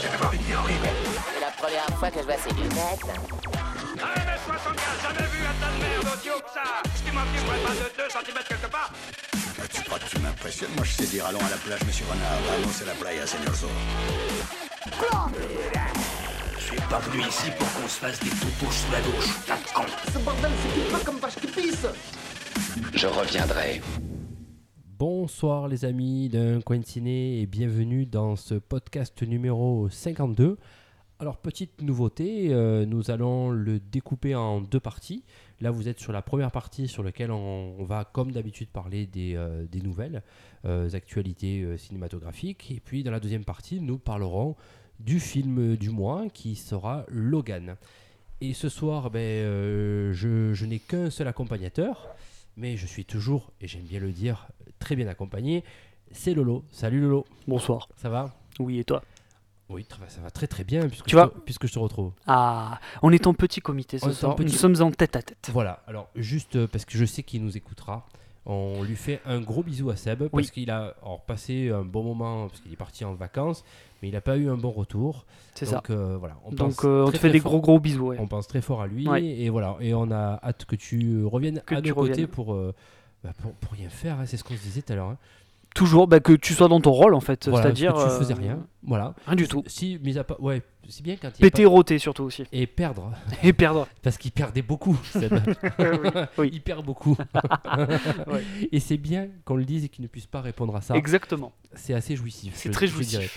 C'est 0.00 1.40
la 1.40 1.50
première 1.50 1.98
fois 1.98 2.10
que 2.10 2.20
je 2.20 2.24
vois 2.24 2.36
ces 2.36 2.54
lunettes. 2.54 3.04
1m75, 3.98 5.02
jamais 5.02 5.26
vu 5.32 5.40
un 5.44 5.54
tas 5.58 5.72
de 5.72 5.78
merde 5.82 6.06
aussi 6.14 6.30
haut 6.30 6.38
que 6.38 6.52
ça 6.54 7.12
manque, 7.12 7.26
il 7.34 7.40
pourrait 7.40 7.58
pas 7.58 7.74
de 7.74 7.90
2 7.96 8.02
cm 8.08 8.38
quelque 8.48 8.70
part 8.70 8.92
Tu 9.72 9.82
crois 9.82 9.98
que 9.98 10.04
tu 10.08 10.18
m'impressionnes? 10.20 10.70
Moi, 10.76 10.84
je 10.84 10.92
sais 10.92 11.06
dire 11.06 11.26
allons 11.26 11.40
à 11.40 11.50
la 11.50 11.56
plage, 11.56 11.82
monsieur 11.84 12.04
Renard. 12.08 12.38
Allons, 12.54 12.70
c'est 12.72 12.86
la 12.86 12.94
playa, 12.94 13.26
señor 13.26 13.54
Zorro. 13.54 13.72
Je 16.58 16.64
suis 16.64 16.80
pas 16.82 16.98
venu 16.98 17.22
ici 17.26 17.50
pour 17.58 17.66
qu'on 17.72 17.88
se 17.88 17.98
fasse 17.98 18.20
des 18.20 18.30
toutous 18.30 18.70
sous 18.70 18.92
la 18.92 19.00
douche, 19.00 19.34
tas 19.46 19.56
de 19.56 19.74
con. 19.74 19.84
Ce 20.12 20.18
bordel, 20.18 20.50
c'est 20.62 20.74
qui 20.74 20.92
pas 20.92 21.00
comme 21.04 21.18
vache 21.18 21.36
qui 21.40 21.46
pisse 21.48 21.86
Je 22.94 23.06
reviendrai. 23.06 23.82
Bonsoir 24.98 25.68
les 25.68 25.84
amis 25.84 26.28
d'un 26.28 26.60
coin 26.60 26.76
de 26.76 26.84
ciné 26.84 27.40
et 27.40 27.46
bienvenue 27.46 28.04
dans 28.04 28.34
ce 28.34 28.54
podcast 28.54 29.22
numéro 29.22 29.88
52. 29.88 30.58
Alors 31.20 31.36
petite 31.36 31.82
nouveauté, 31.82 32.48
euh, 32.50 32.84
nous 32.84 33.12
allons 33.12 33.50
le 33.50 33.78
découper 33.78 34.34
en 34.34 34.60
deux 34.60 34.80
parties. 34.80 35.22
Là 35.60 35.70
vous 35.70 35.88
êtes 35.88 36.00
sur 36.00 36.10
la 36.10 36.20
première 36.20 36.50
partie 36.50 36.88
sur 36.88 37.04
laquelle 37.04 37.30
on, 37.30 37.80
va 37.84 38.06
comme 38.06 38.32
d'habitude 38.32 38.70
parler 38.70 39.06
des, 39.06 39.36
euh, 39.36 39.66
nouvelles 39.84 40.24
euh, 40.64 40.90
actualités 40.92 41.78
cinématographiques. 41.78 42.72
Et 42.72 42.80
puis 42.80 43.04
dans 43.04 43.12
la 43.12 43.20
deuxième 43.20 43.44
partie 43.44 43.80
nous 43.80 43.98
parlerons 43.98 44.56
du 44.98 45.20
film 45.20 45.76
du 45.76 45.90
mois 45.90 46.26
qui 46.28 46.56
sera 46.56 47.04
Logan. 47.06 47.76
Et 48.40 48.52
ce 48.52 48.68
soir 48.68 49.10
ben, 49.10 49.44
je 50.12 50.64
n'ai 50.64 50.80
qu'un 50.80 51.08
seul 51.10 51.28
accompagnateur, 51.28 52.08
mais 52.56 52.76
je 52.76 52.86
suis 52.86 53.04
toujours, 53.04 53.52
et 53.60 53.68
j'aime 53.68 53.84
bien 53.84 54.00
le 54.00 54.10
dire, 54.10 54.48
très 54.78 54.96
bien 54.96 55.08
accompagné. 55.08 55.64
C'est 56.10 56.34
Lolo. 56.34 56.64
Salut 56.70 57.00
Lolo, 57.00 57.24
Bonsoir. 57.46 57.88
ça 57.96 58.08
va? 58.08 58.34
Oui, 58.60 58.78
et 58.78 58.84
toi? 58.84 59.02
Oui, 59.70 59.86
ça 60.08 60.20
va 60.22 60.30
très 60.30 60.46
très 60.46 60.64
bien 60.64 60.88
puisque, 60.88 61.04
Tu 61.06 61.16
je, 61.16 61.20
te, 61.22 61.38
puisque 61.40 61.66
je 61.66 61.72
te 61.74 61.78
retrouve. 61.78 62.12
Ah, 62.26 62.80
on 63.02 63.12
est 63.12 63.26
en 63.26 63.34
petit 63.34 63.60
comité 63.60 63.98
ce 63.98 64.10
soir. 64.12 64.34
petit- 64.34 64.50
Nous 64.50 64.56
sommes 64.58 64.80
en 64.80 64.90
tête 64.90 65.14
à 65.14 65.20
tête. 65.22 65.50
Voilà, 65.52 65.82
alors 65.86 66.08
juste 66.16 66.56
euh, 66.56 66.66
parce 66.66 66.86
que 66.86 66.96
je 66.96 67.04
sais 67.04 67.22
qu'il 67.22 67.44
nous 67.44 67.54
écoutera, 67.58 68.06
on 68.46 68.82
lui 68.82 68.96
fait 68.96 69.20
un 69.26 69.40
gros 69.42 69.62
bisou 69.62 69.90
à 69.90 69.96
Seb 69.96 70.20
parce 70.20 70.32
Oui. 70.32 70.50
qu'il 70.50 70.70
a 70.70 70.94
alors, 71.02 71.20
passé 71.20 71.68
un 71.68 71.82
bon 71.84 72.02
moment, 72.02 72.48
parce 72.48 72.60
qu'il 72.62 72.72
est 72.72 72.76
parti 72.76 73.04
en 73.04 73.12
vacances, 73.12 73.62
mais 74.00 74.08
il 74.08 74.12
n'a 74.12 74.22
pas 74.22 74.38
eu 74.38 74.48
un 74.48 74.56
bon 74.56 74.70
retour. 74.70 75.26
C'est 75.54 75.66
ça. 75.66 75.76
Donc 75.76 75.90
euh, 75.90 76.16
voilà, 76.16 76.38
on 76.46 76.52
Donc 76.52 76.82
euh, 76.86 77.02
on 77.02 77.08
très, 77.08 77.18
te 77.18 77.20
fait 77.20 77.30
des 77.30 77.40
fort- 77.40 77.52
gros 77.52 77.60
gros 77.60 77.78
bisous. 77.78 78.06
ouais. 78.06 78.16
On 78.18 78.26
pense 78.26 78.46
très 78.48 78.62
fort 78.62 78.80
à 78.80 78.86
lui 78.86 79.06
Ouais. 79.06 79.22
et 79.22 79.50
voilà, 79.50 79.76
et 79.80 79.92
on 79.92 80.10
a 80.10 80.40
hâte 80.42 80.64
que 80.64 80.76
tu 80.76 81.26
reviennes 81.26 81.60
Que 81.66 81.74
à 81.74 81.82
nos 81.82 81.94
côtés 81.94 82.26
pour, 82.26 82.54
euh, 82.54 82.74
bah, 83.24 83.30
pour, 83.42 83.52
pour 83.52 83.72
rien 83.72 83.88
faire, 83.88 84.18
hein, 84.20 84.26
c'est 84.26 84.36
ce 84.36 84.44
qu'on 84.44 84.54
se 84.56 84.62
disait 84.62 84.82
tout 84.82 84.92
à 84.92 84.96
l'heure. 84.96 85.08
hein. 85.08 85.18
Toujours 85.74 86.08
bah, 86.08 86.18
que 86.18 86.32
tu 86.32 86.54
sois 86.54 86.66
dans 86.68 86.80
ton 86.80 86.92
rôle 86.92 87.14
en 87.14 87.20
fait. 87.20 87.46
Voilà, 87.46 87.64
C'est-à-dire. 87.66 87.92
que 87.92 87.98
tu 88.00 88.04
euh, 88.06 88.18
faisais 88.18 88.34
rien, 88.34 88.58
voilà. 88.82 89.14
Rien 89.26 89.36
du 89.36 89.46
tout. 89.46 89.62
Si, 89.66 89.98
mis 90.02 90.16
à 90.18 90.24
part, 90.24 90.42
ouais, 90.42 90.62
c'est 90.88 91.02
bien 91.02 91.16
quand 91.20 91.28
il 91.38 91.42
Péter 91.42 91.64
pas- 91.64 91.68
roter 91.68 91.98
surtout 91.98 92.22
aussi. 92.24 92.44
et 92.52 92.66
perdre, 92.66 93.12
Et 93.42 93.52
perdre. 93.52 93.86
parce 94.02 94.16
qu'il 94.16 94.32
perdait 94.32 94.62
beaucoup. 94.62 94.96
Seb. 95.12 95.34
Oui. 96.38 96.50
Il 96.54 96.62
perd 96.62 96.84
beaucoup. 96.86 97.16
Ouais. 98.26 98.42
Et 98.72 98.80
c'est 98.80 98.96
bien 98.96 99.28
qu'on 99.44 99.56
le 99.56 99.64
dise 99.66 99.84
et 99.84 99.88
qu'il 99.88 100.02
ne 100.02 100.08
puisse 100.08 100.26
pas 100.26 100.40
répondre 100.40 100.74
à 100.74 100.80
ça. 100.80 100.96
Exactement. 100.96 101.52
C'est 101.74 101.94
assez 101.94 102.16
jouissif. 102.16 102.54
C'est 102.56 102.70
très 102.70 102.86
je 102.86 102.92
jouissif. 102.92 103.18
dirais. 103.18 103.30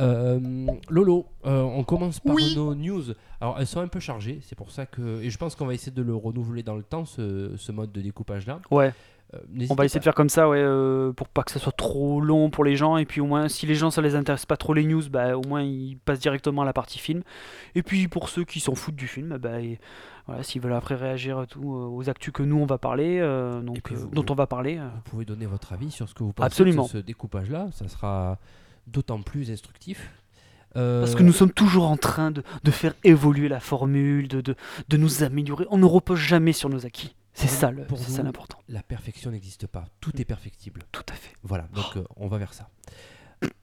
Euh, 0.00 0.66
Lolo, 0.88 1.26
euh, 1.44 1.62
on 1.62 1.82
commence 1.84 2.20
par 2.20 2.34
Oui. 2.34 2.54
nos 2.56 2.74
news. 2.74 3.02
Alors 3.40 3.56
elles 3.58 3.66
sont 3.66 3.80
un 3.80 3.88
peu 3.88 3.98
chargées, 4.00 4.40
c'est 4.42 4.54
pour 4.56 4.70
ça 4.70 4.86
que 4.86 5.20
et 5.22 5.30
je 5.30 5.38
pense 5.38 5.54
qu'on 5.56 5.66
va 5.66 5.74
essayer 5.74 5.90
de 5.92 6.02
le 6.02 6.14
renouveler 6.14 6.62
dans 6.62 6.76
le 6.76 6.84
temps 6.84 7.04
ce, 7.04 7.52
ce 7.56 7.72
mode 7.72 7.90
de 7.92 8.00
découpage 8.00 8.46
là. 8.46 8.60
Ouais. 8.70 8.92
On 9.70 9.74
va 9.74 9.84
essayer 9.84 9.98
de 10.00 10.04
faire 10.04 10.14
comme 10.14 10.30
ça, 10.30 10.48
ouais, 10.48 10.56
euh, 10.58 11.12
pour 11.12 11.28
pas 11.28 11.42
que 11.42 11.50
ça 11.50 11.58
soit 11.58 11.72
trop 11.76 12.18
long 12.20 12.48
pour 12.48 12.64
les 12.64 12.76
gens. 12.76 12.96
Et 12.96 13.04
puis 13.04 13.20
au 13.20 13.26
moins, 13.26 13.48
si 13.48 13.66
les 13.66 13.74
gens 13.74 13.90
ça 13.90 14.00
les 14.00 14.14
intéresse 14.14 14.46
pas 14.46 14.56
trop 14.56 14.72
les 14.72 14.84
news, 14.84 15.02
bah 15.10 15.36
au 15.36 15.42
moins 15.46 15.60
ils 15.62 15.98
passent 15.98 16.20
directement 16.20 16.62
à 16.62 16.64
la 16.64 16.72
partie 16.72 16.98
film. 16.98 17.22
Et 17.74 17.82
puis 17.82 18.08
pour 18.08 18.30
ceux 18.30 18.44
qui 18.44 18.58
s'en 18.60 18.74
foutent 18.74 18.94
du 18.96 19.06
film, 19.06 19.36
bah 19.36 19.60
et- 19.60 19.78
voilà, 20.26 20.42
s'ils 20.42 20.60
veulent 20.62 20.72
après 20.74 20.94
réagir 20.94 21.38
à 21.38 21.46
tout 21.46 21.74
euh, 21.74 21.86
aux 21.88 22.08
actus 22.10 22.32
que 22.32 22.42
nous 22.42 22.56
on 22.56 22.66
va 22.66 22.76
parler, 22.78 23.18
euh, 23.20 23.60
donc, 23.60 23.80
puis 23.82 23.94
euh, 23.94 23.98
vous- 23.98 24.08
dont 24.10 24.24
on 24.30 24.34
va 24.34 24.46
parler. 24.46 24.78
euh, 24.78 24.88
Vous 24.94 25.10
pouvez 25.10 25.24
donner 25.26 25.46
votre 25.46 25.72
avis 25.74 25.90
sur 25.90 26.08
ce 26.08 26.14
que 26.14 26.22
vous 26.22 26.32
pensez 26.32 26.46
Absolument. 26.46 26.84
de 26.84 26.88
ce 26.88 26.98
découpage 26.98 27.50
là. 27.50 27.68
Ça 27.72 27.86
sera 27.88 28.38
d'autant 28.86 29.20
plus 29.20 29.50
instructif. 29.50 30.10
Euh, 30.76 31.00
Parce 31.00 31.14
que 31.14 31.22
nous 31.22 31.32
sommes 31.32 31.50
toujours 31.52 31.90
en 31.90 31.96
train 31.96 32.30
de, 32.30 32.42
de 32.62 32.70
faire 32.70 32.94
évoluer 33.04 33.48
la 33.48 33.60
formule, 33.60 34.28
de, 34.28 34.40
de, 34.42 34.54
de 34.88 34.96
nous 34.98 35.22
améliorer. 35.22 35.66
On 35.70 35.78
ne 35.78 35.86
repose 35.86 36.18
jamais 36.18 36.52
sur 36.52 36.68
nos 36.68 36.84
acquis. 36.86 37.14
C'est 37.38 37.48
ça 37.48 37.70
le- 37.70 37.84
pour 37.84 37.98
ça 37.98 38.22
l'important. 38.22 38.58
la 38.68 38.82
perfection 38.82 39.30
n'existe 39.30 39.66
pas. 39.66 39.86
Tout 40.00 40.20
est 40.20 40.24
perfectible. 40.24 40.82
Tout 40.92 41.04
à 41.08 41.12
fait. 41.14 41.34
Voilà, 41.42 41.68
donc 41.74 41.96
euh, 41.96 42.04
on 42.16 42.26
va 42.28 42.38
vers 42.38 42.52
ça. 42.54 42.68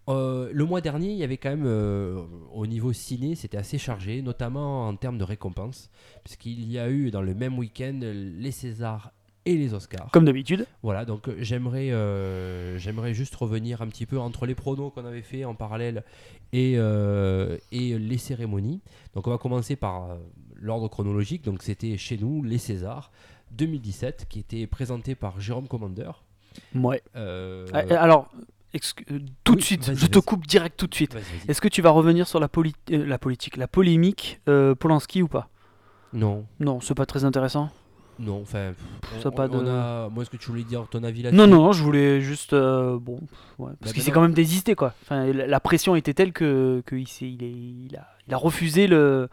Euh, 0.08 0.50
le 0.54 0.64
mois 0.66 0.80
dernier, 0.82 1.12
il 1.12 1.18
y 1.18 1.24
avait 1.24 1.38
quand 1.38 1.50
même, 1.50 1.66
euh, 1.66 2.24
au 2.54 2.66
niveau 2.68 2.94
ciné, 2.94 3.36
c'était 3.36 3.58
assez 3.58 3.78
chargé, 3.78 4.22
notamment 4.22 4.88
en 4.88 4.96
termes 4.96 5.18
de 5.18 5.24
récompenses, 5.26 5.90
puisqu'il 6.24 6.72
y 6.72 6.80
a 6.80 6.90
eu 6.90 7.12
dans 7.12 7.22
le 7.22 7.34
même 7.34 7.58
week-end 7.58 8.00
les 8.02 8.52
Césars 8.52 9.12
et 9.46 9.56
les 9.58 9.74
Oscars. 9.74 10.10
Comme 10.12 10.26
d'habitude. 10.26 10.66
Voilà, 10.82 11.04
donc 11.06 11.30
j'aimerais, 11.40 11.92
euh, 11.92 12.78
j'aimerais 12.78 13.14
juste 13.14 13.36
revenir 13.36 13.82
un 13.82 13.88
petit 13.88 14.06
peu 14.06 14.18
entre 14.18 14.46
les 14.46 14.56
pronos 14.56 14.92
qu'on 14.92 15.06
avait 15.06 15.22
fait 15.22 15.44
en 15.44 15.54
parallèle 15.56 16.04
et, 16.54 16.76
euh, 16.78 17.58
et 17.72 18.00
les 18.00 18.18
cérémonies. 18.18 18.82
Donc 19.14 19.28
on 19.28 19.32
va 19.32 19.38
commencer 19.38 19.76
par 19.76 20.10
euh, 20.12 20.16
l'ordre 20.56 20.88
chronologique. 20.88 21.44
Donc 21.44 21.62
c'était 21.62 21.98
chez 21.98 22.18
nous 22.18 22.42
les 22.44 22.58
Césars 22.58 23.12
2017 23.56 24.26
qui 24.30 24.40
était 24.40 24.68
présenté 24.68 25.16
par 25.16 25.40
Jérôme 25.40 25.68
Commander. 25.68 26.12
Ouais. 26.74 27.02
Euh, 27.16 27.66
Ah, 27.74 27.84
Alors, 28.02 28.30
euh, 28.76 29.20
tout 29.44 29.54
oui, 29.54 29.60
de 29.60 29.64
suite, 29.64 29.92
je 29.96 30.06
te 30.08 30.20
coupe 30.20 30.46
direct 30.48 30.78
tout 30.78 30.88
de 30.88 30.96
suite. 30.96 31.16
Est-ce 31.48 31.62
que 31.62 31.68
tu 31.68 31.82
vas 31.82 31.90
revenir 31.92 32.28
sur 32.28 32.40
la, 32.40 32.48
poli- 32.48 32.76
euh, 32.92 33.06
la 33.06 33.18
politique, 33.18 33.58
la 33.58 33.68
polémique 33.68 34.42
euh, 34.50 34.76
Polanski 34.76 35.22
ou 35.22 35.28
pas? 35.28 35.50
Non, 36.14 36.46
Non, 36.60 36.80
c'est 36.80 36.96
pas 36.96 37.06
très 37.06 37.26
intéressant. 37.26 37.70
non, 38.20 38.42
enfin, 38.42 38.72
pff, 39.02 39.22
Ça 39.22 39.30
on, 39.30 39.32
pas 39.34 39.50
on 39.50 39.64
de- 39.64 39.70
a, 39.70 40.08
moi, 40.10 40.22
est-ce 40.24 40.30
que 40.30 40.38
tu 40.38 40.50
voulais 40.50 40.64
dire 40.64 40.88
ton 40.90 41.04
avis 41.04 41.24
là-dessus? 41.24 41.38
Non, 41.38 41.48
non, 41.48 41.64
non, 41.66 41.72
je 41.74 41.84
voulais 41.84 42.22
juste. 42.22 42.54
euh, 42.54 42.98
bon, 42.98 43.16
ouais, 43.60 43.72
parce 43.80 43.92
Bah, 43.92 43.92
qu'il 43.92 43.98
bah 43.98 44.06
s'est 44.06 44.12
quand 44.12 44.22
même 44.22 44.34
désisté, 44.34 44.76
quoi. 44.76 44.94
Enfin, 45.04 45.26
la, 45.34 45.60
pression 45.60 45.96
était 45.98 46.14
telle 46.14 46.32
que, 46.32 46.82
que 46.86 46.96
il, 46.96 47.08
il, 47.22 47.44
est- 47.44 47.52
il 47.52 47.98
a, 47.98 48.08
il 48.28 48.34
a 48.34 48.38
refusé 48.38 48.88
le, 48.88 49.28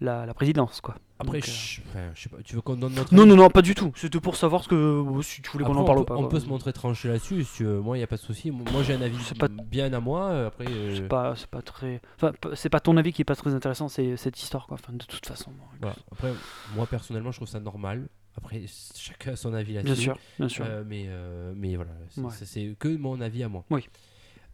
la, 0.00 0.26
la 0.26 0.34
présidence, 0.34 0.80
quoi. 0.80 0.96
Après, 1.22 1.38
Donc, 1.40 1.48
euh, 1.48 1.52
je, 1.52 1.80
enfin, 1.88 2.10
je 2.14 2.20
sais 2.22 2.28
pas, 2.28 2.36
tu 2.44 2.54
veux 2.54 2.60
qu'on 2.60 2.76
donne 2.76 2.94
notre 2.94 3.14
Non, 3.14 3.22
avis 3.22 3.30
non, 3.30 3.36
non, 3.36 3.48
pas 3.50 3.62
du 3.62 3.74
tout. 3.74 3.92
C'était 3.96 4.20
pour 4.20 4.36
savoir 4.36 4.62
ce 4.64 4.68
que. 4.68 4.74
euh, 4.74 5.22
si 5.22 5.40
tu 5.42 5.50
voulais 5.50 5.64
qu'on 5.64 5.76
en 5.76 5.84
parle 5.84 5.98
on 5.98 6.02
ou 6.02 6.04
pas. 6.04 6.14
on 6.16 6.20
quoi. 6.20 6.28
peut 6.28 6.40
se 6.40 6.46
montrer 6.46 6.72
tranché 6.72 7.08
là-dessus. 7.08 7.44
Si 7.44 7.62
veux. 7.62 7.80
Moi, 7.80 7.96
il 7.96 8.00
n'y 8.00 8.04
a 8.04 8.06
pas 8.08 8.16
de 8.16 8.20
souci. 8.20 8.50
Moi, 8.50 8.64
j'ai 8.82 8.94
un 8.94 9.00
avis 9.02 9.16
pas- 9.38 9.48
bien 9.48 9.92
à 9.92 10.00
moi. 10.00 10.26
euh, 10.30 10.46
Après, 10.48 10.66
euh, 10.68 10.96
C'est 10.96 11.08
pas, 11.08 11.34
pas 11.50 11.62
très. 11.62 12.00
Enfin, 12.16 12.32
c'est 12.54 12.68
pas 12.68 12.80
ton 12.80 12.96
avis 12.96 13.12
qui 13.12 13.22
est 13.22 13.24
pas 13.24 13.36
très 13.36 13.54
intéressant, 13.54 13.88
c'est 13.88 14.16
cette 14.16 14.40
histoire, 14.42 14.66
quoi. 14.66 14.76
Enfin, 14.82 14.92
de 14.92 15.04
toute 15.04 15.24
façon. 15.26 15.52
voilà. 15.80 15.96
Après, 16.12 16.32
moi, 16.76 16.86
personnellement, 16.86 17.30
je 17.32 17.38
trouve 17.38 17.48
ça 17.48 17.60
normal. 17.60 18.08
Après, 18.36 18.62
chacun 18.96 19.32
a 19.32 19.36
son 19.36 19.52
avis 19.54 19.74
là-dessus. 19.74 19.92
Bien 19.94 20.02
sûr, 20.02 20.18
bien 20.38 20.48
sûr. 20.48 20.64
Euh, 20.66 20.82
mais, 20.86 21.04
euh, 21.08 21.52
mais 21.56 21.76
voilà, 21.76 21.92
c'est 22.10 22.20
Ouais. 22.20 22.30
c'est- 22.36 22.46
c'est 22.46 22.76
que 22.78 22.88
mon 22.96 23.20
avis 23.20 23.42
à 23.42 23.48
moi. 23.48 23.64
Oui. 23.70 23.86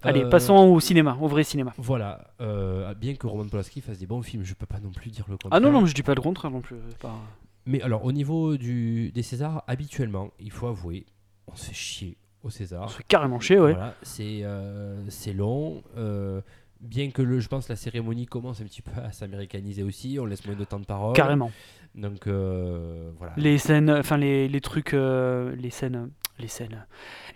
Allez, 0.03 0.23
Euh, 0.25 0.29
passons 0.29 0.55
au 0.55 0.81
cinéma, 0.81 1.17
au 1.21 1.27
vrai 1.27 1.43
cinéma. 1.43 1.73
Voilà, 1.77 2.33
euh, 2.41 2.95
bien 2.95 3.15
que 3.17 3.27
Roman 3.27 3.49
Polanski 3.49 3.81
fasse 3.81 3.99
des 3.99 4.07
bons 4.07 4.23
films, 4.23 4.45
je 4.45 4.55
peux 4.55 4.67
pas 4.67 4.79
non 4.81 4.91
plus 4.91 5.11
dire 5.11 5.25
le 5.29 5.37
contraire. 5.37 5.53
Ah 5.53 5.61
non, 5.61 5.73
non, 5.73 5.81
mais 5.81 5.89
je 5.89 5.95
dis 5.95 6.03
pas 6.05 6.15
le 6.15 6.21
contraire 6.21 6.51
non 6.51 6.61
plus. 6.61 6.77
Pas... 7.01 7.17
Mais 7.67 7.83
alors, 7.83 8.05
au 8.05 8.13
niveau 8.13 8.57
du, 8.57 9.11
des 9.11 9.23
Césars, 9.23 9.65
habituellement, 9.67 10.31
il 10.39 10.51
faut 10.53 10.69
avouer, 10.69 11.05
on 11.49 11.57
se 11.57 11.67
fait 11.67 11.75
chier 11.75 12.17
au 12.45 12.51
César. 12.51 12.85
On 12.85 12.89
se 12.89 12.97
fait 12.99 13.05
carrément 13.09 13.41
chier, 13.41 13.59
ouais. 13.59 13.73
Voilà, 13.73 13.95
c'est 14.03 14.41
euh, 14.43 15.03
long. 15.35 15.83
euh, 15.97 16.41
bien 16.81 17.11
que 17.11 17.21
le, 17.21 17.41
je 17.41 17.49
pense 17.49 17.69
la 17.69 17.75
cérémonie 17.75 18.27
commence 18.27 18.61
un 18.61 18.65
petit 18.65 18.83
peu 18.83 18.93
à 19.03 19.11
s'américaniser 19.11 19.83
aussi, 19.83 20.17
on 20.21 20.27
laisse 20.27 20.47
moins 20.47 20.55
de 20.55 20.63
temps 20.65 20.79
de 20.79 20.85
parole. 20.87 21.13
Carrément. 21.17 21.51
Donc 21.97 22.29
voilà. 22.29 23.33
Les 23.37 23.59
scènes, 23.59 23.91
enfin 23.91 24.17
les, 24.17 24.47
les 24.47 24.61
trucs, 24.61 24.93
les 24.93 25.71
scènes, 25.71 26.11
les 26.39 26.49
scènes, 26.49 26.87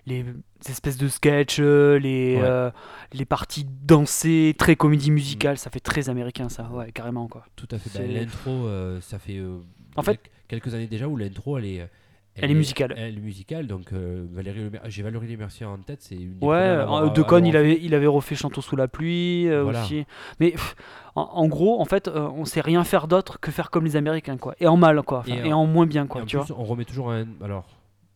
les 0.06 0.24
espèces 0.68 0.96
de 0.96 1.08
sketchs, 1.08 1.58
euh, 1.60 1.98
les, 1.98 2.36
Ouais. 2.36 2.42
euh, 2.44 2.70
les 3.12 3.24
parties 3.24 3.66
dansées, 3.84 4.54
très 4.58 4.76
comédie 4.76 5.10
musicale, 5.10 5.58
ça 5.58 5.70
fait 5.70 5.80
très 5.80 6.08
américain 6.08 6.48
ça, 6.48 6.68
ouais, 6.72 6.92
carrément 6.92 7.28
quoi. 7.28 7.44
Tout 7.56 7.68
à 7.70 7.78
fait. 7.78 7.98
Bah, 7.98 8.04
l'intro, 8.06 8.50
euh, 8.66 9.00
ça 9.00 9.18
fait 9.18 9.38
euh, 9.38 9.58
En 9.96 10.02
fait- 10.02 10.20
quel- 10.48 10.60
quelques 10.60 10.74
années 10.74 10.86
déjà 10.86 11.08
où 11.08 11.16
l'intro, 11.16 11.58
elle 11.58 11.64
est. 11.66 11.88
Elle 12.34 12.50
est 12.50 12.54
musicale. 12.54 12.94
Elle 12.96 13.18
est 13.18 13.20
musicale, 13.20 13.66
donc 13.66 13.92
euh, 13.92 14.24
Valérie 14.32 14.70
j'ai 14.86 15.02
Valérie 15.02 15.26
Les 15.26 15.36
Mercier 15.36 15.66
en 15.66 15.76
tête, 15.76 16.00
c'est 16.00 16.14
une 16.14 16.38
des 16.38 16.46
Ouais, 16.46 16.78
De 17.14 17.20
Con, 17.22 17.44
il 17.44 17.54
avait, 17.58 17.78
il 17.82 17.94
avait 17.94 18.06
refait 18.06 18.34
Chantons 18.36 18.62
sous 18.62 18.74
la 18.74 18.88
pluie 18.88 19.48
euh, 19.50 19.62
Voilà. 19.64 19.82
aussi. 19.82 20.06
Mais 20.40 20.52
pff, 20.52 20.74
en, 21.14 21.24
en 21.24 21.46
gros, 21.46 21.78
en 21.78 21.84
fait, 21.84 22.08
euh, 22.08 22.26
on 22.34 22.46
sait 22.46 22.62
rien 22.62 22.84
faire 22.84 23.06
d'autre 23.06 23.38
que 23.38 23.50
faire 23.50 23.68
comme 23.70 23.84
les 23.84 23.96
Américains, 23.96 24.38
quoi. 24.38 24.54
Et 24.60 24.66
en 24.66 24.78
mal, 24.78 25.02
quoi. 25.02 25.24
Et 25.26 25.48
et, 25.48 25.52
en- 25.52 25.66
moins 25.66 25.84
bien, 25.84 26.06
Et 26.06 26.08
quoi. 26.08 26.22
en 26.22 26.24
Tu 26.24 26.38
plus, 26.38 26.46
vois, 26.46 26.56
on 26.58 26.64
remet 26.64 26.86
toujours 26.86 27.10
un. 27.12 27.26
Alors, 27.44 27.66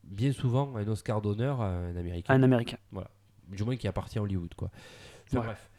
bien 0.06 0.32
souvent, 0.32 0.74
un 0.76 0.86
Oscar 0.88 1.20
d'honneur 1.20 1.60
à 1.60 1.68
un 1.68 1.96
américain. 1.96 2.34
un 2.34 2.42
Américain. 2.42 2.78
du 3.48 3.62
moins 3.64 3.76
qui 3.76 3.86
appartient 3.88 4.18
à 4.18 4.22
Hollywood 4.22 4.54
quoi. 4.54 4.70
Enfin, 5.28 5.40
Ouais. 5.40 5.46
bref, 5.46 5.70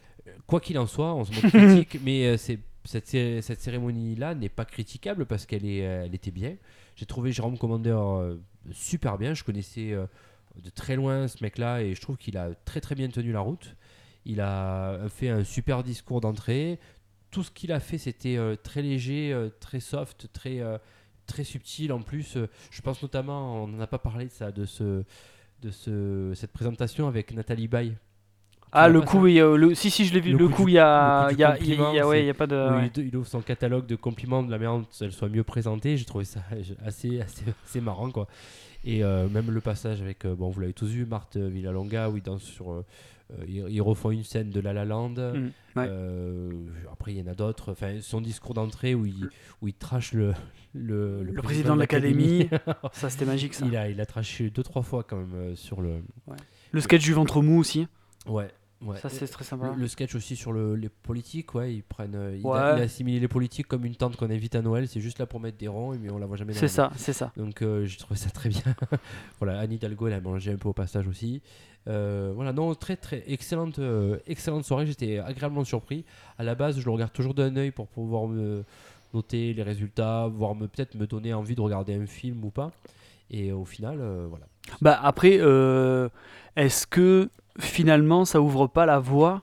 quoi 0.45 0.59
qu'il 0.59 0.77
en 0.79 0.85
soit, 0.87 1.13
on 1.13 1.23
se 1.25 1.31
montre 1.33 1.49
critique, 1.49 1.99
mais 2.03 2.25
euh, 2.27 2.37
c'est 2.37 2.59
cette, 2.85 3.07
cé- 3.07 3.41
cette 3.41 3.59
cérémonie 3.61 4.15
là 4.15 4.33
n'est 4.35 4.49
pas 4.49 4.65
critiquable 4.65 5.25
parce 5.25 5.45
qu'elle 5.45 5.65
est 5.65 5.85
euh, 5.85 6.05
elle 6.05 6.15
était 6.15 6.31
bien. 6.31 6.55
J'ai 6.95 7.05
trouvé 7.05 7.31
Jérôme 7.31 7.57
Commander 7.57 7.95
euh, 7.97 8.37
super 8.71 9.17
bien, 9.17 9.33
je 9.33 9.43
connaissais 9.43 9.91
euh, 9.91 10.05
de 10.63 10.69
très 10.69 10.95
loin 10.95 11.27
ce 11.27 11.43
mec 11.43 11.57
là 11.57 11.81
et 11.81 11.93
je 11.95 12.01
trouve 12.01 12.17
qu'il 12.17 12.37
a 12.37 12.49
très 12.65 12.81
très 12.81 12.95
bien 12.95 13.07
tenu 13.09 13.31
la 13.31 13.41
route. 13.41 13.75
Il 14.25 14.41
a 14.41 15.07
fait 15.09 15.29
un 15.29 15.43
super 15.45 15.83
discours 15.83 16.19
d'entrée. 16.19 16.79
Tout 17.31 17.43
ce 17.43 17.51
qu'il 17.51 17.71
a 17.71 17.79
fait, 17.79 17.97
c'était 17.97 18.37
euh, 18.37 18.55
très 18.55 18.81
léger, 18.81 19.33
très 19.59 19.79
soft, 19.81 20.27
très, 20.33 20.59
très 21.27 21.43
subtil. 21.43 21.91
En 21.93 22.01
plus, 22.01 22.37
euh, 22.37 22.47
je 22.71 22.81
pense 22.81 23.01
notamment, 23.01 23.63
on 23.63 23.67
n'en 23.67 23.79
a 23.81 23.87
pas 23.87 23.99
parlé 23.99 24.25
de 24.25 24.31
ça, 24.31 24.51
de, 24.51 24.65
ce, 24.65 25.03
de 25.61 25.69
ce, 25.71 26.31
cette 26.35 26.51
présentation 26.51 27.07
avec 27.07 27.33
Nathalie 27.33 27.67
Baye. 27.67 27.95
Ah, 28.73 28.89
le 28.89 28.99
coup, 29.01 29.27
il 29.27 29.39
a- 29.39 29.55
le, 29.55 29.73
si, 29.75 29.89
si, 29.89 30.05
je 30.05 30.13
l'ai 30.13 30.19
vu. 30.19 30.31
Le 30.33 30.37
Le, 30.39 30.47
coup 30.49 30.67
il 30.67 30.73
y 30.73 30.77
a, 30.79 31.29
il 31.31 31.39
y 31.39 31.43
a, 31.43 31.57
il 31.57 31.67
y 31.69 31.73
a- 31.73 31.77
compliment, 31.77 32.07
ouais, 32.09 32.23
il 32.23 32.25
y 32.27 32.29
a 32.29 32.33
pas 32.33 32.47
de. 32.47 32.55
ouais. 32.55 32.91
il, 32.97 33.07
il 33.07 33.15
ouvre 33.15 33.25
son 33.27 33.41
catalogue 33.41 33.85
de 33.85 33.95
compliments 33.95 34.43
de 34.43 34.51
la 34.51 34.57
dont 34.57 34.85
elle 34.99 35.13
soit 35.13 35.29
mieux 35.29 35.45
présentée. 35.45 35.95
J'ai 35.95 36.03
trouvé 36.05 36.25
ça 36.25 36.41
assez, 36.85 37.21
assez, 37.21 37.43
assez 37.65 37.79
marrant. 37.81 38.11
Quoi. 38.11 38.27
Et 38.83 39.03
euh, 39.05 39.29
même 39.29 39.51
le 39.51 39.61
passage 39.61 40.01
avec, 40.01 40.25
euh, 40.25 40.35
bon, 40.35 40.49
vous 40.49 40.59
l'avez 40.59 40.73
tous 40.73 40.87
vu, 40.87 41.05
Marthe 41.05 41.37
Villalonga, 41.37 42.09
où 42.09 42.17
ils 42.17 42.23
dansent 42.23 42.43
sur. 42.43 42.71
euh, 42.71 42.75
euh, 42.75 42.81
ils, 43.47 43.65
ils 43.69 43.81
refont 43.81 44.11
une 44.11 44.23
scène 44.23 44.49
de 44.49 44.59
La 44.59 44.73
La 44.73 44.85
Land. 44.85 45.09
Mm, 45.11 45.51
ouais. 45.75 45.85
Euh, 45.89 46.51
après, 46.91 47.13
il 47.13 47.17
y 47.19 47.21
en 47.21 47.27
a 47.31 47.35
d'autres. 47.35 47.71
Enfin, 47.71 47.97
son 48.01 48.21
discours 48.21 48.53
d'entrée 48.53 48.95
où 48.95 49.05
il, 49.05 49.29
où 49.61 49.67
il 49.67 49.73
trash 49.73 50.13
le, 50.13 50.33
le, 50.73 51.23
Le 51.23 51.41
président 51.41 51.75
de 51.75 51.79
l'académie. 51.81 52.49
Ça, 52.93 53.09
c'était 53.09 53.25
magique, 53.25 53.53
ça. 53.53 53.65
il, 53.65 53.75
a, 53.75 53.89
il 53.89 53.99
a 54.01 54.05
traché 54.05 54.49
deux, 54.49 54.63
trois 54.63 54.81
fois 54.81 55.03
quand 55.03 55.17
même 55.17 55.33
euh, 55.35 55.55
sur 55.55 55.81
le. 55.81 56.01
Le 56.71 56.81
sketch 56.81 57.03
du 57.03 57.13
ventre 57.13 57.41
mou 57.41 57.59
aussi. 57.59 57.87
Ouais. 58.27 58.49
Ouais. 58.85 58.97
Ça, 58.97 59.09
c'est 59.09 59.27
très 59.27 59.43
sympa. 59.43 59.71
Le, 59.75 59.81
le 59.81 59.87
sketch 59.87 60.15
aussi 60.15 60.35
sur 60.35 60.51
le- 60.51 60.75
les 60.75 60.89
politiques, 60.89 61.53
ouais, 61.55 61.73
ils 61.75 61.83
prennent, 61.83 62.15
euh, 62.15 62.37
il, 62.37 62.45
Ouais. 62.45 62.57
a, 62.59 62.75
il 62.77 62.81
a 62.81 62.83
assimilé 62.85 63.19
les 63.19 63.27
politiques 63.27 63.67
comme 63.67 63.85
une 63.85 63.95
tante 63.95 64.15
qu'on 64.17 64.29
invite 64.29 64.55
à 64.55 64.61
Noël, 64.61 64.87
c'est 64.87 65.01
juste 65.01 65.19
là 65.19 65.25
pour 65.25 65.39
mettre 65.39 65.57
des 65.57 65.67
ronds, 65.67 65.95
mais 66.01 66.09
on 66.09 66.17
la 66.17 66.25
voit 66.25 66.37
jamais. 66.37 66.53
C'est 66.53 66.67
ça, 66.67 66.91
c'est 66.95 67.13
ça. 67.13 67.31
Donc 67.37 67.61
euh, 67.61 67.85
j'ai 67.85 67.97
trouvé 67.97 68.17
ça 68.19 68.29
très 68.29 68.49
bien. 68.49 68.61
voilà, 69.39 69.59
Anne 69.59 69.71
Hidalgo, 69.73 70.07
elle 70.07 70.13
a 70.13 70.21
mangé 70.21 70.51
un 70.51 70.57
peu 70.57 70.69
au 70.69 70.73
passage 70.73 71.07
aussi. 71.07 71.41
Euh, 71.87 72.33
voilà, 72.35 72.51
non, 72.51 72.75
très 72.75 72.97
très 72.97 73.23
excellente, 73.27 73.79
euh, 73.79 74.17
excellente 74.27 74.65
soirée. 74.65 74.85
J'étais 74.85 75.19
agréablement 75.19 75.63
surpris. 75.63 76.03
À 76.37 76.43
la 76.43 76.53
base, 76.53 76.77
je 76.79 76.85
le 76.85 76.91
regarde 76.91 77.13
toujours 77.13 77.33
d'un 77.33 77.55
œil 77.55 77.71
pour 77.71 77.87
pouvoir 77.87 78.27
me 78.27 78.63
noter 79.13 79.53
les 79.53 79.63
résultats, 79.63 80.27
voire 80.27 80.53
me 80.53 80.67
peut-être 80.67 80.95
me 80.95 81.07
donner 81.07 81.33
envie 81.33 81.55
de 81.55 81.61
regarder 81.61 81.93
un 81.95 82.05
film 82.05 82.43
ou 82.43 82.49
pas. 82.49 82.71
Et 83.31 83.53
au 83.53 83.63
final, 83.63 83.99
euh, 84.01 84.25
voilà. 84.29 84.45
Bah 84.81 84.99
après, 85.01 85.39
est-ce 86.55 86.87
que 86.87 87.29
finalement 87.59 88.25
ça 88.25 88.41
ouvre 88.41 88.67
pas 88.67 88.85
la 88.85 88.99
voie 88.99 89.41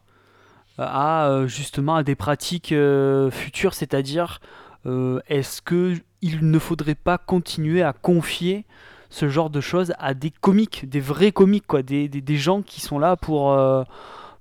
à 0.78 1.28
euh, 1.28 1.46
justement 1.46 1.96
à 1.96 2.02
des 2.02 2.14
pratiques 2.14 2.72
euh, 2.72 3.30
futures, 3.30 3.74
c'est-à-dire 3.74 4.40
euh, 4.86 5.20
est-ce 5.28 5.62
que 5.62 5.94
il 6.20 6.50
ne 6.50 6.58
faudrait 6.58 6.94
pas 6.94 7.18
continuer 7.18 7.82
à 7.82 7.92
confier 7.92 8.64
ce 9.10 9.28
genre 9.28 9.50
de 9.50 9.60
choses 9.60 9.92
à 9.98 10.14
des 10.14 10.30
comiques, 10.30 10.88
des 10.88 11.00
vrais 11.00 11.30
comiques, 11.30 11.66
quoi, 11.66 11.82
des, 11.82 12.08
des, 12.08 12.36
gens 12.36 12.62
qui 12.62 12.80
sont 12.80 12.98
là 12.98 13.14
pour 13.16 13.52
euh, 13.52 13.84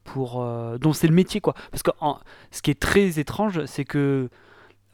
pour 0.03 0.41
euh, 0.41 0.77
dont 0.77 0.93
c'est 0.93 1.07
le 1.07 1.13
métier, 1.13 1.41
quoi. 1.41 1.53
Parce 1.71 1.83
que 1.83 1.91
ce 2.51 2.61
qui 2.61 2.71
est 2.71 2.79
très 2.79 3.19
étrange, 3.19 3.65
c'est 3.65 3.85
que 3.85 4.29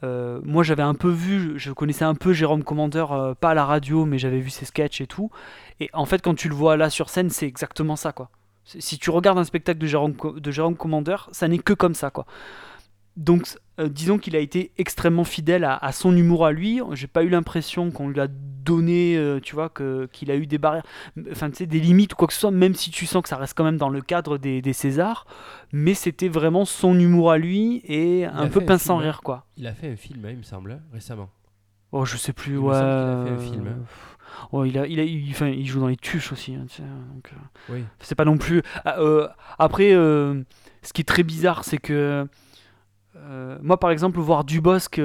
euh, 0.02 0.40
moi 0.44 0.62
j'avais 0.62 0.82
un 0.82 0.94
peu 0.94 1.10
vu, 1.10 1.58
je 1.58 1.72
connaissais 1.72 2.04
un 2.04 2.14
peu 2.14 2.32
Jérôme 2.32 2.64
Commandeur, 2.64 3.12
euh, 3.12 3.34
pas 3.34 3.50
à 3.50 3.54
la 3.54 3.64
radio, 3.64 4.04
mais 4.04 4.18
j'avais 4.18 4.40
vu 4.40 4.50
ses 4.50 4.64
sketchs 4.64 5.00
et 5.00 5.06
tout. 5.06 5.30
Et 5.78 5.90
en 5.92 6.06
fait, 6.06 6.22
quand 6.22 6.34
tu 6.34 6.48
le 6.48 6.54
vois 6.54 6.76
là 6.76 6.90
sur 6.90 7.08
scène, 7.08 7.30
c'est 7.30 7.46
exactement 7.46 7.96
ça, 7.96 8.12
quoi. 8.12 8.30
Si 8.64 8.98
tu 8.98 9.10
regardes 9.10 9.38
un 9.38 9.44
spectacle 9.44 9.78
de 9.80 9.86
Jérôme, 9.86 10.14
de 10.36 10.50
Jérôme 10.50 10.76
Commandeur, 10.76 11.28
ça 11.32 11.48
n'est 11.48 11.58
que 11.58 11.72
comme 11.72 11.94
ça, 11.94 12.10
quoi. 12.10 12.26
Donc, 13.16 13.48
euh, 13.80 13.88
disons 13.88 14.18
qu'il 14.18 14.36
a 14.36 14.38
été 14.38 14.70
extrêmement 14.78 15.24
fidèle 15.24 15.64
à, 15.64 15.76
à 15.76 15.90
son 15.92 16.16
humour 16.16 16.46
à 16.46 16.52
lui. 16.52 16.80
J'ai 16.92 17.08
pas 17.08 17.24
eu 17.24 17.28
l'impression 17.28 17.90
qu'on 17.90 18.08
lui 18.08 18.20
a 18.20 18.28
donné, 18.28 19.16
euh, 19.16 19.40
tu 19.40 19.54
vois, 19.56 19.68
que- 19.68 20.08
qu'il 20.12 20.30
a 20.30 20.36
eu 20.36 20.46
des 20.46 20.58
barrières, 20.58 20.84
enfin, 21.32 21.50
tu 21.50 21.56
sais, 21.56 21.66
des 21.66 21.80
limites 21.80 22.12
ou 22.12 22.16
quoi 22.16 22.28
que 22.28 22.32
ce 22.34 22.40
soit, 22.40 22.50
même 22.52 22.74
si 22.74 22.90
tu 22.90 23.06
sens 23.06 23.22
que 23.22 23.28
ça 23.28 23.36
reste 23.36 23.54
quand 23.56 23.64
même 23.64 23.78
dans 23.78 23.88
le 23.88 24.00
cadre 24.00 24.38
des, 24.38 24.62
des 24.62 24.72
Césars. 24.72 25.26
Mais 25.72 25.94
c'était 25.94 26.28
vraiment 26.28 26.64
son 26.64 26.98
humour 26.98 27.32
à 27.32 27.38
lui 27.38 27.82
et 27.84 28.26
un 28.26 28.44
a 28.44 28.46
peu 28.46 28.60
pince 28.60 28.82
sans 28.82 28.98
film, 28.98 29.08
hein. 29.08 29.10
rire, 29.10 29.20
quoi. 29.22 29.46
Il 29.56 29.66
a 29.66 29.74
fait 29.74 29.90
un 29.90 29.96
film, 29.96 30.24
hein, 30.24 30.30
il 30.30 30.38
me 30.38 30.42
semble, 30.44 30.72
hein, 30.72 30.80
récemment. 30.92 31.28
Oh, 31.92 32.04
je 32.04 32.16
sais 32.16 32.32
plus, 32.32 32.52
Il 32.54 32.60
me 32.60 32.68
ouais. 32.68 32.74
semble 32.74 32.88
qu'il 33.26 33.32
a 33.34 33.36
fait 33.38 33.42
un 33.44 33.52
film, 33.52 33.66
hein. 33.66 33.82
Oh, 34.52 34.64
il, 34.64 34.78
a, 34.78 34.86
il, 34.86 34.98
a, 35.00 35.04
il, 35.04 35.30
enfin, 35.30 35.48
il 35.48 35.66
joue 35.66 35.80
dans 35.80 35.88
les 35.88 35.96
tuches 35.96 36.32
aussi. 36.32 36.54
hein, 36.54 36.66
donc, 37.14 37.30
euh, 37.32 37.72
Oui. 37.74 37.84
c'est 38.00 38.14
pas 38.14 38.24
non 38.24 38.36
plus. 38.38 38.62
Ah, 38.84 38.98
euh, 39.00 39.28
après, 39.58 39.92
euh, 39.92 40.42
ce 40.82 40.92
qui 40.92 41.02
est 41.02 41.04
très 41.04 41.22
bizarre, 41.22 41.64
c'est 41.64 41.78
que 41.78 42.26
euh, 43.16 43.58
moi, 43.62 43.78
par 43.78 43.90
exemple, 43.90 44.18
voir 44.20 44.44
Dubosc 44.44 45.00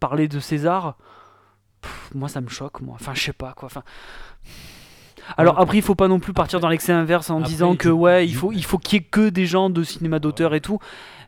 parler 0.00 0.28
de 0.28 0.40
César, 0.40 0.96
pff, 1.80 2.10
moi, 2.14 2.28
ça 2.28 2.40
me 2.40 2.48
choque. 2.48 2.80
Moi, 2.80 2.94
enfin, 2.98 3.12
je 3.14 3.20
sais 3.22 3.32
pas 3.32 3.52
quoi. 3.52 3.66
Enfin. 3.66 3.82
Alors 5.36 5.60
après, 5.60 5.78
il 5.78 5.82
faut 5.82 5.94
pas 5.94 6.08
non 6.08 6.18
plus 6.18 6.32
partir 6.32 6.56
Après- 6.56 6.62
dans 6.62 6.68
l'excès 6.68 6.92
inverse 6.92 7.30
en 7.30 7.38
après, 7.38 7.48
disant 7.48 7.76
que 7.76 7.88
du- 7.88 7.94
ouais, 7.94 8.26
il 8.26 8.30
du- 8.32 8.36
faut, 8.36 8.52
il 8.52 8.64
faut 8.64 8.78
qu'il 8.78 8.94
y 8.94 9.02
ait 9.02 9.04
que 9.08 9.28
des 9.28 9.46
gens 9.46 9.70
de 9.70 9.82
cinéma 9.84 10.18
d'auteur 10.18 10.54
et 10.54 10.60
tout. 10.60 10.78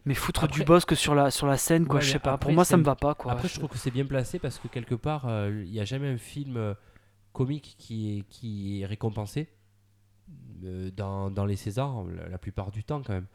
Mais 0.04 0.14
foutre 0.14 0.44
Après- 0.44 0.58
Dubosc 0.58 0.94
sur 0.96 1.14
la, 1.14 1.30
sur 1.30 1.46
la 1.46 1.56
scène, 1.56 1.86
quoi, 1.86 1.96
Ouais, 1.96 2.02
je 2.02 2.10
sais 2.12 2.18
pas. 2.18 2.36
Pour 2.36 2.52
moi, 2.52 2.64
ça 2.64 2.76
me 2.76 2.82
va 2.82 2.94
pas, 2.96 3.14
quoi. 3.14 3.32
Après, 3.32 3.48
je 3.48 3.54
trouve 3.54 3.68
que 3.70 3.78
c'est 3.78 3.90
bien 3.92 4.04
placé 4.04 4.38
parce 4.38 4.58
que 4.58 4.68
quelque 4.68 4.94
part, 4.94 5.24
euh, 5.28 5.62
il 5.64 5.70
n'y 5.70 5.80
a 5.80 5.84
jamais 5.84 6.08
un 6.12 6.18
film 6.18 6.74
comique 7.34 7.74
qui 7.76 8.18
est, 8.18 8.22
qui 8.30 8.80
est 8.80 8.86
récompensé 8.86 9.48
euh, 10.64 10.90
dans, 10.96 11.30
dans 11.30 11.44
les 11.44 11.56
Césars, 11.56 12.04
la, 12.16 12.28
la 12.30 12.38
plupart 12.38 12.70
du 12.70 12.82
temps 12.84 13.02
quand 13.02 13.12
même. 13.12 13.26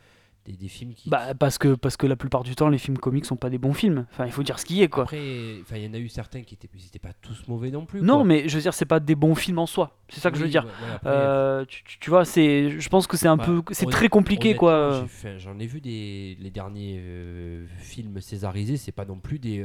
Des, 0.46 0.54
des 0.54 0.70
films 0.70 0.94
qui. 0.94 1.10
Bah 1.10 1.34
parce 1.34 1.58
que 1.58 1.76
parce 1.76 1.98
que 1.98 2.08
la 2.08 2.16
plupart 2.16 2.44
du 2.44 2.56
temps 2.56 2.70
les 2.70 2.78
films 2.78 2.98
comiques 2.98 3.26
sont 3.26 3.36
pas 3.36 3.50
des 3.50 3.58
bons 3.58 3.74
films. 3.74 4.06
Enfin 4.10 4.26
il 4.26 4.32
faut 4.32 4.42
dire 4.42 4.58
ce 4.58 4.64
qui 4.64 4.82
est 4.82 4.88
quoi. 4.88 5.04
Après, 5.04 5.58
enfin, 5.62 5.76
il 5.76 5.84
y 5.84 5.88
en 5.88 5.94
a 5.94 5.98
eu 5.98 6.08
certains 6.08 6.44
qui 6.44 6.54
étaient, 6.56 6.70
étaient 6.74 6.98
pas 6.98 7.12
tous 7.22 7.46
mauvais 7.50 7.72
non 7.72 7.86
plus. 7.86 8.02
non 8.02 8.16
quoi. 8.20 8.24
mais 8.24 8.48
je 8.48 8.56
veux 8.56 8.62
dire 8.62 8.74
c'est 8.74 8.86
pas 8.86 9.02
des 9.02 9.16
bons 9.16 9.36
films 9.36 9.60
en 9.60 9.66
soi. 9.66 10.00
C'est 10.08 10.22
ça 10.22 10.32
que 10.32 10.38
je 10.38 10.44
veux 10.44 10.50
dire. 10.50 10.64
ouais, 10.64 10.70
ouais, 10.70 10.96
après, 10.96 11.10
Euh, 11.10 11.66
tu, 11.68 11.84
tu- 12.00 12.10
vois 12.10 12.24
c'est 12.24 12.80
je 12.80 12.90
pense 12.90 13.06
que 13.06 13.18
c'est 13.18 13.28
un 13.28 13.36
bah, 13.36 13.44
peu 13.46 13.62
c'est 13.72 13.90
très 13.90 14.08
compliqué 14.08 14.56
quoi. 14.56 15.06
J'en 15.40 15.60
ai, 15.60 15.68
vu 15.68 15.82
des 15.82 16.38
les 16.40 16.52
derniers 16.52 17.00
euh, 17.02 17.66
films 17.80 18.22
césarisés, 18.22 18.78
c'est 18.78 18.94
pas 18.94 19.06
non 19.06 19.20
plus 19.20 19.40
des. 19.40 19.62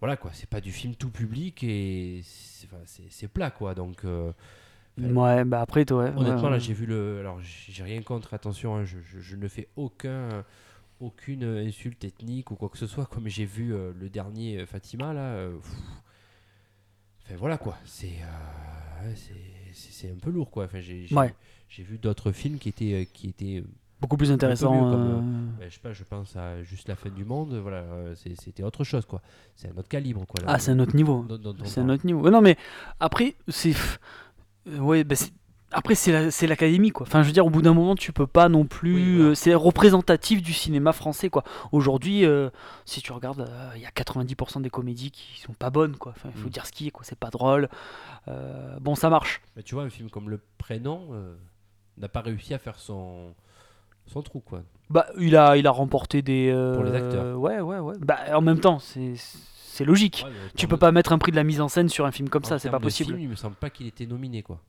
Voilà 0.00 0.16
quoi, 0.16 0.30
c'est 0.34 0.48
pas 0.48 0.60
du 0.60 0.72
film 0.72 0.94
tout 0.94 1.10
public 1.10 1.62
et 1.64 2.20
c'est 2.24 2.66
enfin, 2.72 3.28
plat 3.32 3.50
quoi. 3.50 3.74
Donc. 3.74 4.04
euh, 4.04 4.32
Ouais 4.98 5.44
bah 5.44 5.60
après 5.60 5.84
toi. 5.84 6.04
ouais, 6.04 6.12
Honnêtement, 6.16 6.44
ouais, 6.44 6.50
là, 6.50 6.58
j'ai 6.58 6.72
vu 6.72 6.86
le. 6.86 7.18
Alors, 7.20 7.40
j'ai 7.42 7.82
rien 7.82 8.00
contre, 8.02 8.32
attention, 8.34 8.76
hein, 8.76 8.84
je, 8.84 8.98
je- 9.00 9.18
je 9.20 9.34
ne 9.36 9.48
fais 9.48 9.68
aucun, 9.76 10.44
aucune 11.00 11.42
insulte 11.44 12.04
ethnique 12.04 12.50
ou 12.52 12.54
quoi 12.56 12.68
que 12.68 12.78
ce 12.78 12.86
soit. 12.86 13.06
Comme 13.06 13.26
j'ai 13.28 13.44
vu 13.44 13.74
euh, 13.74 13.92
le 13.98 14.08
dernier 14.08 14.58
euh, 14.60 14.66
Fatima, 14.66 15.12
là. 15.12 15.20
euh, 15.34 15.56
pff. 15.58 15.72
Enfin, 17.24 17.36
voilà 17.36 17.58
quoi. 17.58 17.76
C'est 17.84 18.12
c'est- 19.72 20.10
un 20.10 20.16
peu 20.16 20.30
lourd, 20.30 20.50
quoi. 20.50 20.66
Enfin, 20.66 20.80
j'ai 20.80 21.06
Ouais. 21.12 21.34
vu 21.78 21.98
d'autres 21.98 22.32
films 22.32 22.58
qui 22.58 22.68
étaient, 22.68 23.08
qui 23.12 23.28
étaient 23.28 23.64
beaucoup 24.00 24.16
plus 24.16 24.28
mieux 24.28 24.34
intéressant. 24.34 24.68
comme, 24.90 24.92
euh, 24.94 25.60
ben, 25.60 25.68
je 25.68 25.74
sais 25.74 25.80
pas, 25.80 25.92
je 25.92 26.04
pense 26.04 26.36
à 26.36 26.62
juste 26.62 26.88
la 26.88 26.96
fin 26.96 27.10
du 27.10 27.24
monde. 27.24 27.54
Voilà, 27.54 27.78
euh, 27.78 28.14
c'était 28.14 28.62
autre 28.62 28.84
chose, 28.84 29.06
quoi. 29.06 29.22
C'est 29.56 29.68
un 29.68 29.76
autre 29.78 29.88
calibre, 29.88 30.26
quoi. 30.26 30.40
là, 30.40 30.46
Ah 30.50 30.58
c'est 30.58 30.70
un 30.72 30.78
autre 30.80 30.94
niveau. 30.96 31.26
C'est 31.64 31.80
un 31.80 31.88
autre 31.88 32.04
niveau. 32.06 32.20
Ouais, 32.22 32.30
non 32.30 32.40
mais 32.40 32.56
après 33.00 33.34
c'est 33.48 33.74
euh, 34.68 34.78
ouais 34.78 35.04
c'est- 35.14 35.32
après 35.76 35.94
c'est 35.96 36.12
la- 36.12 36.30
c'est 36.30 36.46
l'académie 36.46 36.90
quoi. 36.90 37.04
Enfin 37.06 37.22
je 37.22 37.26
veux 37.28 37.32
dire 37.32 37.44
au 37.46 37.50
bout 37.50 37.60
d'un 37.62 37.74
moment 37.74 37.96
tu 37.96 38.12
peux 38.12 38.26
pas 38.28 38.48
non 38.48 38.64
plus 38.64 38.94
Oui, 38.94 39.16
voilà. 39.16 39.30
euh, 39.30 39.34
c'est 39.34 39.54
représentatif 39.54 40.40
du 40.42 40.52
cinéma 40.52 40.92
français 40.92 41.30
quoi. 41.30 41.42
Aujourd'hui 41.72 42.24
euh, 42.24 42.48
si 42.84 43.00
tu 43.02 43.10
regardes 43.12 43.40
euh, 43.40 43.70
il 43.74 43.82
y 43.82 43.86
a 43.86 43.90
90% 43.90 44.60
des 44.62 44.70
comédies 44.70 45.10
qui 45.10 45.40
sont 45.40 45.52
pas 45.54 45.70
bonnes 45.70 45.96
quoi. 45.96 46.12
Enfin 46.16 46.28
il 46.34 46.40
faut 46.40 46.46
Mm. 46.48 46.52
dire 46.52 46.66
ce 46.66 46.72
qui 46.72 46.86
est 46.86 46.90
quoi, 46.90 47.04
c'est 47.04 47.18
pas 47.18 47.30
drôle. 47.30 47.68
Euh, 48.28 48.78
bon 48.80 48.94
ça 48.94 49.10
marche. 49.10 49.42
Mais 49.56 49.62
tu 49.64 49.74
vois, 49.74 49.82
un 49.84 49.90
film 49.90 50.10
comme 50.10 50.30
Le 50.30 50.40
Prénom 50.58 51.08
euh, 51.12 51.34
n'a 51.98 52.08
pas 52.08 52.20
réussi 52.20 52.54
à 52.54 52.58
faire 52.58 52.78
son, 52.78 53.34
son 54.06 54.22
trou, 54.22 54.40
quoi. 54.40 54.62
Bah 54.90 55.06
il 55.18 55.34
a 55.36 55.56
il 55.56 55.66
a 55.66 55.70
remporté 55.70 56.20
des 56.22 56.50
euh, 56.52 56.74
Pour 56.74 56.84
les 56.84 56.94
acteurs. 56.94 57.38
Ouais 57.38 57.60
ouais 57.60 57.78
ouais. 57.78 57.94
Bah 58.00 58.18
en 58.34 58.40
même 58.42 58.60
temps 58.60 58.78
c'est 58.78 59.14
c'est 59.16 59.84
logique. 59.84 60.24
Ouais, 60.26 60.32
Tu 60.56 60.68
peux 60.68 60.76
de- 60.76 60.80
pas 60.80 60.92
mettre 60.92 61.12
un 61.12 61.18
prix 61.18 61.32
de 61.32 61.36
la 61.36 61.42
mise 61.44 61.60
en 61.60 61.68
scène 61.68 61.88
sur 61.88 62.04
un 62.06 62.10
film 62.12 62.28
comme 62.28 62.44
en 62.44 62.48
ça, 62.48 62.58
c'est 62.58 62.70
pas 62.70 62.78
possible. 62.80 63.10
film, 63.14 63.20
il 63.20 63.28
me 63.30 63.34
semble 63.34 63.56
pas 63.56 63.70
qu'il 63.70 63.86
était 63.86 64.06
nominé, 64.06 64.42
quoi. 64.42 64.60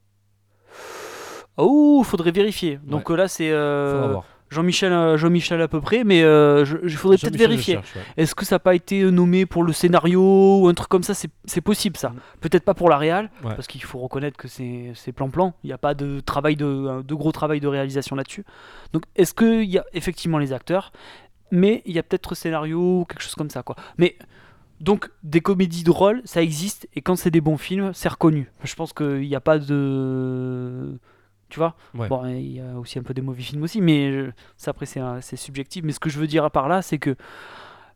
Oh, 1.57 2.01
faudrait 2.03 2.31
vérifier. 2.31 2.79
Donc 2.83 3.09
euh, 3.11 3.15
là 3.15 3.27
c'est 3.27 3.49
euh. 3.51 4.15
Jean-Michel, 4.55 4.91
euh, 4.91 5.17
Jean-Michel 5.17 5.61
à 5.61 5.67
peu 5.67 5.81
près, 5.81 6.03
mais 6.03 6.23
euh, 6.23 6.65
je, 6.65 6.77
je 6.83 6.97
faudrait 6.97 7.17
peut-être 7.17 7.37
vérifier. 7.37 7.77
ouais. 7.77 7.83
Est-ce 8.17 8.33
que 8.33 8.43
ça 8.45 8.55
n'a 8.55 8.59
pas 8.59 8.73
été 8.73 9.01
euh, 9.01 9.11
nommé 9.11 9.45
pour 9.45 9.63
le 9.63 9.73
scénario 9.73 10.59
ou 10.61 10.67
un 10.67 10.73
truc 10.73 10.89
comme 10.89 11.03
ça? 11.03 11.13
C'est 11.13 11.61
possible 11.61 11.97
ça. 11.97 12.09
Mm. 12.09 12.15
Peut-être 12.41 12.63
pas 12.63 12.73
pour 12.73 12.89
la 12.89 12.97
réal, 12.97 13.29
Ouais. 13.43 13.53
parce 13.55 13.67
qu'il 13.67 13.83
faut 13.83 13.99
reconnaître 13.99 14.37
que 14.37 14.47
c'est 14.47 15.11
plan-plan. 15.15 15.53
Il 15.63 15.67
n'y 15.67 15.73
a 15.73 15.77
pas 15.77 15.93
de 15.93 16.19
travail 16.21 16.55
de, 16.55 16.65
euh, 16.65 17.03
de 17.03 17.13
gros 17.13 17.31
travail 17.31 17.59
de 17.59 17.67
réalisation 17.67 18.15
là-dessus. 18.15 18.43
Donc 18.93 19.03
est-ce 19.15 19.33
qu'il 19.33 19.65
y 19.69 19.77
a 19.77 19.85
effectivement 19.93 20.37
les 20.39 20.53
acteurs, 20.53 20.91
mais 21.51 21.83
il 21.85 21.93
y 21.93 21.99
a 21.99 22.03
peut-être 22.03 22.33
scénario 22.33 22.79
ou 23.01 23.05
quelque 23.07 23.21
chose 23.21 23.35
comme 23.35 23.49
ça 23.51 23.61
quoi. 23.61 23.75
Mais 23.97 24.15
donc 24.81 25.09
des 25.23 25.41
comédies 25.41 25.83
drôles, 25.83 26.21
ça 26.25 26.41
existe 26.41 26.87
et 26.95 27.01
quand 27.01 27.15
c'est 27.15 27.31
des 27.31 27.41
bons 27.41 27.57
films, 27.57 27.91
c'est 27.93 28.09
reconnu. 28.09 28.51
Je 28.63 28.75
pense 28.75 28.93
qu'il 28.93 29.21
n'y 29.21 29.35
a 29.35 29.39
pas 29.41 29.57
de 29.59 30.97
tu 31.49 31.59
vois 31.59 31.75
Ouais. 31.93 32.07
Bon, 32.07 32.25
il 32.25 32.53
y 32.53 32.59
a 32.59 32.77
aussi 32.77 32.99
un 32.99 33.03
peu 33.03 33.13
des 33.13 33.21
mauvais 33.21 33.41
films 33.41 33.63
aussi, 33.63 33.81
mais 33.81 34.29
ça 34.57 34.71
après 34.71 34.85
c'est 34.85 35.35
subjectif. 35.35 35.83
Mais 35.83 35.91
ce 35.91 35.99
que 35.99 36.09
je 36.09 36.19
veux 36.19 36.27
dire 36.27 36.49
par 36.51 36.67
là, 36.67 36.81
c'est 36.81 36.97
que 36.97 37.15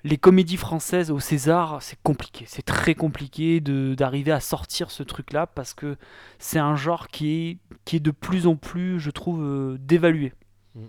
les 0.04 0.18
comédies 0.18 0.58
françaises 0.58 1.12
au 1.12 1.20
César, 1.20 1.82
c'est 1.82 2.00
compliqué. 2.02 2.46
C'est 2.48 2.62
très 2.62 2.96
compliqué 2.96 3.60
d'arriver 3.60 4.32
à 4.32 4.40
sortir 4.40 4.92
ce 4.92 5.04
truc-là 5.04 5.48
parce 5.48 5.74
que 5.74 5.98
c'est 6.38 6.60
un 6.60 6.76
genre 6.76 7.10
qui 7.10 7.32
est, 7.32 7.58
qui 7.86 7.98
est 7.98 8.00
de 8.00 8.12
plus 8.12 8.48
en 8.48 8.56
plus, 8.56 9.00
je 9.00 9.12
trouve, 9.12 9.44
euh, 9.44 9.78
dévalué. 9.80 10.34
Mm. 10.76 10.82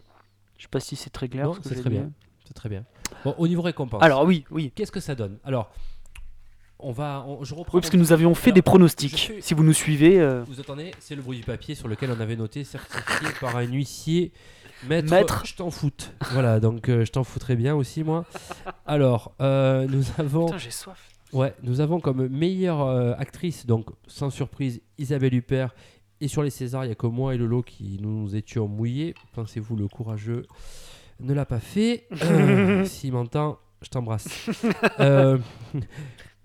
Je 0.58 0.62
sais 0.62 0.68
pas 0.68 0.80
si 0.80 0.94
c'est 0.94 1.10
très 1.10 1.28
clair. 1.28 1.52
Ce 1.54 1.68
c'est 1.68 1.74
j'ai 1.74 1.80
très 1.80 1.90
bien. 1.90 2.10
C'est 2.44 2.54
très 2.54 2.68
bien. 2.68 2.84
Bon, 3.24 3.34
au 3.38 3.48
niveau 3.48 3.62
récompense. 3.62 4.02
Alors 4.02 4.24
oui, 4.24 4.44
oui. 4.50 4.72
qu'est-ce 4.74 4.92
que 4.92 5.00
ça 5.00 5.14
donne? 5.14 5.38
Alors, 5.44 5.72
on 6.82 6.92
va. 6.92 7.24
on- 7.26 7.44
je 7.44 7.54
reprends. 7.54 7.76
Oui, 7.76 7.80
parce 7.80 7.90
que 7.90 7.96
nous 7.96 8.12
avions 8.12 8.34
fait 8.34 8.50
Alors, 8.50 8.54
des 8.54 8.62
pronostics. 8.62 9.16
fais- 9.18 9.40
Si 9.40 9.54
vous 9.54 9.62
nous 9.64 9.72
suivez, 9.72 10.20
euh, 10.20 10.42
Vous 10.46 10.60
attendez, 10.60 10.90
c'est 11.00 11.14
le 11.14 11.22
bruit 11.22 11.38
du 11.38 11.44
papier 11.44 11.74
sur 11.74 11.88
lequel 11.88 12.10
on 12.16 12.20
avait 12.20 12.36
noté 12.36 12.64
certifié 12.64 13.28
par 13.40 13.56
un 13.56 13.62
huissier. 13.62 14.32
Maître, 14.88 15.10
Maître. 15.10 15.42
je 15.44 15.54
t'en 15.56 15.70
foute. 15.70 16.12
Voilà, 16.32 16.58
donc 16.58 16.88
euh, 16.88 17.04
je 17.04 17.12
t'en 17.12 17.22
foutrais 17.24 17.54
bien 17.56 17.74
aussi, 17.76 18.02
moi. 18.02 18.24
Alors, 18.86 19.32
euh, 19.40 19.86
nous 19.88 20.04
avons. 20.18 20.46
putain, 20.46 20.58
j'ai 20.58 20.70
soif. 20.70 20.98
Ouais, 21.32 21.54
nous 21.62 21.80
avons 21.80 22.00
comme 22.00 22.26
meilleure 22.28 22.80
euh, 22.82 23.12
actrice, 23.18 23.66
donc 23.66 23.86
sans 24.06 24.30
surprise, 24.30 24.80
Isabelle 24.98 25.34
Huppert. 25.34 25.74
Et 26.22 26.28
sur 26.28 26.42
les 26.42 26.50
Césars, 26.50 26.84
il 26.84 26.88
n'y 26.88 26.92
a 26.92 26.96
que 26.96 27.06
moi 27.06 27.34
et 27.34 27.38
Lolo 27.38 27.62
qui 27.62 27.98
nous 28.02 28.34
étions 28.36 28.68
mouillés. 28.68 29.14
Pensez-vous, 29.34 29.76
le 29.76 29.86
courageux 29.88 30.44
ne 31.20 31.32
l'a 31.32 31.46
pas 31.46 31.60
fait? 31.60 32.06
Euh, 32.22 32.84
S'il 32.84 33.12
m'entend, 33.12 33.58
je 33.82 33.88
t'embrasse. 33.90 34.28
Euh, 35.00 35.38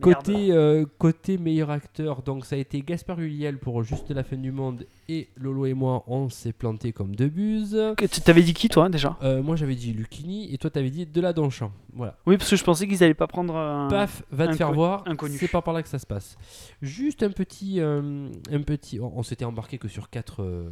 côté, 0.02 0.52
euh, 0.52 0.86
côté 0.98 1.38
meilleur 1.38 1.70
acteur, 1.70 2.22
donc 2.22 2.46
ça 2.46 2.56
a 2.56 2.60
été 2.60 2.82
Gaspard 2.82 3.20
Ulliel 3.20 3.58
pour 3.58 3.82
Juste 3.84 4.12
la 4.12 4.24
fin 4.24 4.36
du 4.38 4.52
monde. 4.52 4.86
Et 5.08 5.30
Lolo 5.38 5.66
et 5.66 5.74
moi, 5.74 6.04
on 6.08 6.30
s'est 6.30 6.52
planté 6.54 6.92
comme 6.92 7.16
deux 7.16 7.30
buses. 7.30 7.80
Tu 7.98 8.22
t'avais 8.22 8.42
dit 8.42 8.54
qui 8.54 8.70
toi 8.70 8.90
déjà? 8.90 9.18
Euh, 9.24 9.42
moi 9.44 9.56
j'avais 9.56 9.76
dit 9.76 9.94
Lucchini 9.94 10.54
et 10.54 10.58
toi 10.58 10.70
t'avais 10.70 10.90
dit 10.90 11.06
de 11.06 11.22
la 11.22 11.32
Donchamp. 11.34 11.72
Voilà. 11.94 12.18
Oui, 12.26 12.38
parce 12.38 12.50
que 12.50 12.56
je 12.56 12.64
pensais 12.64 12.88
qu'ils 12.88 13.04
allaient 13.04 13.14
pas 13.14 13.28
prendre 13.28 13.56
un. 13.56 13.88
Paf, 13.90 14.24
va 14.32 14.48
te 14.48 14.54
inco- 14.54 14.58
faire 14.58 14.74
voir. 14.74 15.04
inconnu. 15.08 15.38
C'est 15.38 15.48
pas 15.48 15.62
par 15.62 15.74
là 15.74 15.82
que 15.84 15.90
ça 15.90 16.00
se 16.00 16.06
passe. 16.06 16.38
Juste 16.82 17.24
un 17.24 17.30
petit, 17.32 17.80
euh, 17.80 18.30
un 18.52 18.62
petit. 18.62 19.00
On, 19.00 19.18
on 19.20 19.24
s'était 19.24 19.46
embarqué 19.46 19.78
que 19.78 19.88
sur 19.88 20.10
quatre, 20.10 20.42
euh, 20.44 20.70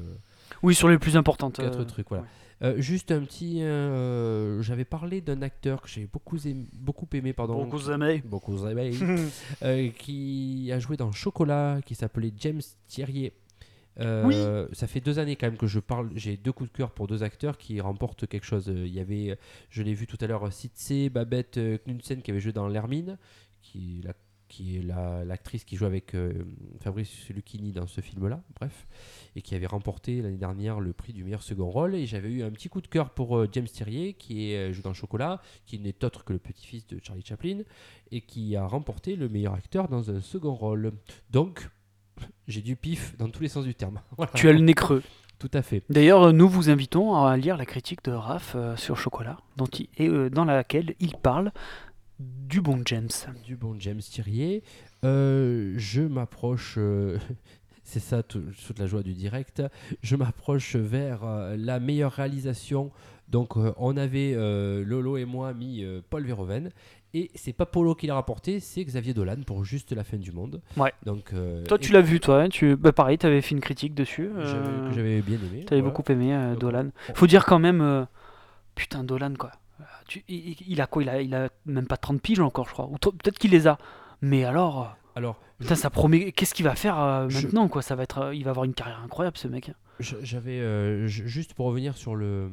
Oui, 0.64 0.76
sur 0.76 0.90
les 0.90 0.98
plus 0.98 1.16
importantes. 1.16 1.58
quatre 1.58 1.80
euh, 1.82 1.86
trucs, 1.86 2.10
voilà. 2.10 2.24
ouais. 2.24 2.30
Euh, 2.64 2.80
juste 2.80 3.12
un 3.12 3.22
petit. 3.22 3.62
euh, 3.62 4.62
J'avais 4.62 4.86
parlé 4.86 5.20
d'un 5.22 5.42
acteur 5.42 5.82
que 5.82 5.90
j'ai 5.90 6.06
beaucoup 6.12 6.38
aimé, 6.46 6.68
beaucoup 6.74 7.08
aimé, 7.14 7.34
pardon. 7.34 7.64
Beaucoup 7.66 7.90
aimé. 7.92 8.22
Beaucoup 8.26 8.66
aimé, 8.68 8.92
euh, 9.64 9.90
qui 9.90 10.70
a 10.72 10.80
joué 10.80 10.96
dans 10.98 11.12
Chocolat, 11.12 11.80
qui 11.86 11.96
s'appelait 11.96 12.32
James 12.40 12.62
Thierrier. 12.88 13.34
Euh, 14.00 14.68
Ça 14.72 14.88
fait 14.88 15.02
deux 15.02 15.20
années 15.20 15.36
quand 15.36 15.46
même 15.48 15.58
que 15.58 15.68
je 15.68 15.80
parle. 15.80 16.10
J'ai 16.16 16.38
deux 16.38 16.52
coups 16.52 16.72
de 16.72 16.76
cœur 16.78 16.92
pour 16.92 17.08
deux 17.08 17.22
acteurs 17.22 17.58
qui 17.58 17.80
remportent 17.82 18.26
quelque 18.28 18.46
chose. 18.46 18.66
Il 18.74 18.88
y 18.94 19.00
avait, 19.00 19.38
je 19.70 19.84
l'ai 19.84 19.94
vu 19.94 20.08
tout 20.08 20.18
à 20.22 20.26
l'heure, 20.28 20.52
Sitze 20.52 21.10
Babette 21.12 21.60
Knudsen 21.86 22.22
qui 22.22 22.32
avait 22.32 22.40
joué 22.40 22.54
dans 22.54 22.68
L'Hermine, 22.68 23.18
qui 23.62 24.00
est 24.00 24.08
la- 24.08 24.14
qui 24.56 24.78
est 24.78 24.82
la- 24.84 25.26
l'actrice 25.26 25.64
qui 25.64 25.76
joue 25.78 25.86
avec 25.86 26.14
euh, 26.14 26.32
Fabrice 26.80 27.28
Lucchini 27.30 27.72
dans 27.72 27.88
ce 27.88 28.02
film-là, 28.02 28.40
bref, 28.60 28.86
et 29.36 29.42
qui 29.42 29.56
avait 29.56 29.66
remporté 29.66 30.22
l'année 30.22 30.38
dernière 30.38 30.80
le 30.80 30.94
prix 30.94 31.12
du 31.12 31.24
meilleur 31.24 31.42
second 31.42 31.72
rôle. 31.72 31.96
Et 31.96 32.06
j'avais 32.06 32.30
eu 32.30 32.44
un 32.44 32.52
petit 32.52 32.70
coup 32.70 32.80
de 32.80 32.86
cœur 32.88 33.10
pour 33.10 33.36
euh, 33.36 33.50
James 33.52 33.66
Thierrier, 33.66 34.14
qui 34.14 34.52
est, 34.52 34.70
euh, 34.70 34.72
joue 34.72 34.84
dans 34.84 34.94
Chocolat, 34.94 35.42
qui 35.66 35.80
n'est 35.80 36.04
autre 36.06 36.24
que 36.24 36.34
le 36.34 36.40
petit-fils 36.40 36.86
de 36.86 37.00
Charlie 37.02 37.26
Chaplin, 37.26 37.62
et 38.12 38.22
qui 38.22 38.56
a 38.56 38.68
remporté 38.68 39.16
le 39.16 39.28
meilleur 39.28 39.56
acteur 39.56 39.88
dans 39.88 40.12
un 40.12 40.22
second 40.22 40.54
rôle. 40.54 40.92
Donc, 41.32 41.68
j'ai 42.48 42.62
du 42.62 42.76
pif 42.76 43.18
dans 43.18 43.30
tous 43.30 43.42
les 43.42 43.50
sens 43.50 43.66
du 43.66 43.74
terme. 43.74 44.02
Voilà. 44.18 44.32
Tu 44.36 44.48
as 44.50 44.54
le 44.54 44.60
nez 44.60 44.76
creux. 44.76 45.02
Tout 45.40 45.50
à 45.56 45.64
fait. 45.64 45.82
D'ailleurs, 45.90 46.32
nous 46.32 46.48
vous 46.48 46.70
invitons 46.70 47.16
à 47.16 47.36
lire 47.38 47.58
la 47.58 47.66
critique 47.66 48.04
de 48.06 48.12
Raph 48.12 48.56
sur 48.78 48.98
Chocolat, 48.98 49.38
dont 49.58 49.66
il- 49.66 49.90
et, 49.98 50.30
dans 50.30 50.46
laquelle 50.46 50.94
il 51.00 51.16
parle 51.18 51.52
du 52.48 52.62
bon 52.62 52.82
James. 52.86 53.10
Du 53.46 53.56
bon 53.56 53.76
James 53.80 54.00
Thierrier. 54.00 54.64
Euh, 55.04 55.74
je 55.78 56.02
m'approche, 56.02 56.76
euh, 56.78 57.18
c'est 57.84 58.00
ça 58.00 58.24
tout- 58.24 58.44
toute 58.68 58.80
la 58.80 58.88
joie 58.88 59.04
du 59.04 59.14
direct, 59.14 59.62
je 60.02 60.16
m'approche 60.16 60.76
vers 60.76 61.24
euh, 61.24 61.56
la 61.58 61.80
meilleure 61.80 62.12
réalisation. 62.14 62.92
Donc 63.30 63.58
euh, 63.58 63.74
on 63.78 63.98
avait, 63.98 64.34
euh, 64.36 64.84
Lolo 64.86 65.18
et 65.18 65.26
moi, 65.26 65.54
mis 65.54 65.84
euh, 65.84 66.02
Paul 66.10 66.26
Verhoeven. 66.26 66.70
Et 67.16 67.30
c'est 67.36 67.54
pas 67.54 67.68
Polo 67.68 67.94
qui 67.94 68.08
l'a 68.08 68.16
rapporté, 68.16 68.60
c'est 68.60 68.84
Xavier 68.84 69.14
Dolan 69.14 69.38
pour 69.46 69.64
juste 69.64 69.92
la 69.92 70.04
fin 70.04 70.18
du 70.18 70.32
monde. 70.32 70.62
Ouais. 70.78 70.92
Donc, 71.06 71.32
euh, 71.34 71.64
Toi, 71.66 71.78
tu 71.78 71.92
l'as 71.92 72.02
vu, 72.02 72.20
toi. 72.20 72.42
hein, 72.42 72.50
tu... 72.50 72.76
bah, 72.76 72.92
pareil, 72.92 73.20
tu 73.20 73.28
avais 73.28 73.40
fait 73.42 73.54
une 73.54 73.62
critique 73.62 73.94
dessus. 73.94 74.32
j'avais- 74.36 75.20
euh, 75.20 75.22
bien 75.22 75.36
aimé. 75.38 75.64
T'avais 75.64 75.82
voilà. 75.82 75.96
beaucoup 75.96 76.12
aimé 76.12 76.34
euh, 76.34 76.52
Donc, 76.54 76.62
Dolan. 76.62 76.90
Faut 77.14 77.28
dire 77.28 77.46
quand 77.46 77.60
même, 77.60 77.82
euh, 77.82 78.04
putain 78.74 79.04
Dolan 79.04 79.36
quoi. 79.38 79.52
Tu- 80.08 80.24
il, 80.28 80.56
il 80.68 80.82
a 80.82 80.88
quoi 80.88 81.04
il 81.04 81.10
a, 81.10 81.22
il 81.22 81.34
a 81.36 81.50
même 81.66 81.88
pas 81.88 81.98
30 81.98 82.22
piges 82.22 82.40
encore, 82.40 82.68
je 82.68 82.74
crois. 82.74 82.86
Ou 82.88 82.98
peut-être 82.98 83.38
qu'il 83.40 83.52
les 83.52 83.68
a. 83.68 83.78
Mais 84.22 84.44
alors, 84.46 84.82
euh, 84.84 84.86
Alors, 85.16 85.40
putain, 85.60 85.76
ça 85.76 85.90
promet. 85.90 86.32
Qu'est-ce 86.32 86.54
qu'il 86.54 86.66
va 86.66 86.76
faire 86.76 87.00
euh, 87.00 87.30
Je- 87.30 87.46
maintenant 87.46 87.68
quoi? 87.68 87.82
Ça 87.82 87.96
va 87.96 88.04
être, 88.04 88.20
euh, 88.20 88.36
il 88.36 88.44
va 88.44 88.52
avoir 88.52 88.66
une 88.66 88.74
carrière 88.74 89.02
incroyable 89.04 89.38
ce 89.38 89.48
mec. 89.48 89.72
J'avais 90.00 90.60
euh, 90.60 91.08
ju- 91.08 91.28
juste 91.28 91.54
pour 91.54 91.66
revenir 91.68 91.96
sur 91.98 92.16
le 92.16 92.50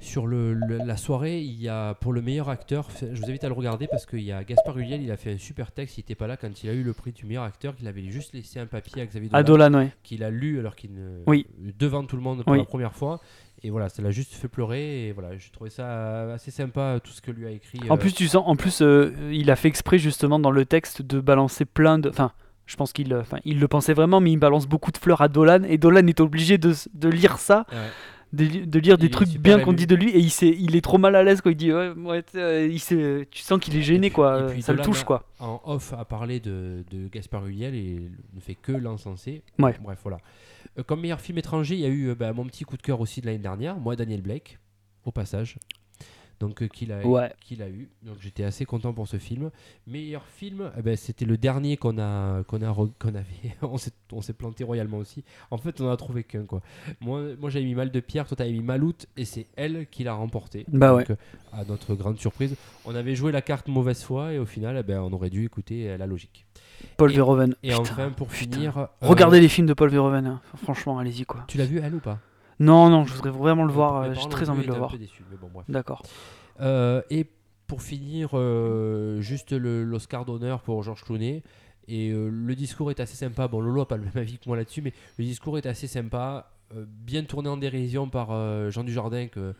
sur 0.00 0.26
le, 0.26 0.52
le- 0.52 0.78
la 0.78 0.96
soirée, 0.98 1.40
il 1.40 1.58
y 1.62 1.68
a 1.68 1.94
pour 1.94 2.12
le 2.12 2.20
meilleur 2.20 2.50
acteur, 2.50 2.88
je 3.00 3.18
vous 3.18 3.30
invite 3.30 3.44
à 3.44 3.48
le 3.48 3.54
regarder 3.54 3.86
parce 3.86 4.04
qu'il 4.04 4.20
y 4.20 4.32
a 4.32 4.44
Gaspard 4.44 4.76
Ulliel, 4.76 5.00
il 5.02 5.10
a 5.10 5.16
fait 5.16 5.32
un 5.32 5.38
super 5.38 5.70
texte, 5.72 5.96
il 5.96 6.00
n'était 6.00 6.14
pas 6.16 6.26
là 6.26 6.36
quand 6.36 6.62
il 6.62 6.68
a 6.68 6.74
eu 6.74 6.82
le 6.82 6.92
prix 6.92 7.12
du 7.12 7.24
meilleur 7.24 7.44
acteur, 7.44 7.74
qu'il 7.74 7.86
avait 7.88 8.02
juste 8.10 8.34
laissé 8.34 8.58
un 8.60 8.66
papier 8.66 9.00
à 9.00 9.06
Xavier 9.06 9.30
Dolan, 9.30 9.44
Dolan, 9.44 9.74
ouais. 9.78 9.92
qu'il 10.02 10.22
a 10.22 10.28
lu 10.30 10.58
alors 10.58 10.76
qu'il 10.76 10.92
ne 10.92 11.22
Oui. 11.26 11.46
devant 11.78 12.04
tout 12.04 12.16
le 12.16 12.22
monde 12.22 12.42
pour 12.42 12.52
Oui. 12.52 12.58
la 12.58 12.64
première 12.66 12.94
fois. 12.94 13.18
Et 13.64 13.70
voilà, 13.70 13.88
ça 13.88 14.02
l'a 14.02 14.10
juste 14.10 14.34
fait 14.34 14.46
pleurer. 14.48 15.08
Et 15.08 15.12
voilà, 15.12 15.36
j'ai 15.36 15.50
trouvé 15.50 15.70
ça 15.70 16.32
assez 16.34 16.50
sympa 16.50 17.00
tout 17.02 17.10
ce 17.12 17.20
que 17.22 17.30
lui 17.30 17.46
a 17.46 17.50
écrit. 17.50 17.80
En 17.88 17.94
euh, 17.94 17.96
plus, 17.98 18.12
tu 18.12 18.28
sens, 18.28 18.44
en 18.46 18.54
plus, 18.56 18.82
euh, 18.82 19.10
il 19.32 19.50
a 19.50 19.56
fait 19.56 19.68
exprès 19.68 19.98
justement 19.98 20.38
dans 20.38 20.50
le 20.50 20.64
texte 20.66 21.00
de 21.02 21.18
balancer 21.18 21.64
plein 21.64 21.98
de. 21.98 22.10
Enfin, 22.10 22.32
je 22.66 22.76
pense 22.76 22.92
qu'il, 22.92 23.12
euh, 23.12 23.20
enfin, 23.22 23.38
il 23.44 23.58
le 23.60 23.66
pensait 23.66 23.94
vraiment, 23.94 24.20
mais 24.20 24.30
il 24.32 24.36
balance 24.38 24.66
beaucoup 24.66 24.92
de 24.92 24.98
fleurs 24.98 25.22
à 25.22 25.28
Dolan 25.28 25.62
et 25.64 25.78
Dolan 25.78 26.06
est 26.06 26.20
obligé 26.20 26.58
de, 26.58 26.74
de 26.94 27.08
lire 27.08 27.38
ça, 27.38 27.66
ouais. 27.72 27.78
de, 28.34 28.44
li- 28.44 28.66
de 28.66 28.78
lire 28.78 28.94
Il 28.96 29.00
des 29.00 29.06
est 29.06 29.10
trucs 29.10 29.28
bien 29.38 29.58
qu'on 29.60 29.72
dit 29.72 29.86
de 29.86 29.94
lui 29.94 30.10
et 30.10 30.18
il, 30.18 30.30
s'est- 30.30 30.54
il 30.58 30.76
est 30.76 30.80
trop 30.80 30.98
mal 30.98 31.14
à 31.16 31.22
l'aise 31.22 31.40
quoi. 31.40 31.52
Il 31.52 31.56
dit 31.56 31.72
ouais, 31.72 31.90
ouais, 31.90 32.22
euh, 32.36 32.68
il 32.70 32.80
s'est- 32.80 33.26
tu 33.30 33.40
sens 33.42 33.58
qu'il 33.60 33.76
est 33.76 33.82
gêné 33.82 34.08
puis- 34.08 34.14
quoi. 34.14 34.48
ça 34.60 34.72
le 34.74 34.80
touche 34.82 35.04
quoi. 35.04 35.24
en 35.40 35.60
off 35.64 35.92
a 35.92 36.04
parlé 36.04 36.40
de, 36.40 36.84
de 36.90 37.08
Gaspard 37.08 37.46
Ulliel 37.46 37.74
et 37.74 38.10
ne 38.34 38.40
fait 38.40 38.54
que 38.56 38.72
l'encenser. 38.72 39.42
Ouais. 39.58 39.74
Bref, 39.82 39.98
voilà. 40.02 40.18
Euh, 40.78 40.82
comme 40.82 41.00
meilleur 41.00 41.20
film 41.20 41.38
étranger, 41.38 41.74
il 41.74 41.80
y 41.80 41.86
a 41.86 41.88
eu 41.88 42.08
euh, 42.08 42.14
bah, 42.14 42.32
mon 42.32 42.44
petit 42.46 42.64
coup 42.64 42.76
de 42.76 42.82
cœur 42.82 43.00
aussi 43.00 43.20
de 43.20 43.26
l'année 43.26 43.38
dernière, 43.38 43.78
moi 43.78 43.96
Daniel 43.96 44.22
Blake, 44.22 44.58
au 45.04 45.12
passage. 45.12 45.58
Donc 46.40 46.62
euh, 46.62 46.68
qu'il 46.68 46.90
a, 46.92 47.06
Ouais. 47.06 47.32
a 47.60 47.68
eu. 47.68 47.88
Donc 48.02 48.16
j'étais 48.20 48.42
assez 48.42 48.64
content 48.64 48.92
pour 48.92 49.06
ce 49.06 49.18
film. 49.18 49.50
Meilleur 49.86 50.26
film, 50.26 50.72
eh 50.76 50.82
ben, 50.82 50.96
c'était 50.96 51.24
le 51.24 51.38
dernier 51.38 51.76
qu'on 51.76 51.96
a, 51.98 52.42
qu'on 52.42 52.60
a, 52.62 52.74
qu'on 52.98 53.14
avait. 53.14 53.54
on 53.62 53.78
s'est, 54.20 54.32
planté 54.32 54.64
royalement 54.64 54.98
aussi. 54.98 55.22
En 55.52 55.58
fait, 55.58 55.80
on 55.80 55.86
en 55.86 55.92
a 55.92 55.96
trouvé 55.96 56.24
qu'un 56.24 56.44
quoi. 56.44 56.60
Moi, 57.00 57.36
moi 57.38 57.50
j'avais 57.50 57.64
mis 57.64 57.76
Mal 57.76 57.92
de 57.92 58.00
Pierre, 58.00 58.26
toi 58.26 58.36
t'avais 58.36 58.52
mis 58.52 58.62
Maloute 58.62 59.06
et 59.16 59.24
c'est 59.24 59.46
elle 59.56 59.86
qui 59.86 60.02
l'a 60.02 60.14
remporté. 60.14 60.64
Bah 60.68 60.90
Donc, 60.90 61.16
à 61.52 61.64
notre 61.64 61.94
grande 61.94 62.18
surprise, 62.18 62.56
on 62.84 62.96
avait 62.96 63.14
joué 63.14 63.30
la 63.30 63.42
carte 63.42 63.68
mauvaise 63.68 64.02
foi 64.02 64.32
et 64.32 64.38
au 64.40 64.46
final, 64.46 64.76
eh 64.76 64.82
ben, 64.82 65.00
on 65.00 65.12
aurait 65.12 65.30
dû 65.30 65.44
écouter 65.44 65.96
la 65.96 66.06
logique. 66.06 66.46
Paul 66.96 67.10
et- 67.10 67.14
Verhoeven. 67.14 67.54
Et 67.62 67.68
Putain, 67.70 67.80
enfin, 67.82 68.10
pour 68.10 68.28
putain. 68.28 68.56
finir, 68.56 68.78
euh, 68.78 68.86
Regardez 69.00 69.40
les 69.40 69.48
films 69.48 69.66
de 69.66 69.74
Paul 69.74 69.90
Verhoeven. 69.90 70.26
hein. 70.26 70.40
Franchement, 70.62 70.98
allez-y 70.98 71.24
quoi. 71.24 71.44
Tu 71.48 71.58
l'as 71.58 71.66
vu 71.66 71.80
elle 71.82 71.94
ou 71.94 72.00
pas? 72.00 72.18
Non, 72.60 72.88
non, 72.88 73.04
je 73.04 73.14
voudrais 73.14 73.30
vraiment 73.30 73.64
le 73.64 73.72
voir. 73.72 73.96
Euh, 74.02 74.14
J'ai 74.14 74.28
très 74.28 74.48
envie 74.48 74.62
de 74.62 74.68
le 74.68 74.74
un 74.74 74.78
voir. 74.78 74.90
peu 74.92 74.98
déçus, 74.98 75.24
mais 75.30 75.36
bon, 75.36 75.48
bref. 75.52 75.66
D'accord. 75.68 76.02
Euh, 76.60 77.02
et 77.10 77.26
pour 77.66 77.82
finir, 77.82 78.30
euh, 78.34 79.20
juste 79.20 79.52
l'Oscar 79.52 80.24
d'honneur 80.24 80.60
pour 80.60 80.82
Georges 80.82 81.02
Clooney. 81.04 81.42
Et 81.88 82.12
le 82.14 82.54
discours 82.54 82.90
est 82.90 83.00
assez 83.00 83.16
sympa. 83.16 83.46
Bon, 83.48 83.60
Lolo 83.60 83.80
n'a 83.80 83.84
pas 83.86 83.96
le 83.96 84.04
même 84.04 84.12
avis 84.16 84.38
que 84.38 84.44
moi 84.48 84.56
là-dessus, 84.56 84.80
mais 84.80 84.92
le 85.18 85.24
discours 85.24 85.58
est 85.58 85.66
assez 85.66 85.86
sympa. 85.86 86.50
bien 86.74 87.22
tourné 87.24 87.48
en 87.48 87.56
dérision 87.58 88.08
par 88.08 88.28
Jean 88.70 88.84
Dujardin, 88.84 89.26
que 89.28 89.54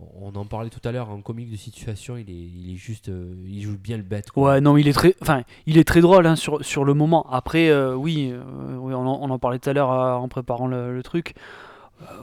on 0.00 0.34
en 0.34 0.44
parlait 0.44 0.70
tout 0.70 0.86
à 0.86 0.92
l'heure 0.92 1.10
en 1.10 1.20
comique 1.20 1.50
de 1.50 1.56
situation. 1.56 2.16
Il 2.16 2.28
est, 2.28 2.32
il 2.32 2.72
est 2.74 2.76
juste, 2.76 3.08
euh, 3.08 3.34
il 3.46 3.62
joue 3.62 3.78
bien 3.78 3.96
le 3.96 4.02
bête. 4.02 4.28
Ouais, 4.36 4.60
non, 4.60 4.76
il 4.76 4.88
est 4.88 4.92
très, 4.92 5.14
enfin, 5.22 5.42
il 5.66 5.78
est 5.78 5.84
très 5.84 6.00
drôle 6.00 6.26
hein, 6.26 6.36
sur, 6.36 6.64
sur 6.64 6.84
le 6.84 6.94
moment. 6.94 7.26
Après, 7.30 7.68
euh, 7.68 7.94
oui, 7.94 8.30
euh, 8.32 8.76
oui, 8.76 8.92
on 8.94 9.06
en, 9.06 9.38
parlait 9.38 9.58
tout 9.58 9.70
à 9.70 9.72
l'heure 9.72 9.90
en 9.90 10.28
préparant 10.28 10.66
le, 10.66 11.00
truc. 11.02 11.34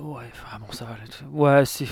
Ouais, 0.02 0.26
bon, 0.60 0.72
ça 0.72 0.86
va. 0.86 0.96
Ouais, 1.32 1.66
c'est, 1.66 1.88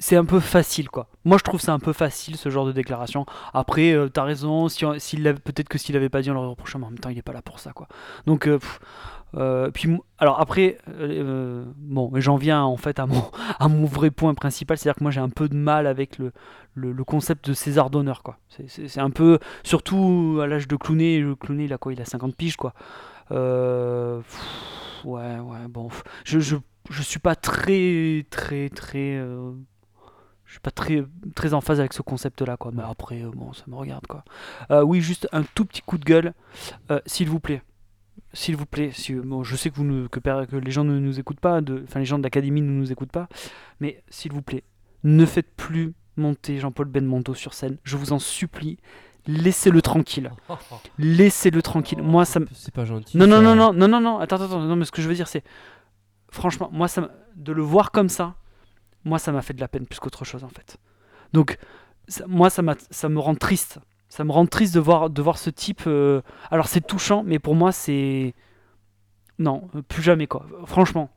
c'est 0.00 0.16
un 0.16 0.24
peu 0.24 0.40
facile, 0.40 0.88
quoi. 0.88 1.06
Moi, 1.24 1.38
je 1.38 1.44
trouve 1.44 1.60
ça 1.60 1.72
un 1.72 1.78
peu 1.78 1.92
facile 1.92 2.36
ce 2.36 2.48
genre 2.50 2.66
de 2.66 2.72
déclaration. 2.72 3.24
Après, 3.52 3.96
t'as 4.12 4.24
raison. 4.24 4.68
Si, 4.68 4.84
peut-être 4.84 5.68
que 5.68 5.78
s'il 5.78 5.96
avait 5.96 6.08
pas 6.08 6.22
dit, 6.22 6.30
on 6.30 6.34
l'aurait 6.34 6.48
reproché, 6.48 6.76
mais 6.78 6.86
en 6.86 6.90
même 6.90 6.98
temps, 6.98 7.10
il 7.10 7.18
est 7.18 7.22
pas 7.22 7.32
là 7.32 7.42
pour 7.42 7.60
ça, 7.60 7.72
quoi. 7.72 7.86
Donc, 8.26 8.44
pff, 8.44 8.80
euh, 9.36 9.70
puis, 9.70 9.88
alors 10.18 10.40
après, 10.40 10.78
euh, 10.88 10.92
euh, 11.00 11.64
bon, 11.76 12.10
j'en 12.16 12.36
viens 12.36 12.62
en 12.62 12.76
fait 12.76 12.98
à 12.98 13.06
mon, 13.06 13.22
à 13.58 13.68
mon 13.68 13.84
vrai 13.84 14.10
point 14.10 14.34
principal, 14.34 14.78
c'est-à-dire 14.78 14.98
que 14.98 15.04
moi 15.04 15.10
j'ai 15.10 15.20
un 15.20 15.28
peu 15.28 15.48
de 15.48 15.56
mal 15.56 15.86
avec 15.86 16.18
le, 16.18 16.32
le, 16.74 17.04
concept 17.04 17.48
de 17.48 17.54
César 17.54 17.90
d'honneur, 17.90 18.22
quoi. 18.22 18.38
C'est- 18.48 18.98
un 18.98 19.10
peu, 19.10 19.38
surtout 19.64 20.38
à 20.42 20.46
l'âge 20.46 20.68
de 20.68 20.76
Clooney, 20.76 21.18
le 21.18 21.34
Clooney, 21.34 21.64
il 21.64 21.72
a 21.72 21.78
quoi? 21.78 21.92
Il 21.92 22.00
a 22.00 22.04
50 22.04 22.36
piges, 22.36 22.56
quoi. 22.56 22.74
Euh, 23.32 24.20
ouais, 25.04 25.38
ouais, 25.38 25.68
bon. 25.68 25.88
Je, 26.24 26.38
je, 26.38 26.56
je 26.90 27.02
suis 27.02 27.18
pas 27.18 27.34
très, 27.34 28.24
très, 28.30 28.68
très. 28.68 29.16
je 29.16 30.50
suis 30.50 30.60
pas 30.60 30.70
très, 30.70 31.04
très 31.34 31.54
en 31.54 31.60
phase 31.60 31.80
avec 31.80 31.92
ce 31.92 32.02
concept-là, 32.02 32.56
quoi. 32.56 32.70
Mais 32.72 32.82
après, 32.88 33.22
bon, 33.34 33.52
ça 33.52 33.64
me 33.66 33.74
regarde, 33.74 34.06
quoi. 34.06 34.24
Oui, 34.84 35.00
juste 35.00 35.28
un 35.32 35.42
tout 35.54 35.64
petit 35.64 35.82
coup 35.82 35.98
de 35.98 36.04
gueule, 36.04 36.34
s'il 37.06 37.28
vous 37.28 37.40
plaît. 37.40 37.62
S'il 38.34 38.56
vous 38.56 38.66
plaît, 38.66 38.90
si, 38.92 39.14
bon, 39.14 39.42
je 39.44 39.56
sais 39.56 39.70
que, 39.70 39.76
vous 39.76 39.84
ne- 39.84 40.06
que, 40.08 40.20
per- 40.20 40.44
que 40.50 40.56
les 40.56 40.70
gens 40.70 40.84
ne 40.84 40.98
nous 40.98 41.18
écoutent 41.18 41.40
pas, 41.40 41.60
de- 41.60 41.82
enfin 41.88 42.00
les 42.00 42.04
gens 42.06 42.18
de 42.18 42.22
l'académie 42.24 42.60
ne 42.62 42.70
nous 42.70 42.92
écoutent 42.92 43.12
pas, 43.12 43.28
mais 43.80 44.02
s'il 44.10 44.32
vous 44.32 44.42
plaît, 44.42 44.64
ne 45.04 45.24
faites 45.24 45.54
plus 45.56 45.94
monter 46.16 46.58
Jean-Paul 46.58 46.86
Belmondo 46.88 47.34
sur 47.34 47.54
scène. 47.54 47.78
Je 47.84 47.96
vous 47.96 48.12
en 48.12 48.18
supplie, 48.18 48.78
laissez-le 49.26 49.80
tranquille. 49.82 50.30
Laissez-le 50.98 51.62
tranquille. 51.62 52.02
Moi, 52.02 52.24
ça 52.24 52.40
me... 52.40 52.46
C'est 52.52 52.74
pas 52.74 52.84
gentil. 52.84 53.16
Non, 53.18 53.26
non, 53.26 53.40
non, 53.42 53.54
non, 53.54 53.72
non, 53.72 53.88
non, 53.88 54.00
non, 54.00 54.18
attends, 54.18 54.36
attends, 54.40 54.60
non, 54.60 54.76
mais 54.76 54.84
ce 54.84 54.92
que 54.92 55.00
je 55.02 55.08
veux 55.08 55.14
dire, 55.14 55.28
c'est. 55.28 55.42
Franchement, 56.30 56.68
moi, 56.72 56.88
ça, 56.88 57.10
de 57.36 57.52
le 57.52 57.62
voir 57.62 57.90
comme 57.92 58.08
ça, 58.08 58.34
moi, 59.04 59.18
ça 59.18 59.30
m'a 59.32 59.42
fait 59.42 59.54
de 59.54 59.60
la 59.60 59.68
peine 59.68 59.86
plus 59.86 60.00
qu'autre 60.00 60.24
chose, 60.24 60.42
en 60.44 60.48
fait. 60.48 60.78
Donc, 61.32 61.58
ça- 62.08 62.26
moi, 62.26 62.50
ça, 62.50 62.62
ça 62.90 63.08
me 63.08 63.18
rend 63.20 63.34
triste. 63.34 63.78
Ça 64.16 64.22
me 64.22 64.30
rend 64.30 64.46
triste 64.46 64.72
de 64.74 64.78
voir, 64.80 65.10
de 65.10 65.20
voir 65.22 65.38
ce 65.38 65.50
type. 65.50 65.82
euh, 65.88 66.20
Alors, 66.52 66.68
c'est 66.68 66.80
touchant, 66.86 67.24
mais 67.26 67.40
pour 67.40 67.56
moi, 67.56 67.72
c'est. 67.72 68.32
Non, 69.40 69.68
euh, 69.74 69.82
plus 69.82 70.02
jamais, 70.02 70.28
quoi. 70.28 70.46
Franchement. 70.66 71.10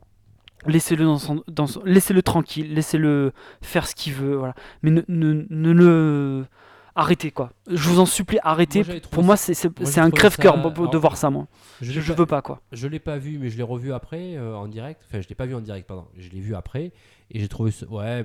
Laissez-le 0.66 1.04
dans 1.04 1.18
son, 1.18 1.44
dans 1.46 1.68
son- 1.68 1.80
laissez-le 1.84 2.20
tranquille, 2.22 2.74
laissez-le 2.74 3.30
faire 3.62 3.86
ce 3.86 3.94
qu'il 3.94 4.14
veut, 4.14 4.34
voilà. 4.34 4.54
Mais 4.82 4.90
ne, 4.90 5.02
ne, 5.06 5.46
ne 5.48 5.70
le 5.70 6.44
arrêtez 6.96 7.30
quoi. 7.30 7.52
Je 7.70 7.88
vous 7.88 8.00
en 8.00 8.06
supplie, 8.06 8.40
arrêtez. 8.42 8.82
Moi, 8.82 8.96
Pour 9.12 9.22
moi, 9.22 9.36
c'est 9.36 9.54
un 10.00 10.10
crève-cœur 10.10 10.56
ça- 10.56 10.68
de- 10.70 10.80
alors, 10.80 10.96
voir 11.00 11.16
ça, 11.16 11.30
moi. 11.30 11.46
Je, 11.80 11.92
Je, 11.92 12.00
l'ai 12.00 12.04
je 12.04 12.12
pas- 12.12 12.18
veux 12.18 12.26
pas 12.26 12.42
quoi. 12.42 12.60
Je 12.72 12.88
l'ai 12.88 12.98
pas 12.98 13.18
vu, 13.18 13.38
mais 13.38 13.50
je 13.50 13.56
l'ai 13.56 13.62
revu 13.62 13.92
après 13.92 14.34
euh, 14.36 14.56
en 14.56 14.66
direct. 14.66 15.00
Enfin, 15.08 15.20
je 15.20 15.28
l'ai 15.28 15.36
pas 15.36 15.46
vu 15.46 15.54
en 15.54 15.60
direct, 15.60 15.86
pardon. 15.86 16.08
Je 16.18 16.28
l'ai 16.30 16.40
vu 16.40 16.56
après 16.56 16.90
et 17.30 17.38
j'ai 17.38 17.46
trouvé 17.46 17.70
ce... 17.70 17.84
ouais. 17.84 18.24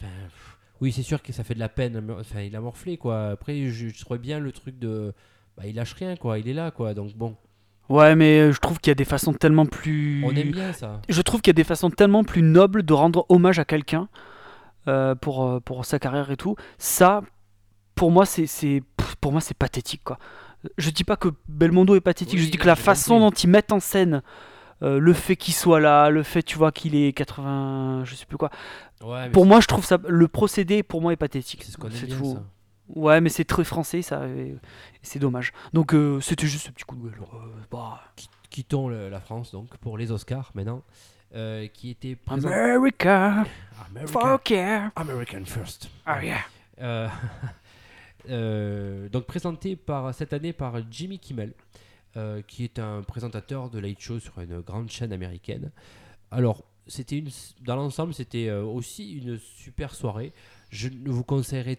enfin, 0.00 0.08
pff, 0.26 0.58
oui, 0.80 0.92
c'est 0.92 1.02
sûr 1.02 1.22
que 1.22 1.32
ça 1.32 1.44
fait 1.44 1.54
de 1.54 1.58
la 1.60 1.68
peine. 1.68 2.02
Enfin, 2.18 2.40
il 2.40 2.54
a 2.56 2.60
morflé 2.60 2.96
quoi. 2.96 3.30
Après, 3.30 3.68
je, 3.68 3.88
je 3.88 4.00
trouvais 4.00 4.18
bien 4.18 4.38
le 4.38 4.52
truc 4.52 4.78
de, 4.78 5.12
bah, 5.56 5.64
il 5.66 5.74
lâche 5.74 5.92
rien 5.94 6.16
quoi. 6.16 6.38
Il 6.38 6.48
est 6.48 6.54
là 6.54 6.70
quoi. 6.70 6.94
Donc 6.94 7.14
bon, 7.16 7.36
Ouais, 7.88 8.14
mais 8.14 8.38
euh, 8.38 8.52
je 8.52 8.60
trouve 8.60 8.78
qu'il 8.78 8.90
y 8.90 8.92
a 8.92 8.94
des 8.94 9.04
façons 9.04 9.32
tellement 9.32 9.66
plus. 9.66 10.22
on 10.24 10.30
aime 10.30 10.52
bien 10.52 10.72
ça. 10.72 11.00
Je 11.08 11.20
trouve 11.22 11.40
qu'il 11.40 11.50
y 11.50 11.54
a 11.56 11.60
des 11.60 11.64
façons 11.64 11.90
tellement 11.90 12.22
plus 12.24 12.42
nobles 12.42 12.82
de 12.84 12.92
rendre 12.92 13.26
hommage 13.28 13.58
à 13.58 13.64
quelqu'un 13.64 14.08
euh, 14.88 15.14
pour, 15.16 15.44
euh, 15.44 15.60
pour 15.60 15.84
sa 15.84 15.98
carrière 15.98 16.30
et 16.30 16.36
tout. 16.36 16.54
Ça, 16.78 17.22
pour 17.96 18.10
moi, 18.12 18.24
c'est 18.26 18.82
pour 19.20 19.32
moi 19.32 19.40
c'est 19.40 19.56
pathétique 19.56 20.02
quoi. 20.04 20.18
Je 20.78 20.90
dis 20.90 21.04
pas 21.04 21.16
que 21.16 21.28
Belmondo 21.48 21.94
est 21.96 22.00
pathétique, 22.00 22.38
Oui, 22.38 22.44
je 22.46 22.50
dis 22.50 22.58
que 22.58 22.66
la 22.66 22.76
façon 22.76 23.18
compris. 23.18 23.30
dont 23.30 23.36
ils 23.44 23.50
mettent 23.50 23.72
en 23.72 23.80
scène 23.80 24.22
euh, 24.82 24.98
le 24.98 25.12
fait 25.12 25.36
qu'il 25.36 25.54
soit 25.54 25.80
là, 25.80 26.10
le 26.10 26.22
fait 26.22 26.42
tu 26.42 26.56
vois 26.58 26.72
qu'il 26.72 26.94
est 26.94 27.12
80, 27.12 28.04
je 28.04 28.14
sais 28.14 28.26
plus 28.26 28.36
quoi. 28.38 28.50
Ouais, 29.02 29.30
Pour 29.30 29.46
moi, 29.46 29.60
je 29.60 29.66
trouve 29.66 29.84
ça 29.84 29.98
le 30.06 30.28
procédé 30.28 30.82
pour 30.82 31.00
moi 31.00 31.12
est 31.12 31.16
pathétique. 31.16 31.62
c'est 31.64 31.72
ce 31.72 31.76
qu'on 31.78 31.88
tout. 31.88 32.34
ça. 32.34 32.42
Ouais, 32.94 33.20
mais 33.20 33.28
c'est 33.28 33.44
très 33.44 33.62
français 33.64 34.02
ça, 34.02 34.22
c'est 35.02 35.18
dommage. 35.20 35.52
Donc 35.72 35.94
euh, 35.94 36.20
c'était 36.20 36.46
juste 36.46 36.66
ce 36.66 36.70
petit 36.72 36.84
coup 36.84 36.96
de 36.96 37.02
gueule. 37.08 37.20
bah, 37.70 38.00
Quittons 38.50 38.88
le- 38.88 39.08
la 39.08 39.20
France 39.20 39.52
donc 39.52 39.76
pour 39.78 39.96
les 39.96 40.10
Oscars 40.10 40.50
maintenant, 40.54 40.82
euh, 41.36 41.68
qui 41.68 41.90
était 41.90 42.16
présent- 42.16 42.48
America, 42.48 43.44
America- 43.88 44.08
fuck 44.20 44.50
yeah, 44.50 44.90
American 44.96 45.44
First. 45.44 45.88
oh 46.08 46.20
yeah. 46.22 46.40
Euh, 48.28 49.08
donc 49.08 49.24
présenté 49.24 49.76
par 49.76 50.12
cette 50.14 50.32
année 50.34 50.52
par 50.52 50.74
Jimmy 50.90 51.18
Kimmel, 51.18 51.54
euh, 52.16 52.42
qui 52.42 52.64
est 52.64 52.78
un 52.78 53.02
présentateur 53.02 53.70
de 53.70 53.78
Late 53.78 54.00
Show 54.00 54.18
sur 54.18 54.40
une 54.40 54.60
grande 54.60 54.90
chaîne 54.90 55.12
américaine. 55.12 55.70
Alors, 56.30 56.64
c'était 56.86 57.18
une, 57.18 57.28
dans 57.62 57.76
l'ensemble, 57.76 58.14
c'était 58.14 58.48
euh, 58.48 58.62
aussi 58.62 59.12
une 59.12 59.38
super 59.38 59.94
soirée. 59.94 60.32
Je 60.70 60.88
ne 60.88 61.10
vous 61.10 61.24
conseillerais 61.24 61.78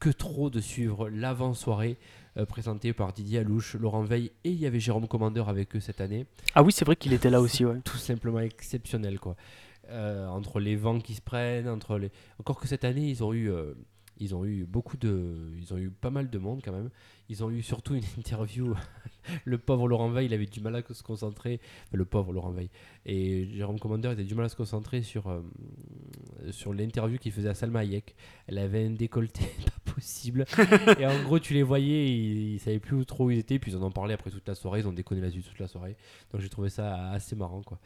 que 0.00 0.10
trop 0.10 0.50
de 0.50 0.60
suivre 0.60 1.08
l'avant-soirée 1.08 1.98
euh, 2.36 2.46
présentée 2.46 2.92
par 2.92 3.12
Didier 3.12 3.40
Alouche, 3.40 3.74
Laurent 3.74 4.02
Veil 4.02 4.30
et 4.44 4.50
il 4.50 4.58
y 4.58 4.66
avait 4.66 4.80
Jérôme 4.80 5.08
Commandeur 5.08 5.48
avec 5.48 5.74
eux 5.74 5.80
cette 5.80 6.00
année 6.00 6.26
Ah 6.54 6.62
oui, 6.62 6.72
c'est 6.72 6.84
vrai 6.84 6.96
qu'il 6.96 7.12
était 7.12 7.30
là 7.30 7.40
aussi, 7.40 7.64
ouais. 7.64 7.80
tout 7.84 7.96
simplement 7.96 8.40
exceptionnel 8.40 9.18
quoi. 9.18 9.36
Euh, 9.90 10.26
entre 10.28 10.60
les 10.60 10.76
vents 10.76 11.00
qui 11.00 11.14
se 11.14 11.22
prennent, 11.22 11.68
entre 11.68 11.98
les 11.98 12.10
encore 12.38 12.60
que 12.60 12.68
cette 12.68 12.84
année 12.84 13.08
ils 13.08 13.24
ont 13.24 13.32
eu 13.32 13.50
ils 14.18 14.34
ont 14.34 14.44
eu 14.44 14.64
beaucoup 14.64 14.96
de 14.96 15.52
ils 15.58 15.72
ont 15.72 15.78
eu 15.78 15.90
pas 15.90 16.10
mal 16.10 16.30
de 16.30 16.38
monde 16.38 16.60
quand 16.64 16.72
même. 16.72 16.90
Ils 17.28 17.44
ont 17.44 17.50
eu 17.50 17.62
surtout 17.62 17.94
une 17.94 18.04
interview 18.18 18.74
le 19.44 19.58
pauvre 19.58 19.88
Laurent 19.88 20.10
Veil, 20.10 20.26
il 20.26 20.34
avait 20.34 20.46
du 20.46 20.60
mal 20.60 20.74
à 20.76 20.82
se 20.82 21.02
concentrer, 21.02 21.60
Enfin, 21.86 21.96
le 21.96 22.04
pauvre 22.04 22.32
Laurent 22.32 22.50
Veil 22.50 22.70
et 23.06 23.46
Jérôme 23.54 23.78
Commandeur, 23.78 24.12
il 24.12 24.14
avait 24.14 24.24
du 24.24 24.34
mal 24.34 24.46
à 24.46 24.48
se 24.48 24.56
concentrer 24.56 25.02
sur 25.02 25.28
euh, 25.28 25.42
sur 26.50 26.72
l'interview 26.72 27.18
qu'il 27.18 27.32
faisait 27.32 27.48
à 27.48 27.54
Salma 27.54 27.80
Hayek. 27.80 28.14
Elle 28.46 28.58
avait 28.58 28.86
un 28.86 28.90
décolleté 28.90 29.42
pas 29.84 29.92
possible 29.92 30.44
et 30.98 31.06
en 31.06 31.22
gros 31.22 31.38
tu 31.38 31.54
les 31.54 31.62
voyais, 31.62 32.08
ils, 32.08 32.54
ils 32.54 32.60
savaient 32.60 32.78
plus 32.78 33.04
trop 33.06 33.26
où 33.26 33.30
ils 33.30 33.38
étaient 33.38 33.58
puis 33.58 33.72
ils 33.72 33.76
en 33.76 33.82
ont 33.82 33.90
parlé 33.90 34.14
après 34.14 34.30
toute 34.30 34.46
la 34.46 34.54
soirée, 34.54 34.80
ils 34.80 34.88
ont 34.88 34.92
déconné 34.92 35.20
là-dessus 35.20 35.42
toute 35.42 35.58
la 35.58 35.68
soirée. 35.68 35.96
Donc 36.32 36.40
j'ai 36.40 36.48
trouvé 36.48 36.70
ça 36.70 37.10
assez 37.10 37.36
marrant 37.36 37.62
quoi. 37.62 37.78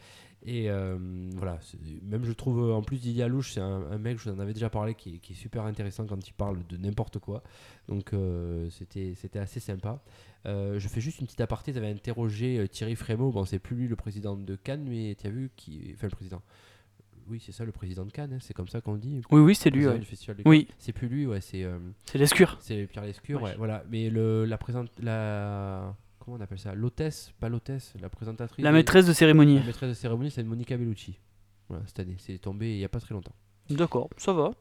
Et 0.45 0.69
euh, 0.71 0.99
voilà, 1.37 1.61
même 2.03 2.25
je 2.25 2.33
trouve 2.33 2.59
euh, 2.71 2.73
en 2.75 2.83
plus 2.83 2.97
Didier 3.01 3.23
Alouche, 3.23 3.53
c'est 3.53 3.61
un, 3.61 3.83
un 3.93 3.99
mec, 3.99 4.19
je 4.19 4.29
vous 4.29 4.37
en 4.37 4.41
avais 4.41 4.53
déjà 4.53 4.69
parlé, 4.71 4.95
qui, 4.97 5.15
est- 5.15 5.19
qui 5.19 5.35
est 5.35 5.37
super 5.37 5.63
intéressant 5.65 6.05
quand 6.05 6.27
il 6.27 6.33
parle 6.33 6.67
de 6.67 6.77
n'importe 6.77 7.21
quoi. 7.21 7.45
Donc 7.89 8.13
euh, 8.13 8.69
c'était 8.71 9.15
c'était 9.15 9.39
assez 9.39 9.61
sympa. 9.61 10.03
Euh, 10.47 10.81
je 10.81 10.89
fais 10.89 11.01
juste 11.01 11.21
une 11.21 11.27
petite 11.27 11.41
aparté, 11.43 11.71
tu 11.73 11.79
avais 11.79 11.91
interrogé 11.93 12.67
Thierry 12.69 12.97
Frémaux, 12.97 13.31
bon 13.31 13.45
c'est 13.45 13.61
plus 13.61 13.77
lui 13.77 13.87
le 13.87 13.95
président 13.95 14.37
de 14.37 14.57
Cannes, 14.57 14.85
mais 14.89 15.15
tu 15.15 15.29
as 15.29 15.31
vu 15.31 15.51
qui. 15.55 15.93
Enfin 15.95 16.09
le 16.09 16.11
président. 16.17 16.43
Oui, 17.29 17.41
c'est 17.41 17.53
ça 17.53 17.65
le 17.65 17.71
président 17.71 18.05
de 18.05 18.11
Cannes, 18.11 18.33
hein, 18.33 18.39
c'est 18.41 18.53
comme 18.53 18.67
ça 18.67 18.81
qu'on 18.81 18.97
dit. 18.97 19.23
Oui, 19.31 19.41
oui, 19.41 19.55
c'est 19.55 19.71
lui, 19.71 19.87
ouais. 19.87 20.01
Oui. 20.45 20.67
C'est 20.79 20.93
plus 20.93 21.07
lui, 21.07 21.25
ouais, 21.25 21.41
c'est. 21.41 21.65
C'est 22.05 22.19
l'escure. 22.19 22.59
c'est 22.61 22.89
Pierre 22.89 23.05
Lescure, 23.05 23.41
Ouais. 23.41 23.51
ouais, 23.51 23.57
voilà. 23.57 23.85
Mais 23.91 24.11
le, 24.11 24.45
la 24.45 24.59
présente, 24.59 24.91
la 25.01 25.95
comment 26.25 26.37
on 26.37 26.41
appelle 26.41 26.59
ça, 26.59 26.75
l'hôtesse, 26.75 27.33
pas 27.41 27.49
l'hôtesse, 27.49 27.95
la 28.01 28.09
présentatrice. 28.09 28.63
La 28.63 28.73
maîtresse 28.73 29.07
de 29.07 29.13
cérémonie. 29.13 29.59
la 29.59 29.65
maîtresse 29.65 29.91
de 29.91 29.95
cérémonie, 29.95 30.31
c'est 30.31 30.43
Monica 30.43 30.77
Bellucci. 30.77 31.19
Voilà, 31.69 31.85
cette 31.87 32.01
année, 32.01 32.17
c'est 32.19 32.39
tombé 32.39 32.73
il 32.75 32.79
y 32.79 32.85
a 32.85 32.89
pas 32.89 33.01
très 33.01 33.15
longtemps. 33.15 33.35
D'accord, 33.71 34.09
ça 34.17 34.33
va. 34.33 34.53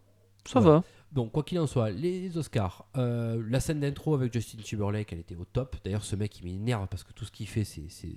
Ça 0.46 0.60
va. 0.60 0.84
Bon, 1.12 1.30
quoi 1.30 1.44
qu'il 1.44 1.60
en 1.60 1.68
soit, 1.68 1.92
les 1.92 2.36
Oscars, 2.38 2.86
euh, 2.98 3.44
la 3.48 3.60
scène 3.60 3.80
d'intro 3.80 4.16
avec 4.16 4.34
Justin 4.34 4.60
Timberlake, 4.64 5.14
elle 5.14 5.20
était 5.20 5.36
au 5.36 5.46
top. 5.46 5.76
D'ailleurs, 5.84 6.04
ce 6.04 6.16
mec, 6.16 6.40
il 6.40 6.46
m'énerve 6.46 6.88
parce 6.88 7.04
que 7.04 7.14
tout 7.14 7.26
ce 7.26 7.32
qu'il 7.32 7.48
fait, 7.48 7.64
c'est, 7.64 7.90
c'est... 7.90 8.16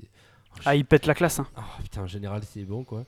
Ah, 0.65 0.77
il 0.77 0.85
pète 0.85 1.07
la 1.07 1.15
classe. 1.15 1.41
Hein. 1.41 1.49
Ah, 1.57 1.65
putain, 1.83 2.03
en 2.03 2.07
général, 2.07 2.45
c'est 2.45 2.65
bon, 2.65 2.85
quoi. 2.85 3.05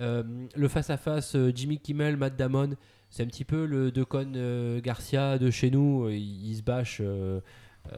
Euh, 0.00 0.22
le 0.56 0.68
face-à-face, 0.68 1.36
euh, 1.36 1.52
Jimmy 1.54 1.78
Kimmel, 1.78 2.16
Matt 2.16 2.36
Damon, 2.36 2.70
c'est 3.10 3.22
un 3.22 3.26
petit 3.26 3.44
peu 3.44 3.66
le 3.66 3.92
Decon 3.92 4.32
euh, 4.34 4.80
Garcia 4.80 5.38
de 5.38 5.50
chez 5.50 5.70
nous. 5.70 6.08
Il, 6.08 6.50
il 6.50 6.56
se 6.56 6.62
bâche 6.62 7.02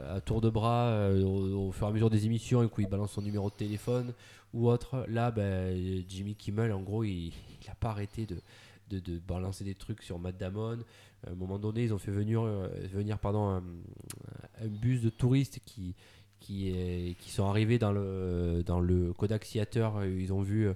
à 0.09 0.21
tour 0.21 0.41
de 0.41 0.49
bras 0.49 0.87
euh, 0.87 1.23
au, 1.23 1.71
fur 1.71 1.87
et 1.87 1.89
à 1.89 1.93
mesure 1.93 2.09
des 2.09 2.25
émissions 2.25 2.63
et 2.63 2.69
coup 2.69 2.81
il 2.81 2.87
balance 2.87 3.11
son 3.11 3.21
numéro 3.21 3.49
de 3.49 3.55
téléphone 3.55 4.13
ou 4.53 4.69
autre. 4.69 5.05
Là, 5.07 5.31
ben, 5.31 6.03
Jimmy 6.07 6.35
Kimmel, 6.35 6.71
en 6.73 6.81
gros, 6.81 7.03
il 7.03 7.31
n'a 7.67 7.75
pas 7.75 7.89
arrêté 7.89 8.25
de, 8.25 9.19
balancer 9.27 9.63
des 9.63 9.75
trucs 9.75 10.03
sur 10.03 10.19
Matt 10.19 10.37
Damon. 10.37 10.79
À 11.25 11.31
un 11.31 11.35
moment 11.35 11.59
donné, 11.59 11.83
ils 11.83 11.93
ont 11.93 11.97
fait 11.97 12.11
venir, 12.11 12.41
euh, 12.41 12.67
venir 12.91 13.19
pardon, 13.19 13.47
un, 13.47 14.67
bus 14.67 15.01
de 15.01 15.09
touristes 15.09 15.59
qui, 15.65 15.95
qui 16.39 17.15
sont 17.27 17.45
arrivés 17.45 17.79
dans 17.79 17.93
le, 17.93 18.63
dans 18.65 18.81
le 18.81 19.13
Kodak 19.13 19.47
Theater. 19.47 20.05
Ils 20.05 20.33
ont 20.33 20.41
vu 20.41 20.67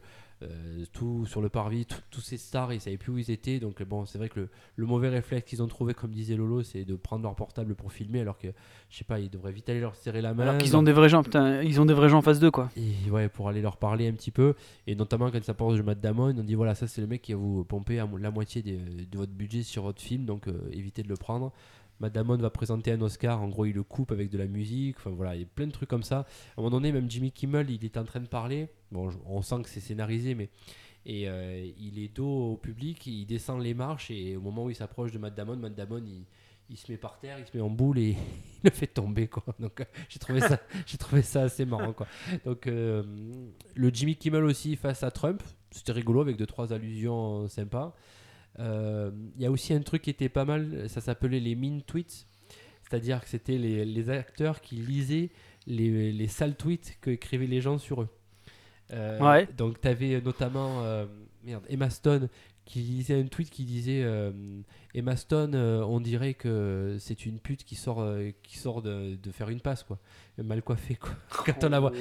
euh, 0.43 0.83
tout 0.91 1.25
sur 1.25 1.41
le 1.41 1.49
parvis, 1.49 1.85
tous 2.11 2.21
ces 2.21 2.37
stars, 2.37 2.73
ils 2.73 2.81
savaient 2.81 2.97
plus 2.97 3.11
où 3.11 3.17
ils 3.17 3.31
étaient. 3.31 3.59
Donc, 3.59 3.81
bon, 3.83 4.05
c'est 4.05 4.17
vrai 4.17 4.29
que 4.29 4.41
le, 4.41 4.49
le 4.75 4.85
mauvais 4.85 5.09
réflexe 5.09 5.49
qu'ils 5.49 5.63
ont 5.63 5.67
trouvé, 5.67 5.93
comme 5.93 6.11
disait 6.11 6.35
Lolo, 6.35 6.61
c'est 6.63 6.83
de 6.85 6.95
prendre 6.95 7.23
leur 7.23 7.35
portable 7.35 7.73
pour 7.75 7.91
filmer, 7.93 8.19
alors 8.21 8.37
que, 8.37 8.47
je 8.89 8.97
sais 8.97 9.03
pas, 9.05 9.19
ils 9.19 9.29
devraient 9.29 9.51
vite 9.53 9.69
aller 9.69 9.79
leur 9.79 9.95
serrer 9.95 10.21
la 10.21 10.33
main. 10.33 10.43
Alors 10.43 10.57
qu'ils 10.57 10.75
ont 10.75 10.83
des 10.83 10.91
vrais 10.91 11.09
gens, 11.09 11.23
putain, 11.23 11.61
ils 11.63 11.79
ont 11.79 11.85
des 11.85 11.93
vrais 11.93 12.09
gens 12.09 12.17
en 12.17 12.21
face 12.21 12.39
d'eux, 12.39 12.51
quoi. 12.51 12.69
et 12.75 13.09
ouais, 13.09 13.29
pour 13.29 13.47
aller 13.49 13.61
leur 13.61 13.77
parler 13.77 14.07
un 14.07 14.13
petit 14.13 14.31
peu. 14.31 14.55
Et 14.87 14.95
notamment 14.95 15.31
quand 15.31 15.43
ça 15.43 15.53
parle 15.53 15.77
de 15.77 15.81
Matt 15.81 15.99
Damon, 16.01 16.35
on 16.37 16.43
dit 16.43 16.55
voilà, 16.55 16.75
ça 16.75 16.87
c'est 16.87 17.01
le 17.01 17.07
mec 17.07 17.21
qui 17.21 17.33
va 17.33 17.39
vous 17.39 17.63
pomper 17.63 17.99
à 17.99 18.07
la 18.19 18.31
moitié 18.31 18.61
des- 18.61 18.77
de 18.77 19.17
votre 19.17 19.31
budget 19.31 19.63
sur 19.63 19.83
votre 19.83 20.01
film, 20.01 20.25
donc 20.25 20.47
euh, 20.47 20.53
évitez 20.71 21.01
de 21.03 21.07
le 21.09 21.15
prendre. 21.15 21.53
Matt 22.01 22.11
Damon 22.13 22.35
va 22.35 22.49
présenter 22.49 22.91
un 22.91 22.99
Oscar, 23.01 23.41
en 23.41 23.47
gros 23.47 23.63
il 23.65 23.73
le 23.73 23.83
coupe 23.83 24.11
avec 24.11 24.29
de 24.29 24.37
la 24.37 24.47
musique, 24.47 24.97
enfin 24.97 25.11
voilà, 25.11 25.33
il 25.35 25.41
y 25.41 25.43
a 25.45 25.47
plein 25.47 25.65
de 25.67 25.71
trucs 25.71 25.87
comme 25.87 26.03
ça. 26.03 26.17
À 26.17 26.21
un 26.21 26.25
moment 26.57 26.71
donné, 26.71 26.91
même 26.91 27.09
Jimmy 27.09 27.31
Kimmel, 27.31 27.69
il 27.71 27.85
est 27.85 27.95
en 27.97 28.03
train 28.03 28.19
de 28.19 28.27
parler, 28.27 28.67
on 28.95 29.41
sent 29.41 29.61
que 29.63 29.69
c'est 29.69 29.79
scénarisé, 29.79 30.35
mais. 30.35 30.49
Euh, 31.07 31.71
il 31.77 31.99
est 31.99 32.15
dos 32.15 32.53
au 32.53 32.57
public, 32.57 33.05
il 33.05 33.25
descend 33.25 33.61
les 33.61 33.73
marches, 33.73 34.09
et 34.09 34.35
au 34.35 34.41
moment 34.41 34.65
où 34.65 34.69
il 34.69 34.75
s'approche 34.75 35.11
de 35.11 35.19
Matt 35.19 35.35
Damon, 35.35 35.57
Matt 35.57 35.75
Damon 35.75 36.03
il, 36.03 36.25
il 36.69 36.77
se 36.77 36.91
met 36.91 36.97
par 36.97 37.19
terre, 37.19 37.37
il 37.37 37.45
se 37.45 37.55
met 37.55 37.61
en 37.61 37.69
boule 37.69 37.99
et 37.99 38.09
il 38.63 38.63
le 38.63 38.69
fait 38.71 38.87
tomber 38.87 39.27
quoi. 39.27 39.43
Donc 39.59 39.81
euh, 39.81 39.85
j'ai 40.09 40.19
trouvé 40.19 40.39
ça, 40.39 40.59
j'ai 40.85 40.97
trouvé 40.97 41.21
ça 41.21 41.43
assez 41.43 41.65
marrant 41.65 41.93
quoi. 41.93 42.07
Euh, 42.47 43.03
le 43.75 43.89
Jimmy 43.93 44.15
Kimmel 44.15 44.43
aussi 44.45 44.75
face 44.75 45.03
à 45.03 45.11
Trump, 45.11 45.43
c'était 45.69 45.91
rigolo 45.91 46.21
avec 46.21 46.37
deux 46.37 46.47
trois 46.47 46.73
allusions 46.73 47.47
sympas. 47.47 47.95
Il 48.57 49.41
y 49.41 49.45
a 49.45 49.51
aussi 49.51 49.73
un 49.73 49.81
truc 49.81 50.01
qui 50.03 50.09
était 50.09 50.29
pas 50.29 50.45
mal, 50.45 50.89
ça 50.89 51.01
s'appelait 51.01 51.41
les 51.41 51.55
mean 51.55 51.81
tweets, 51.81 52.25
c'est-à-dire 52.81 53.21
que 53.21 53.27
c'était 53.27 53.57
les, 53.57 53.85
les 53.85 54.09
acteurs 54.09 54.61
qui 54.61 54.77
lisaient 54.77 55.29
les, 55.67 56.11
les 56.11 56.27
sales 56.27 56.55
tweets 56.55 56.97
que 57.01 57.11
écrivaient 57.11 57.47
les 57.47 57.61
gens 57.61 57.77
sur 57.77 58.01
eux. 58.01 58.09
Euh, 58.93 59.19
Ouais. 59.19 59.47
Donc 59.57 59.81
tu 59.81 59.87
avais 59.87 60.21
notamment 60.21 60.83
euh, 60.83 61.05
merde, 61.43 61.63
Emma 61.69 61.89
Stone 61.89 62.29
qui 62.65 62.81
disait 62.81 63.19
un 63.19 63.25
tweet 63.27 63.51
qui 63.51 63.63
disait 63.63 64.01
euh, 64.03 64.31
Emma 64.95 65.15
Stone, 65.15 65.53
euh, 65.53 65.83
on 65.85 65.99
dirait 65.99 66.33
que 66.33 66.97
c'est 66.99 67.25
une 67.27 67.39
pute 67.39 67.63
qui 67.63 67.75
sort, 67.75 68.01
euh, 68.01 68.31
qui 68.41 68.57
sort 68.57 68.81
de, 68.81 69.15
de 69.21 69.31
faire 69.31 69.49
une 69.49 69.61
passe, 69.61 69.83
quoi. 69.83 69.99
Mal 70.39 70.63
coiffée, 70.63 70.95
quoi. 70.95 71.11
Quand 71.45 71.63
on 71.63 71.69
la 71.69 71.79
voit. 71.79 71.91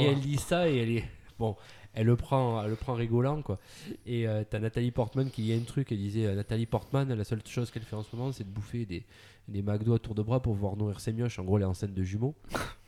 Et, 0.00 0.02
et 0.02 0.06
elle 0.06 0.18
dit 0.20 0.36
ça 0.36 0.68
et 0.68 0.78
elle 0.78 0.90
est. 0.90 1.04
Bon, 1.38 1.54
elle 1.94 2.06
le 2.06 2.16
prend, 2.16 2.60
elle 2.62 2.70
le 2.70 2.76
prend 2.76 2.94
rigolant, 2.94 3.40
quoi. 3.42 3.60
Et 4.04 4.26
euh, 4.26 4.42
t'as 4.48 4.58
Nathalie 4.58 4.90
Portman 4.90 5.30
qui 5.30 5.42
dit 5.42 5.52
un 5.54 5.60
truc, 5.60 5.92
elle 5.92 5.98
disait 5.98 6.26
euh, 6.26 6.34
Nathalie 6.34 6.66
Portman, 6.66 7.12
la 7.14 7.24
seule 7.24 7.40
chose 7.46 7.70
qu'elle 7.70 7.84
fait 7.84 7.96
en 7.96 8.02
ce 8.02 8.14
moment, 8.16 8.32
c'est 8.32 8.44
de 8.44 8.50
bouffer 8.50 8.86
des, 8.86 9.04
des 9.46 9.62
McDo 9.62 9.94
à 9.94 9.98
tour 10.00 10.16
de 10.16 10.22
bras 10.22 10.42
pour 10.42 10.54
pouvoir 10.54 10.76
nourrir 10.76 10.98
ses 10.98 11.12
mioches. 11.12 11.38
En 11.38 11.44
gros, 11.44 11.56
elle 11.56 11.62
est 11.62 11.66
enceinte 11.66 11.94
de 11.94 12.02
jumeaux. 12.02 12.34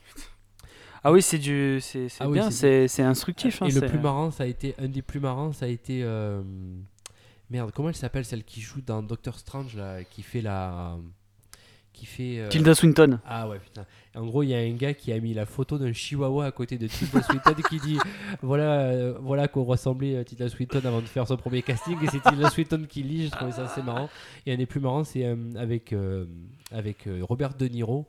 Ah 1.05 1.11
oui, 1.13 1.21
c'est 1.23 1.39
du, 1.39 1.79
c'est 1.81 2.07
Ah 2.21 2.29
bien, 2.29 2.51
c'est 2.51 2.87
instructif. 3.03 3.61
hein, 3.63 3.67
et 3.67 3.73
le 3.73 3.81
c'est- 3.81 3.87
plus 3.89 3.99
marrant, 3.99 4.31
ça 4.31 4.45
a 4.45 4.47
été 4.47 4.75
un 4.79 4.89
des 4.89 5.03
plus 5.03 5.21
marrants, 5.21 5.53
ça 5.53 5.67
a 5.67 5.69
été 5.69 6.03
euh, 6.05 6.43
merde, 7.51 7.73
comment 7.75 7.89
elle 7.89 7.95
s'appelle 7.97 8.25
celle 8.25 8.45
qui 8.45 8.61
joue 8.61 8.81
dans 8.81 9.03
Doctor 9.03 9.39
Strange 9.39 9.77
là, 9.77 10.05
qui 10.05 10.23
fait 10.23 10.41
la, 10.43 10.97
qui 11.93 12.07
fait. 12.07 12.39
euh, 12.39 12.49
Tilda 12.49 12.75
Swinton. 12.77 13.19
Ah 13.27 13.49
ouais 13.49 13.59
putain. 13.59 13.85
En 14.15 14.27
gros, 14.27 14.43
il 14.45 14.51
y 14.51 14.55
a 14.55 14.59
un 14.59 14.73
gars 14.75 14.95
qui 14.95 15.13
a 15.13 15.19
mis 15.19 15.35
la 15.35 15.45
photo 15.45 15.77
d'un 15.79 15.93
chihuahua 15.93 16.47
à 16.47 16.53
côté 16.53 16.79
de 16.79 16.87
Tilda 16.87 17.21
Swinton 17.23 17.55
qui 17.69 17.81
dit 17.81 17.99
voilà 18.43 18.81
euh, 18.83 19.19
voilà 19.21 19.49
qu'on 19.49 19.65
ressemblait 19.65 20.17
à 20.19 20.25
Tilda 20.25 20.49
Swinton 20.49 20.81
avant 20.85 21.01
de 21.01 21.07
faire 21.07 21.27
son 21.27 21.37
premier 21.37 21.63
casting 21.63 21.97
et 22.03 22.07
c'est 22.09 22.23
Tilda 22.23 22.49
Swinton 22.49 22.87
qui 22.89 23.03
lit. 23.03 23.25
J'ai 23.25 23.31
trouvé 23.31 23.51
ça 23.53 23.65
assez 23.65 23.83
marrant. 23.83 24.09
Et 24.47 24.53
un 24.53 24.57
des 24.57 24.67
plus 24.67 24.81
marrants, 24.81 25.03
c'est 25.05 25.25
euh, 25.27 25.35
avec 25.57 25.95
avec 26.71 27.09
Robert 27.23 27.55
De 27.55 27.67
Niro. 27.67 28.07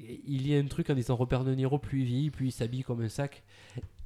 Il 0.00 0.42
lit 0.42 0.54
un 0.54 0.66
truc 0.66 0.90
en 0.90 0.94
disant 0.94 1.16
Robert 1.16 1.44
De 1.44 1.54
Niro 1.54 1.78
plus 1.78 2.00
il 2.00 2.06
vieillit, 2.06 2.30
plus 2.30 2.46
il 2.48 2.52
s'habille 2.52 2.82
comme 2.82 3.00
un 3.02 3.08
sac. 3.08 3.42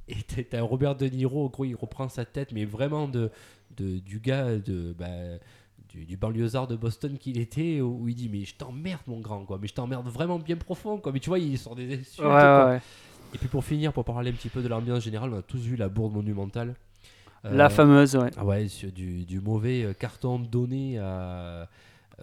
Et 0.07 0.15
t'as- 0.43 0.61
Robert 0.61 0.95
De 0.95 1.05
Niro, 1.07 1.45
en 1.45 1.49
gros, 1.49 1.65
il 1.65 1.75
reprend 1.75 2.07
sa 2.09 2.25
tête, 2.25 2.51
mais 2.53 2.65
vraiment 2.65 3.07
de, 3.07 3.29
de 3.77 3.99
du 3.99 4.19
gars 4.19 4.57
de 4.57 4.93
bah, 4.97 5.07
du, 5.89 6.05
du 6.05 6.15
banlieusard 6.17 6.67
de 6.67 6.75
Boston 6.75 7.17
qu'il 7.17 7.37
était, 7.37 7.81
où 7.81 8.07
il 8.07 8.15
dit 8.15 8.29
mais 8.29 8.45
je 8.45 8.55
t'emmerde 8.55 9.01
mon 9.07 9.19
grand 9.19 9.43
quoi, 9.45 9.57
mais 9.61 9.67
je 9.67 9.73
t'emmerde 9.73 10.07
vraiment 10.07 10.39
bien 10.39 10.55
profond 10.55 10.97
quoi. 10.97 11.11
Mais 11.11 11.19
tu 11.19 11.29
vois, 11.29 11.39
il 11.39 11.57
sort 11.57 11.75
des 11.75 11.93
insultes. 11.99 12.19
Ouais, 12.19 12.25
quoi. 12.25 12.65
ouais, 12.65 12.71
ouais. 12.73 12.81
Et 13.33 13.37
puis 13.37 13.47
pour 13.47 13.63
finir, 13.63 13.93
pour 13.93 14.03
parler 14.05 14.31
un 14.31 14.33
petit 14.33 14.49
peu 14.49 14.61
de 14.61 14.67
l'ambiance 14.67 15.03
générale, 15.03 15.31
on 15.33 15.37
a 15.39 15.41
tous 15.41 15.59
vu 15.61 15.75
la 15.77 15.87
bourde 15.89 16.13
monumentale. 16.13 16.75
Euh, 17.45 17.55
La 17.55 17.69
fameuse, 17.69 18.15
ouais. 18.15 18.29
ah 18.37 18.45
ouais, 18.45 18.67
du, 18.93 19.25
du 19.25 19.39
mauvais 19.39 19.83
euh, 19.83 19.93
carton 19.93 20.37
donné 20.39 20.99
à, 20.99 21.67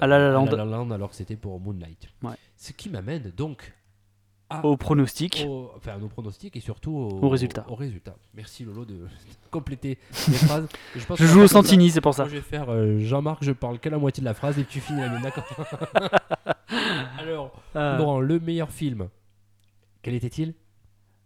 À 0.00 0.06
La 0.06 0.18
La 0.18 0.30
Land. 0.30 0.46
Land, 0.64 0.90
alors 0.90 1.10
que 1.10 1.16
c'était 1.16 1.34
pour 1.36 1.58
Moonlight. 1.60 2.08
Ouais. 2.22 2.34
Ce 2.60 2.72
qui 2.72 2.90
m'amène 2.90 3.30
donc 3.36 3.72
à, 4.50 4.64
Au 4.66 4.76
pronostic. 4.76 5.44
au- 5.46 5.70
enfin, 5.76 5.96
nos 5.98 6.08
pronostics 6.08 6.56
et 6.56 6.60
surtout 6.60 6.90
au, 6.92 7.24
Au 7.24 7.28
résultat. 7.28 7.64
au 7.68 7.74
résultat. 7.76 8.16
Merci 8.34 8.64
Lolo 8.64 8.84
de 8.84 9.06
compléter 9.50 9.98
les 10.28 10.34
phrases. 10.34 10.66
Et 10.96 10.98
pense 11.00 11.18
Je 11.20 11.26
joue 11.26 11.40
au. 11.42 11.46
Santini, 11.46 11.90
c'est 11.90 12.00
pour 12.00 12.14
ça. 12.14 12.24
Moi, 12.24 12.30
je 12.30 12.36
vais 12.36 12.42
faire 12.42 12.68
euh, 12.70 12.98
Jean-Marc, 12.98 13.44
je 13.44 13.52
parle 13.52 13.78
que 13.78 13.88
la 13.88 13.98
moitié 13.98 14.20
de 14.22 14.24
la 14.24 14.34
phrase 14.34 14.58
et 14.58 14.64
tu 14.64 14.80
finis 14.80 15.00
la 15.00 15.08
d'accord 15.20 15.44
Alors, 17.18 17.62
Euh, 17.76 17.96
Laurent, 17.98 18.20
le 18.20 18.40
meilleur 18.40 18.70
film, 18.70 19.08
quel 20.02 20.14
était-il? 20.14 20.54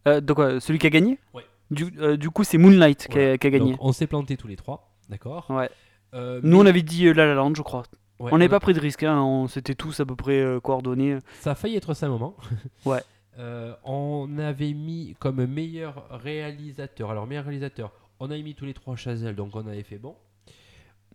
Euh, 0.09 0.21
de 0.21 0.33
quoi? 0.33 0.61
Celui 0.61 0.79
qui 0.79 0.87
a 0.87 0.91
gagné? 0.91 1.19
Ouais. 1.33 1.45
Du, 1.71 1.87
euh, 1.99 2.17
du 2.17 2.29
coup, 2.31 2.45
c'est 2.45 2.59
Moonlight 2.59 3.07
qui 3.09 3.13
a- 3.19 3.21
Voilà. 3.23 3.39
qui 3.39 3.47
a 3.47 3.51
gagné. 3.51 3.71
Donc, 3.73 3.85
on 3.85 3.93
s'est 3.93 4.07
planté 4.07 4.37
tous 4.37 4.49
les 4.49 4.57
trois, 4.57 4.93
d'accord? 5.09 5.47
Ouais. 5.49 5.71
Euh, 6.15 6.41
Nous, 6.43 6.59
on 6.61 6.67
avait 6.67 6.83
dit 6.83 7.05
La 7.15 7.25
La 7.27 7.35
Land, 7.35 7.55
je 7.55 7.63
crois. 7.63 7.85
Ouais, 8.23 8.31
on 8.33 8.39
n'avait 8.39 8.49
pas 8.49 8.61
pris 8.61 8.73
de 8.75 8.81
risque, 8.81 9.03
hein, 9.03 9.21
on 9.21 9.47
s'était 9.49 9.75
tous 9.75 10.01
à 10.01 10.07
peu 10.07 10.17
près 10.17 10.41
euh, 10.41 10.61
coordonnés. 10.61 11.19
Ça 11.41 11.53
a 11.53 11.55
failli 11.55 11.77
être 11.77 11.95
ça 11.95 12.07
un 12.07 12.11
moment. 12.11 12.37
Ouais. 12.87 13.01
Euh, 13.39 13.75
on 13.85 14.39
avait 14.39 14.75
mis 14.75 15.15
comme 15.19 15.45
meilleur 15.47 16.07
réalisateur. 16.11 17.11
Alors, 17.11 17.27
meilleur 17.27 17.45
réalisateur, 17.45 17.91
on 18.21 18.31
avait 18.31 18.43
mis 18.43 18.55
tous 18.55 18.67
les 18.67 18.75
trois 18.75 18.95
Chazelle, 18.97 19.35
donc 19.35 19.57
on 19.57 19.67
avait 19.67 19.83
fait 19.83 19.97
bon. 19.99 20.15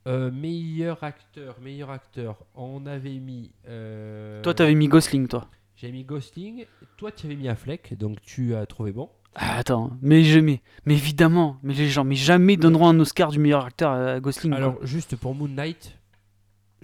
Euh, 0.07 0.31
meilleur 0.31 1.03
acteur, 1.03 1.57
meilleur 1.61 1.89
acteur, 1.91 2.37
on 2.55 2.85
avait 2.85 3.19
mis. 3.19 3.51
euh, 3.67 4.41
Toi, 4.41 4.53
t'avais 4.53 4.73
mis 4.73 4.87
Gosling, 4.87 5.27
toi. 5.27 5.47
J'ai 5.75 5.91
mis 5.91 6.03
Ghosting. 6.05 6.65
Toi, 6.97 7.11
tu 7.11 7.27
avais 7.27 7.35
mis 7.35 7.49
Affleck, 7.49 7.95
donc 7.97 8.19
tu 8.21 8.55
as 8.55 8.65
trouvé 8.65 8.91
bon. 8.93 9.09
Ah, 9.35 9.57
attends, 9.57 9.91
mais 10.01 10.23
jamais, 10.23 10.61
mais 10.85 10.95
évidemment, 10.95 11.57
mais 11.61 11.75
les 11.75 11.87
gens, 11.89 12.03
mais 12.03 12.15
jamais 12.15 12.57
donneront 12.57 12.87
un 12.87 12.99
Oscar 12.99 13.29
du 13.29 13.37
meilleur 13.37 13.65
acteur 13.65 13.91
à 13.91 14.19
Gosling. 14.19 14.51
quoi. 14.53 14.57
Alors, 14.57 14.77
juste 14.85 15.15
pour 15.17 15.35
Moon 15.35 15.47
Knight, 15.49 15.96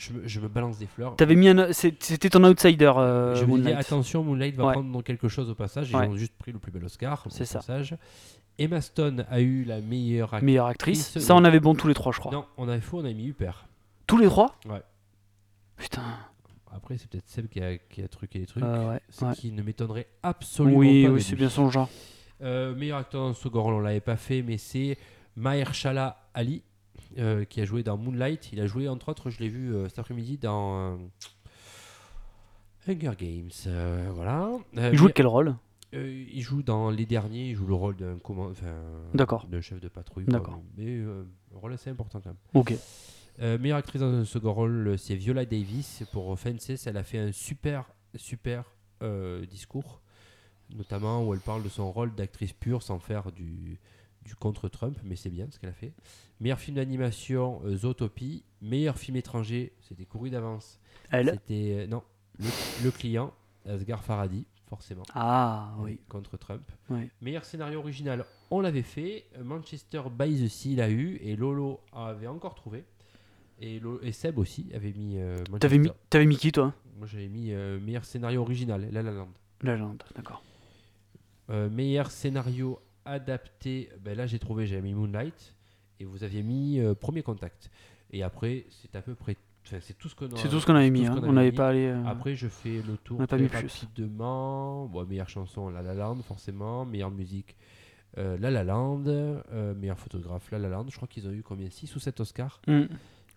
je 0.07 0.13
me, 0.13 0.27
je 0.27 0.39
me 0.39 0.47
balance 0.47 0.77
des 0.77 0.85
fleurs. 0.87 1.15
T'avais 1.15 1.35
mis 1.35 1.47
un, 1.49 1.71
c'était 1.73 2.29
ton 2.29 2.43
outsider. 2.43 2.91
euh, 2.97 3.35
je 3.35 3.45
me 3.45 3.59
dis 3.59 3.71
attention, 3.71 4.23
Moonlight 4.23 4.55
va 4.55 4.65
Ouais. 4.67 4.73
prendre 4.73 5.01
quelque 5.03 5.27
chose 5.27 5.49
au 5.49 5.55
passage. 5.55 5.89
Ils 5.91 5.95
Ouais. 5.95 6.07
ont 6.07 6.15
juste 6.15 6.33
pris 6.37 6.51
le 6.51 6.59
plus 6.59 6.71
bel 6.71 6.83
Oscar. 6.85 7.23
au 7.25 7.29
C'est 7.29 7.45
ça. 7.45 7.59
passage. 7.59 7.95
Emma 8.59 8.81
Stone 8.81 9.25
a 9.29 9.41
eu 9.41 9.63
la 9.63 9.81
meilleure 9.81 10.33
actrice. 10.33 10.45
meilleure 10.45 10.67
actrice. 10.67 11.07
actrice, 11.07 11.23
Ça, 11.25 11.35
on 11.35 11.43
avait 11.43 11.59
bon 11.59 11.73
tous 11.75 11.87
les 11.87 11.93
trois, 11.95 12.11
je 12.11 12.19
crois. 12.19 12.31
Non, 12.31 12.45
on 12.57 12.67
avait 12.69 12.81
faux, 12.81 12.99
on 12.99 13.05
a 13.05 13.11
mis 13.13 13.27
Huppert. 13.27 13.65
Tous 14.05 14.17
les 14.17 14.27
trois? 14.27 14.55
Ouais. 14.69 14.81
Putain. 15.77 16.03
Après, 16.75 16.97
c'est 16.97 17.07
peut-être 17.09 17.29
Seb 17.29 17.47
qui 17.49 17.59
a, 17.61 17.77
qui 17.77 18.01
a 18.01 18.07
truqué 18.07 18.39
les 18.39 18.45
trucs. 18.45 18.63
Euh, 18.63 18.91
ouais, 18.93 18.99
Ce 19.09 19.25
qui 19.39 19.51
ne 19.51 19.61
m'étonnerait 19.61 20.07
absolument 20.23 20.77
Oui, 20.77 21.03
pas. 21.05 21.11
oui, 21.11 21.21
c'est 21.21 21.35
bien 21.35 21.49
son 21.49 21.69
genre. 21.69 21.89
Euh, 22.41 22.75
meilleur 22.75 22.97
acteur 22.99 23.21
dans 23.27 23.33
second 23.33 23.61
rôle, 23.63 23.75
on 23.75 23.79
l'avait 23.79 23.99
pas 24.01 24.17
fait, 24.17 24.41
mais 24.41 24.57
c'est 24.57 24.97
Mahershala 25.35 26.17
Ali 26.33 26.63
euh, 27.17 27.45
qui 27.45 27.61
a 27.61 27.65
joué 27.65 27.83
dans 27.83 27.97
Moonlight. 27.97 28.49
Il 28.53 28.59
a 28.59 28.67
joué, 28.67 28.87
entre 28.87 29.09
autres, 29.09 29.29
je 29.29 29.39
l'ai 29.39 29.49
vu 29.49 29.73
euh, 29.73 29.87
cet 29.89 29.99
après-midi 29.99 30.37
dans 30.37 30.77
euh, 30.93 30.97
Hunger 32.87 33.11
Games. 33.17 34.11
voilà. 34.13 34.51
Il 34.75 34.95
joue 34.97 35.07
mais- 35.07 35.13
quel 35.13 35.27
rôle? 35.27 35.55
Il 35.95 36.41
joue 36.41 36.63
dans 36.63 36.89
les 36.89 37.05
derniers, 37.05 37.49
il 37.49 37.55
joue 37.55 37.67
le 37.67 37.75
rôle 37.75 37.95
d'un 37.95 38.17
D'accord. 39.13 39.45
d'un 39.45 39.61
chef 39.61 39.79
de 39.79 39.87
patrouille. 39.87 40.25
D'accord. 40.25 40.59
Mais 40.75 40.99
un 41.01 41.25
rôle 41.59 41.73
assez 41.73 41.91
important 41.91 42.19
quand 42.19 42.31
même. 42.31 42.37
Ok. 42.55 42.73
Meilleure 43.59 43.77
actrice 43.77 44.01
dans 44.01 44.11
un 44.11 44.25
second 44.25 44.53
rôle, 44.53 44.97
c'est 44.97 45.13
Viola 45.15 45.45
Davis. 45.45 46.03
Pour 46.11 46.37
Fences, 46.39 46.87
elle 46.87 46.97
a 46.97 47.03
fait 47.03 47.19
un 47.19 47.31
super, 47.31 47.85
super 48.15 48.63
discours, 49.51 50.01
notamment 50.75 51.23
où 51.27 51.35
elle 51.35 51.41
parle 51.41 51.61
de 51.61 51.69
son 51.69 51.91
rôle 51.91 52.15
d'actrice 52.15 52.53
pure 52.53 52.81
sans 52.81 52.97
faire 52.97 53.31
du, 53.31 53.79
du 54.25 54.35
contre-Trump, 54.35 54.97
mais 55.03 55.15
c'est 55.15 55.29
bien 55.29 55.47
ce 55.51 55.59
qu'elle 55.59 55.69
a 55.69 55.73
fait. 55.73 55.93
Meilleur 56.39 56.59
film 56.59 56.75
d'animation, 56.75 57.61
euh, 57.65 57.75
Zootopie. 57.77 58.43
Meilleur 58.61 58.97
film 58.97 59.17
étranger, 59.17 59.73
c'était 59.81 60.05
couru 60.05 60.29
d'avance. 60.29 60.79
Elle 61.11 61.31
C'était, 61.31 61.75
euh, 61.79 61.87
non, 61.87 62.03
le, 62.39 62.47
le 62.83 62.91
client, 62.91 63.33
Asghar 63.65 64.03
Farhadi, 64.03 64.45
forcément. 64.67 65.03
Ah, 65.13 65.73
oui. 65.79 65.99
Contre 66.09 66.37
Trump. 66.37 66.63
Oui. 66.89 67.09
Meilleur 67.21 67.45
scénario 67.45 67.79
original, 67.79 68.25
on 68.51 68.61
l'avait 68.61 68.81
fait. 68.81 69.25
Euh, 69.37 69.43
Manchester 69.43 70.01
by 70.17 70.43
the 70.43 70.47
Sea 70.47 70.75
l'a 70.75 70.89
eu. 70.89 71.17
Et 71.21 71.35
Lolo 71.35 71.79
avait 71.91 72.27
encore 72.27 72.55
trouvé. 72.55 72.85
Et, 73.59 73.79
Lo- 73.79 74.01
et 74.01 74.11
Seb 74.11 74.39
aussi 74.39 74.69
avait 74.73 74.93
mis 74.93 75.17
euh, 75.19 75.35
Manchester. 75.37 75.59
T'avais 75.59 75.77
mis, 75.77 75.89
t'avais 76.09 76.25
mis 76.25 76.37
qui, 76.37 76.51
toi? 76.51 76.73
Moi 76.97 77.07
j'avais 77.07 77.27
mis 77.27 77.51
euh, 77.51 77.79
meilleur 77.79 78.03
scénario 78.05 78.41
original, 78.41 78.87
La 78.91 79.01
La 79.03 79.11
Land. 79.11 79.29
La 79.61 79.73
légende, 79.73 80.03
d'accord. 80.15 80.43
Euh, 81.49 81.69
meilleur 81.69 82.09
scénario 82.11 82.79
adapté, 83.05 83.89
ben 84.01 84.17
là 84.17 84.25
j'ai 84.27 84.39
trouvé, 84.39 84.65
j'avais 84.65 84.81
mis 84.81 84.93
Moonlight. 84.93 85.55
Et 85.99 86.05
vous 86.05 86.23
aviez 86.23 86.43
mis 86.43 86.79
euh, 86.79 86.95
Premier 86.95 87.21
Contact. 87.23 87.69
Et 88.11 88.23
après, 88.23 88.65
c'est 88.69 88.95
à 88.95 89.01
peu 89.01 89.15
près. 89.15 89.37
C'est 89.63 89.97
tout 89.97 90.09
ce 90.09 90.15
qu'on 90.15 90.25
a- 90.25 90.35
C'est 90.37 90.49
tout 90.49 90.59
ce 90.59 90.65
qu'on 90.65 90.75
avait 90.75 90.89
mis, 90.89 91.05
hein. 91.05 91.15
on 91.15 91.23
avait 91.23 91.31
n'avait 91.31 91.51
pas 91.53 91.69
allé. 91.69 91.85
euh, 91.85 92.03
Après, 92.05 92.35
je 92.35 92.47
fais 92.49 92.81
le 92.85 92.97
tour 92.97 93.19
On 93.21 93.25
pas 93.25 93.37
mis 93.37 93.47
plus. 93.47 93.57
rapidement. 93.57 94.87
Bon, 94.87 95.05
meilleure 95.05 95.29
chanson, 95.29 95.69
La 95.69 95.81
La 95.81 95.93
Land, 95.93 96.17
forcément. 96.23 96.83
Meilleure 96.85 97.11
musique, 97.11 97.55
euh, 98.17 98.37
La 98.39 98.51
La 98.51 98.63
Land. 98.65 99.03
Meilleur 99.77 99.97
photographe, 99.97 100.51
La 100.51 100.59
La 100.59 100.67
Land. 100.69 100.87
Je 100.89 100.95
crois 100.97 101.07
qu'ils 101.07 101.27
ont 101.27 101.31
eu 101.31 101.43
combien 101.43 101.69
6 101.69 101.95
ou 101.95 101.99
7 101.99 102.19
Oscars 102.19 102.59
hmm. 102.67 102.83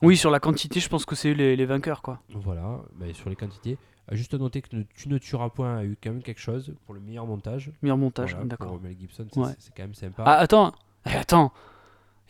Oui, 0.02 0.16
sur 0.16 0.30
la 0.30 0.40
quantité, 0.40 0.80
je 0.80 0.88
pense 0.88 1.06
que 1.06 1.14
c'est 1.14 1.32
les, 1.32 1.56
les 1.56 1.64
vainqueurs, 1.64 2.02
quoi. 2.02 2.20
Voilà, 2.30 2.80
mais 2.98 3.12
sur 3.14 3.30
les 3.30 3.36
quantités. 3.36 3.78
Euh, 4.12 4.16
juste 4.16 4.34
à 4.34 4.38
noter 4.38 4.62
que 4.62 4.74
ne- 4.76 4.84
Tu 4.94 5.08
ne 5.08 5.18
tueras 5.18 5.48
point 5.50 5.78
a 5.78 5.84
eu 5.84 5.96
quand 6.02 6.10
même 6.10 6.22
quelque 6.22 6.40
chose 6.40 6.74
pour 6.84 6.94
le 6.94 7.00
meilleur 7.00 7.26
montage. 7.26 7.70
Meilleur 7.82 7.96
montage, 7.96 8.32
Voilà, 8.32 8.46
d'accord. 8.46 8.68
Pour 8.68 8.80
Mel 8.80 8.96
Gibson, 8.98 9.26
c'est 9.32 9.40
Ouais. 9.40 9.52
quand 9.76 9.82
même 9.82 9.94
sympa. 9.94 10.22
Ah, 10.26 10.38
attends, 10.38 10.72
Eh, 11.06 11.14
attends. 11.14 11.52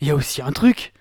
Il 0.01 0.07
y 0.07 0.11
a 0.11 0.15
aussi 0.15 0.41
un 0.41 0.51
truc. 0.51 0.93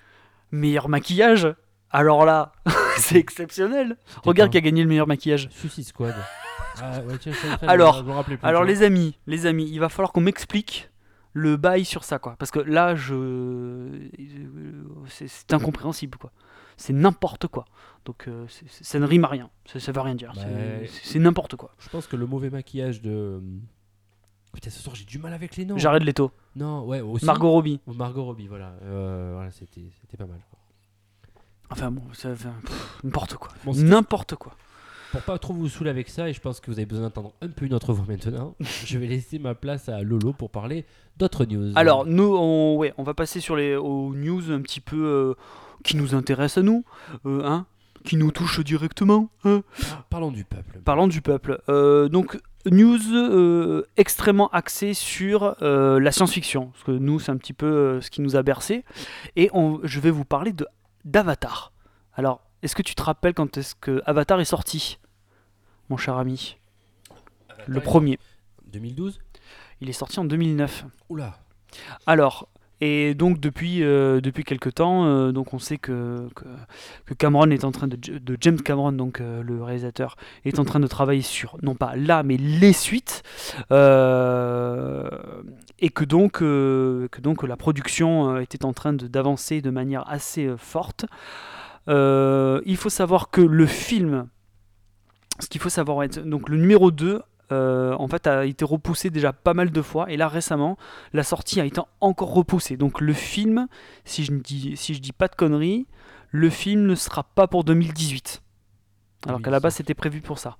Meilleur 0.52 0.88
maquillage. 0.88 1.48
Alors 1.90 2.24
là, 2.24 2.52
c'est 2.98 3.16
exceptionnel. 3.18 3.96
Regarde 4.24 4.50
qui 4.50 4.58
a 4.58 4.60
gagné 4.60 4.82
le 4.82 4.88
meilleur 4.88 5.06
maquillage. 5.06 5.48
Suicide 5.50 5.84
Squad. 5.84 6.14
ah, 6.82 7.00
ouais, 7.02 7.18
tiens, 7.18 7.32
Alors- 7.62 8.04
plus, 8.24 8.38
Alors 8.42 8.64
les 8.64 8.82
amis, 8.82 9.18
les 9.26 9.46
amis, 9.46 9.68
il 9.70 9.78
va 9.80 9.88
falloir 9.88 10.12
qu'on 10.12 10.20
m'explique 10.20 10.90
le 11.32 11.56
bail 11.56 11.84
sur 11.84 12.04
ça, 12.04 12.18
quoi. 12.18 12.34
Parce 12.38 12.50
que 12.50 12.58
là, 12.60 12.94
je, 12.94 14.08
c'est 15.08 15.28
c'est 15.28 15.52
incompréhensible, 15.52 16.16
quoi. 16.18 16.32
C'est 16.76 16.92
n'importe 16.92 17.46
quoi. 17.46 17.64
Donc 18.04 18.28
euh, 18.28 18.46
ça 18.68 18.98
ne 18.98 19.06
rime 19.06 19.24
à 19.24 19.28
rien. 19.28 19.50
Ça, 19.64 19.80
ça 19.80 19.92
veut 19.92 20.00
rien 20.00 20.14
dire. 20.14 20.32
Bah, 20.36 20.42
C'est- 20.88 21.18
n'importe 21.18 21.56
quoi. 21.56 21.74
Je 21.78 21.88
pense 21.88 22.06
que 22.06 22.16
le 22.16 22.26
mauvais 22.26 22.50
maquillage 22.50 23.02
de. 23.02 23.40
Putain, 24.52 24.70
ce 24.70 24.80
soir 24.80 24.94
j'ai 24.94 25.04
du 25.04 25.18
mal 25.18 25.32
avec 25.34 25.56
les 25.56 25.64
noms. 25.66 25.76
Jared 25.76 26.02
Leto, 26.02 26.30
Non, 26.54 26.84
ouais, 26.84 27.00
aussi. 27.00 27.24
Margot 27.26 27.50
Robbie. 27.50 27.80
Ou 27.86 27.92
Margot 27.92 28.24
Robbie, 28.24 28.46
voilà. 28.46 28.72
Euh, 28.82 29.32
voilà, 29.34 29.50
c'était 29.50 29.84
c'était 30.00 30.16
pas 30.16 30.26
mal. 30.26 30.38
Enfin 31.70 31.90
bon, 31.90 32.02
ça, 32.12 32.30
n'importe 33.02 33.34
quoi. 33.34 33.48
Bon, 33.64 33.74
n'importe 33.74 34.36
quoi. 34.36 34.54
pour 35.10 35.20
pas 35.22 35.38
trop 35.38 35.52
vous 35.52 35.68
saouler 35.68 35.90
avec 35.90 36.08
ça, 36.08 36.28
et 36.28 36.32
je 36.32 36.40
pense 36.40 36.60
que 36.60 36.70
vous 36.70 36.78
avez 36.78 36.86
besoin 36.86 37.06
d'entendre 37.06 37.32
un 37.42 37.48
peu 37.48 37.66
une 37.66 37.74
autre 37.74 37.92
voix 37.92 38.04
maintenant, 38.06 38.54
je 38.84 38.98
vais 38.98 39.06
laisser 39.08 39.38
ma 39.40 39.54
place 39.56 39.88
à 39.88 40.02
Lolo 40.02 40.32
pour 40.32 40.50
parler 40.50 40.86
d'autres 41.16 41.44
news. 41.44 41.72
Alors, 41.74 42.06
nous, 42.06 42.36
on, 42.36 42.76
ouais, 42.76 42.94
on 42.98 43.02
va 43.02 43.14
passer 43.14 43.40
sur 43.40 43.56
les 43.56 43.74
aux 43.74 44.14
news 44.14 44.52
un 44.52 44.60
petit 44.60 44.80
peu 44.80 44.96
euh, 44.96 45.34
qui 45.84 45.96
nous 45.96 46.14
intéressent 46.14 46.58
à 46.58 46.62
nous, 46.62 46.84
euh, 47.26 47.44
hein, 47.44 47.66
qui 48.06 48.16
nous 48.16 48.30
touchent 48.30 48.60
directement. 48.60 49.28
Hein. 49.44 49.62
parlons 50.08 50.30
du 50.30 50.44
peuple. 50.44 50.80
Parlons 50.84 51.08
du 51.08 51.20
peuple. 51.20 51.60
Euh, 51.68 52.08
donc, 52.08 52.38
news 52.64 52.98
euh, 53.12 53.86
extrêmement 53.96 54.48
axée 54.48 54.94
sur 54.94 55.56
euh, 55.62 56.00
la 56.00 56.12
science-fiction, 56.12 56.68
parce 56.68 56.84
que 56.84 56.92
nous, 56.92 57.20
c'est 57.20 57.32
un 57.32 57.36
petit 57.36 57.52
peu 57.52 58.00
ce 58.00 58.10
qui 58.10 58.22
nous 58.22 58.36
a 58.36 58.42
bercé. 58.42 58.84
Et 59.34 59.50
on, 59.52 59.80
je 59.82 60.00
vais 60.00 60.10
vous 60.10 60.24
parler 60.24 60.52
de 60.52 60.66
d'Avatar. 61.04 61.72
Alors, 62.14 62.40
est-ce 62.62 62.74
que 62.74 62.82
tu 62.82 62.94
te 62.94 63.02
rappelles 63.02 63.34
quand 63.34 63.58
est-ce 63.58 63.74
que 63.74 64.02
Avatar 64.06 64.40
est 64.40 64.46
sorti, 64.46 64.98
mon 65.88 65.96
cher 65.96 66.16
ami? 66.16 66.56
Le 67.66 67.80
premier. 67.80 68.18
2012 68.72 69.20
Il 69.80 69.88
est 69.88 69.92
sorti 69.92 70.18
en 70.18 70.24
2009. 70.24 70.84
Oula. 71.08 71.38
Alors, 72.06 72.48
et 72.82 73.14
donc 73.14 73.40
depuis, 73.40 73.82
euh, 73.82 74.20
depuis 74.20 74.44
quelques 74.44 74.74
temps, 74.74 75.06
euh, 75.06 75.32
donc 75.32 75.54
on 75.54 75.58
sait 75.58 75.78
que, 75.78 76.28
que, 77.06 77.14
Cameron 77.14 77.50
est 77.50 77.64
en 77.64 77.72
train 77.72 77.88
de, 77.88 77.98
James 78.40 78.60
Cameron, 78.60 78.92
donc 78.92 79.20
euh, 79.20 79.42
le 79.42 79.62
réalisateur, 79.62 80.16
est 80.44 80.58
en 80.58 80.64
train 80.64 80.80
de 80.80 80.86
travailler 80.86 81.22
sur 81.22 81.56
non 81.62 81.74
pas 81.74 81.96
là, 81.96 82.22
mais 82.22 82.36
les 82.36 82.74
suites, 82.74 83.22
et 83.70 83.74
que 85.88 86.04
donc, 86.04 86.32
que 86.32 87.20
donc 87.22 87.42
la 87.44 87.56
production 87.56 88.38
était 88.40 88.66
en 88.66 88.74
train 88.74 88.92
d'avancer 88.92 89.62
de 89.62 89.70
manière 89.70 90.06
assez 90.10 90.50
forte. 90.58 91.06
Il 91.88 92.76
faut 92.76 92.90
savoir 92.90 93.30
que 93.30 93.40
le 93.40 93.66
film, 93.66 94.28
ce 95.40 95.48
qu'il 95.48 95.62
faut 95.62 95.70
savoir, 95.70 96.06
donc 96.08 96.50
le 96.50 96.58
numéro 96.58 96.90
2 96.90 97.22
euh, 97.52 97.94
en 97.98 98.08
fait 98.08 98.26
a 98.26 98.44
été 98.44 98.64
repoussé 98.64 99.10
déjà 99.10 99.32
pas 99.32 99.54
mal 99.54 99.70
de 99.70 99.82
fois 99.82 100.10
et 100.10 100.16
là 100.16 100.26
récemment 100.28 100.76
la 101.12 101.22
sortie 101.22 101.60
a 101.60 101.64
été 101.64 101.80
encore 102.00 102.32
repoussée. 102.34 102.76
Donc 102.76 103.00
le 103.00 103.12
film, 103.12 103.68
si 104.04 104.24
je 104.24 104.32
ne 104.32 104.40
dis, 104.40 104.76
si 104.76 104.94
je 104.94 105.00
dis 105.00 105.12
pas 105.12 105.28
de 105.28 105.34
conneries, 105.36 105.86
le 106.30 106.50
film 106.50 106.86
ne 106.86 106.94
sera 106.94 107.22
pas 107.24 107.46
pour 107.46 107.64
2018. 107.64 108.42
Alors 109.26 109.42
qu'à 109.42 109.50
la 109.50 109.60
base 109.60 109.74
c'était 109.76 109.94
prévu 109.94 110.20
pour 110.20 110.38
ça. 110.38 110.56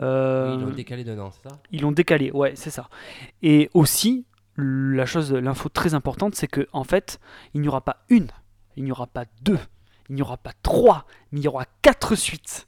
Euh, 0.00 0.56
Ils 0.58 0.64
l'ont 0.64 0.70
décalé 0.74 1.04
d'un 1.04 1.18
an, 1.18 1.30
c'est 1.30 1.48
ça? 1.48 1.58
ils 1.70 1.80
l'ont 1.82 1.92
décalé, 1.92 2.30
ouais, 2.30 2.52
c'est 2.56 2.70
ça. 2.70 2.88
Et 3.42 3.70
aussi, 3.74 4.26
la 4.56 5.06
chose, 5.06 5.32
l'info 5.32 5.68
très 5.70 5.94
importante, 5.94 6.34
c'est 6.34 6.48
que 6.48 6.66
en 6.72 6.84
fait, 6.84 7.20
il 7.54 7.60
n'y 7.62 7.68
aura 7.68 7.80
pas 7.80 8.04
une, 8.10 8.28
il 8.76 8.84
n'y 8.84 8.92
aura 8.92 9.06
pas 9.06 9.24
deux, 9.42 9.58
il 10.08 10.16
n'y 10.16 10.22
aura 10.22 10.36
pas 10.36 10.52
trois, 10.62 11.06
mais 11.30 11.40
il 11.40 11.44
y 11.44 11.48
aura 11.48 11.64
quatre 11.82 12.14
suites. 12.14 12.66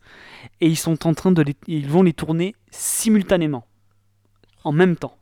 Et 0.60 0.68
ils 0.68 0.76
sont 0.76 1.06
en 1.06 1.14
train 1.14 1.32
de 1.32 1.42
les, 1.42 1.56
ils 1.66 1.88
vont 1.88 2.02
les 2.02 2.12
tourner 2.12 2.54
simultanément, 2.70 3.66
en 4.62 4.72
même 4.72 4.96
temps. 4.96 5.16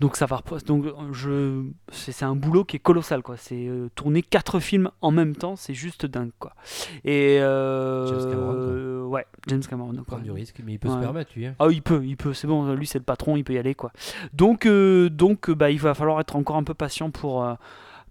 Donc 0.00 0.14
ça 0.14 0.26
va, 0.26 0.40
donc 0.64 0.84
je, 1.10 1.64
c'est 1.90 2.22
un 2.24 2.36
boulot 2.36 2.64
qui 2.64 2.76
est 2.76 2.78
colossal 2.78 3.20
quoi. 3.20 3.36
C'est 3.36 3.66
euh, 3.66 3.88
tourner 3.96 4.22
quatre 4.22 4.60
films 4.60 4.92
en 5.00 5.10
même 5.10 5.34
temps, 5.34 5.56
c'est 5.56 5.74
juste 5.74 6.06
dingue 6.06 6.30
quoi. 6.38 6.54
Et 7.04 7.40
euh, 7.40 8.06
James 8.06 8.30
Cameron, 8.30 8.54
euh, 8.54 9.02
ouais, 9.02 9.26
James 9.48 9.62
Cameron. 9.68 9.92
Prendre 9.94 10.18
ouais. 10.18 10.22
du 10.22 10.30
risque, 10.30 10.60
mais 10.64 10.74
il 10.74 10.78
peut 10.78 10.88
se 10.88 10.98
permettre, 10.98 11.32
lui. 11.34 11.46
hein. 11.46 11.56
Ah, 11.58 11.66
il 11.72 11.82
peut, 11.82 12.04
il 12.06 12.16
peut, 12.16 12.32
c'est 12.32 12.46
bon, 12.46 12.72
lui 12.74 12.86
c'est 12.86 12.98
le 12.98 13.04
patron, 13.04 13.36
il 13.36 13.42
peut 13.42 13.54
y 13.54 13.58
aller 13.58 13.74
quoi. 13.74 13.90
Donc, 14.32 14.66
euh, 14.66 15.10
donc 15.10 15.50
euh, 15.50 15.54
bah, 15.56 15.72
il 15.72 15.80
va 15.80 15.94
falloir 15.94 16.20
être 16.20 16.36
encore 16.36 16.54
un 16.58 16.62
peu 16.62 16.74
patient 16.74 17.10
pour, 17.10 17.44
euh, 17.44 17.54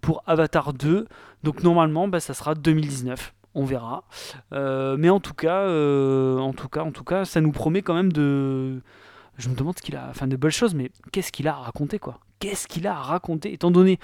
pour 0.07 0.23
Avatar 0.25 0.71
2. 0.71 1.05
Donc 1.43 1.63
normalement, 1.63 2.07
bah, 2.07 2.21
ça 2.21 2.33
sera 2.33 2.55
2019, 2.55 3.33
on 3.55 3.65
verra. 3.65 4.05
Euh, 4.53 4.95
mais 4.97 5.09
en 5.09 5.19
tout 5.19 5.33
cas, 5.33 5.63
euh, 5.63 6.37
en 6.39 6.53
tout 6.53 6.69
cas, 6.69 6.83
en 6.83 6.91
tout 6.93 7.03
cas, 7.03 7.25
ça 7.25 7.41
nous 7.41 7.51
promet 7.51 7.81
quand 7.81 7.93
même 7.93 8.13
de. 8.13 8.81
Je 9.37 9.49
me 9.49 9.55
demande 9.55 9.77
ce 9.77 9.81
qu'il 9.83 9.97
a, 9.97 10.07
enfin 10.09 10.25
de 10.27 10.37
belles 10.37 10.51
choses, 10.51 10.73
mais 10.75 10.91
qu'est-ce 11.11 11.33
qu'il 11.33 11.47
a 11.49 11.55
à 11.55 11.59
raconter 11.59 11.99
quoi? 11.99 12.21
Qu'est-ce 12.39 12.67
qu'il 12.69 12.87
a 12.87 12.93
à 12.97 13.01
raconter? 13.01 13.51
Étant 13.51 13.69
donné, 13.69 13.99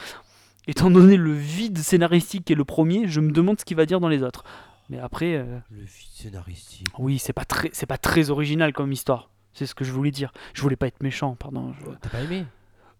étant 0.67 0.91
donné 0.91 1.15
le 1.15 1.31
vide 1.31 1.77
scénaristique 1.77 2.43
qui 2.45 2.51
est 2.53 2.57
le 2.57 2.65
premier, 2.65 3.07
je 3.07 3.21
me 3.21 3.31
demande 3.31 3.57
ce 3.61 3.63
qu'il 3.65 3.77
va 3.77 3.85
dire 3.85 4.01
dans 4.01 4.09
les 4.09 4.23
autres. 4.23 4.43
Mais 4.89 4.99
après. 4.99 5.35
euh, 5.37 5.57
Le 5.71 5.79
vide 5.83 5.87
scénaristique. 6.13 6.87
oui, 6.99 7.17
c'est 7.17 7.31
pas 7.31 7.45
très, 7.45 7.69
c'est 7.71 7.85
pas 7.85 7.97
très 7.97 8.29
original 8.29 8.73
comme 8.73 8.91
histoire. 8.91 9.29
C'est 9.53 9.65
ce 9.67 9.73
que 9.73 9.85
je 9.85 9.93
voulais 9.93 10.11
dire. 10.11 10.33
Je 10.53 10.61
voulais 10.61 10.75
pas 10.75 10.87
être 10.87 11.01
méchant, 11.01 11.35
pardon. 11.35 11.73
Je- 11.79 11.91
T'as 12.01 12.09
pas 12.09 12.19
aimé? 12.21 12.45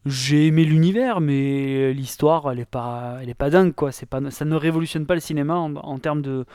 J'ai 0.06 0.48
aimé 0.48 0.66
l'univers, 0.66 1.22
mais 1.22 1.94
l'histoire, 1.94 2.52
elle 2.52 2.60
est 2.60 2.66
pas, 2.66 3.20
elle 3.22 3.30
est 3.30 3.34
pas 3.34 3.50
dingue 3.50 3.74
quoi. 3.74 3.94
C'est 3.94 4.06
pas, 4.06 4.20
ça 4.32 4.44
ne 4.44 4.56
révolutionne 4.56 5.06
pas 5.06 5.14
le 5.14 5.22
cinéma 5.22 5.56
en, 5.56 5.74
en 5.76 5.98
termes 5.98 6.22
de, 6.22 6.46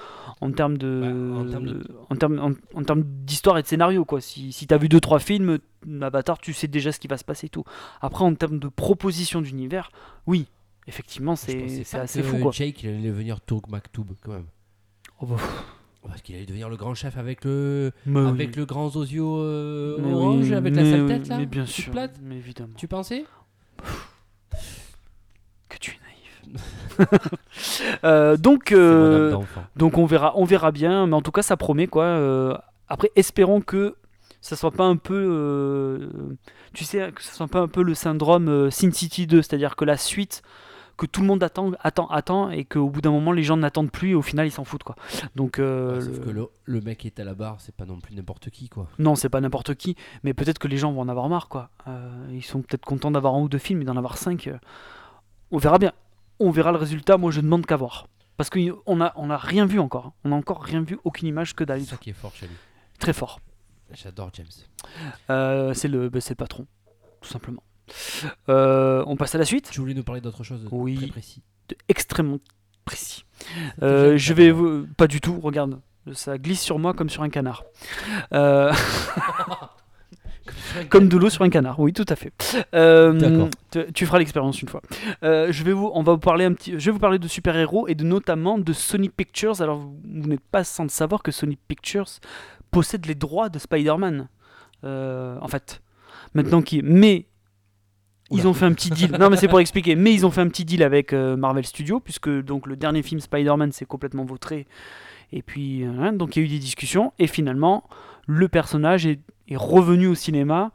en 0.42 0.52
termes 0.52 0.76
de, 0.76 1.00
Bah, 1.00 1.40
en 1.40 1.48
termes 1.50 1.66
de- 1.66 1.86
en 2.10 2.16
termes, 2.16 2.38
en, 2.38 2.78
en 2.78 2.84
termes 2.84 3.02
d'histoire 3.24 3.56
et 3.56 3.62
de 3.62 3.66
scénario 3.66 4.04
quoi. 4.04 4.20
Si, 4.20 4.52
si 4.52 4.66
t'as 4.66 4.76
vu 4.76 4.90
deux 4.90 5.00
trois 5.00 5.18
films, 5.18 5.58
Avatar, 6.02 6.38
tu 6.38 6.52
sais 6.52 6.68
déjà 6.68 6.92
ce 6.92 7.00
qui 7.00 7.08
va 7.08 7.16
se 7.16 7.24
passer 7.24 7.46
et 7.46 7.50
tout. 7.50 7.64
Après, 8.02 8.24
en 8.24 8.34
termes 8.34 8.58
de 8.58 8.68
proposition 8.68 9.40
d'univers, 9.40 9.90
oui, 10.26 10.46
effectivement, 10.86 11.34
c'est, 11.34 11.84
assez 11.94 12.20
que 12.20 12.26
fou 12.26 12.38
quoi. 12.38 12.50
Jake, 12.52 12.82
il 12.82 12.90
allait 12.90 13.08
devenir 13.08 13.40
Toug 13.40 13.62
Maktoub, 13.70 14.08
quand 14.22 14.32
même. 14.32 14.46
Oh, 15.20 15.26
bah, 15.26 15.36
Parce 16.06 16.22
qu'il 16.22 16.34
allait 16.36 16.46
devenir 16.46 16.68
le 16.68 16.76
grand 16.76 16.94
chef 16.94 17.16
avec 17.18 17.44
le, 17.44 17.92
mais 18.06 18.20
oui. 18.20 18.28
avec 18.28 18.56
le 18.56 18.64
grand 18.66 18.94
osio 18.94 19.38
euh, 19.40 19.98
orange, 20.12 20.48
oui, 20.48 20.54
avec 20.54 20.74
la 20.74 20.84
sale 20.84 21.06
tête, 21.06 21.28
là 21.28 21.38
Mais 21.38 21.46
bien 21.46 21.66
sûr, 21.66 21.90
plate. 21.92 22.18
mais 22.22 22.36
évidemment. 22.36 22.72
Tu 22.76 22.86
pensais? 22.88 23.24
Que 25.68 25.76
tu 25.78 25.92
es 25.92 25.98
naïf. 26.04 27.08
Euh, 28.04 28.36
donc, 28.36 28.70
euh, 28.70 29.36
donc 29.74 29.98
on 29.98 30.06
verra, 30.06 30.32
on 30.36 30.44
verra 30.44 30.70
bien, 30.70 31.06
mais 31.06 31.14
en 31.14 31.22
tout 31.22 31.32
cas 31.32 31.42
ça 31.42 31.56
promet 31.56 31.86
quoi. 31.88 32.04
euh, 32.04 32.56
après, 32.88 33.10
espérons 33.16 33.60
que 33.60 33.96
ça 34.40 34.54
soit 34.56 34.70
pas 34.70 34.84
un 34.84 34.96
peu, 34.96 36.08
tu 36.72 36.84
sais, 36.84 37.10
que 37.12 37.22
ça 37.22 37.32
soit 37.32 37.48
pas 37.48 37.58
un 37.60 37.68
peu 37.68 37.82
le 37.82 37.94
syndrome 37.94 38.70
Sin 38.70 38.92
City 38.92 39.26
2, 39.26 39.42
c'est-à-dire 39.42 39.74
que 39.74 39.84
la 39.84 39.96
suite 39.96 40.42
que 40.98 41.06
tout 41.06 41.20
le 41.22 41.26
monde 41.26 41.42
attend, 41.42 41.70
attend, 41.80 42.08
attend, 42.08 42.50
et 42.50 42.64
qu'au 42.66 42.90
bout 42.90 43.00
d'un 43.00 43.10
moment 43.12 43.32
les 43.32 43.42
gens 43.44 43.56
n'attendent 43.56 43.90
plus 43.90 44.10
et 44.10 44.14
au 44.14 44.20
final 44.22 44.46
ils 44.46 44.50
s'en 44.50 44.64
foutent 44.64 44.82
quoi. 44.82 44.96
Donc 45.36 45.58
euh, 45.58 45.94
Ouais, 45.94 46.00
sauf 46.02 46.18
le- 46.18 46.24
que 46.24 46.30
le, 46.30 46.46
le 46.64 46.80
mec 46.82 46.98
qui 46.98 47.06
est 47.06 47.18
à 47.20 47.24
la 47.24 47.34
barre, 47.34 47.56
c'est 47.60 47.74
pas 47.74 47.86
non 47.86 47.98
plus 48.00 48.14
n'importe 48.14 48.50
qui, 48.50 48.68
quoi. 48.68 48.88
non, 48.98 49.14
c'est 49.14 49.28
pas 49.30 49.40
n'importe 49.40 49.74
qui, 49.76 49.96
mais 50.24 50.34
peut-être 50.34 50.58
que 50.58 50.68
les 50.68 50.76
gens 50.76 50.92
vont 50.92 51.00
en 51.00 51.08
avoir 51.08 51.28
marre, 51.30 51.48
quoi. 51.48 51.70
Euh, 51.86 52.26
ils 52.32 52.42
sont 52.44 52.60
peut-être 52.60 52.84
contents 52.84 53.10
d'avoir 53.10 53.34
un 53.34 53.40
ou 53.40 53.48
deux 53.48 53.58
films 53.58 53.80
et 53.82 53.84
d'en 53.84 53.96
avoir 53.96 54.18
cinq. 54.18 54.48
euh. 54.48 54.58
On 55.50 55.56
verra 55.58 55.78
bien. 55.78 55.92
On 56.40 56.50
verra 56.50 56.72
le 56.72 56.78
résultat. 56.78 57.16
Moi, 57.16 57.30
je 57.30 57.40
demande 57.40 57.64
qu'à 57.64 57.76
voir. 57.76 58.06
Parce 58.36 58.50
qu'on 58.50 59.00
a, 59.00 59.12
on 59.16 59.30
a 59.30 59.36
rien 59.36 59.66
vu 59.66 59.78
encore. 59.80 60.06
hein. 60.06 60.12
On 60.24 60.32
a 60.32 60.34
encore 60.36 60.62
rien 60.62 60.82
vu, 60.82 60.98
aucune 61.04 61.26
image 61.28 61.54
que 61.54 61.64
dalle. 61.64 61.80
C'est 61.80 61.86
ça 61.90 61.96
qui 61.96 62.10
est 62.10 62.12
fort 62.12 62.34
chez 62.34 62.46
lui. 62.46 62.54
Très 62.98 63.12
fort. 63.12 63.40
J'adore 63.92 64.30
James. 64.34 64.46
Euh, 65.30 65.72
c'est 65.74 65.88
le, 65.88 66.08
bah, 66.10 66.20
c'est 66.20 66.32
le 66.32 66.36
patron, 66.36 66.66
tout 67.22 67.28
simplement. 67.28 67.62
Euh, 68.48 69.02
on 69.06 69.16
passe 69.16 69.34
à 69.34 69.38
la 69.38 69.44
suite. 69.44 69.68
Tu 69.70 69.80
voulais 69.80 69.94
nous 69.94 70.02
parler 70.04 70.20
d'autre 70.20 70.44
chose 70.44 70.62
de 70.62 70.68
Oui. 70.70 70.96
très 70.96 71.06
précis. 71.08 71.42
De 71.68 71.76
extrêmement 71.88 72.38
précis. 72.84 73.24
Euh, 73.82 74.16
je 74.16 74.32
vais, 74.34 74.50
vous- 74.50 74.86
pas 74.96 75.06
du 75.06 75.20
tout. 75.20 75.38
Regarde, 75.40 75.80
ça 76.12 76.38
glisse 76.38 76.60
sur 76.62 76.78
moi 76.78 76.94
comme 76.94 77.10
sur 77.10 77.22
un 77.22 77.28
canard. 77.28 77.64
Euh, 78.32 78.72
Comme 80.88 81.08
de 81.10 81.16
l'eau 81.18 81.28
sur 81.28 81.42
un 81.42 81.50
canard, 81.50 81.78
oui, 81.78 81.92
tout 81.92 82.06
à 82.08 82.16
fait. 82.16 82.32
Euh, 82.74 83.48
tu- 83.70 83.92
Tu 83.92 84.06
feras 84.06 84.18
l'expérience 84.18 84.62
une 84.62 84.68
fois. 84.68 84.80
Euh, 85.22 85.52
je 85.52 85.62
vais 85.62 85.72
vous, 85.72 85.90
on 85.92 86.02
va 86.02 86.12
vous 86.12 86.18
parler 86.18 86.46
un 86.46 86.54
petit, 86.54 86.72
je 86.78 86.86
vais 86.86 86.90
vous 86.90 86.98
parler 86.98 87.18
de 87.18 87.28
super-héros 87.28 87.86
et 87.86 87.94
de 87.94 88.02
notamment 88.04 88.56
de 88.58 88.72
Sony 88.72 89.10
Pictures. 89.10 89.60
Alors 89.60 89.78
vous, 89.78 89.94
vous 90.04 90.28
n'êtes 90.28 90.40
pas 90.50 90.64
sans 90.64 90.88
savoir 90.90 91.22
que 91.22 91.30
Sony 91.32 91.56
Pictures 91.68 92.06
possède 92.70 93.04
les 93.06 93.14
droits 93.14 93.50
de 93.50 93.58
Spider-Man. 93.58 94.28
En 94.84 95.48
fait, 95.48 95.82
maintenant 96.32 96.62
qui, 96.62 96.80
mais 96.82 97.26
ils 98.30 98.46
ont 98.46 98.54
fait 98.54 98.66
un 98.66 98.72
petit 98.72 98.90
deal. 98.90 99.12
Non, 99.18 99.30
mais 99.30 99.36
c'est 99.36 99.48
pour 99.48 99.60
expliquer. 99.60 99.94
Mais 99.96 100.12
ils 100.12 100.26
ont 100.26 100.30
fait 100.30 100.40
un 100.40 100.48
petit 100.48 100.64
deal 100.64 100.82
avec 100.82 101.12
euh, 101.12 101.36
Marvel 101.36 101.64
Studios 101.64 102.00
puisque 102.00 102.28
donc 102.28 102.66
le 102.66 102.76
dernier 102.76 103.02
film 103.02 103.20
Spider-Man 103.20 103.72
s'est 103.72 103.86
complètement 103.86 104.24
vautré. 104.24 104.66
Et 105.32 105.42
puis 105.42 105.84
euh, 105.84 105.92
hein, 106.00 106.12
donc 106.12 106.36
il 106.36 106.40
y 106.40 106.42
a 106.42 106.46
eu 106.46 106.50
des 106.50 106.58
discussions 106.58 107.12
et 107.18 107.26
finalement 107.26 107.84
le 108.26 108.48
personnage 108.48 109.06
est, 109.06 109.20
revenu 109.54 110.08
au 110.08 110.14
cinéma 110.14 110.72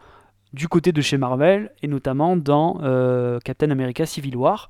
du 0.52 0.68
côté 0.68 0.92
de 0.92 1.02
chez 1.02 1.18
Marvel 1.18 1.72
et 1.84 1.88
notamment 1.88 2.36
dans 2.36 2.80
euh, 2.82 3.40
Captain 3.44 3.70
America 3.70 4.06
Civil 4.06 4.36
War. 4.36 4.70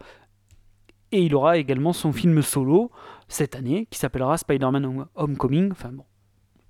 Et 1.14 1.22
il 1.22 1.36
aura 1.36 1.58
également 1.58 1.94
son 1.94 2.12
film 2.12 2.42
solo 2.42 2.92
cette 3.30 3.56
année 3.56 3.88
qui 3.90 4.00
s'appellera 4.00 4.38
Spider-Man 4.38 4.86
Home- 4.86 5.06
Homecoming. 5.16 5.72
Enfin 5.72 5.92
bon, 5.94 6.04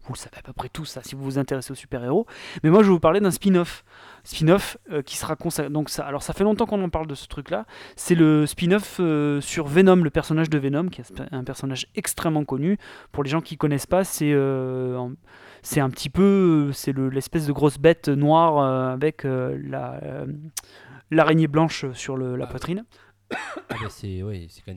vous 0.05 0.13
le 0.13 0.17
savez 0.17 0.37
à 0.37 0.41
peu 0.41 0.53
près 0.53 0.69
tout 0.69 0.85
ça 0.85 1.01
si 1.03 1.15
vous 1.15 1.23
vous 1.23 1.37
intéressez 1.39 1.71
aux 1.71 1.75
super-héros. 1.75 2.25
Mais 2.63 2.69
moi 2.69 2.81
je 2.81 2.87
vais 2.87 2.93
vous 2.93 2.99
parler 2.99 3.19
d'un 3.19 3.31
spin-off. 3.31 3.83
Spin-off 4.25 4.77
euh, 4.91 5.01
qui 5.01 5.17
sera 5.17 5.35
consacré. 5.35 5.69
Donc 5.71 5.89
ça, 5.89 6.05
alors 6.05 6.23
ça 6.23 6.33
fait 6.33 6.43
longtemps 6.43 6.65
qu'on 6.65 6.81
en 6.83 6.89
parle 6.89 7.07
de 7.07 7.15
ce 7.15 7.27
truc-là. 7.27 7.65
C'est 7.95 8.15
le 8.15 8.45
spin-off 8.45 8.97
euh, 8.99 9.41
sur 9.41 9.67
Venom, 9.67 9.97
le 9.97 10.09
personnage 10.09 10.49
de 10.49 10.57
Venom, 10.57 10.87
qui 10.89 11.01
est 11.01 11.23
un 11.31 11.43
personnage 11.43 11.87
extrêmement 11.95 12.43
connu. 12.45 12.77
Pour 13.11 13.23
les 13.23 13.29
gens 13.29 13.41
qui 13.41 13.57
connaissent 13.57 13.85
pas, 13.87 14.03
c'est 14.03 14.31
euh, 14.33 15.07
c'est 15.61 15.79
un 15.79 15.89
petit 15.89 16.09
peu 16.09 16.71
c'est 16.73 16.91
le- 16.91 17.09
l'espèce 17.09 17.47
de 17.47 17.51
grosse 17.53 17.77
bête 17.77 18.07
noire 18.09 18.59
avec 18.91 19.23
la 19.23 19.99
l'araignée 21.11 21.47
blanche 21.47 21.85
sur 21.93 22.17
le- 22.17 22.35
la 22.35 22.45
Ah. 22.45 22.47
poitrine. 22.47 22.85
Ah 23.69 23.75
bah 23.81 23.87
c'est 23.89 24.21
ouais, 24.23 24.47
c'est 24.49 24.61
quand 24.65 24.73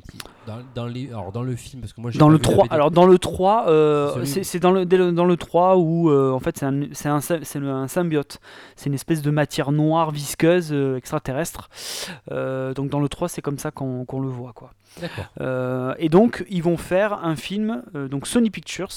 dans, 0.46 0.58
dans 0.74 0.86
les 0.86 1.08
alors 1.08 1.32
dans 1.32 1.42
le 1.42 1.54
film 1.56 1.82
parce 1.82 1.92
que 1.92 2.00
moi 2.00 2.10
Dans 2.12 2.28
le 2.28 2.36
vu 2.38 2.42
la 2.44 2.48
3, 2.50 2.64
BD. 2.64 2.74
alors 2.74 2.90
dans 2.90 3.06
le 3.06 3.18
3, 3.18 3.68
euh, 3.68 4.24
c'est 4.24 4.42
c'est 4.44 4.58
dans 4.58 4.70
le, 4.72 4.84
dans 4.86 5.24
le 5.24 5.36
3 5.36 5.76
où 5.76 6.10
euh, 6.10 6.32
en 6.32 6.38
fait 6.40 6.56
c'est 6.58 6.66
un, 6.66 6.82
c'est 6.92 7.08
un, 7.08 7.20
c'est 7.20 7.56
un 7.58 7.88
symbiote. 7.88 8.38
C'est 8.76 8.86
une 8.88 8.94
espèce 8.94 9.22
de 9.22 9.30
matière 9.30 9.72
noire 9.72 10.10
visqueuse 10.10 10.70
euh, 10.72 10.96
extraterrestre. 10.96 11.68
Euh, 12.32 12.72
donc 12.74 12.90
dans 12.90 13.00
le 13.00 13.08
3, 13.08 13.28
c'est 13.28 13.42
comme 13.42 13.58
ça 13.58 13.70
qu'on 13.70 14.04
qu'on 14.04 14.20
le 14.20 14.28
voit. 14.28 14.52
quoi. 14.52 14.70
D'accord. 15.00 15.26
Euh, 15.40 15.94
et 15.98 16.08
donc, 16.08 16.44
ils 16.48 16.62
vont 16.62 16.78
faire 16.78 17.22
un 17.24 17.36
film, 17.36 17.82
euh, 17.94 18.08
donc 18.08 18.26
Sony 18.26 18.50
Pictures, 18.50 18.88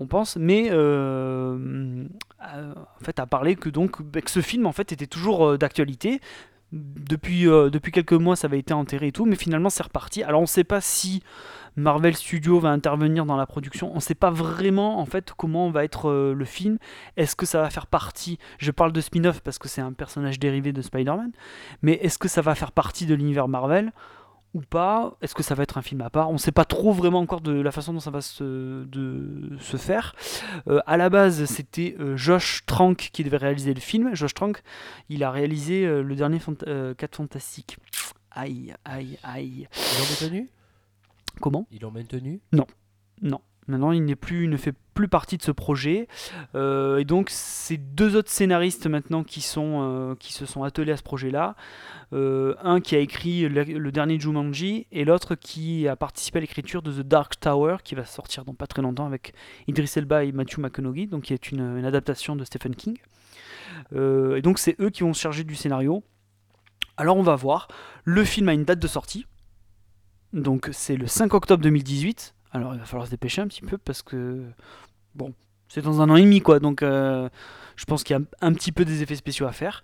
on 0.00 0.06
pense, 0.06 0.36
mais 0.36 0.68
euh, 0.70 2.04
euh, 2.56 2.74
en 2.74 3.04
fait, 3.04 3.18
a 3.20 3.26
parlé 3.26 3.54
que 3.56 3.68
donc 3.68 4.02
que 4.10 4.30
ce 4.30 4.40
film 4.40 4.66
en 4.66 4.72
fait 4.72 4.90
était 4.90 5.06
toujours 5.06 5.58
d'actualité. 5.58 6.20
Depuis, 6.72 7.46
euh, 7.46 7.68
depuis 7.68 7.92
quelques 7.92 8.12
mois, 8.14 8.34
ça 8.34 8.46
avait 8.46 8.58
été 8.58 8.72
enterré 8.72 9.08
et 9.08 9.12
tout, 9.12 9.26
mais 9.26 9.36
finalement, 9.36 9.68
c'est 9.68 9.82
reparti. 9.82 10.22
Alors, 10.22 10.40
on 10.40 10.44
ne 10.44 10.48
sait 10.48 10.64
pas 10.64 10.80
si 10.80 11.22
Marvel 11.76 12.16
Studios 12.16 12.60
va 12.60 12.70
intervenir 12.70 13.26
dans 13.26 13.36
la 13.36 13.46
production. 13.46 13.90
On 13.92 13.96
ne 13.96 14.00
sait 14.00 14.14
pas 14.14 14.30
vraiment 14.30 14.98
en 14.98 15.06
fait 15.06 15.32
comment 15.36 15.70
va 15.70 15.84
être 15.84 16.08
euh, 16.08 16.34
le 16.34 16.44
film. 16.44 16.78
Est-ce 17.16 17.36
que 17.36 17.46
ça 17.46 17.60
va 17.60 17.70
faire 17.70 17.86
partie 17.86 18.38
Je 18.58 18.70
parle 18.70 18.92
de 18.92 19.00
spin-off 19.00 19.40
parce 19.40 19.58
que 19.58 19.68
c'est 19.68 19.80
un 19.80 19.92
personnage 19.92 20.38
dérivé 20.38 20.72
de 20.72 20.82
Spider-Man, 20.82 21.32
mais 21.82 21.94
est-ce 21.94 22.18
que 22.18 22.28
ça 22.28 22.42
va 22.42 22.54
faire 22.54 22.72
partie 22.72 23.06
de 23.06 23.14
l'univers 23.14 23.48
Marvel? 23.48 23.92
Ou 24.54 24.60
pas? 24.60 25.16
Est-ce 25.22 25.34
que 25.34 25.42
ça 25.42 25.54
va 25.54 25.62
être 25.62 25.78
un 25.78 25.82
film 25.82 26.00
à 26.02 26.10
part? 26.10 26.30
On 26.30 26.34
ne 26.34 26.38
sait 26.38 26.52
pas 26.52 26.64
trop 26.64 26.92
vraiment 26.92 27.20
encore 27.20 27.40
de 27.40 27.52
la 27.52 27.72
façon 27.72 27.92
dont 27.92 28.00
ça 28.00 28.10
va 28.10 28.20
se, 28.20 28.84
de, 28.84 29.56
se 29.60 29.76
faire. 29.76 30.14
Euh, 30.68 30.80
à 30.86 30.96
la 30.96 31.10
base, 31.10 31.44
c'était 31.46 31.96
euh, 31.98 32.16
Josh 32.16 32.64
Trank 32.66 33.10
qui 33.12 33.24
devait 33.24 33.38
réaliser 33.38 33.74
le 33.74 33.80
film. 33.80 34.14
Josh 34.14 34.34
Trank, 34.34 34.62
il 35.08 35.24
a 35.24 35.30
réalisé 35.30 35.86
euh, 35.86 36.02
le 36.02 36.14
dernier 36.14 36.38
4 36.38 37.16
Fantastique. 37.16 37.78
Aïe, 38.30 38.74
aïe, 38.84 39.18
aïe. 39.22 39.68
Ils 39.74 39.98
l'ont 39.98 40.06
maintenu? 40.08 40.50
Comment? 41.40 41.66
Ils 41.70 41.80
l'ont 41.80 41.90
maintenu? 41.90 42.40
Non. 42.52 42.66
Maintenant, 43.68 43.92
il 43.92 44.04
ne 44.04 44.56
fait 44.56 44.74
plus 44.94 45.08
partie 45.08 45.36
de 45.36 45.42
ce 45.42 45.52
projet. 45.52 46.08
Euh, 46.54 46.98
et 46.98 47.04
donc, 47.04 47.30
c'est 47.30 47.76
deux 47.76 48.16
autres 48.16 48.30
scénaristes 48.30 48.86
maintenant 48.88 49.22
qui, 49.22 49.40
euh, 49.56 50.14
se 50.20 50.46
sont 50.46 50.64
attelés 50.64 50.92
à 50.92 50.96
ce 50.96 51.02
projet-là. 51.02 51.54
Euh, 52.12 52.54
un 52.62 52.80
qui 52.80 52.96
a 52.96 52.98
écrit 52.98 53.48
le, 53.48 53.92
dernier 53.92 54.18
Jumanji 54.18 54.86
et 54.90 55.04
l'autre 55.04 55.36
qui 55.36 55.86
a 55.86 55.94
participé 55.94 56.38
à 56.38 56.40
l'écriture 56.40 56.82
de 56.82 56.92
The 56.92 57.06
Dark 57.06 57.38
Tower, 57.38 57.76
qui 57.84 57.94
va 57.94 58.04
sortir 58.04 58.44
dans 58.44 58.54
pas 58.54 58.66
très 58.66 58.82
longtemps 58.82 59.06
avec 59.06 59.32
Idris 59.68 59.92
Elba 59.96 60.24
et 60.24 60.32
Matthew 60.32 60.58
McConaughey, 60.58 61.06
donc 61.06 61.24
qui 61.24 61.32
est 61.32 61.50
une, 61.50 61.78
une 61.78 61.84
adaptation 61.84 62.34
de 62.34 62.44
Stephen 62.44 62.74
King. 62.74 62.98
Et 63.94 64.42
donc, 64.42 64.58
c'est 64.58 64.78
eux 64.80 64.90
qui 64.90 65.02
vont 65.02 65.14
se 65.14 65.20
charger 65.20 65.44
du 65.44 65.54
scénario. 65.54 66.02
Alors, 66.96 67.16
on 67.16 67.22
va 67.22 67.36
voir. 67.36 67.68
Le 68.04 68.24
film 68.24 68.48
a 68.48 68.54
une 68.54 68.64
date 68.64 68.78
de 68.78 68.88
sortie. 68.88 69.26
Donc, 70.32 70.68
c'est 70.72 70.96
le 70.96 71.06
5 71.06 71.32
octobre 71.34 71.62
2018. 71.62 72.34
Alors 72.52 72.74
il 72.74 72.80
va 72.80 72.84
falloir 72.86 73.06
se 73.06 73.10
dépêcher 73.10 73.40
un 73.40 73.48
petit 73.48 73.62
peu 73.62 73.78
parce 73.78 74.02
que 74.02 74.44
bon, 75.14 75.32
c'est 75.68 75.82
dans 75.82 76.00
un 76.02 76.10
an 76.10 76.16
et 76.16 76.22
demi 76.22 76.40
quoi, 76.40 76.60
donc 76.60 76.82
euh, 76.82 77.28
je 77.76 77.84
pense 77.86 78.04
qu'il 78.04 78.16
y 78.16 78.18
a 78.18 78.22
un 78.40 78.52
petit 78.52 78.72
peu 78.72 78.84
des 78.84 79.02
effets 79.02 79.16
spéciaux 79.16 79.46
à 79.46 79.52
faire. 79.52 79.82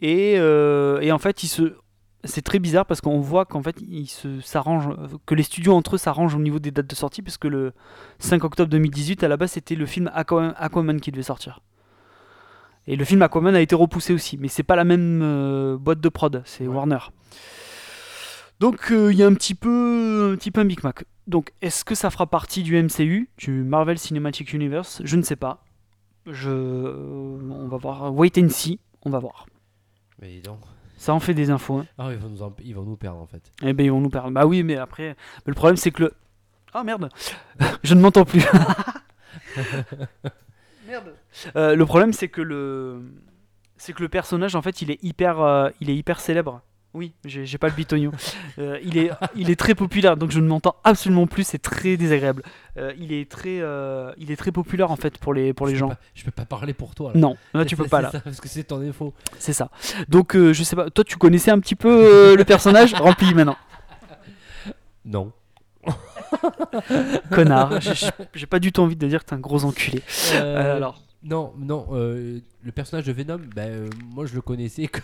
Et, 0.00 0.34
euh, 0.38 1.00
et 1.00 1.12
en 1.12 1.18
fait, 1.18 1.42
il 1.42 1.48
se 1.48 1.74
c'est 2.24 2.42
très 2.42 2.58
bizarre 2.58 2.84
parce 2.84 3.00
qu'on 3.00 3.20
voit 3.20 3.46
qu'en 3.46 3.62
fait 3.62 3.76
ils 3.80 4.06
se 4.06 4.42
s'arrangent, 4.42 4.94
que 5.24 5.34
les 5.34 5.42
studios 5.42 5.72
entre 5.72 5.94
eux 5.94 5.98
s'arrangent 5.98 6.34
au 6.34 6.38
niveau 6.38 6.58
des 6.58 6.70
dates 6.70 6.86
de 6.86 6.94
sortie 6.94 7.22
parce 7.22 7.38
que 7.38 7.48
le 7.48 7.72
5 8.18 8.44
octobre 8.44 8.68
2018 8.70 9.24
à 9.24 9.28
la 9.28 9.38
base 9.38 9.52
c'était 9.52 9.74
le 9.74 9.86
film 9.86 10.10
Aquaman, 10.12 10.52
Aquaman 10.58 11.00
qui 11.00 11.12
devait 11.12 11.22
sortir. 11.22 11.60
Et 12.86 12.96
le 12.96 13.04
film 13.04 13.22
Aquaman 13.22 13.54
a 13.54 13.60
été 13.60 13.74
repoussé 13.74 14.12
aussi, 14.12 14.36
mais 14.36 14.48
c'est 14.48 14.62
pas 14.62 14.76
la 14.76 14.84
même 14.84 15.20
euh, 15.22 15.78
boîte 15.78 16.00
de 16.00 16.08
prod, 16.08 16.42
c'est 16.44 16.66
Ouais. 16.66 16.74
Warner. 16.74 16.98
Donc 18.60 18.92
euh, 18.92 19.10
il 19.12 19.18
y 19.18 19.22
a 19.22 19.26
un 19.26 19.34
petit 19.34 19.54
peu 19.54 20.30
un 20.32 20.36
petit 20.36 20.50
peu 20.50 20.60
un 20.60 20.64
Big 20.66 20.82
Mac. 20.84 21.04
Donc 21.26 21.52
est-ce 21.62 21.84
que 21.84 21.94
ça 21.94 22.10
fera 22.10 22.26
partie 22.26 22.62
du 22.62 22.80
MCU, 22.80 23.30
du 23.38 23.50
Marvel 23.62 23.98
Cinematic 23.98 24.52
Universe? 24.52 25.00
Je 25.04 25.16
ne 25.16 25.22
sais 25.22 25.36
pas. 25.36 25.64
Je 26.26 26.50
on 26.50 27.68
va 27.68 27.76
voir 27.78 28.14
wait 28.14 28.32
and 28.38 28.50
see, 28.50 28.78
on 29.02 29.10
va 29.10 29.18
voir. 29.18 29.46
Mais 30.20 30.28
dis 30.28 30.40
donc. 30.42 30.58
Ça 30.98 31.14
en 31.14 31.20
fait 31.20 31.32
des 31.32 31.48
infos. 31.50 31.78
Hein. 31.78 31.86
Ah, 31.96 32.08
ils 32.12 32.18
vont 32.18 32.28
nous 32.28 32.42
en- 32.42 32.54
ils 32.62 32.74
vont 32.74 32.82
nous 32.84 32.96
perdre 32.96 33.20
en 33.20 33.26
fait. 33.26 33.50
Eh 33.62 33.72
ben 33.72 33.86
ils 33.86 33.90
vont 33.90 34.00
nous 34.02 34.10
perdre. 34.10 34.30
Bah 34.30 34.44
oui, 34.46 34.62
mais 34.62 34.76
après 34.76 35.16
mais 35.46 35.50
le 35.50 35.54
problème 35.54 35.76
c'est 35.76 35.90
que 35.90 36.02
le 36.04 36.12
Ah 36.74 36.84
merde. 36.84 37.08
Je 37.82 37.94
ne 37.94 38.00
m'entends 38.02 38.26
plus. 38.26 38.44
merde. 40.86 41.14
Euh, 41.56 41.74
le 41.74 41.86
problème 41.86 42.12
c'est 42.12 42.28
que 42.28 42.42
le 42.42 43.00
c'est 43.78 43.94
que 43.94 44.02
le 44.02 44.10
personnage 44.10 44.54
en 44.54 44.60
fait, 44.62 44.82
il 44.82 44.90
est 44.90 45.02
hyper 45.02 45.40
euh, 45.40 45.70
il 45.80 45.88
est 45.88 45.96
hyper 45.96 46.20
célèbre. 46.20 46.60
Oui, 46.92 47.12
j'ai 47.24 47.56
pas 47.58 47.68
le 47.68 47.74
bitonio. 47.74 48.10
Euh, 48.58 48.78
il, 48.82 48.98
est, 48.98 49.10
il 49.36 49.48
est 49.48 49.54
très 49.54 49.76
populaire, 49.76 50.16
donc 50.16 50.32
je 50.32 50.40
ne 50.40 50.48
m'entends 50.48 50.74
absolument 50.82 51.28
plus, 51.28 51.44
c'est 51.44 51.58
très 51.60 51.96
désagréable. 51.96 52.42
Euh, 52.78 52.92
il, 52.98 53.12
est 53.12 53.30
très, 53.30 53.60
euh, 53.60 54.12
il 54.18 54.32
est 54.32 54.36
très 54.36 54.50
populaire 54.50 54.90
en 54.90 54.96
fait 54.96 55.16
pour 55.18 55.32
les, 55.32 55.52
pour 55.52 55.68
les 55.68 55.74
je 55.74 55.78
gens. 55.78 55.88
Peux 55.90 55.94
pas, 55.94 56.00
je 56.14 56.24
peux 56.24 56.30
pas 56.32 56.44
parler 56.46 56.74
pour 56.74 56.96
toi. 56.96 57.12
Là. 57.14 57.20
Non, 57.20 57.36
là 57.54 57.64
tu 57.64 57.76
peux 57.76 57.84
pas 57.88 58.00
là, 58.00 58.10
ça, 58.10 58.18
parce 58.18 58.40
que 58.40 58.48
c'est 58.48 58.64
ton 58.64 58.80
info. 58.80 59.14
c'est 59.38 59.52
ça. 59.52 59.70
Donc 60.08 60.36
je 60.36 60.62
sais 60.64 60.74
pas, 60.74 60.90
toi 60.90 61.04
tu 61.04 61.16
connaissais 61.16 61.52
un 61.52 61.60
petit 61.60 61.76
peu 61.76 62.34
le 62.36 62.44
personnage 62.44 62.92
Rempli 63.00 63.34
maintenant? 63.34 63.56
Non. 65.04 65.30
Connard, 67.30 67.80
j'ai- 68.34 68.46
pas 68.46 68.58
du 68.58 68.72
tout 68.72 68.80
envie 68.82 68.96
de 68.96 69.06
dire 69.06 69.20
que 69.24 69.28
t'es 69.30 69.34
un 69.34 69.38
gros 69.40 69.64
enculé. 69.64 70.02
Alors, 70.34 71.00
Non, 71.22 71.52
non. 71.56 71.86
le 71.92 72.72
personnage 72.74 73.06
de 73.06 73.12
Venom, 73.12 73.40
ben, 73.54 73.88
moi 74.12 74.26
je 74.26 74.34
le 74.34 74.40
connaissais. 74.40 74.88
que- 74.88 75.00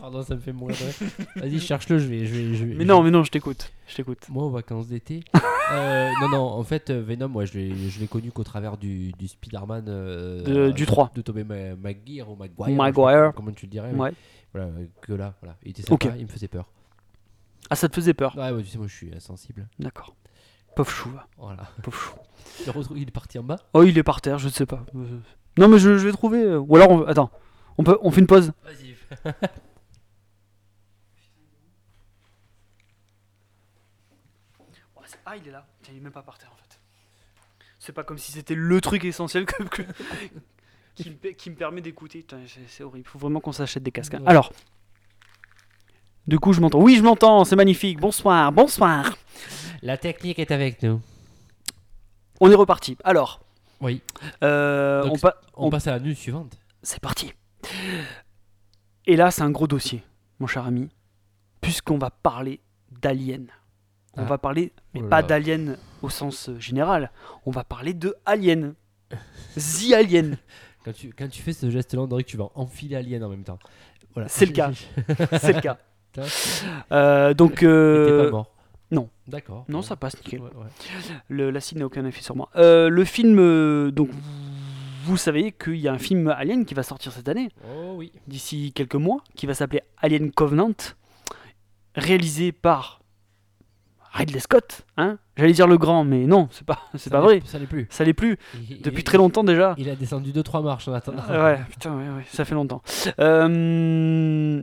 Pardon, 0.00 0.22
ça 0.22 0.34
me 0.34 0.40
fait 0.40 0.52
mourir. 0.52 0.76
de. 0.76 1.40
Vas-y, 1.40 1.60
cherche-le. 1.60 1.98
Je 1.98 2.06
vais, 2.06 2.26
je 2.26 2.34
vais, 2.34 2.54
je 2.54 2.64
vais- 2.64 2.74
mais 2.74 2.84
non, 2.84 3.02
mais 3.02 3.10
non, 3.10 3.22
je 3.22 3.30
t'écoute, 3.30 3.70
je 3.86 3.96
t'écoute. 3.96 4.28
Moi, 4.30 4.44
aux 4.44 4.50
vacances 4.50 4.88
d'été. 4.88 5.22
euh, 5.72 6.10
non, 6.22 6.28
non. 6.30 6.42
En 6.42 6.62
fait, 6.64 6.90
euh, 6.90 7.02
Venom, 7.02 7.28
ouais, 7.34 7.46
je 7.46 7.54
l'ai, 7.58 7.74
je 7.90 8.00
l'ai 8.00 8.06
connu 8.08 8.30
qu'au 8.32 8.44
travers 8.44 8.76
du, 8.78 9.12
du 9.12 9.28
Spider-Man. 9.28 9.84
euh, 9.88 10.42
De- 10.42 10.56
euh, 10.56 10.72
du 10.72 10.86
3. 10.86 11.10
De 11.14 11.20
Tobey 11.22 11.44
Ma- 11.44 11.76
Maguire 11.76 12.30
ou 12.30 12.36
Maguire. 12.36 12.76
Maguire. 12.76 13.32
Comment 13.36 13.52
tu 13.52 13.66
le 13.66 13.70
dirais. 13.70 13.92
mais 13.92 13.98
Ouais. 14.00 14.12
Voilà, 14.54 14.70
que 15.02 15.12
là, 15.12 15.34
voilà. 15.42 15.56
Il 15.64 15.70
était 15.70 15.82
sympa, 15.82 16.08
il 16.16 16.22
me 16.24 16.28
faisait 16.30 16.48
peur. 16.48 16.66
Ah, 17.68 17.76
ça 17.76 17.88
te 17.88 17.94
faisait 17.94 18.14
peur 18.14 18.36
Ouais, 18.36 18.50
ouais, 18.50 18.62
tu 18.62 18.68
sais, 18.70 18.78
moi 18.78 18.88
je 18.88 18.94
suis 18.96 19.14
insensible. 19.14 19.68
D'accord. 19.78 20.16
Pauvre 20.74 20.90
chou, 20.90 21.10
Voilà. 21.38 21.64
pauvre 21.82 21.96
chou. 21.96 22.14
Il, 22.96 23.02
est 23.02 23.10
parti 23.12 23.38
en 23.38 23.42
bas? 23.44 23.58
Oh, 23.74 23.82
il 23.84 23.96
est 23.96 24.02
par 24.02 24.20
terre, 24.20 24.38
je 24.38 24.46
ne 24.46 24.52
sais 24.52 24.66
pas. 24.66 24.84
Non, 25.56 25.68
mais 25.68 25.78
je, 25.78 25.98
je 25.98 26.06
vais 26.06 26.12
trouver. 26.12 26.56
Ou 26.56 26.76
alors, 26.76 26.90
on... 26.90 27.02
attends, 27.04 27.30
on, 27.78 27.84
peut... 27.84 27.98
on 28.02 28.10
fait 28.10 28.20
une 28.20 28.26
pause 28.26 28.52
Vas-y. 28.64 28.96
Ouais, 34.96 35.02
c'est- 35.06 35.18
Ah, 35.32 35.36
il 35.36 35.46
est 35.46 35.52
là. 35.52 35.64
Tiens, 35.82 35.94
il 35.94 35.98
est 35.98 36.02
même 36.02 36.12
pas 36.12 36.22
par 36.22 36.38
terre 36.38 36.50
en 36.52 36.56
fait. 36.56 36.80
C'est 37.78 37.92
pas 37.92 38.02
comme 38.04 38.18
si 38.18 38.32
c'était 38.32 38.54
le 38.56 38.80
truc 38.80 39.04
essentiel 39.04 39.46
que, 39.46 39.62
que- 39.62 39.82
qui, 40.96 41.10
me, 41.10 41.14
pa- 41.14 41.32
qui 41.32 41.50
me 41.50 41.54
permet 41.54 41.80
d'écouter. 41.80 42.26
C'est 42.66 42.82
horrible. 42.82 43.06
Faut 43.08 43.18
vraiment 43.18 43.40
qu'on 43.40 43.52
s'achète 43.52 43.82
des 43.82 43.92
casques. 43.92 44.14
hein. 44.14 44.20
Ouais. 44.22 44.28
Alors. 44.28 44.52
Du 46.26 46.38
coup, 46.38 46.52
je 46.52 46.60
m'entends. 46.60 46.80
Oui, 46.80 46.96
je 46.96 47.02
m'entends. 47.02 47.44
C'est 47.44 47.56
magnifique. 47.56 48.00
Bonsoir. 48.00 48.50
Bonsoir. 48.52 49.16
La 49.82 49.96
technique 49.96 50.38
est 50.38 50.50
avec 50.50 50.82
nous. 50.82 51.00
On 52.40 52.50
est 52.50 52.54
reparti. 52.54 52.96
Alors. 53.04 53.40
Oui. 53.80 54.02
euh, 54.42 55.02
Donc, 55.04 55.14
on 55.14 55.18
pa- 55.18 55.40
On, 55.54 55.66
on- 55.66 55.70
passe 55.70 55.86
à 55.86 55.92
la 55.92 56.00
news 56.00 56.14
suivante. 56.14 56.58
C'est 56.82 57.00
parti. 57.00 57.32
Et 59.06 59.16
là, 59.16 59.30
c'est 59.30 59.42
un 59.42 59.50
gros 59.50 59.66
dossier, 59.66 60.02
mon 60.38 60.46
cher 60.46 60.66
ami, 60.66 60.88
puisqu'on 61.60 61.98
va 61.98 62.10
parler 62.10 62.60
d'Alien. 62.90 63.46
On 64.16 64.22
Ah. 64.22 64.24
va 64.24 64.38
parler, 64.38 64.72
mais 64.94 65.00
Oh 65.04 65.08
pas 65.08 65.22
d'Alien 65.22 65.76
au 66.02 66.08
sens 66.10 66.48
euh, 66.48 66.58
général, 66.58 67.10
on 67.46 67.50
va 67.50 67.62
parler 67.64 67.94
de 67.94 68.14
Alien. 68.26 68.74
The 69.56 69.92
Alien. 69.94 70.36
Quand 70.84 70.92
tu, 70.92 71.12
quand 71.12 71.28
tu 71.28 71.42
fais 71.42 71.52
ce 71.52 71.70
geste-là, 71.70 72.02
on 72.02 72.06
dirait 72.06 72.24
que 72.24 72.28
tu 72.30 72.36
vas 72.36 72.48
enfiler 72.54 72.96
Alien 72.96 73.22
en 73.24 73.28
même 73.28 73.44
temps. 73.44 73.58
Voilà. 74.14 74.28
C'est 74.28 74.46
le 74.46 74.52
cas. 74.52 74.70
C'est 75.40 75.52
le 75.54 75.60
cas. 75.60 75.78
Euh, 76.90 77.34
donc, 77.34 77.62
euh, 77.62 78.24
pas 78.24 78.30
mort. 78.32 78.50
non. 78.90 79.08
D'accord. 79.28 79.64
non, 79.68 79.80
ça 79.80 79.94
passe 79.94 80.16
nickel. 80.16 80.40
Ouais, 80.40 80.48
ouais. 80.48 80.66
Le- 81.28 81.50
L'acide 81.52 81.78
n'a 81.78 81.86
aucun 81.86 82.04
effet 82.04 82.20
sur 82.22 82.34
moi. 82.34 82.48
Euh, 82.56 82.88
le 82.88 83.04
film, 83.04 83.38
euh, 83.38 83.92
donc, 83.92 84.10
vous 85.04 85.16
savez 85.16 85.52
qu'il 85.52 85.76
y 85.76 85.86
a 85.86 85.92
un 85.92 85.98
film 85.98 86.26
Alien 86.26 86.64
qui 86.64 86.74
va 86.74 86.82
sortir 86.82 87.12
cette 87.12 87.28
année. 87.28 87.48
Oh 87.64 87.92
oui. 87.96 88.10
d'ici 88.26 88.72
quelques 88.74 88.96
mois, 88.96 89.22
qui 89.36 89.46
va 89.46 89.54
s'appeler 89.54 89.82
Alien 89.98 90.32
Covenant, 90.32 90.72
réalisé 91.94 92.50
par 92.52 92.99
Ridley 94.12 94.40
Scott. 94.40 94.84
Hein 94.96 95.18
J'allais 95.36 95.52
dire 95.52 95.66
le 95.68 95.78
grand, 95.78 96.04
mais 96.04 96.26
non, 96.26 96.48
c'est 96.50 96.66
pas, 96.66 96.80
c'est 96.96 97.10
pas 97.10 97.20
vrai. 97.20 97.40
Ça 97.44 97.58
l'est 97.58 97.66
plus. 97.66 97.86
Ça 97.90 98.04
l'est 98.04 98.12
plus. 98.12 98.36
Il- 98.68 98.82
Depuis 98.82 99.00
il- 99.00 99.04
très 99.04 99.18
longtemps 99.18 99.44
déjà. 99.44 99.74
Il 99.78 99.88
a 99.88 99.94
descendu 99.96 100.32
2-3 100.32 100.62
marches 100.62 100.88
en 100.88 100.92
attendant. 100.92 101.22
Ouais, 101.28 101.60
putain, 101.70 101.96
ouais, 101.96 102.08
ouais, 102.16 102.24
ça 102.28 102.44
fait 102.44 102.54
longtemps. 102.54 102.82
Euh, 103.20 104.62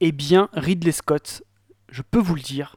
eh 0.00 0.12
bien, 0.12 0.48
Ridley 0.52 0.92
Scott, 0.92 1.42
je 1.88 2.02
peux 2.02 2.18
vous 2.18 2.34
le 2.34 2.40
dire, 2.40 2.76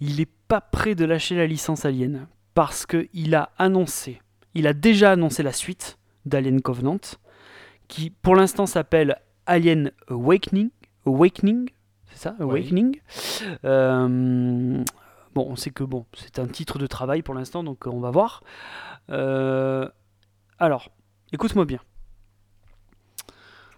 il 0.00 0.16
n'est 0.16 0.28
pas 0.48 0.60
prêt 0.60 0.94
de 0.94 1.04
lâcher 1.04 1.36
la 1.36 1.46
licence 1.46 1.84
Alien 1.84 2.26
parce 2.54 2.84
qu'il 2.86 3.34
a 3.34 3.50
annoncé, 3.58 4.20
il 4.54 4.66
a 4.66 4.72
déjà 4.72 5.12
annoncé 5.12 5.42
la 5.42 5.52
suite 5.52 5.98
d'Alien 6.26 6.60
Covenant, 6.60 7.00
qui 7.88 8.10
pour 8.10 8.36
l'instant 8.36 8.66
s'appelle 8.66 9.16
Alien 9.46 9.90
Awakening. 10.08 10.70
Awakening, 11.06 11.70
ça. 12.20 12.36
Awakening. 12.38 13.00
Euh, 13.64 14.84
bon, 15.34 15.46
on 15.48 15.56
sait 15.56 15.70
que 15.70 15.84
bon, 15.84 16.06
c'est 16.14 16.38
un 16.38 16.46
titre 16.46 16.78
de 16.78 16.86
travail 16.86 17.22
pour 17.22 17.34
l'instant, 17.34 17.64
donc 17.64 17.86
euh, 17.86 17.90
on 17.90 18.00
va 18.00 18.10
voir. 18.10 18.42
Euh, 19.10 19.88
alors, 20.58 20.90
écoute-moi 21.32 21.64
bien. 21.64 21.80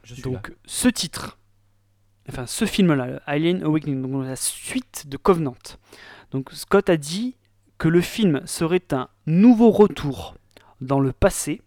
Je 0.05 0.15
suis 0.15 0.23
Donc, 0.23 0.53
ce 0.67 0.89
titre, 0.89 1.39
enfin 2.29 2.47
ce 2.47 2.65
film-là, 2.65 3.23
Alien 3.27 3.63
Awakening, 3.63 4.03
donc 4.03 4.25
la 4.25 4.37
suite 4.37 5.07
de 5.09 5.17
Covenant. 5.17 5.57
Donc, 6.33 6.51
Scott 6.53 6.91
a 6.91 6.97
dit 6.97 7.37
que 7.79 7.89
le 7.89 8.01
film 8.01 8.43
serait 8.47 8.93
un 8.93 9.09
nouveau 9.27 9.71
retour 9.71 10.35
dans 10.81 10.99
le 10.99 11.13
passé 11.13 11.63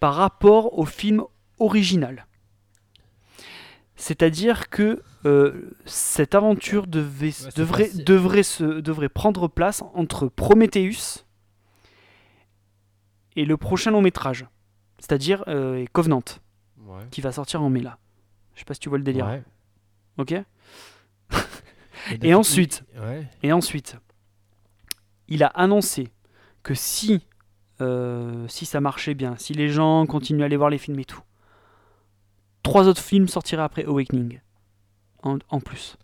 par 0.00 0.14
rapport 0.14 0.78
au 0.78 0.84
film 0.84 1.22
original. 1.58 2.26
C'est-à-dire 3.96 4.68
que 4.68 5.02
euh, 5.24 5.70
cette 5.86 6.34
aventure 6.34 6.86
devait, 6.86 7.32
devrait, 7.56 7.86
passé. 7.88 8.02
devrait, 8.04 8.42
se, 8.42 8.64
devrait 8.80 9.08
prendre 9.08 9.48
place 9.48 9.82
entre 9.94 10.28
Prometheus 10.28 11.24
et 13.36 13.44
le 13.44 13.56
prochain 13.56 13.90
long 13.90 14.02
métrage, 14.02 14.46
c'est-à-dire 14.98 15.44
euh, 15.48 15.84
Covenant. 15.92 16.22
Ouais. 16.86 17.02
qui 17.10 17.20
va 17.20 17.32
sortir 17.32 17.62
en 17.62 17.68
mai 17.70 17.80
là. 17.80 17.98
Je 18.54 18.60
sais 18.60 18.64
pas 18.64 18.74
si 18.74 18.80
tu 18.80 18.88
vois 18.88 18.98
le 18.98 19.04
délire. 19.04 19.26
Ouais. 19.26 19.42
Ok 20.18 20.34
Et 22.22 22.32
ensuite 22.34 22.84
il- 22.94 23.00
Ouais. 23.00 23.26
Et 23.42 23.52
ensuite, 23.52 23.96
il 25.28 25.42
a 25.42 25.48
annoncé 25.48 26.08
que 26.62 26.74
si, 26.74 27.26
euh, 27.80 28.46
si 28.46 28.66
ça 28.66 28.80
marchait 28.80 29.14
bien, 29.14 29.36
si 29.36 29.52
les 29.52 29.68
gens 29.68 30.06
continuaient 30.06 30.44
à 30.44 30.46
aller 30.46 30.56
voir 30.56 30.70
les 30.70 30.78
films 30.78 31.00
et 31.00 31.04
tout, 31.04 31.20
trois 32.66 32.88
autres 32.88 33.02
films 33.02 33.28
sortiraient 33.28 33.62
après 33.62 33.84
Awakening. 33.84 34.40
En, 35.22 35.38
en 35.50 35.60
plus. 35.60 35.96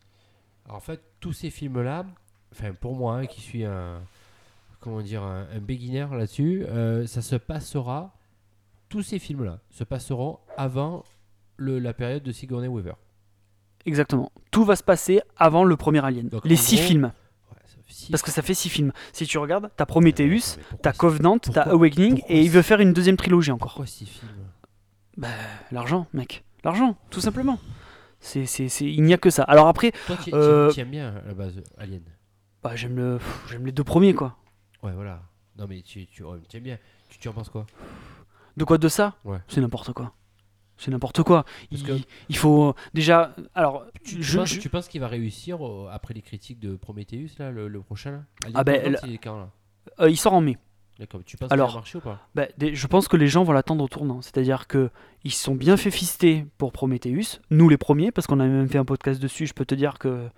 Alors, 0.65 0.77
en 0.77 0.81
fait, 0.81 1.01
tous 1.21 1.33
ces 1.33 1.51
films-là, 1.51 2.07
enfin 2.53 2.73
pour 2.73 2.95
moi, 2.95 3.17
hein, 3.19 3.27
qui 3.27 3.41
suis 3.41 3.65
un, 3.65 4.01
comment 4.81 5.01
dire, 5.03 5.23
un, 5.23 5.47
un 5.55 5.59
beginner 5.61 6.07
là-dessus, 6.13 6.65
euh, 6.69 7.07
ça 7.07 7.21
se 7.23 7.37
passera. 7.37 8.15
Tous 8.89 9.03
ces 9.03 9.19
films-là 9.19 9.59
se 9.71 9.85
passeront 9.85 10.39
avant 10.57 11.05
le, 11.57 11.79
la 11.79 11.95
période 11.95 12.23
de 12.23 12.31
Sigourney 12.33 12.69
Weaver. 12.69 12.95
Exactement. 13.87 14.31
Tout 14.51 14.65
va 14.65 14.77
se 14.77 14.83
passer 14.85 15.21
avant 15.37 15.65
le 15.65 15.77
premier 15.77 16.05
Alien. 16.05 16.29
Donc, 16.29 16.45
les 16.47 16.57
six 16.57 16.77
gros, 16.77 16.85
films. 16.85 17.13
Ouais, 17.51 17.57
six- 17.89 18.11
Parce 18.11 18.23
que 18.23 18.31
ça 18.31 18.43
fait 18.43 18.55
six 18.55 18.69
films. 18.69 18.93
Si 19.13 19.27
tu 19.27 19.39
regardes, 19.39 19.71
t'as 19.77 19.87
Prometheus, 19.87 20.57
pourquoi 20.57 20.79
t'as 20.83 20.93
Covenant, 20.93 21.39
t'as 21.39 21.63
Awakening, 21.63 22.19
pourquoi 22.19 22.35
et 22.37 22.43
il 22.43 22.51
veut 22.51 22.63
faire 22.63 22.81
une 22.81 22.93
deuxième 22.93 23.17
trilogie 23.17 23.51
encore. 23.51 23.69
Pourquoi 23.71 23.87
six 23.87 24.07
films? 24.07 24.31
Bah, 25.17 25.29
l'argent, 25.73 26.07
mec. 26.13 26.45
L'argent, 26.65 26.97
tout 27.11 27.21
simplement. 27.21 27.59
C'est, 28.21 28.47
c'est, 28.47 28.69
c'est... 28.69 28.85
Il 28.87 29.03
n'y 29.03 29.13
a 29.15 29.19
que 29.19 29.31
ça. 29.31 29.43
Alors 29.45 29.67
après, 29.67 29.93
Toi, 30.07 30.17
tu 30.23 30.31
Euh, 30.33 30.71
aimes 30.73 30.91
bien 30.91 31.09
à 31.17 31.27
la 31.27 31.35
base 31.35 31.61
Alien. 31.77 32.03
bah, 32.63 32.77
j'aime, 32.77 32.97
le... 32.97 33.19
pff, 33.19 33.47
j'aime 33.51 33.67
les 33.67 33.73
deux 33.73 33.83
premiers, 33.85 34.15
quoi. 34.15 34.37
Ouais, 34.83 34.93
voilà. 34.93 35.23
Non, 35.59 35.67
mais 35.69 35.83
tu, 35.83 36.07
tu, 36.07 36.23
aimes 36.25 36.63
bien. 36.63 36.79
Tu, 37.09 37.19
tu 37.19 37.29
en 37.29 37.33
penses 37.33 37.49
quoi? 37.49 37.67
De 38.57 38.65
quoi 38.65 38.79
de 38.79 38.89
ça? 38.89 39.15
Ouais. 39.25 39.39
C'est 39.49 39.61
n'importe 39.61 39.93
quoi. 39.93 40.13
C'est 40.77 40.91
n'importe 40.91 41.23
quoi. 41.23 41.45
Il, 41.71 41.83
que- 41.83 41.93
il 42.29 42.37
faut 42.37 42.75
déjà. 42.95 43.35
Alors, 43.55 43.85
Tu, 44.05 44.17
tu 44.17 44.23
je- 44.23 44.39
penses, 44.39 44.49
je- 44.49 44.61
tu 44.61 44.69
penses 44.69 44.89
qu'il 44.89 45.01
va 45.01 45.09
réussir 45.09 45.59
après 45.91 46.15
les 46.15 46.23
critiques 46.23 46.59
de 46.61 46.77
Prometheus, 46.77 47.29
là, 47.39 47.51
le, 47.51 47.69
le 47.69 47.81
prochain 47.83 48.11
là? 48.13 48.23
Ah 48.55 48.65
ben, 48.65 48.81
il 48.87 48.93
là? 48.93 49.49
Euh, 50.01 50.11
il 50.11 50.17
sort 50.17 50.33
en 50.35 50.41
mai. 50.41 50.59
D'accord, 50.99 51.21
tu 51.25 51.37
penses 51.37 51.51
Alors- 51.51 51.75
marcher 51.75 51.99
ou 51.99 52.01
pas 52.01 52.21
Bah, 52.35 52.47
des- 52.59 52.75
je 52.75 52.87
pense 52.87 53.09
que 53.09 53.17
les 53.17 53.27
gens 53.27 53.45
vont 53.45 53.53
l'attendre 53.53 53.83
au 53.85 53.89
tournant. 53.89 54.21
C'est-à-dire 54.23 54.67
que 54.67 54.91
ils 55.25 55.33
se 55.33 55.43
sont 55.43 55.55
bien 55.55 55.77
fait 55.77 55.91
fister 55.91 56.47
pour 56.59 56.71
Prometheus, 56.73 57.41
nous 57.51 57.69
les 57.69 57.79
premiers, 57.79 58.13
parce 58.13 58.27
qu'on 58.27 58.41
a 58.41 58.47
même 58.47 58.69
fait 58.69 58.79
un 58.79 58.85
podcast 58.85 59.21
dessus. 59.21 59.47
Je 59.47 59.55
peux 59.55 59.65
te 59.65 59.75
dire 59.75 59.99
que 59.99 60.29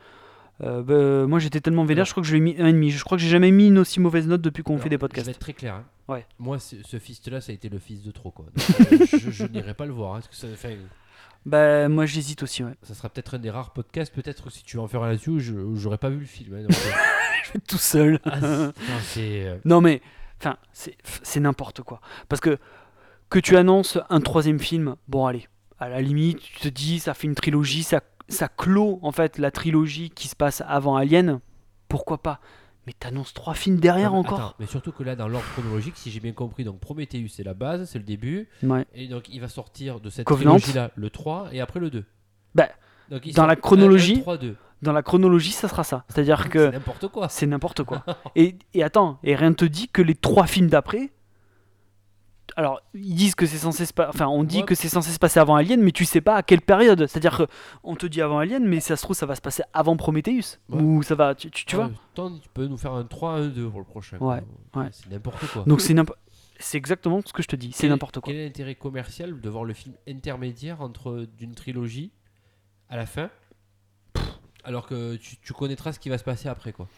euh, 0.62 0.82
bah, 0.82 1.26
moi 1.26 1.38
j'étais 1.40 1.60
tellement 1.60 1.84
vénère, 1.84 2.04
je 2.04 2.12
crois 2.12 2.22
que 2.22 2.28
je 2.28 2.32
lui 2.36 2.38
ai 2.38 2.54
mis 2.54 2.56
un 2.60 2.66
et 2.68 2.72
demi. 2.72 2.90
Je 2.90 3.02
crois 3.04 3.18
que 3.18 3.22
j'ai 3.22 3.28
jamais 3.30 3.50
mis 3.50 3.66
une 3.68 3.78
aussi 3.78 3.98
mauvaise 4.00 4.26
note 4.28 4.40
depuis 4.42 4.62
qu'on 4.62 4.78
fait 4.78 4.88
des 4.88 4.94
Je 4.94 5.00
podcasts. 5.00 5.26
vais 5.26 5.32
être 5.32 5.38
très 5.38 5.52
clair. 5.54 5.74
hein. 5.74 5.84
Ouais. 6.06 6.24
Moi, 6.38 6.58
ce, 6.58 6.98
fist-là, 6.98 7.40
ça 7.40 7.50
a 7.50 7.54
été 7.54 7.68
le 7.68 7.78
fils 7.78 8.02
de 8.02 8.10
trop. 8.12 8.30
Quoi. 8.30 8.46
Donc, 8.54 8.92
euh, 8.92 9.06
je 9.18 9.30
je 9.30 9.44
n'irai 9.46 9.74
pas 9.74 9.86
le 9.86 9.92
voir. 9.92 10.12
hein, 10.14 10.20
parce 10.20 10.28
que 10.28 10.36
ça, 10.36 10.46
enfin, 10.52 10.74
Bah, 11.46 11.88
moi 11.88 12.06
j'hésite 12.06 12.42
aussi, 12.42 12.62
ouais. 12.62 12.72
ça 12.82 12.94
sera 12.94 13.08
peut-être 13.08 13.34
un 13.34 13.38
des 13.38 13.50
rares 13.50 13.72
podcasts, 13.72 14.14
peut-être 14.14 14.50
si 14.50 14.62
tu 14.64 14.76
veux 14.76 14.82
en 14.82 14.86
faire 14.88 15.02
un 15.02 15.08
là-dessus, 15.08 15.40
je- 15.40 15.74
j'aurais 15.74 15.98
pas 15.98 16.10
vu 16.10 16.20
le 16.20 16.26
film. 16.26 16.54
hein, 16.54 16.62
donc, 16.62 16.70
euh, 16.72 17.58
Tout 17.68 17.76
seul. 17.78 18.20
ah, 18.24 18.70
Non 19.64 19.80
mais, 19.80 20.00
enfin, 20.40 20.56
c'est 20.72 21.40
n'importe 21.40 21.82
quoi. 21.82 22.00
Parce 22.28 22.40
que 22.40 22.58
que 23.30 23.38
tu 23.38 23.56
annonces 23.56 23.98
un 24.10 24.20
troisième 24.20 24.58
film, 24.60 24.96
bon 25.08 25.26
allez, 25.26 25.48
à 25.78 25.88
la 25.88 26.00
limite, 26.00 26.40
tu 26.40 26.60
te 26.60 26.68
dis, 26.68 26.98
ça 27.00 27.14
fait 27.14 27.26
une 27.26 27.34
trilogie, 27.34 27.82
ça, 27.82 28.00
ça 28.28 28.48
clôt 28.48 28.98
en 29.02 29.12
fait 29.12 29.38
la 29.38 29.50
trilogie 29.50 30.10
qui 30.10 30.28
se 30.28 30.36
passe 30.36 30.62
avant 30.66 30.96
Alien, 30.96 31.40
pourquoi 31.88 32.18
pas? 32.22 32.40
Mais 32.86 32.92
t'annonces 32.92 33.32
trois 33.32 33.54
films 33.54 33.78
derrière 33.80 34.10
non, 34.12 34.20
mais 34.22 34.28
encore 34.28 34.40
attends, 34.40 34.54
mais 34.60 34.66
surtout 34.66 34.92
que 34.92 35.02
là, 35.02 35.16
dans 35.16 35.26
l'ordre 35.26 35.46
chronologique, 35.54 35.94
si 35.96 36.10
j'ai 36.10 36.20
bien 36.20 36.32
compris, 36.32 36.64
donc 36.64 36.80
Prometheus, 36.80 37.28
c'est 37.28 37.42
la 37.42 37.54
base, 37.54 37.88
c'est 37.90 37.98
le 37.98 38.04
début. 38.04 38.46
Ouais. 38.62 38.84
Et 38.94 39.08
donc, 39.08 39.24
il 39.30 39.40
va 39.40 39.48
sortir 39.48 40.00
de 40.00 40.10
cette 40.10 40.26
trilogie-là 40.26 40.90
le 40.94 41.08
3 41.10 41.48
et 41.52 41.60
après 41.62 41.80
le 41.80 41.88
2. 41.88 42.04
Bah, 42.54 42.68
Donc, 43.10 43.26
dans 43.32 43.46
la 43.46 43.56
chronologie- 43.56 44.20
3, 44.20 44.36
2. 44.36 44.56
Dans 44.84 44.92
la 44.92 45.02
chronologie, 45.02 45.50
ça 45.52 45.66
sera 45.68 45.82
ça. 45.82 46.04
C'est-à-dire 46.08 46.42
C'est 46.44 46.48
que 46.50 46.70
n'importe 46.70 47.08
quoi. 47.08 47.28
c'est 47.28 47.46
n'importe 47.46 47.82
quoi. 47.84 48.04
et, 48.36 48.56
et 48.74 48.82
attends, 48.82 49.18
et 49.24 49.34
rien 49.34 49.50
ne 49.50 49.54
te 49.54 49.64
dit 49.64 49.88
que 49.88 50.02
les 50.02 50.14
trois 50.14 50.46
films 50.46 50.68
d'après. 50.68 51.10
Alors, 52.56 52.80
ils 52.92 53.14
disent 53.14 53.34
que 53.34 53.46
c'est 53.46 53.56
censé 53.58 53.84
se 53.86 53.92
pa- 53.92 54.08
Enfin, 54.10 54.26
on 54.28 54.44
dit 54.44 54.64
que 54.64 54.74
c'est 54.74 54.88
censé 54.90 55.10
se 55.10 55.18
passer 55.18 55.40
avant 55.40 55.56
Alien, 55.56 55.80
mais 55.82 55.90
tu 55.90 56.04
sais 56.04 56.20
pas 56.20 56.36
à 56.36 56.42
quelle 56.42 56.60
période. 56.60 57.06
C'est-à-dire 57.06 57.36
que 57.38 57.46
on 57.82 57.96
te 57.96 58.06
dit 58.06 58.20
avant 58.20 58.38
Alien, 58.38 58.64
mais 58.64 58.80
ça 58.80 58.96
se 58.96 59.02
trouve, 59.02 59.16
ça 59.16 59.26
va 59.26 59.34
se 59.34 59.40
passer 59.40 59.62
avant 59.72 59.96
Prometheus. 59.96 60.58
Ouais. 60.68 60.80
Ou 60.80 61.02
ça 61.02 61.14
va. 61.14 61.34
Tu, 61.34 61.50
tu- 61.50 61.64
tu 61.64 61.74
vois 61.76 61.90
tant, 62.14 62.30
tu 62.38 62.48
peux 62.52 62.66
nous 62.66 62.76
faire 62.76 62.92
un 62.92 63.04
3, 63.04 63.30
un 63.32 63.48
2 63.48 63.68
pour 63.70 63.80
le 63.80 63.86
prochain. 63.86 64.18
Ouais, 64.18 64.42
ouais. 64.76 64.88
C'est 64.92 65.10
n'importe 65.10 65.44
quoi. 65.52 65.64
Donc, 65.66 65.80
c'est 65.80 65.94
n'importe. 65.94 66.18
C'est 66.60 66.78
exactement 66.78 67.20
ce 67.26 67.32
que 67.32 67.42
je 67.42 67.48
te 67.48 67.56
dis. 67.56 67.72
C'est 67.72 67.80
Quel 67.80 67.86
est- 67.88 67.94
n'importe 67.94 68.20
quoi. 68.20 68.32
Quel 68.32 68.40
est 68.40 68.44
l'intérêt 68.44 68.74
commercial 68.76 69.40
de 69.40 69.48
voir 69.48 69.64
le 69.64 69.74
film 69.74 69.94
intermédiaire 70.06 70.80
entre 70.82 71.26
d'une 71.36 71.54
trilogie 71.54 72.12
à 72.90 72.96
la 72.96 73.06
fin? 73.06 73.30
Alors 74.64 74.86
que 74.86 75.16
tu, 75.16 75.36
tu 75.42 75.52
connaîtras 75.52 75.92
ce 75.92 75.98
qui 75.98 76.08
va 76.08 76.18
se 76.18 76.24
passer 76.24 76.48
après 76.48 76.72
quoi. 76.72 76.88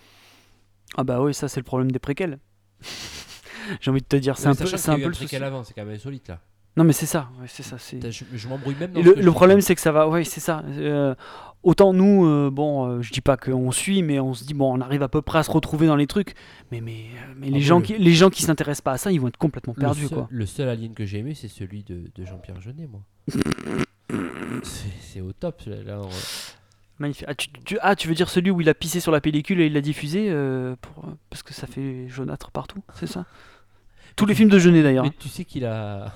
Ah 0.97 1.05
bah 1.05 1.21
oui, 1.21 1.35
ça 1.35 1.49
c'est 1.49 1.61
le 1.61 1.65
problème 1.65 1.91
des 1.91 1.99
préquels. 1.99 2.39
J'ai 3.81 3.91
envie 3.91 4.01
de 4.01 4.07
te 4.07 4.17
dire, 4.17 4.37
c'est 4.39 4.45
Ouais, 4.49 4.53
un 4.53 4.55
peu, 4.55 4.67
c'est 4.67 4.91
un 4.91 4.97
eu 4.97 5.03
peu 5.03 5.09
le 5.09 5.13
préquel 5.15 5.43
avant, 5.43 5.65
c'est 5.65 5.75
quand 5.75 5.85
même 5.85 5.95
insolite 5.95 6.29
là. 6.29 6.41
Non 6.77 6.85
mais 6.85 6.93
c'est 6.93 7.07
ça, 7.07 7.31
ouais, 7.41 7.47
c'est 7.49 7.63
ça. 7.63 7.79
C'est... 7.79 8.11
Je, 8.13 8.25
je 8.35 8.49
m'embrouille 8.49 8.75
même 8.79 8.93
dans 8.93 9.01
Et 9.01 9.05
ce 9.05 9.09
le, 9.09 9.23
le 9.23 9.33
problème, 9.33 9.61
c'est 9.63 9.75
que 9.75 9.81
ça 9.81 9.93
va. 9.93 10.09
Ouais, 10.09 10.25
c'est 10.25 10.41
ça. 10.41 10.63
Euh, 10.69 11.15
autant 11.63 11.95
nous, 11.95 12.27
euh, 12.27 12.51
bon, 12.53 12.87
euh, 12.87 13.03
je 13.03 13.13
dis 13.13 13.23
pas 13.23 13.39
qu'on 13.39 13.73
suit, 13.73 14.03
mais 14.03 14.21
on 14.21 14.35
se 14.35 14.45
dit 14.45 14.53
bon, 14.53 14.77
on 14.77 14.81
arrive 14.83 15.03
à 15.03 15.09
peu 15.09 15.23
près 15.23 15.39
à 15.39 15.43
se 15.43 15.51
retrouver 15.51 15.87
dans 15.87 15.97
les 15.97 16.07
trucs. 16.07 16.35
Mais 16.71 16.83
mais 16.83 17.07
euh, 17.17 17.33
mais 17.35 17.49
les 17.49 17.61
Ah 17.61 17.65
gens 17.65 17.79
oui. 17.79 17.83
qui 17.85 17.97
les 17.99 18.13
gens 18.13 18.29
qui 18.29 18.43
s'intéressent 18.43 18.83
pas 18.83 18.93
à 18.93 18.99
ça, 18.99 19.11
ils 19.11 19.19
vont 19.21 19.29
être 19.29 19.39
complètement 19.39 19.73
le 19.75 19.81
perdus 19.81 20.03
seul, 20.09 20.11
quoi. 20.19 20.29
le 20.31 20.45
seul 20.47 20.69
alien 20.69 20.93
que 20.93 21.07
j'ai 21.07 21.19
aimé, 21.21 21.35
c'est 21.35 21.49
celui 21.49 21.83
de, 21.83 22.11
de 22.15 22.25
Jean-Pierre 22.27 22.61
Jeunet, 22.61 22.87
moi. 22.87 23.01
c'est, 24.63 25.21
au 25.23 25.33
top 25.33 25.63
on- 25.67 26.09
Magnifique. 26.99 27.27
Ah 27.29 27.35
tu, 27.35 27.49
tu- 27.65 27.79
ah, 27.83 27.95
tu 27.95 28.09
veux 28.09 28.15
dire 28.15 28.31
celui 28.31 28.51
où 28.51 28.61
il 28.61 28.69
a 28.69 28.75
pissé 28.75 29.01
sur 29.01 29.13
la 29.13 29.21
pellicule 29.21 29.61
et 29.61 29.67
il 29.67 29.73
l'a 29.75 29.83
diffusé 29.83 30.29
euh, 30.31 30.77
pour, 30.81 31.05
parce 31.29 31.43
que 31.43 31.53
ça 31.53 31.67
fait 31.67 32.09
jaunâtre 32.09 32.51
partout, 32.51 32.83
c'est 32.95 33.07
ça? 33.07 33.27
Tous 34.17 34.27
les 34.27 34.35
films 34.35 34.49
de 34.49 34.59
Jeunet 34.59 34.83
d'ailleurs. 34.83 35.05
Mais 35.05 35.11
hein. 35.11 35.15
tu 35.19 35.29
sais 35.29 35.45
qu'il 35.45 35.65
a. 35.65 36.13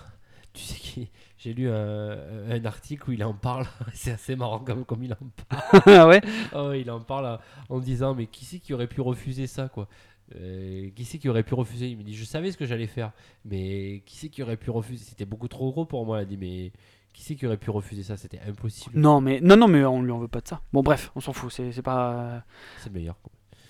Tu 0.53 0.62
sais 0.62 0.78
qu'il. 0.78 1.09
J'ai 1.39 1.55
lu 1.55 1.70
un, 1.70 2.18
un 2.51 2.64
article 2.66 3.09
où 3.09 3.12
il 3.12 3.24
en 3.24 3.33
parle. 3.35 3.66
c'est 3.95 4.12
assez 4.12 4.37
marrant 4.37 4.59
comme, 4.61 4.85
comme 4.85 5.03
il 5.03 5.12
en 5.12 5.16
parle. 5.49 5.83
Ah 5.87 6.07
ouais? 6.07 6.20
Ah 6.53 6.68
ouais, 6.68 6.81
il 6.83 6.91
en 6.91 7.01
parle 7.01 7.26
euh, 7.26 7.37
en 7.68 7.78
disant 7.81 8.14
mais 8.14 8.26
qui 8.26 8.45
c'est 8.45 8.59
qui 8.59 8.74
aurait 8.74 8.87
pu 8.89 9.01
refuser 9.01 9.47
ça 9.47 9.68
quoi? 9.68 9.89
Euh, 10.37 10.91
Qui 10.95 11.05
c'est 11.05 11.18
qui 11.18 11.28
aurait 11.28 11.43
pu 11.43 11.55
refuser? 11.55 11.89
Il 11.89 11.97
me 11.99 12.03
dit 12.03 12.14
je 12.14 12.24
savais 12.24 12.53
ce 12.53 12.57
que 12.59 12.66
j'allais 12.66 12.87
faire, 12.87 13.12
mais 13.45 14.03
qui 14.07 14.16
c'est 14.16 14.28
qui 14.28 14.43
aurait 14.43 14.57
pu 14.59 14.70
refuser? 14.70 15.05
C'était 15.05 15.24
beaucoup 15.24 15.49
trop 15.49 15.72
gros 15.72 15.85
pour 15.87 16.05
moi. 16.07 16.18
Il 16.20 16.22
a 16.22 16.24
dit 16.26 16.37
mais 16.37 16.72
qui 17.13 17.23
c'est 17.25 17.35
qui 17.37 17.47
aurait 17.47 17.57
pu 17.57 17.71
refuser 17.71 18.03
ça? 18.03 18.17
C'était 18.17 18.41
impossible. 18.47 18.99
Non 18.99 19.21
mais 19.21 19.41
non 19.41 19.57
non 19.57 19.69
mais 19.69 19.85
on 19.85 20.03
lui 20.03 20.13
en 20.13 20.19
veut 20.19 20.29
pas 20.29 20.41
de 20.41 20.49
ça. 20.49 20.61
Bon 20.73 20.83
bref, 20.83 21.11
on 21.17 21.21
s'en 21.21 21.33
fout. 21.33 21.51
C'est, 21.53 21.83
pas. 21.83 22.43
C'est 22.79 22.89
le 22.89 22.95
meilleur. 22.95 23.17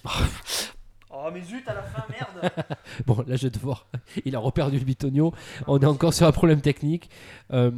Oh 1.12 1.28
mais 1.32 1.42
zut 1.42 1.66
à 1.66 1.74
la 1.74 1.82
fin 1.82 2.04
merde. 2.08 2.52
Bon 3.06 3.24
là 3.26 3.34
je 3.34 3.48
vais 3.48 3.50
te 3.50 3.58
voir. 3.58 3.88
Il 4.24 4.36
a 4.36 4.38
reperdu 4.38 4.78
le 4.78 4.84
bitonio. 4.84 5.32
On 5.66 5.78
est 5.80 5.84
encore 5.86 6.14
sur 6.14 6.26
un 6.26 6.30
problème 6.32 6.60
technique. 6.60 7.10
Euh, 7.52 7.72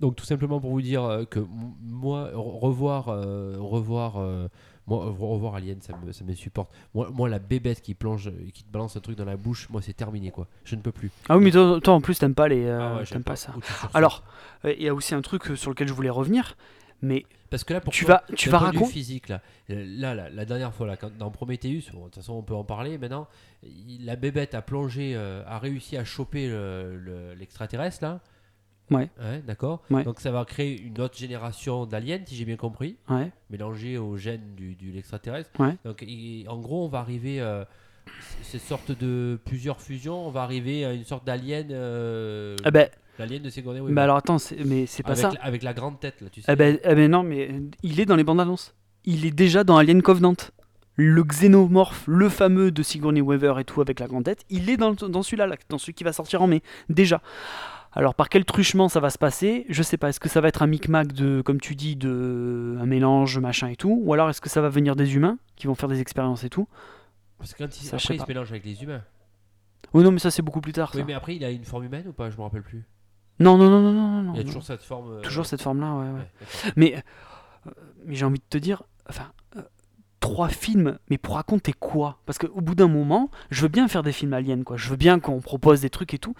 donc 0.00 0.16
tout 0.16 0.26
simplement 0.26 0.60
pour 0.60 0.70
vous 0.70 0.82
dire 0.82 1.02
euh, 1.02 1.24
que 1.24 1.40
moi 1.80 2.30
re- 2.34 2.58
revoir 2.60 3.08
euh, 3.08 3.56
revoir 3.58 4.18
euh, 4.18 4.48
moi 4.86 5.04
re- 5.06 5.16
revoir 5.32 5.54
Alien 5.54 5.80
ça 5.80 5.96
me 5.96 6.12
ça 6.12 6.24
me 6.24 6.34
supporte. 6.34 6.70
Moi, 6.94 7.08
moi 7.12 7.28
la 7.28 7.38
bébête 7.38 7.80
qui 7.82 7.94
plonge 7.94 8.30
qui 8.52 8.64
te 8.64 8.70
balance 8.70 8.96
un 8.96 9.00
truc 9.00 9.16
dans 9.16 9.24
la 9.24 9.36
bouche, 9.36 9.68
moi 9.70 9.80
c'est 9.82 9.92
terminé 9.94 10.30
quoi. 10.30 10.46
Je 10.64 10.76
ne 10.76 10.80
peux 10.80 10.92
plus. 10.92 11.10
ah 11.28 11.36
oui 11.36 11.44
mais 11.44 11.50
toi, 11.50 11.80
toi, 11.82 11.94
en 11.94 12.00
plus 12.00 12.18
t'aimes 12.18 12.34
pas 12.34 12.48
les. 12.48 12.64
euh, 12.64 12.78
Ah 12.80 12.96
ouais, 12.98 13.04
t'aimes 13.04 13.24
pas 13.24 13.36
ça. 13.36 13.54
Alors, 13.94 14.24
euh, 14.64 14.74
il 14.76 14.82
y 14.82 14.88
a 14.88 14.94
aussi 14.94 15.14
un 15.14 15.22
truc 15.22 15.50
euh, 15.50 15.56
sur 15.56 15.70
lequel 15.70 15.88
je 15.88 15.92
voulais 15.92 16.10
revenir, 16.10 16.56
mais 17.02 17.24
parce 17.50 17.62
que 17.64 17.72
là 17.72 17.80
pour 17.80 17.92
tu 17.92 18.04
vas, 18.04 18.24
tu 18.34 18.48
vas 18.50 18.58
raconter. 18.58 18.90
physique 18.92 19.28
là, 19.28 19.40
là, 19.68 20.14
là, 20.14 20.28
la 20.30 20.44
dernière 20.44 20.72
fois 20.74 20.86
là, 20.86 20.96
quand, 20.96 21.16
dans 21.16 21.30
Prometheus, 21.30 21.90
de 21.92 22.02
toute 22.04 22.14
façon 22.16 22.32
on 22.34 22.42
peut 22.42 22.54
en 22.54 22.64
parler 22.64 22.98
maintenant. 22.98 23.28
la 24.00 24.16
bébête 24.16 24.54
a 24.54 24.62
plongé, 24.62 25.12
euh, 25.14 25.42
a 25.46 25.58
réussi 25.58 25.96
à 25.96 26.04
choper 26.04 26.48
le- 26.48 26.96
le- 26.98 27.34
l'extraterrestre 27.34 28.02
là. 28.04 28.20
Ouais. 28.90 29.08
d'accord. 29.46 29.82
Ouais. 29.90 30.04
Donc 30.04 30.20
ça 30.20 30.30
va 30.30 30.44
créer 30.44 30.80
une 30.80 31.00
autre 31.00 31.16
génération 31.16 31.86
d'aliens, 31.86 32.18
si 32.26 32.36
j'ai 32.36 32.44
bien 32.44 32.56
compris, 32.56 32.96
Ouais. 33.08 33.30
mélangée 33.50 33.98
aux 33.98 34.16
gènes 34.16 34.54
du, 34.56 34.74
de 34.74 34.92
l'extraterrestre. 34.94 35.50
Donc 35.84 36.04
en 36.48 36.58
gros, 36.58 36.84
on 36.84 36.88
va 36.88 36.98
arriver, 36.98 37.40
euh, 37.40 37.64
c- 38.06 38.36
cette 38.42 38.60
sorte 38.60 38.92
de 38.92 39.38
plusieurs 39.44 39.80
fusions, 39.80 40.26
on 40.26 40.30
va 40.30 40.42
arriver 40.42 40.84
à 40.84 40.92
une 40.92 41.04
sorte 41.04 41.26
d'alien, 41.26 41.68
euh, 41.70 42.56
Ah 42.64 42.70
ben, 42.70 42.88
l'alien 43.18 43.42
de 43.42 43.48
Sigourney 43.50 43.80
mais 43.80 43.86
Weaver. 43.86 44.00
alors 44.02 44.16
attends, 44.16 44.38
c'est- 44.38 44.62
mais 44.64 44.86
c'est 44.86 45.02
pas 45.02 45.12
avec, 45.12 45.22
ça. 45.22 45.32
avec 45.40 45.62
la 45.62 45.72
grande 45.72 45.98
tête, 46.00 46.20
là, 46.20 46.28
tu 46.30 46.42
sais. 46.42 46.52
Eh 46.52 46.56
ben, 46.56 46.78
eh 46.84 46.94
ben 46.94 47.10
non, 47.10 47.22
mais 47.22 47.48
euh, 47.50 47.60
il 47.82 48.00
est 48.00 48.06
dans 48.06 48.16
les 48.16 48.24
bandes 48.24 48.40
annonces. 48.40 48.74
Il 49.06 49.24
est 49.26 49.30
déjà 49.32 49.64
dans 49.64 49.76
Alien 49.78 50.02
Covenant. 50.02 50.34
Le 50.96 51.24
xénomorphe, 51.24 52.04
le 52.06 52.28
fameux 52.28 52.70
de 52.70 52.82
Sigourney 52.84 53.20
Weaver 53.20 53.54
et 53.58 53.64
tout 53.64 53.80
avec 53.80 53.98
la 53.98 54.06
grande 54.06 54.24
tête, 54.24 54.44
il 54.48 54.70
est 54.70 54.76
dans, 54.76 54.92
dans 54.92 55.22
celui-là, 55.24 55.46
là, 55.48 55.56
dans 55.68 55.76
celui 55.78 55.92
qui 55.94 56.04
va 56.04 56.12
sortir 56.12 56.40
en 56.40 56.46
mai. 56.46 56.62
Déjà. 56.88 57.20
Alors 57.96 58.14
par 58.14 58.28
quel 58.28 58.44
truchement 58.44 58.88
ça 58.88 58.98
va 59.00 59.10
se 59.10 59.18
passer? 59.18 59.66
Je 59.68 59.82
sais 59.82 59.96
pas. 59.96 60.08
Est-ce 60.08 60.20
que 60.20 60.28
ça 60.28 60.40
va 60.40 60.48
être 60.48 60.62
un 60.62 60.66
micmac 60.66 61.12
de, 61.12 61.40
comme 61.42 61.60
tu 61.60 61.74
dis, 61.76 61.94
de 61.96 62.76
un 62.80 62.86
mélange, 62.86 63.38
machin 63.38 63.68
et 63.68 63.76
tout? 63.76 64.00
Ou 64.02 64.12
alors 64.12 64.30
est-ce 64.30 64.40
que 64.40 64.50
ça 64.50 64.60
va 64.60 64.68
venir 64.68 64.96
des 64.96 65.14
humains 65.14 65.38
qui 65.56 65.66
vont 65.68 65.74
faire 65.74 65.88
des 65.88 66.00
expériences 66.00 66.42
et 66.44 66.50
tout? 66.50 66.66
Parce 67.38 67.52
que 67.54 67.58
quand 67.64 67.80
il, 67.80 67.84
Ça, 67.86 67.96
après, 67.96 68.16
il 68.16 68.20
se 68.20 68.26
mélange 68.26 68.50
avec 68.50 68.64
les 68.64 68.82
humains. 68.82 69.02
Oui, 69.92 70.02
non, 70.02 70.10
mais 70.10 70.18
ça 70.18 70.30
c'est 70.32 70.42
beaucoup 70.42 70.60
plus 70.60 70.72
tard. 70.72 70.92
ça. 70.92 70.98
Oui, 70.98 71.04
mais 71.06 71.14
après, 71.14 71.36
il 71.36 71.44
a 71.44 71.50
une 71.50 71.64
forme 71.64 71.84
humaine 71.84 72.08
ou 72.08 72.12
pas? 72.12 72.30
Je 72.30 72.36
me 72.36 72.42
rappelle 72.42 72.62
plus. 72.62 72.84
Non, 73.38 73.56
non, 73.58 73.68
non, 73.70 73.80
non, 73.80 73.92
non, 73.92 74.22
non. 74.22 74.32
Il 74.34 74.36
y 74.38 74.40
a 74.40 74.42
non. 74.42 74.46
toujours 74.48 74.62
cette 74.64 74.82
forme. 74.82 75.12
euh, 75.12 75.20
Toujours 75.20 75.46
cette 75.46 75.62
forme-là, 75.62 75.94
ouais, 75.94 76.06
ouais. 76.06 76.12
ouais. 76.18 76.72
Mais, 76.76 76.96
euh, 77.66 77.70
mais 78.04 78.14
j'ai 78.14 78.24
envie 78.24 78.38
de 78.38 78.44
te 78.48 78.58
dire, 78.58 78.82
enfin, 79.08 79.32
euh, 79.56 79.62
trois 80.20 80.48
films, 80.48 80.98
mais 81.10 81.16
pour 81.18 81.34
raconter 81.36 81.72
quoi? 81.72 82.18
Parce 82.26 82.38
qu'au 82.38 82.60
bout 82.60 82.74
d'un 82.74 82.88
moment, 82.88 83.30
je 83.50 83.62
veux 83.62 83.68
bien 83.68 83.88
faire 83.88 84.02
des 84.02 84.12
films 84.12 84.32
aliens, 84.34 84.62
quoi. 84.62 84.76
Je 84.76 84.88
veux 84.90 84.96
bien 84.96 85.18
qu'on 85.20 85.40
propose 85.40 85.80
des 85.80 85.90
trucs 85.90 86.12
et 86.14 86.18
tout, 86.18 86.34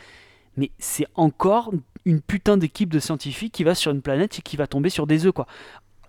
mais 0.56 0.70
c'est 0.78 1.06
encore 1.14 1.72
une 2.04 2.20
putain 2.20 2.56
d'équipe 2.56 2.90
de 2.92 2.98
scientifiques 2.98 3.52
qui 3.52 3.64
va 3.64 3.74
sur 3.74 3.90
une 3.92 4.02
planète 4.02 4.38
et 4.38 4.42
qui 4.42 4.56
va 4.56 4.66
tomber 4.66 4.90
sur 4.90 5.06
des 5.06 5.26
œufs, 5.26 5.32
quoi. 5.32 5.46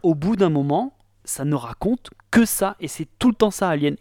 Au 0.03 0.13
bout 0.15 0.35
d'un 0.35 0.49
moment, 0.49 0.93
ça 1.23 1.45
ne 1.45 1.55
raconte 1.55 2.09
que 2.31 2.45
ça, 2.45 2.75
et 2.79 2.87
c'est 2.87 3.07
tout 3.17 3.29
le 3.29 3.35
temps 3.35 3.51
ça, 3.51 3.69
Alien. 3.69 3.95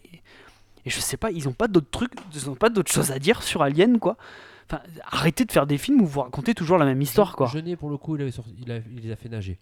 Et, 0.85 0.89
je 0.89 0.99
sais 0.99 1.17
pas, 1.17 1.31
ils 1.31 1.47
ont 1.47 1.53
pas 1.53 1.67
d'autres 1.67 1.89
trucs, 1.89 2.11
ils 2.33 2.49
ont 2.49 2.55
pas 2.55 2.69
d'autres 2.69 2.91
choses 2.91 3.11
à 3.11 3.17
dire 3.19 3.41
sur 3.41 3.61
Alien, 3.63 3.97
quoi. 3.97 4.17
Enfin, 4.69 4.81
arrêtez 5.05 5.45
de 5.45 5.51
faire 5.51 5.65
des 5.67 5.77
films 5.77 6.01
où 6.01 6.05
vous 6.05 6.21
racontez 6.21 6.53
toujours 6.53 6.77
la 6.77 6.85
même 6.85 7.01
histoire, 7.01 7.35
quoi. 7.35 7.47
Jeunet, 7.47 7.75
pour 7.75 7.89
le 7.89 7.97
coup, 7.97 8.15
il, 8.15 8.21
avait 8.21 8.31
sorti- 8.31 8.55
il, 8.61 8.71
a- 8.71 8.77
il 8.95 9.01
les 9.03 9.11
a 9.11 9.15
fait 9.15 9.29
nager. 9.29 9.57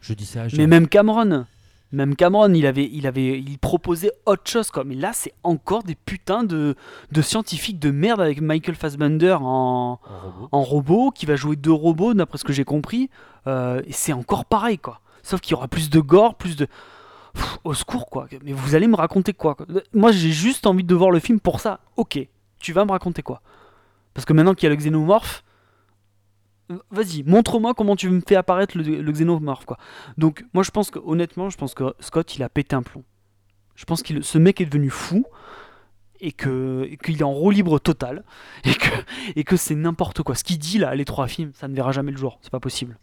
Je 0.00 0.14
dis 0.14 0.26
ça. 0.26 0.48
je- 0.48 0.56
Mais 0.56 0.66
même 0.66 0.88
Cameron, 0.88 1.44
même 1.92 2.16
Cameron, 2.16 2.52
il 2.52 2.66
avait, 2.66 2.88
il 2.92 3.06
avait, 3.06 3.38
il 3.40 3.58
proposait 3.58 4.12
autre 4.26 4.42
chose 4.44 4.70
quoi. 4.70 4.84
Mais 4.84 4.94
là, 4.94 5.12
c'est 5.14 5.32
encore 5.42 5.82
des 5.82 5.94
putains 5.94 6.44
de, 6.44 6.74
de 7.12 7.22
scientifiques 7.22 7.78
de 7.78 7.90
merde 7.90 8.20
avec 8.20 8.40
Michael 8.40 8.74
Fassbender 8.74 9.36
en, 9.40 9.44
En 9.44 9.98
robot. 9.98 10.48
en 10.52 10.62
robot, 10.62 11.10
qui 11.10 11.24
va 11.26 11.36
jouer 11.36 11.56
deux 11.56 11.72
robots, 11.72 12.12
d'après 12.14 12.38
ce 12.38 12.44
que 12.44 12.52
j'ai 12.52 12.64
compris. 12.64 13.08
Euh, 13.46 13.80
et 13.86 13.92
c'est 13.92 14.12
encore 14.12 14.44
pareil 14.44 14.78
quoi. 14.78 15.00
Sauf 15.22 15.40
qu'il 15.40 15.52
y 15.52 15.54
aura 15.54 15.68
plus 15.68 15.88
de 15.90 16.00
gore, 16.00 16.34
plus 16.34 16.56
de 16.56 16.66
Pff, 17.34 17.58
au 17.64 17.74
secours 17.74 18.06
quoi. 18.10 18.26
Mais 18.42 18.52
vous 18.52 18.74
allez 18.74 18.86
me 18.86 18.96
raconter 18.96 19.32
quoi, 19.32 19.54
quoi 19.54 19.66
Moi, 19.94 20.12
j'ai 20.12 20.30
juste 20.30 20.66
envie 20.66 20.84
de 20.84 20.94
voir 20.94 21.10
le 21.10 21.20
film 21.20 21.40
pour 21.40 21.60
ça. 21.60 21.80
Ok, 21.96 22.18
tu 22.58 22.72
vas 22.72 22.84
me 22.84 22.90
raconter 22.90 23.22
quoi 23.22 23.40
Parce 24.14 24.24
que 24.24 24.32
maintenant 24.32 24.54
qu'il 24.54 24.64
y 24.64 24.66
a 24.66 24.70
le 24.70 24.76
xénomorphe. 24.76 25.42
Vas-y, 26.90 27.22
montre-moi 27.24 27.72
comment 27.74 27.96
tu 27.96 28.10
me 28.10 28.20
fais 28.20 28.36
apparaître 28.36 28.76
le, 28.76 29.00
le 29.00 29.12
xénomorphe 29.12 29.64
quoi. 29.64 29.78
Donc 30.18 30.44
moi 30.52 30.62
je 30.62 30.70
pense 30.70 30.90
que 30.90 30.98
honnêtement, 30.98 31.48
je 31.48 31.56
pense 31.56 31.74
que 31.74 31.94
Scott 32.00 32.36
il 32.36 32.42
a 32.42 32.48
pété 32.48 32.76
un 32.76 32.82
plomb. 32.82 33.04
Je 33.74 33.84
pense 33.84 34.02
que 34.02 34.20
ce 34.20 34.38
mec 34.38 34.60
est 34.60 34.66
devenu 34.66 34.90
fou 34.90 35.24
et 36.20 36.32
qu'il 36.32 37.20
est 37.20 37.22
en 37.22 37.32
roue 37.32 37.50
libre 37.50 37.78
total 37.78 38.24
et 38.64 38.74
que 38.74 38.90
et 39.36 39.44
que 39.44 39.56
c'est 39.56 39.76
n'importe 39.76 40.22
quoi. 40.22 40.34
Ce 40.34 40.44
qu'il 40.44 40.58
dit 40.58 40.78
là, 40.78 40.94
les 40.94 41.04
trois 41.04 41.28
films, 41.28 41.52
ça 41.54 41.68
ne 41.68 41.74
verra 41.74 41.92
jamais 41.92 42.10
le 42.10 42.18
jour. 42.18 42.38
C'est 42.42 42.50
pas 42.50 42.60
possible. 42.60 42.98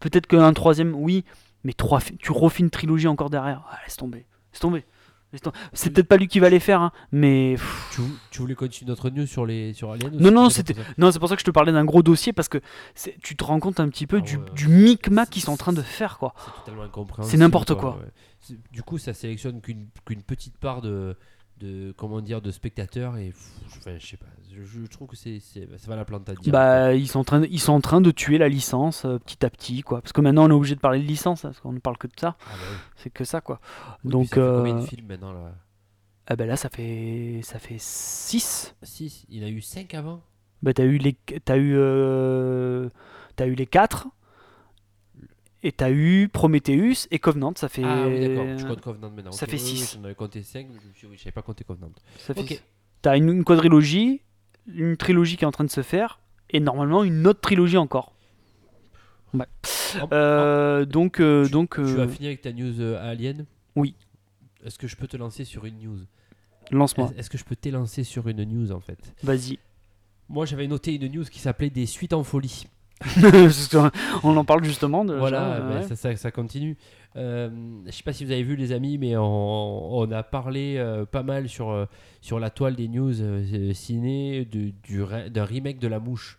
Peut-être 0.00 0.26
qu'un 0.26 0.52
troisième, 0.52 0.94
oui, 0.94 1.24
mais 1.64 1.72
trois, 1.72 2.00
tu 2.00 2.32
refais 2.32 2.62
une 2.62 2.70
trilogie 2.70 3.08
encore 3.08 3.30
derrière. 3.30 3.64
Ah, 3.70 3.78
laisse 3.84 3.96
tomber, 3.96 4.26
laisse 4.52 4.60
tomber. 4.60 4.84
C'est 5.72 5.90
peut-être 5.90 6.08
pas 6.08 6.16
lui 6.16 6.28
qui 6.28 6.40
va 6.40 6.48
les 6.50 6.60
faire, 6.60 6.80
hein, 6.80 6.92
mais 7.12 7.56
Tu, 7.92 8.00
tu 8.30 8.40
voulais 8.40 8.54
continuer 8.54 8.88
notre 8.88 9.10
news 9.10 9.26
sur, 9.26 9.46
les, 9.46 9.72
sur 9.72 9.90
Alien 9.92 10.16
Non, 10.18 10.30
non, 10.30 10.50
c'était 10.50 10.74
non, 10.98 11.10
c'est 11.10 11.18
pour 11.18 11.28
ça 11.28 11.36
que 11.36 11.40
je 11.40 11.46
te 11.46 11.50
parlais 11.50 11.72
d'un 11.72 11.84
gros 11.84 12.02
dossier 12.02 12.32
parce 12.32 12.48
que 12.48 12.58
tu 13.22 13.36
te 13.36 13.44
rends 13.44 13.60
compte 13.60 13.80
un 13.80 13.88
petit 13.88 14.06
peu 14.06 14.18
Ah 14.18 14.20
du, 14.20 14.36
ouais. 14.36 14.44
du 14.54 14.68
micmac 14.68 15.30
qu'ils 15.30 15.42
sont 15.42 15.52
en 15.52 15.56
train 15.56 15.72
de 15.72 15.82
faire 15.82 16.18
quoi. 16.18 16.34
C'est 16.44 16.60
totalement 16.60 16.82
incompréhensible. 16.82 17.30
C'est 17.30 17.38
n'importe 17.38 17.74
quoi. 17.74 17.98
ouais. 17.98 18.56
Du 18.72 18.82
coup, 18.82 18.98
ça 18.98 19.12
sélectionne 19.14 19.60
qu'une 19.60 19.88
qu'une 20.04 20.22
petite 20.22 20.56
part 20.58 20.80
de, 20.80 21.16
de 21.58 21.92
comment 21.96 22.20
dire 22.20 22.40
de 22.40 22.50
spectateurs 22.52 23.16
et 23.16 23.26
pff, 23.30 23.50
je, 23.72 23.78
enfin, 23.78 23.96
je 23.98 24.06
sais 24.06 24.16
pas. 24.16 24.26
Je, 24.64 24.80
je 24.82 24.86
trouve 24.86 25.08
que 25.08 25.16
c'est 25.16 25.38
ça 25.40 25.60
va 25.86 25.96
la 25.96 26.04
plante 26.04 26.28
à 26.28 26.34
dire. 26.34 26.52
Bah, 26.52 26.94
ils 26.94 27.08
sont, 27.08 27.20
en 27.20 27.24
train 27.24 27.40
de, 27.40 27.46
ils 27.50 27.60
sont 27.60 27.72
en 27.72 27.80
train 27.80 28.00
de 28.00 28.10
tuer 28.10 28.38
la 28.38 28.48
licence 28.48 29.04
euh, 29.04 29.18
petit 29.18 29.44
à 29.44 29.50
petit, 29.50 29.82
quoi. 29.82 30.00
Parce 30.00 30.12
que 30.12 30.20
maintenant, 30.20 30.44
on 30.46 30.50
est 30.50 30.54
obligé 30.54 30.74
de 30.74 30.80
parler 30.80 31.00
de 31.00 31.06
licence, 31.06 31.44
hein, 31.44 31.48
parce 31.50 31.60
qu'on 31.60 31.72
ne 31.72 31.78
parle 31.78 31.98
que 31.98 32.06
de 32.06 32.12
ça. 32.18 32.36
Ah 32.40 32.52
bah 32.52 32.58
oui. 32.70 32.76
C'est 32.96 33.10
que 33.10 33.24
ça, 33.24 33.40
quoi. 33.40 33.60
Oui, 34.04 34.10
Donc, 34.10 34.28
ça 34.28 34.34
fait 34.36 34.40
combien 34.40 34.74
de 34.74 34.80
euh, 34.80 34.86
films 34.86 35.06
maintenant 35.06 35.32
là 35.32 35.52
ah 36.28 36.34
ben 36.34 36.48
là, 36.48 36.56
ça 36.56 36.68
fait, 36.68 37.38
ça 37.44 37.60
fait 37.60 37.78
6. 37.78 38.74
6. 38.82 39.26
Il 39.28 39.44
a 39.44 39.48
eu 39.48 39.60
5 39.60 39.94
avant. 39.94 40.22
Bah, 40.60 40.72
t'as 40.74 40.82
eu 40.82 40.98
les, 40.98 41.12
t'as 41.44 41.56
eu, 41.56 41.74
euh, 41.76 42.88
t'as 43.36 43.46
eu 43.46 43.54
les 43.54 43.66
4. 43.66 44.08
Et 45.62 45.70
t'as 45.72 45.90
eu 45.90 46.28
Prometheus 46.28 47.06
et 47.12 47.18
Covenant, 47.20 47.52
ça 47.56 47.68
fait. 47.68 47.84
Ah 47.84 48.08
oui, 48.08 48.20
d'accord. 48.20 48.58
Je 48.58 48.66
compte 48.66 48.80
Covenant 48.80 49.10
maintenant. 49.10 49.32
ça 49.32 49.46
Ok, 49.46 49.50
fait 49.52 49.56
oui, 49.56 49.62
oui, 49.70 49.76
six. 49.78 49.94
J'en 49.94 50.04
avais 50.04 50.14
compté 50.16 50.42
5, 50.42 50.66
mais 50.68 50.78
je 51.00 51.06
oui, 51.06 51.14
je 51.16 51.22
savais 51.22 51.32
pas 51.32 51.42
compté 51.42 51.62
Covenant. 51.64 51.92
ça 52.18 52.34
fait 52.34 52.40
Ok. 52.40 52.48
six. 52.48 52.62
T'as 53.02 53.16
une, 53.16 53.28
une 53.28 53.44
quadrilogie, 53.44 54.22
une 54.68 54.96
trilogie 54.96 55.36
qui 55.36 55.44
est 55.44 55.46
en 55.46 55.52
train 55.52 55.64
de 55.64 55.70
se 55.70 55.82
faire, 55.82 56.20
et 56.50 56.60
normalement 56.60 57.04
une 57.04 57.26
autre 57.26 57.40
trilogie 57.40 57.76
encore. 57.76 58.12
Ouais. 59.34 59.46
En- 60.00 60.08
Euh, 60.12 60.84
donc, 60.84 61.20
euh, 61.20 61.44
Tu- 61.46 61.50
donc, 61.52 61.74
Tu 61.74 61.80
euh, 61.80 62.04
as 62.04 62.08
fini 62.08 62.26
avec 62.28 62.42
ta 62.42 62.52
news 62.52 62.80
euh, 62.80 63.10
Alien 63.10 63.44
Oui. 63.74 63.94
Est-ce 64.64 64.78
que 64.78 64.86
je 64.88 64.96
peux 64.96 65.06
te 65.06 65.16
lancer 65.16 65.44
sur 65.44 65.64
une 65.64 65.78
news 65.78 65.98
lance-moi. 66.72 67.08
Est-ce 67.10 67.18
est-ce 67.20 67.30
que 67.30 67.38
je 67.38 67.44
peux 67.44 67.54
t'élancer 67.56 68.02
sur 68.02 68.26
une 68.28 68.42
news 68.44 68.72
en 68.72 68.80
fait? 68.80 68.98
Vas-y. 69.22 69.58
Moi 70.28 70.46
j'avais 70.46 70.66
noté 70.66 70.94
une 70.96 71.06
news 71.12 71.24
qui 71.24 71.38
s'appelait 71.38 71.70
des 71.70 71.86
suites 71.86 72.12
en 72.12 72.24
folie. 72.24 72.66
On 74.24 74.36
en 74.36 74.44
parle 74.44 74.64
justement 74.64 75.04
de 75.04 75.14
Voilà, 75.14 75.56
ça, 75.56 75.60
ben, 75.60 75.76
ouais. 75.76 75.82
ça, 75.82 75.96
ça- 75.96 76.16
ça 76.16 76.30
continue. 76.30 76.76
Euh, 77.16 77.50
je 77.86 77.90
sais 77.92 78.02
pas 78.02 78.12
si 78.12 78.24
vous 78.24 78.30
avez 78.32 78.42
vu 78.42 78.56
les 78.56 78.72
amis, 78.72 78.98
mais 78.98 79.16
on, 79.16 79.98
on 79.98 80.10
a 80.12 80.22
parlé 80.22 80.76
euh, 80.78 81.04
pas 81.06 81.22
mal 81.22 81.48
sur, 81.48 81.70
euh, 81.70 81.86
sur 82.20 82.38
la 82.38 82.50
toile 82.50 82.74
des 82.76 82.88
news 82.88 83.20
euh, 83.20 83.72
ciné 83.72 84.44
de- 84.44 84.72
du 84.82 85.02
re- 85.02 85.28
d'un 85.28 85.44
remake 85.44 85.78
de 85.78 85.88
La 85.88 85.98
Mouche. 85.98 86.38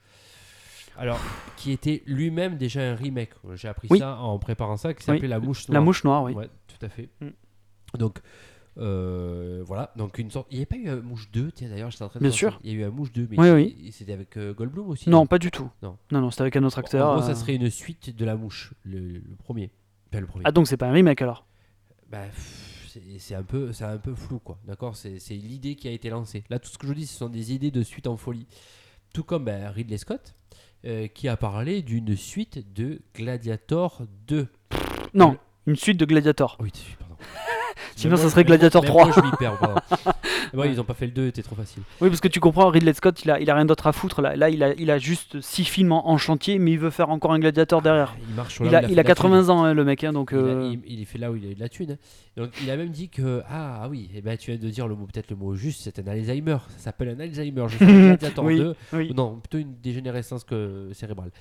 Alors, 0.99 1.19
qui 1.57 1.71
était 1.71 2.01
lui-même 2.07 2.57
déjà 2.57 2.81
un 2.81 2.95
remake. 2.95 3.29
J'ai 3.53 3.67
appris 3.67 3.87
Oui. 3.91 3.99
ça 3.99 4.17
en 4.17 4.39
préparant 4.39 4.77
ça, 4.77 4.93
qui 4.93 5.01
Oui. 5.01 5.15
s'appelait 5.15 5.27
La 5.27 5.39
Mouche 5.39 5.67
La 5.67 5.73
Noire. 5.73 5.83
mouche 5.83 6.03
noire, 6.03 6.23
oui. 6.23 6.33
Ouais, 6.33 6.49
tout 6.67 6.83
à 6.85 6.89
fait. 6.89 7.09
Mm. 7.21 7.27
Donc, 7.99 8.17
euh, 8.77 9.63
voilà. 9.65 9.91
Donc, 9.95 10.17
une 10.19 10.29
sorte. 10.31 10.47
Il 10.51 10.55
n'y 10.55 10.59
avait 10.59 10.65
pas 10.65 10.75
eu 10.77 10.89
un 10.89 11.01
Mouche 11.01 11.29
2, 11.31 11.51
tiens 11.51 11.69
d'ailleurs, 11.69 11.91
j'étais 11.91 12.03
en 12.03 12.09
train 12.09 12.19
de 12.19 12.23
Bien 12.23 12.29
penser. 12.31 12.37
sûr. 12.39 12.59
Il 12.63 12.71
y 12.71 12.75
a 12.75 12.77
eu 12.79 12.83
un 12.83 12.89
Mouche 12.91 13.11
2, 13.11 13.27
mais 13.31 13.39
Oui, 13.39 13.49
oui. 13.51 13.91
c'était 13.91 14.13
avec 14.13 14.37
euh, 14.37 14.53
Goldblum 14.53 14.89
aussi. 14.89 15.09
Non, 15.09 15.25
pas 15.25 15.39
du 15.39 15.51
tout. 15.51 15.69
Non. 15.81 15.97
non, 16.11 16.21
non, 16.21 16.29
c'était 16.31 16.43
avec 16.43 16.55
un 16.55 16.63
autre 16.63 16.77
acteur. 16.79 17.09
En 17.09 17.13
gros, 17.15 17.23
ça 17.23 17.31
euh. 17.31 17.35
serait 17.35 17.55
une 17.55 17.69
suite 17.69 18.15
de 18.15 18.25
La 18.25 18.35
Mouche, 18.35 18.73
le, 18.83 18.99
le 18.99 19.35
premier. 19.37 19.71
Enfin, 20.11 20.19
le 20.21 20.27
premier. 20.27 20.43
Ah, 20.47 20.51
donc 20.51 20.67
c'est 20.67 20.77
pas 20.77 20.87
un 20.87 20.91
remake 20.93 21.21
alors? 21.21 21.45
Bah, 22.09 22.23
pff, 22.25 22.89
c'est- 22.89 23.19
c'est 23.19 23.35
un 23.35 23.43
peu 23.43 23.73
c'est 23.73 23.83
un 23.83 23.97
peu 23.97 24.15
flou 24.15 24.39
quoi 24.39 24.57
d'accord? 24.65 24.95
C'est 24.95 25.19
c'est 25.19 25.35
l'idée 25.35 25.75
qui 25.75 25.87
a 25.89 25.91
été 25.91 26.09
lancée 26.09 26.45
là 26.49 26.57
tout 26.57 26.69
ce 26.69 26.77
que 26.77 26.87
je 26.87 26.93
dis 26.93 27.05
ce 27.05 27.17
sont 27.17 27.27
des 27.29 27.51
idées 27.53 27.69
de 27.69 27.83
suite 27.83 28.07
en 28.07 28.15
folie 28.15 28.47
tout 29.13 29.23
comme 29.25 29.43
bah, 29.43 29.69
Ridley 29.71 29.97
Scott 29.97 30.33
euh, 30.85 31.07
qui 31.07 31.27
a 31.27 31.35
parlé 31.35 31.81
d'une 31.81 32.15
suite 32.15 32.73
de 32.73 33.01
Gladiator 33.13 34.03
2 34.27 34.47
Non, 35.13 35.37
une 35.65 35.75
suite 35.75 35.99
de 35.99 36.05
Gladiator. 36.05 36.57
oui 36.61 36.71
pardon 36.97 37.06
Sinon, 37.97 38.11
Même 38.11 38.17
ça 38.17 38.23
moi, 38.23 38.31
serait 38.31 38.41
moi- 38.43 38.47
Gladiator 38.47 38.83
même 38.83 38.91
3. 38.91 39.05
moi, 39.05 39.13
je 39.17 39.21
m'y 39.21 39.31
perds 39.37 39.57
ils 40.71 40.79
ont 40.79 40.83
pas 40.83 40.93
fait 40.93 41.07
le 41.07 41.11
2 41.11 41.25
c'était 41.27 41.41
trop 41.41 41.55
facile 41.55 41.81
Oui, 41.99 42.09
parce 42.09 42.21
que 42.21 42.27
tu 42.27 42.39
comprends, 42.39 42.69
Ridley 42.69 42.93
Scott, 42.93 43.23
il 43.25 43.31
a, 43.31 43.39
il 43.39 43.49
a 43.49 43.55
rien 43.55 43.65
d'autre 43.65 43.87
à 43.87 43.91
foutre. 43.91 44.21
Là, 44.21 44.35
là 44.35 44.49
il, 44.49 44.61
a, 44.63 44.73
il 44.75 44.91
a 44.91 44.97
juste 44.99 45.41
6 45.41 45.65
films 45.65 45.91
en, 45.91 46.07
en 46.07 46.17
chantier, 46.17 46.59
mais 46.59 46.71
il 46.73 46.79
veut 46.79 46.91
faire 46.91 47.09
encore 47.09 47.33
un 47.33 47.39
Gladiator 47.39 47.81
derrière. 47.81 48.15
il 48.29 48.35
marche 48.35 48.53
sur 48.55 48.63
là 48.65 48.69
Il 48.69 48.75
a, 48.75 48.81
fait 48.81 48.85
il 48.89 48.95
de 48.95 48.99
a 48.99 49.03
la 49.03 49.15
thune. 49.15 49.31
80 49.31 49.49
ans, 49.49 49.63
hein, 49.63 49.73
le 49.73 49.83
mec, 49.83 50.03
hein, 50.03 50.13
donc. 50.13 50.31
Euh, 50.33 50.73
il- 50.85 50.99
il 50.99 51.05
fait 51.07 51.17
là 51.17 51.31
où 51.31 51.35
il 51.35 51.45
a 51.45 51.49
eu 51.49 51.55
de 51.55 51.59
la 51.59 51.69
thune. 51.69 51.91
hein. 51.93 51.97
Donc 52.37 52.51
il 52.61 52.69
a 52.69 52.77
même 52.77 52.89
dit 52.89 53.09
que 53.09 53.41
ah, 53.49 53.81
ah 53.83 53.89
oui, 53.89 54.09
eh 54.15 54.21
ben, 54.21 54.37
tu 54.37 54.51
viens 54.51 54.59
de 54.59 54.69
dire 54.69 54.87
le 54.87 54.93
mot 54.95 55.07
peut-être 55.07 55.31
le 55.31 55.35
mot 55.35 55.55
juste, 55.55 55.81
c'est 55.83 55.97
un 55.97 56.05
Alzheimer. 56.07 56.57
Ça 56.77 56.83
s'appelle 56.85 57.09
un 57.09 57.19
Alzheimer. 57.19 57.65
Je 57.67 57.77
fais 57.77 57.85
un 57.85 57.87
Gladiator 58.15 58.45
Oui, 58.45 58.57
2. 58.59 58.75
oui. 58.93 59.11
Non, 59.15 59.39
plutôt 59.39 59.57
une 59.57 59.73
dégénérescence 59.81 60.43
que 60.43 60.89
cérébrale. 60.93 61.31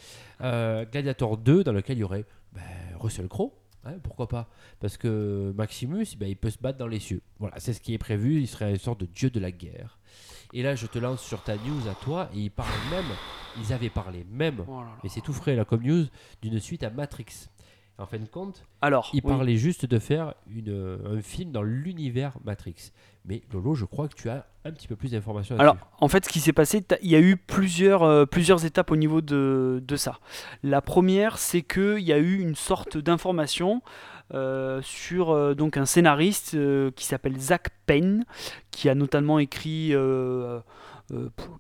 Euh, 0.42 0.84
Gladiator 0.90 1.36
2, 1.36 1.64
dans 1.64 1.72
lequel 1.72 1.98
il 1.98 2.00
y 2.00 2.04
aurait 2.04 2.24
ben, 2.54 2.62
Russell 2.98 3.28
Crowe. 3.28 3.52
Hein, 3.86 3.98
pourquoi 4.02 4.28
pas 4.28 4.48
Parce 4.80 4.96
que 4.96 5.52
Maximus, 5.56 6.06
ben, 6.18 6.28
il 6.28 6.36
peut 6.36 6.50
se 6.50 6.58
battre 6.58 6.78
dans 6.78 6.86
les 6.86 7.00
cieux. 7.00 7.22
Voilà, 7.38 7.58
c'est 7.58 7.72
ce 7.72 7.80
qui 7.80 7.94
est 7.94 7.98
prévu. 7.98 8.40
Il 8.40 8.46
serait 8.48 8.70
une 8.70 8.78
sorte 8.78 9.00
de 9.00 9.06
dieu 9.06 9.30
de 9.30 9.40
la 9.40 9.50
guerre. 9.52 9.98
Et 10.52 10.62
là, 10.62 10.74
je 10.74 10.86
te 10.86 10.98
lance 10.98 11.22
sur 11.22 11.42
ta 11.42 11.56
news 11.56 11.88
à 11.90 11.94
toi. 11.94 12.28
Et 12.34 12.38
ils 12.40 12.50
parlent 12.50 12.70
même, 12.90 13.04
ils 13.58 13.72
avaient 13.72 13.90
parlé 13.90 14.24
même, 14.30 14.64
Oh 14.68 14.80
là 14.80 14.86
là. 14.86 14.98
mais 15.02 15.08
c'est 15.08 15.20
tout 15.20 15.32
frais 15.32 15.56
là 15.56 15.64
comme 15.64 15.82
news, 15.82 16.04
d'une 16.42 16.58
suite 16.60 16.82
à 16.82 16.90
Matrix. 16.90 17.48
En 17.98 18.04
fin 18.04 18.18
de 18.18 18.26
compte, 18.28 18.62
Alors, 18.82 19.08
il 19.14 19.22
oui. 19.24 19.30
parlait 19.30 19.56
juste 19.56 19.86
de 19.86 19.98
faire 19.98 20.34
une, 20.54 20.98
un 21.06 21.22
film 21.22 21.50
dans 21.50 21.62
l'univers 21.62 22.36
Matrix. 22.44 22.92
Mais 23.26 23.42
Lolo, 23.52 23.74
je 23.74 23.84
crois 23.84 24.06
que 24.08 24.14
tu 24.14 24.30
as 24.30 24.46
un 24.64 24.70
petit 24.72 24.86
peu 24.88 24.94
plus 24.96 25.10
d'informations 25.10 25.58
Alors, 25.58 25.76
en 26.00 26.08
fait, 26.08 26.24
ce 26.24 26.30
qui 26.30 26.40
s'est 26.40 26.52
passé, 26.52 26.84
il 27.02 27.10
y 27.10 27.16
a 27.16 27.20
eu 27.20 27.36
plusieurs, 27.36 28.02
euh, 28.04 28.24
plusieurs 28.24 28.64
étapes 28.64 28.90
au 28.90 28.96
niveau 28.96 29.20
de, 29.20 29.82
de 29.86 29.96
ça. 29.96 30.18
La 30.62 30.80
première, 30.80 31.38
c'est 31.38 31.62
qu'il 31.62 32.00
y 32.00 32.12
a 32.12 32.18
eu 32.18 32.38
une 32.40 32.54
sorte 32.54 32.96
d'information 32.98 33.82
euh, 34.34 34.80
sur 34.82 35.30
euh, 35.30 35.54
donc 35.54 35.76
un 35.76 35.86
scénariste 35.86 36.56
qui 36.94 37.04
s'appelle 37.04 37.38
Zach 37.38 37.68
Payne, 37.86 38.24
qui 38.70 38.88
a 38.88 38.94
notamment 38.94 39.38
écrit, 39.38 39.90
euh, 39.92 40.60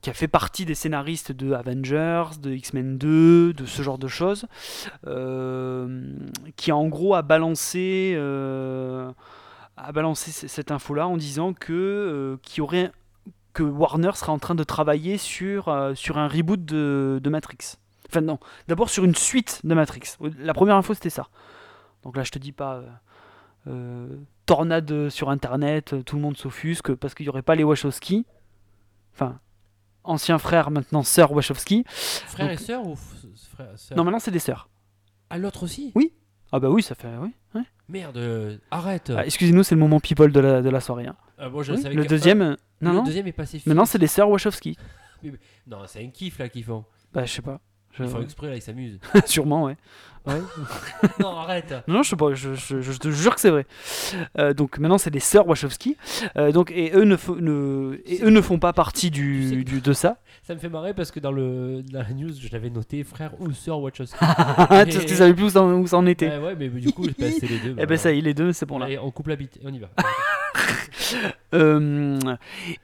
qui 0.02 0.10
a 0.10 0.14
fait 0.14 0.28
partie 0.28 0.64
des 0.64 0.74
scénaristes 0.74 1.30
de 1.32 1.52
Avengers, 1.52 2.38
de 2.40 2.52
X-Men 2.52 2.98
2, 2.98 3.52
de 3.52 3.66
ce 3.66 3.82
genre 3.82 3.98
de 3.98 4.08
choses, 4.08 4.46
euh, 5.06 6.12
qui 6.56 6.72
en 6.72 6.86
gros 6.88 7.14
a 7.14 7.22
balancé. 7.22 8.14
euh, 8.16 9.12
a 9.76 9.92
balancé 9.92 10.30
cette 10.30 10.70
info-là 10.70 11.06
en 11.06 11.16
disant 11.16 11.52
que 11.52 11.72
euh, 11.72 12.38
y 12.56 12.60
aurait 12.60 12.92
que 13.52 13.62
Warner 13.62 14.12
sera 14.14 14.32
en 14.32 14.38
train 14.38 14.54
de 14.54 14.64
travailler 14.64 15.18
sur, 15.18 15.68
euh, 15.68 15.94
sur 15.94 16.18
un 16.18 16.28
reboot 16.28 16.64
de, 16.64 17.20
de 17.22 17.30
Matrix. 17.30 17.76
Enfin 18.08 18.20
non, 18.20 18.38
d'abord 18.68 18.88
sur 18.90 19.04
une 19.04 19.14
suite 19.14 19.60
de 19.64 19.74
Matrix. 19.74 20.16
La 20.38 20.54
première 20.54 20.76
info 20.76 20.94
c'était 20.94 21.10
ça. 21.10 21.28
Donc 22.02 22.16
là 22.16 22.22
je 22.22 22.30
te 22.30 22.38
dis 22.38 22.52
pas 22.52 22.74
euh, 22.76 22.88
euh, 23.68 24.16
tornade 24.46 25.08
sur 25.08 25.28
internet, 25.30 25.94
tout 26.04 26.16
le 26.16 26.22
monde 26.22 26.36
s'offusque 26.36 26.94
parce 26.94 27.14
qu'il 27.14 27.24
n'y 27.24 27.30
aurait 27.30 27.42
pas 27.42 27.54
les 27.56 27.64
Wachowski. 27.64 28.24
Enfin, 29.14 29.40
ancien 30.04 30.38
frère, 30.38 30.70
maintenant 30.70 31.02
sœur 31.02 31.32
Wachowski. 31.32 31.84
Frère 31.88 32.48
donc- 32.48 32.60
et 32.60 32.62
sœur 32.62 32.86
ou 32.86 32.94
frère, 32.94 33.72
sœur? 33.76 33.96
Non 33.98 34.04
maintenant 34.04 34.20
c'est 34.20 34.30
des 34.30 34.38
sœurs. 34.38 34.68
Ah, 35.30 35.38
l'autre 35.38 35.64
aussi? 35.64 35.90
Oui. 35.96 36.12
Ah 36.52 36.60
bah 36.60 36.68
oui, 36.70 36.82
ça 36.82 36.94
fait... 36.94 37.08
Oui, 37.20 37.32
ouais. 37.54 37.62
Merde, 37.88 38.16
euh, 38.18 38.56
arrête. 38.70 39.12
Ah, 39.16 39.24
Excusez-nous, 39.26 39.62
c'est 39.62 39.74
le 39.74 39.80
moment 39.80 40.00
people 40.00 40.30
de 40.32 40.40
la, 40.40 40.62
de 40.62 40.70
la 40.70 40.80
soirée. 40.80 41.06
hein. 41.06 41.16
Ah, 41.38 41.48
moi, 41.48 41.62
je 41.62 41.72
Oui, 41.72 41.82
savais 41.82 41.94
le 41.94 42.04
deuxième... 42.06 42.42
euh, 42.42 42.56
Le 42.80 42.88
Non, 42.88 42.92
non. 42.94 43.02
deuxième 43.04 43.26
est 43.26 43.32
passé 43.32 43.60
Maintenant 43.66 43.84
c'est 43.84 43.98
les 43.98 44.06
sœurs 44.06 44.28
Wachowski. 44.30 44.76
Non, 45.66 45.78
c'est 45.86 46.04
un 46.04 46.08
kiff 46.10 46.38
là 46.38 46.48
qu'ils 46.48 46.62
font. 46.64 46.84
Bah 47.12 47.24
je 47.24 47.32
sais 47.32 47.42
pas. 47.42 47.58
Je- 47.98 48.04
Ils 48.04 48.10
font 48.10 48.22
exprès 48.22 48.48
là, 48.48 48.56
ils 48.56 48.62
s'amusent. 48.62 48.98
Sûrement, 49.26 49.64
ouais. 49.64 49.76
ouais. 50.26 50.40
non, 51.20 51.36
arrête. 51.36 51.72
Non, 51.88 51.94
non, 51.96 52.02
je 52.02 52.10
sais 52.10 52.16
pas, 52.16 52.34
je, 52.34 52.54
je- 52.54 52.80
je 52.80 52.92
te 52.98 53.08
jure 53.10 53.34
que 53.34 53.40
c'est 53.40 53.50
vrai. 53.50 53.66
Euh, 54.38 54.52
donc 54.54 54.78
maintenant, 54.78 54.98
c'est 54.98 55.10
les 55.10 55.20
sœurs 55.20 55.46
Wachowski. 55.46 55.96
Euh, 56.36 56.52
donc, 56.52 56.70
et, 56.72 56.92
eux 56.94 57.04
ne 57.04 57.16
fo- 57.16 57.38
ne, 57.40 57.98
et 58.06 58.22
eux 58.22 58.30
ne 58.30 58.40
font 58.40 58.58
pas 58.58 58.72
partie 58.72 59.10
Tu 59.10 59.20
du, 59.20 59.48
sais- 59.48 59.64
du- 59.64 59.80
de 59.80 59.92
ça. 59.92 60.18
Ça 60.42 60.54
me 60.54 60.60
fait 60.60 60.68
marrer 60.68 60.94
parce 60.94 61.10
que 61.10 61.18
dans, 61.20 61.32
le, 61.32 61.82
dans 61.82 62.00
la 62.02 62.12
news, 62.12 62.30
je 62.40 62.48
l'avais 62.52 62.70
noté 62.70 63.02
frère 63.02 63.32
ou 63.40 63.50
sœur 63.52 63.80
Wachowski. 63.80 64.16
Parce 64.20 64.84
qu'ils 65.04 65.16
savaient 65.16 65.34
plus 65.34 65.44
où 65.46 65.50
ça, 65.50 65.64
où 65.64 65.86
ça 65.88 65.96
en 65.96 66.06
était. 66.06 66.28
Ouais, 66.28 66.38
ouais, 66.38 66.56
mais 66.56 66.68
du 66.68 66.92
coup, 66.92 67.02
bah, 67.18 67.26
c'est 67.40 67.48
les 67.48 67.58
deux. 67.58 67.74
Eh 67.78 67.86
ben 67.86 67.96
ça 67.98 68.12
y 68.12 68.18
est, 68.18 68.22
les 68.22 68.34
deux, 68.34 68.52
c'est 68.52 68.64
bon 68.66 68.78
là. 68.78 68.86
Allez, 68.86 68.98
on 68.98 69.10
coupe 69.10 69.26
la 69.26 69.34
bite 69.36 69.56
et 69.56 69.62
on 69.66 69.72
y 69.72 69.78
va. 69.80 69.88
Euh, 71.54 72.18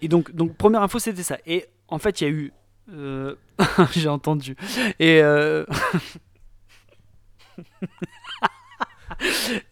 et 0.00 0.08
donc, 0.08 0.34
donc, 0.34 0.54
première 0.56 0.82
info, 0.82 0.98
c'était 0.98 1.22
ça. 1.22 1.38
Et 1.46 1.66
en 1.88 1.98
fait, 1.98 2.20
il 2.20 2.24
y 2.24 2.26
a 2.26 2.30
eu. 2.30 2.52
Euh, 2.92 3.34
J'ai 3.92 4.08
entendu. 4.08 4.56
Et. 4.98 5.20
euh, 5.22 5.64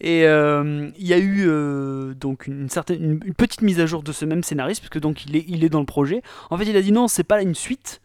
Et 0.00 0.26
euh, 0.26 0.90
il 0.98 1.06
y 1.06 1.12
a 1.14 1.18
eu 1.18 1.44
euh, 1.48 2.14
donc 2.14 2.46
une, 2.46 2.68
certaine, 2.68 3.02
une, 3.02 3.20
une 3.24 3.34
petite 3.34 3.62
mise 3.62 3.80
à 3.80 3.86
jour 3.86 4.02
de 4.02 4.12
ce 4.12 4.24
même 4.24 4.42
scénariste, 4.42 4.80
puisque 4.80 5.00
donc 5.00 5.24
il 5.24 5.34
est, 5.34 5.44
il 5.48 5.64
est 5.64 5.68
dans 5.70 5.80
le 5.80 5.86
projet. 5.86 6.22
En 6.50 6.58
fait, 6.58 6.64
il 6.64 6.76
a 6.76 6.82
dit 6.82 6.92
non, 6.92 7.08
c'est 7.08 7.24
pas 7.24 7.40
une 7.42 7.54
suite, 7.54 8.00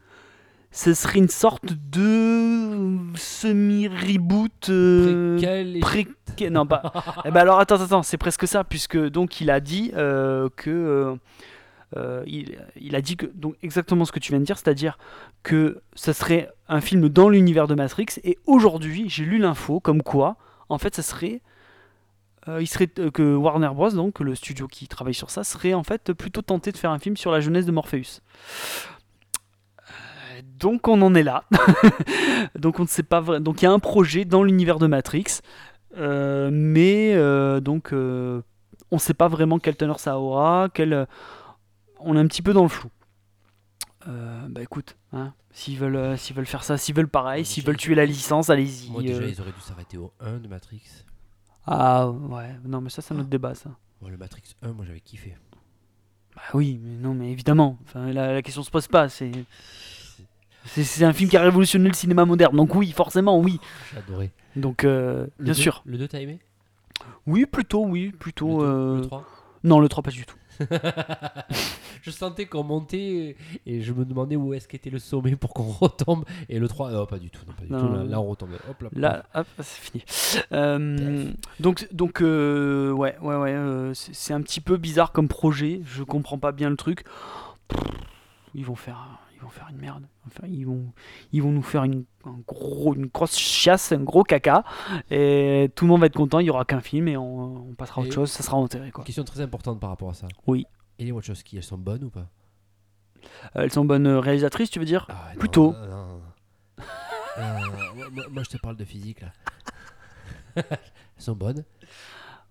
ce 0.72 0.94
serait 0.94 1.20
une 1.20 1.28
sorte 1.28 1.66
de 1.92 2.98
semi-reboot. 3.16 4.70
euh, 4.70 5.36
Préquel 5.38 5.80
pré- 5.82 6.50
non 6.50 6.66
pas 6.66 6.92
eh 7.26 7.32
ben 7.32 7.42
alors 7.42 7.60
attends 7.60 7.80
attends 7.82 8.04
c'est 8.04 8.18
presque 8.18 8.46
ça 8.48 8.64
puisque 8.66 8.98
donc 8.98 9.40
il 9.40 9.50
a 9.50 9.60
dit 9.62 9.92
que 9.92 11.16
euh, 11.96 12.24
il, 12.26 12.96
a 12.96 13.02
dit 13.02 13.16
donc 13.36 13.56
exactement 13.62 14.06
ce 14.06 14.12
que 14.12 14.20
tu 14.20 14.32
viens 14.32 14.40
de 14.40 14.46
dire 14.46 14.58
c'est-à-dire 14.58 14.98
que 15.44 15.82
ça 15.94 16.14
serait 16.14 16.50
un 16.68 16.82
film 16.82 17.08
dans 17.10 17.30
l'univers 17.30 17.68
de 17.68 17.76
Matrix 17.76 18.08
et 18.24 18.38
aujourd'hui 18.48 19.08
j'ai 19.08 19.24
lu 19.24 19.38
l'info 19.38 19.80
comme 19.80 20.02
quoi 20.02 20.36
en 20.68 20.80
fait 20.80 20.96
ça 20.96 21.04
serait 21.04 21.42
euh, 22.48 22.62
il 22.62 22.68
serait 22.68 22.90
euh, 22.98 23.12
que 23.12 23.36
Warner 23.36 23.70
Bros 23.74 23.92
donc 23.92 24.20
le 24.20 24.34
studio 24.34 24.68
qui 24.68 24.88
travaille 24.88 25.14
sur 25.14 25.30
ça 25.30 25.44
serait 25.44 25.76
en 25.76 25.84
fait 25.84 26.12
plutôt 26.12 26.42
tenté 26.42 26.72
de 26.72 26.78
faire 26.78 26.90
un 26.90 27.00
film 27.00 27.16
sur 27.18 27.32
la 27.32 27.40
jeunesse 27.40 27.66
de 27.66 27.72
Morpheus. 27.72 28.22
Donc 30.60 30.88
on 30.88 31.02
en 31.02 31.14
est 31.16 31.24
là. 31.24 31.44
Donc 32.60 32.80
on 32.80 32.84
ne 32.84 32.88
sait 32.88 33.04
pas 33.04 33.22
donc 33.40 33.62
il 33.62 33.66
y 33.66 33.68
a 33.68 33.72
un 33.72 33.80
projet 33.80 34.26
dans 34.26 34.44
l'univers 34.44 34.80
de 34.80 34.88
Matrix 34.88 35.42
mais 35.98 37.16
donc 37.62 37.94
on 37.94 38.96
ne 38.96 39.00
sait 39.00 39.14
pas 39.14 39.28
vraiment 39.28 39.60
quelle 39.60 39.76
teneur 39.76 40.00
ça 40.00 40.18
aura, 40.20 40.70
quel, 40.74 41.08
on 42.06 42.16
est 42.16 42.20
un 42.20 42.28
petit 42.28 42.42
peu 42.42 42.54
dans 42.54 42.64
le 42.64 42.70
flou. 42.70 42.90
Euh, 44.08 44.48
bah 44.50 44.62
écoute, 44.62 44.96
hein, 45.14 45.34
s'ils 45.52 45.78
veulent, 45.80 45.96
euh, 45.96 46.16
s'ils 46.18 46.36
veulent 46.36 46.46
faire 46.46 46.64
ça, 46.64 46.78
s'ils 46.78 46.94
veulent 46.96 47.08
pareil, 47.08 47.44
s'ils 47.44 47.64
déjà, 47.64 47.72
veulent 47.72 47.78
tuer 47.78 47.96
la 47.96 48.06
licence, 48.06 48.50
allez-y. 48.52 48.92
Moi, 48.92 49.02
déjà, 49.02 49.22
euh. 49.22 49.28
ils 49.30 49.42
auraient 49.42 49.52
dû 49.52 49.62
s'arrêter 49.62 49.98
au 49.98 50.14
1 50.20 50.38
de 50.38 50.48
Matrix. 50.48 50.82
Ah 51.66 52.10
ouais, 52.10 52.56
non 52.64 52.80
mais 52.82 52.92
ça 52.92 53.02
c'est 53.02 53.14
un 53.16 53.20
autre 53.20 53.30
débat 53.30 53.56
ça. 53.56 53.72
Le 54.08 54.18
Matrix 54.18 54.44
1, 54.62 54.74
moi, 54.74 54.86
j'avais 54.86 55.00
kiffé. 55.00 55.36
Bah 56.36 56.44
oui, 56.54 56.80
mais 56.84 56.96
non 56.98 57.16
mais 57.16 57.32
évidemment, 57.32 57.80
enfin, 57.86 58.12
la, 58.14 58.34
la 58.34 58.42
question 58.44 58.62
se 58.62 58.70
pose 58.70 58.88
pas, 58.88 59.10
c'est... 59.10 59.32
C'est, 60.68 60.84
c'est 60.84 61.06
un 61.06 61.14
film 61.14 61.30
qui 61.30 61.38
a 61.38 61.42
révolutionné 61.42 61.88
le 61.90 61.94
cinéma 61.96 62.26
moderne, 62.26 62.56
donc 62.56 62.74
oui, 62.76 62.92
forcément, 62.92 63.40
oui. 63.40 63.60
J'ai 63.92 64.00
adoré. 64.00 64.32
Donc, 64.56 64.84
euh, 64.84 65.28
Le 65.38 65.46
bien 65.46 65.54
deux- 65.54 65.60
sûr. 65.60 65.84
Le 65.86 65.98
2, 66.00 66.08
t'as 66.08 66.20
aimé? 66.20 66.40
Oui, 67.28 67.46
plutôt, 67.46 67.86
oui, 67.86 68.08
Le, 68.12 68.18
plutôt... 68.18 68.60
deux, 68.62 68.66
euh, 68.66 68.96
le 68.98 69.02
3 69.06 69.26
Non, 69.64 69.80
le 69.80 69.88
3, 69.88 70.02
pas 70.04 70.10
du 70.12 70.26
tout. 70.26 70.36
Je 72.02 72.12
sentais 72.12 72.46
qu'on 72.46 72.64
montait 72.64 73.36
et 73.66 73.82
je 73.82 73.92
me 73.94 74.06
demandais 74.06 74.36
où 74.36 74.54
est-ce 74.54 74.68
qu'était 74.68 74.90
le 74.92 75.00
sommet 75.00 75.36
pour 75.36 75.54
qu'on 75.54 75.64
retombe. 75.64 76.24
Et 76.50 76.60
le 76.60 76.68
3, 76.68 76.92
non, 76.92 77.06
pas 77.08 77.18
du 77.18 77.30
tout. 77.32 77.42
Non, 77.48 77.54
pas 77.54 77.64
du 77.66 77.72
Non. 77.72 77.88
tout. 77.88 77.94
Là, 77.96 78.04
là, 78.04 78.22
on 78.22 78.26
retombe. 78.30 78.52
Hop 78.70 78.82
là. 78.84 78.90
Là, 78.94 79.26
hop, 79.34 79.48
c'est 79.60 79.82
fini. 79.82 80.04
Euh, 80.52 81.32
donc, 81.60 81.88
donc 81.92 82.22
euh, 82.22 82.92
ouais, 82.92 83.18
ouais, 83.22 83.36
ouais, 83.36 83.54
euh, 83.54 83.94
c'est 83.96 84.34
un 84.34 84.42
petit 84.42 84.62
peu 84.62 84.78
bizarre 84.78 85.12
comme 85.12 85.28
projet. 85.28 85.82
Je 85.86 86.04
comprends 86.04 86.38
pas 86.38 86.52
bien 86.52 86.70
le 86.70 86.78
truc. 86.78 87.06
Pff, 87.70 87.80
Ils 88.54 88.66
vont 88.66 88.76
faire, 88.76 89.08
ils 89.36 89.42
vont 89.42 89.50
faire 89.50 89.68
une 89.70 89.78
merde. 89.78 90.08
Enfin, 90.28 90.48
ils 90.48 90.66
vont, 90.66 90.92
ils 91.32 91.44
vont 91.44 91.52
nous 91.52 91.62
faire 91.62 91.84
une, 91.84 92.06
un 92.26 92.40
gros, 92.48 92.96
une 92.96 93.08
grosse 93.08 93.38
chiasse, 93.38 93.92
un 93.92 94.02
gros 94.04 94.24
caca, 94.24 94.64
et 95.12 95.70
tout 95.76 95.86
le 95.86 95.90
monde 95.90 96.00
va 96.02 96.08
être 96.08 96.16
content. 96.16 96.40
Il 96.40 96.46
y 96.46 96.50
aura 96.50 96.66
qu'un 96.66 96.80
film 96.82 97.08
et 97.08 97.18
on, 97.18 97.70
on 97.70 97.74
passera 97.76 98.02
à 98.02 98.04
autre 98.06 98.14
chose. 98.14 98.32
Ça 98.32 98.42
sera 98.44 98.58
enterré 98.58 98.92
quoi. 98.92 99.04
Question 99.04 99.24
très 99.24 99.42
importante 99.42 99.80
par 99.80 99.90
rapport 99.92 100.10
à 100.10 100.14
ça. 100.14 100.28
Oui. 100.48 100.66
Et 100.98 101.06
les 101.06 101.12
Wachowski, 101.12 101.58
elles 101.58 101.64
sont 101.64 101.78
bonnes 101.78 102.06
ou 102.06 102.10
pas? 102.10 102.28
Euh, 103.56 103.64
elles 103.64 103.72
sont 103.72 103.86
bonnes 103.86 104.08
réalisatrices, 104.08 104.70
tu 104.70 104.80
veux 104.80 104.86
dire? 104.86 105.06
Ah, 105.10 105.32
non, 105.34 105.40
Plutôt. 105.40 105.74
non, 105.74 105.88
non, 105.88 106.08
non. 106.08 106.22
Euh, 107.38 107.60
moi- 107.96 108.10
moi, 108.12 108.24
moi, 108.32 108.44
je 108.44 108.50
te 108.50 108.58
parle 108.62 108.78
de 108.78 108.86
physique 108.86 109.22
là. 109.22 109.32
elles 110.56 110.64
sont 111.18 111.36
bonnes? 111.36 111.64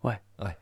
Ouais. 0.02 0.20
Ouais. 0.42 0.56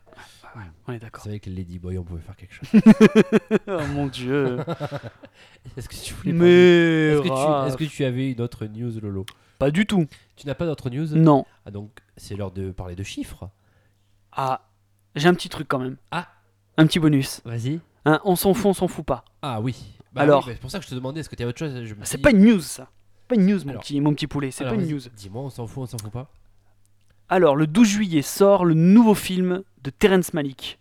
On 0.87 0.93
est 0.93 0.99
d'accord. 0.99 1.23
savez 1.23 1.39
que 1.39 1.49
Lady 1.49 1.79
Boy, 1.79 1.97
on 1.97 2.03
pouvait 2.03 2.21
faire 2.21 2.35
quelque 2.35 2.53
chose. 2.53 2.69
oh 3.67 3.87
mon 3.93 4.07
dieu. 4.07 4.59
Est-ce 5.77 5.89
que 5.89 5.95
tu 5.95 6.13
voulais 6.13 6.33
Mais 6.33 7.13
Est-ce 7.13 7.21
que, 7.21 7.27
tu, 7.27 7.31
Raph, 7.31 7.67
est-ce 7.67 7.77
que 7.77 7.83
tu 7.85 8.03
avais 8.03 8.31
une 8.31 8.41
autre 8.41 8.65
news, 8.65 8.99
Lolo 9.01 9.25
pas 9.63 9.71
du 9.71 9.85
tout. 9.85 10.07
Tu 10.35 10.45
n'as 10.45 10.55
pas 10.55 10.65
d'autre 10.65 10.89
news 10.89 11.07
Non. 11.15 11.45
Ah 11.65 11.71
donc, 11.71 11.89
c'est 12.17 12.35
l'heure 12.35 12.51
de 12.51 12.71
parler 12.71 12.95
de 12.95 13.03
chiffres. 13.03 13.49
Ah, 14.33 14.67
j'ai 15.15 15.29
un 15.29 15.33
petit 15.33 15.47
truc 15.47 15.69
quand 15.69 15.79
même. 15.79 15.95
Ah. 16.11 16.27
Un 16.75 16.85
petit 16.85 16.99
bonus. 16.99 17.39
Vas-y. 17.45 17.79
Hein, 18.03 18.19
on 18.25 18.35
s'en 18.35 18.53
fout, 18.53 18.65
on 18.65 18.73
s'en 18.73 18.89
fout 18.89 19.05
pas. 19.05 19.23
Ah 19.41 19.61
oui. 19.61 19.95
Bah 20.11 20.23
Alors. 20.23 20.43
oui, 20.43 20.47
bah, 20.47 20.53
c'est 20.55 20.61
pour 20.61 20.71
ça 20.71 20.79
que 20.79 20.85
je 20.85 20.89
te 20.89 20.95
demandais, 20.95 21.21
est-ce 21.21 21.29
que 21.29 21.35
tu 21.35 21.43
as 21.43 21.47
autre 21.47 21.59
chose? 21.59 21.73
Je 21.73 21.93
me 21.93 22.03
suis 22.03 22.07
C'est 22.07 22.17
pas 22.17 22.31
une 22.31 22.43
news 22.43 22.59
ça. 22.59 22.89
Pas 23.29 23.35
une 23.35 23.45
news 23.45 23.59
mon 23.63 23.69
Alors. 23.69 23.81
petit, 23.83 24.01
mon 24.01 24.13
petit 24.13 24.27
poulet, 24.27 24.51
c'est 24.51 24.65
pas 24.65 24.73
une 24.73 24.85
news. 24.85 24.99
Dis-moi, 25.15 25.43
on 25.43 25.49
s'en 25.49 25.65
fout, 25.65 25.83
on 25.83 25.85
s'en 25.85 25.97
fout 25.97 26.11
pas 26.11 26.29
Alors, 27.33 27.55
le 27.55 27.65
12 27.65 27.87
juillet 27.87 28.21
sort 28.21 28.63
le 28.63 28.75
nouveau 28.75 29.15
film 29.15 29.63
de 29.81 29.89
Terrence 29.89 30.35
Malick. 30.35 30.77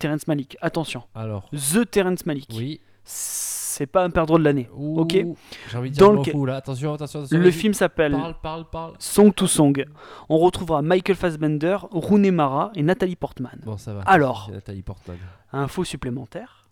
Terrence 0.00 0.26
Malick, 0.26 0.56
attention. 0.60 1.04
Alors, 1.14 1.48
The 1.52 1.88
Terrence 1.88 2.26
Malick. 2.26 2.48
oui. 2.56 2.80
C'est 3.04 3.86
pas 3.86 4.02
un 4.02 4.10
perdreau 4.10 4.36
de 4.36 4.42
l'année. 4.42 4.68
Ok. 4.74 5.12
J'ai 5.12 5.78
envie 5.78 5.90
de 5.90 5.94
dire 5.94 6.32
fous, 6.32 6.44
là. 6.44 6.56
Attention, 6.56 6.94
attention, 6.94 7.20
attention. 7.20 7.38
Le 7.38 7.50
film 7.52 7.72
s'appelle 7.72 8.12
Parle, 8.12 8.34
parle, 8.42 8.64
parle. 8.68 8.94
Song 8.98 9.32
to 9.32 9.46
Song. 9.46 9.84
On 10.28 10.38
retrouvera 10.38 10.82
Michael 10.82 11.14
Fassbender, 11.14 11.76
Rooney 11.92 12.32
Mara 12.32 12.72
et 12.74 12.82
Nathalie 12.82 13.14
Portman. 13.14 13.60
Bon, 13.64 13.78
ça 13.78 13.94
va. 13.94 14.00
Alors. 14.02 14.50
Nathalie 14.52 14.82
Portman. 14.82 15.18
Info 15.52 15.84
supplémentaire. 15.84 16.68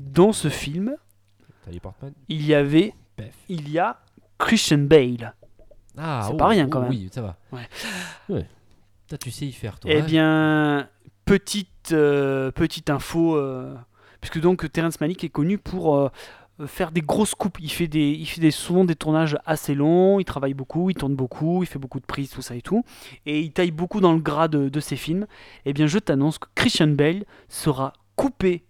Dans 0.00 0.32
ce 0.32 0.48
film, 0.48 0.96
Portman. 1.82 2.14
il 2.28 2.46
y 2.46 2.54
avait, 2.54 2.94
il 3.50 3.68
y 3.70 3.78
a 3.78 4.00
Christian 4.38 4.78
Bale. 4.78 5.34
Ah, 6.00 6.22
C'est 6.26 6.32
oh, 6.32 6.36
pas 6.36 6.48
rien, 6.48 6.68
quand 6.68 6.78
oh, 6.78 6.82
même. 6.82 6.90
Oui, 6.90 7.08
ça 7.12 7.22
va. 7.22 7.36
Ouais. 7.52 8.46
Tu 9.18 9.30
sais 9.30 9.46
y 9.46 9.52
faire, 9.52 9.78
toi. 9.78 9.90
Eh 9.92 10.00
hein 10.00 10.04
bien, 10.04 10.88
petite, 11.24 11.92
euh, 11.92 12.50
petite 12.52 12.90
info, 12.90 13.36
euh, 13.36 13.74
puisque 14.20 14.40
donc 14.40 14.70
Terrence 14.72 15.00
Malick 15.00 15.24
est 15.24 15.28
connu 15.28 15.58
pour 15.58 15.96
euh, 15.96 16.08
faire 16.66 16.92
des 16.92 17.02
grosses 17.02 17.34
coupes. 17.34 17.58
Il 17.60 17.70
fait, 17.70 17.88
des, 17.88 18.10
il 18.10 18.26
fait 18.26 18.40
des, 18.40 18.52
souvent 18.52 18.84
des 18.84 18.94
tournages 18.94 19.36
assez 19.46 19.74
longs, 19.74 20.20
il 20.20 20.24
travaille 20.24 20.54
beaucoup, 20.54 20.90
il 20.90 20.94
tourne 20.94 21.16
beaucoup, 21.16 21.62
il 21.62 21.66
fait 21.66 21.78
beaucoup 21.78 22.00
de 22.00 22.06
prises, 22.06 22.30
tout 22.30 22.42
ça 22.42 22.54
et 22.54 22.62
tout. 22.62 22.84
Et 23.26 23.40
il 23.40 23.52
taille 23.52 23.72
beaucoup 23.72 24.00
dans 24.00 24.12
le 24.12 24.20
gras 24.20 24.48
de, 24.48 24.68
de 24.68 24.80
ses 24.80 24.96
films. 24.96 25.26
Eh 25.64 25.72
bien, 25.72 25.86
je 25.86 25.98
t'annonce 25.98 26.38
que 26.38 26.46
Christian 26.54 26.88
Bale 26.88 27.24
sera 27.48 27.92
coupé 28.14 28.64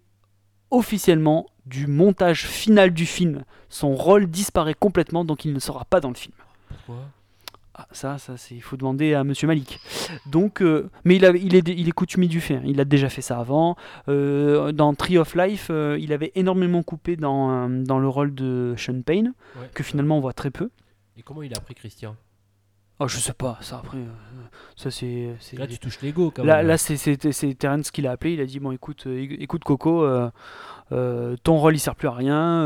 officiellement 0.70 1.47
du 1.66 1.87
montage 1.87 2.47
final 2.47 2.93
du 2.93 3.05
film. 3.05 3.45
Son 3.68 3.95
rôle 3.95 4.26
disparaît 4.26 4.74
complètement, 4.74 5.24
donc 5.24 5.45
il 5.45 5.53
ne 5.53 5.59
sera 5.59 5.85
pas 5.85 6.01
dans 6.01 6.09
le 6.09 6.14
film. 6.14 6.35
Pourquoi? 6.68 7.05
Ah, 7.83 7.87
ça, 7.93 8.18
ça 8.18 8.37
c'est, 8.37 8.55
il 8.55 8.61
faut 8.61 8.76
demander 8.76 9.14
à 9.14 9.24
Monsieur 9.24 9.47
Malik. 9.47 9.81
Donc, 10.26 10.61
euh, 10.61 10.91
mais 11.05 11.16
il, 11.16 11.24
a- 11.24 11.31
il, 11.31 11.55
est, 11.55 11.66
il 11.68 11.89
est 11.89 11.93
coutumier 11.93 12.28
du 12.28 12.43
fait. 12.43 12.57
hein. 12.57 12.62
Il 12.66 12.78
a 12.78 12.85
déjà 12.85 13.09
fait 13.09 13.22
ça 13.22 13.39
avant. 13.39 13.74
Euh, 14.09 14.70
dans 14.72 14.93
Tree 14.93 15.16
of 15.16 15.35
Life, 15.35 15.68
euh, 15.70 15.97
il 15.99 16.12
avait 16.12 16.31
énormément 16.35 16.83
coupé 16.83 17.16
dans, 17.16 17.70
dans 17.70 17.99
le 17.99 18.07
rôle 18.09 18.35
de 18.35 18.74
Sean 18.76 19.01
Payne, 19.01 19.33
Ouais. 19.59 19.70
que 19.72 19.83
finalement 19.83 20.18
on 20.18 20.20
voit 20.20 20.35
très 20.35 20.51
peu. 20.51 20.68
Et 21.16 21.22
comment 21.22 21.43
il 21.43 21.55
a 21.55 21.57
appris 21.57 21.74
Christian? 21.74 22.16
Oh, 22.99 23.09
je 23.09 23.16
sais 23.16 23.33
pas, 23.33 23.57
ça 23.62 23.78
après, 23.78 23.97
ça 24.76 24.91
c'est. 24.91 25.35
Là, 25.57 25.66
tu 25.66 25.78
touches 25.78 26.03
l'ego 26.03 26.31
quand 26.31 26.45
Là, 26.45 26.59
même. 26.59 26.66
là 26.66 26.76
c'est, 26.76 26.99
c'est, 26.99 27.33
c'est 27.33 27.55
Terrence 27.55 27.91
qui 27.91 28.03
l'a 28.03 28.11
appelé. 28.11 28.35
Il 28.35 28.43
a 28.43 28.45
dit 28.45 28.61
Bon, 28.61 28.72
écoute, 28.72 29.07
éc- 29.07 29.37
écoute 29.41 29.64
Coco, 29.64 30.07
ton 30.91 31.57
rôle 31.59 31.74
il 31.76 31.78
sert 31.78 31.95
plus 31.95 32.09
à 32.09 32.12
rien. 32.12 32.62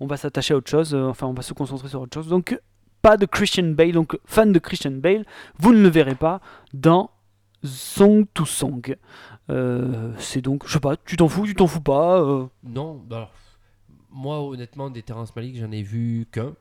on 0.00 0.06
va 0.06 0.16
s'attacher 0.16 0.54
à 0.54 0.56
autre 0.56 0.68
chose. 0.70 0.94
enfin, 0.96 1.28
on 1.28 1.32
va 1.32 1.42
se 1.42 1.52
concentrer 1.52 1.88
sur 1.88 2.00
autre 2.00 2.14
chose. 2.14 2.26
Donc, 2.28 2.58
pas 3.02 3.16
de 3.16 3.26
Christian 3.26 3.70
Bale. 3.70 3.92
Donc, 3.92 4.18
fan 4.24 4.52
de 4.52 4.58
Christian 4.58 4.92
Bale, 4.92 5.24
vous 5.58 5.72
ne 5.72 5.80
le 5.82 5.88
verrez 5.88 6.14
pas 6.14 6.40
dans 6.74 7.10
Song 7.64 8.26
to 8.34 8.44
Song. 8.44 8.96
Euh, 9.50 10.12
c'est 10.18 10.40
donc, 10.40 10.66
je 10.66 10.72
sais 10.72 10.80
pas, 10.80 10.96
tu 10.96 11.16
t'en 11.16 11.28
fous, 11.28 11.46
tu 11.46 11.54
t'en 11.54 11.66
fous 11.66 11.80
pas. 11.80 12.20
euh, 12.22 12.46
Non, 12.62 12.94
bah 13.06 13.16
alors, 13.16 13.32
moi 14.10 14.42
honnêtement, 14.42 14.90
des 14.90 15.02
Terrence 15.02 15.34
Malick, 15.34 15.56
j'en 15.58 15.70
ai 15.72 15.82
vu 15.82 16.26
qu'un, 16.30 16.54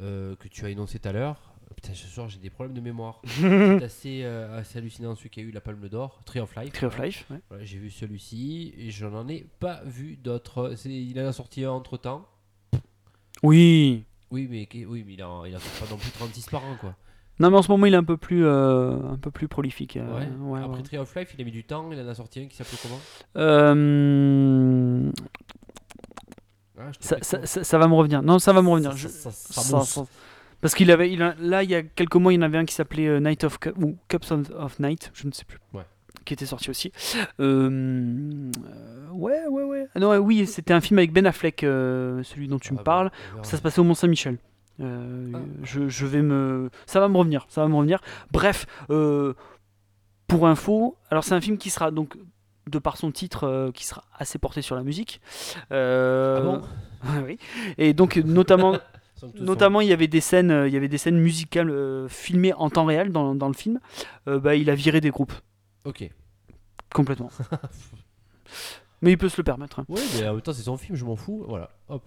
euh, 0.00 0.36
que 0.36 0.48
tu 0.48 0.64
as 0.66 0.70
énoncé 0.70 0.98
tout 0.98 1.08
à 1.08 1.12
l'heure. 1.12 1.54
Putain, 1.74 1.94
ce 1.94 2.06
soir 2.08 2.28
j'ai 2.28 2.38
des 2.38 2.50
problèmes 2.50 2.74
de 2.74 2.80
mémoire. 2.80 3.20
C'est 3.24 3.82
assez, 3.84 4.24
assez 4.24 4.78
hallucinant 4.78 5.14
celui 5.14 5.30
qui 5.30 5.38
a 5.40 5.42
eu 5.44 5.50
la 5.52 5.60
Palme 5.60 5.88
d'Or, 5.88 6.20
Tree 6.24 6.40
of 6.40 6.54
Life. 6.56 6.72
Tree 6.72 6.86
of 6.86 6.98
Life. 6.98 7.24
ouais. 7.30 7.40
Voilà, 7.48 7.64
j'ai 7.64 7.78
vu 7.78 7.90
celui-ci 7.90 8.74
et 8.76 8.90
je 8.90 9.06
n'en 9.06 9.28
ai 9.28 9.46
pas 9.60 9.80
vu 9.84 10.16
d'autres. 10.16 10.74
Il 10.86 11.20
en 11.20 11.26
a 11.26 11.32
sorti 11.32 11.64
un 11.64 11.70
entre 11.70 11.96
temps. 11.96 12.26
Oui. 13.42 14.04
Oui, 14.30 14.46
mais, 14.50 14.68
oui, 14.86 15.04
mais 15.06 15.14
il, 15.14 15.22
en, 15.24 15.44
il 15.44 15.54
en 15.56 15.58
pas 15.58 15.86
non 15.90 15.96
plus 15.96 16.10
36 16.10 16.46
par 16.50 16.62
an 16.64 16.76
quoi. 16.80 16.94
Non, 17.40 17.50
mais 17.50 17.56
en 17.56 17.62
ce 17.62 17.70
moment, 17.70 17.86
il 17.86 17.94
est 17.94 17.96
un 17.98 18.02
peu 18.04 18.16
plus, 18.16 18.44
euh, 18.44 18.98
un 19.12 19.16
peu 19.16 19.30
plus 19.30 19.46
prolifique. 19.46 19.96
euh, 19.96 20.18
Ouais. 20.18 20.28
ouais, 20.40 20.58
Après 20.60 20.76
ouais. 20.78 20.82
Tree 20.82 20.98
of 20.98 21.14
Life, 21.14 21.34
il 21.38 21.40
a 21.42 21.44
mis 21.44 21.52
du 21.52 21.62
temps, 21.62 21.88
il 21.92 22.00
en 22.00 22.08
a 22.08 22.14
sorti 22.14 22.40
un 22.40 22.46
qui 22.46 22.56
s'appelait 22.56 22.78
comment? 22.82 22.98
Euh, 23.36 25.10
Ah, 26.80 26.90
ça, 27.00 27.16
ça, 27.22 27.44
ça- 27.46 27.64
ça 27.64 27.78
va 27.78 27.88
me 27.88 27.94
revenir. 27.94 28.22
Non, 28.22 28.38
ça 28.38 28.52
va 28.52 28.60
me 28.62 28.68
revenir. 28.68 28.96
Je- 28.96 29.08
Parce 30.60 30.74
qu'il 30.74 30.90
avait, 30.90 31.12
il 31.12 31.22
a- 31.22 31.34
là, 31.40 31.62
il 31.62 31.70
y 31.70 31.74
a 31.74 31.82
quelques 31.82 32.16
mois, 32.16 32.32
il 32.32 32.36
y 32.36 32.38
en 32.38 32.42
avait 32.42 32.58
un 32.58 32.64
qui 32.64 32.74
s'appelait 32.74 33.20
Night 33.20 33.44
of 33.44 33.58
ou 33.80 33.96
Cups 34.08 34.30
of, 34.32 34.50
of 34.56 34.78
Night, 34.80 35.10
je 35.14 35.26
ne 35.26 35.32
sais 35.32 35.44
plus. 35.44 35.58
Ouais. 35.72 35.82
Qui 36.28 36.34
était 36.34 36.44
sorti 36.44 36.68
aussi. 36.68 36.92
Euh, 37.40 38.50
ouais, 39.12 39.46
ouais, 39.48 39.62
ouais. 39.62 39.86
Ah 39.94 39.98
non, 39.98 40.14
oui, 40.18 40.46
c'était 40.46 40.74
un 40.74 40.82
film 40.82 40.98
avec 40.98 41.10
Ben 41.10 41.24
Affleck, 41.26 41.64
euh, 41.64 42.22
celui 42.22 42.48
dont 42.48 42.58
tu 42.58 42.68
Ah, 42.68 42.72
me 42.72 42.76
bah, 42.76 42.82
parles. 42.84 43.10
Ça 43.42 43.56
se 43.56 43.62
passait 43.62 43.80
au 43.80 43.84
Mont-Saint-Michel. 43.84 44.36
Euh, 44.80 45.32
Ah. 45.34 45.38
je, 45.62 45.88
je 45.88 46.04
vais 46.04 46.20
me. 46.20 46.68
Ça 46.84 47.00
va 47.00 47.08
me 47.08 47.16
revenir. 47.16 47.46
Ça 47.48 47.62
va 47.62 47.68
me 47.68 47.74
revenir. 47.74 48.00
Bref, 48.30 48.66
euh, 48.90 49.32
pour 50.26 50.46
info, 50.46 50.96
alors 51.10 51.24
c'est 51.24 51.34
un 51.34 51.40
film 51.40 51.56
qui 51.56 51.70
sera 51.70 51.90
donc 51.90 52.18
de 52.70 52.78
par 52.78 52.98
son 52.98 53.10
titre 53.10 53.44
euh, 53.44 53.70
qui 53.72 53.86
sera 53.86 54.04
assez 54.18 54.38
porté 54.38 54.60
sur 54.60 54.76
la 54.76 54.82
musique. 54.82 55.22
Ah 55.70 56.40
bon? 56.42 56.60
Oui. 57.24 57.38
Et 57.78 57.94
donc 57.94 58.16
notamment 58.16 58.76
notamment 59.40 59.80
il 59.80 59.88
y 59.88 59.92
avait 59.94 60.08
des 60.08 60.20
scènes 60.20 60.64
il 60.66 60.74
y 60.74 60.76
avait 60.76 60.88
des 60.88 60.98
scènes 60.98 61.18
musicales 61.18 61.72
filmées 62.08 62.52
en 62.52 62.68
temps 62.68 62.84
réel 62.84 63.12
dans, 63.12 63.34
dans 63.34 63.48
le 63.48 63.54
film. 63.54 63.80
Bah, 64.26 64.56
il 64.56 64.68
a 64.68 64.74
viré 64.74 65.00
des 65.00 65.10
groupes 65.10 65.32
Ok. 65.84 66.10
complètement. 66.94 67.30
Mais 69.02 69.12
il 69.12 69.18
peut 69.18 69.28
se 69.28 69.36
le 69.36 69.44
permettre. 69.44 69.78
hein. 69.80 69.84
Ouais, 69.88 70.00
mais 70.18 70.26
en 70.28 70.32
même 70.32 70.42
temps, 70.42 70.52
c'est 70.52 70.62
son 70.62 70.76
film, 70.76 70.96
je 70.96 71.04
m'en 71.04 71.14
fous. 71.14 71.44
Voilà, 71.46 71.70
hop. 71.88 72.02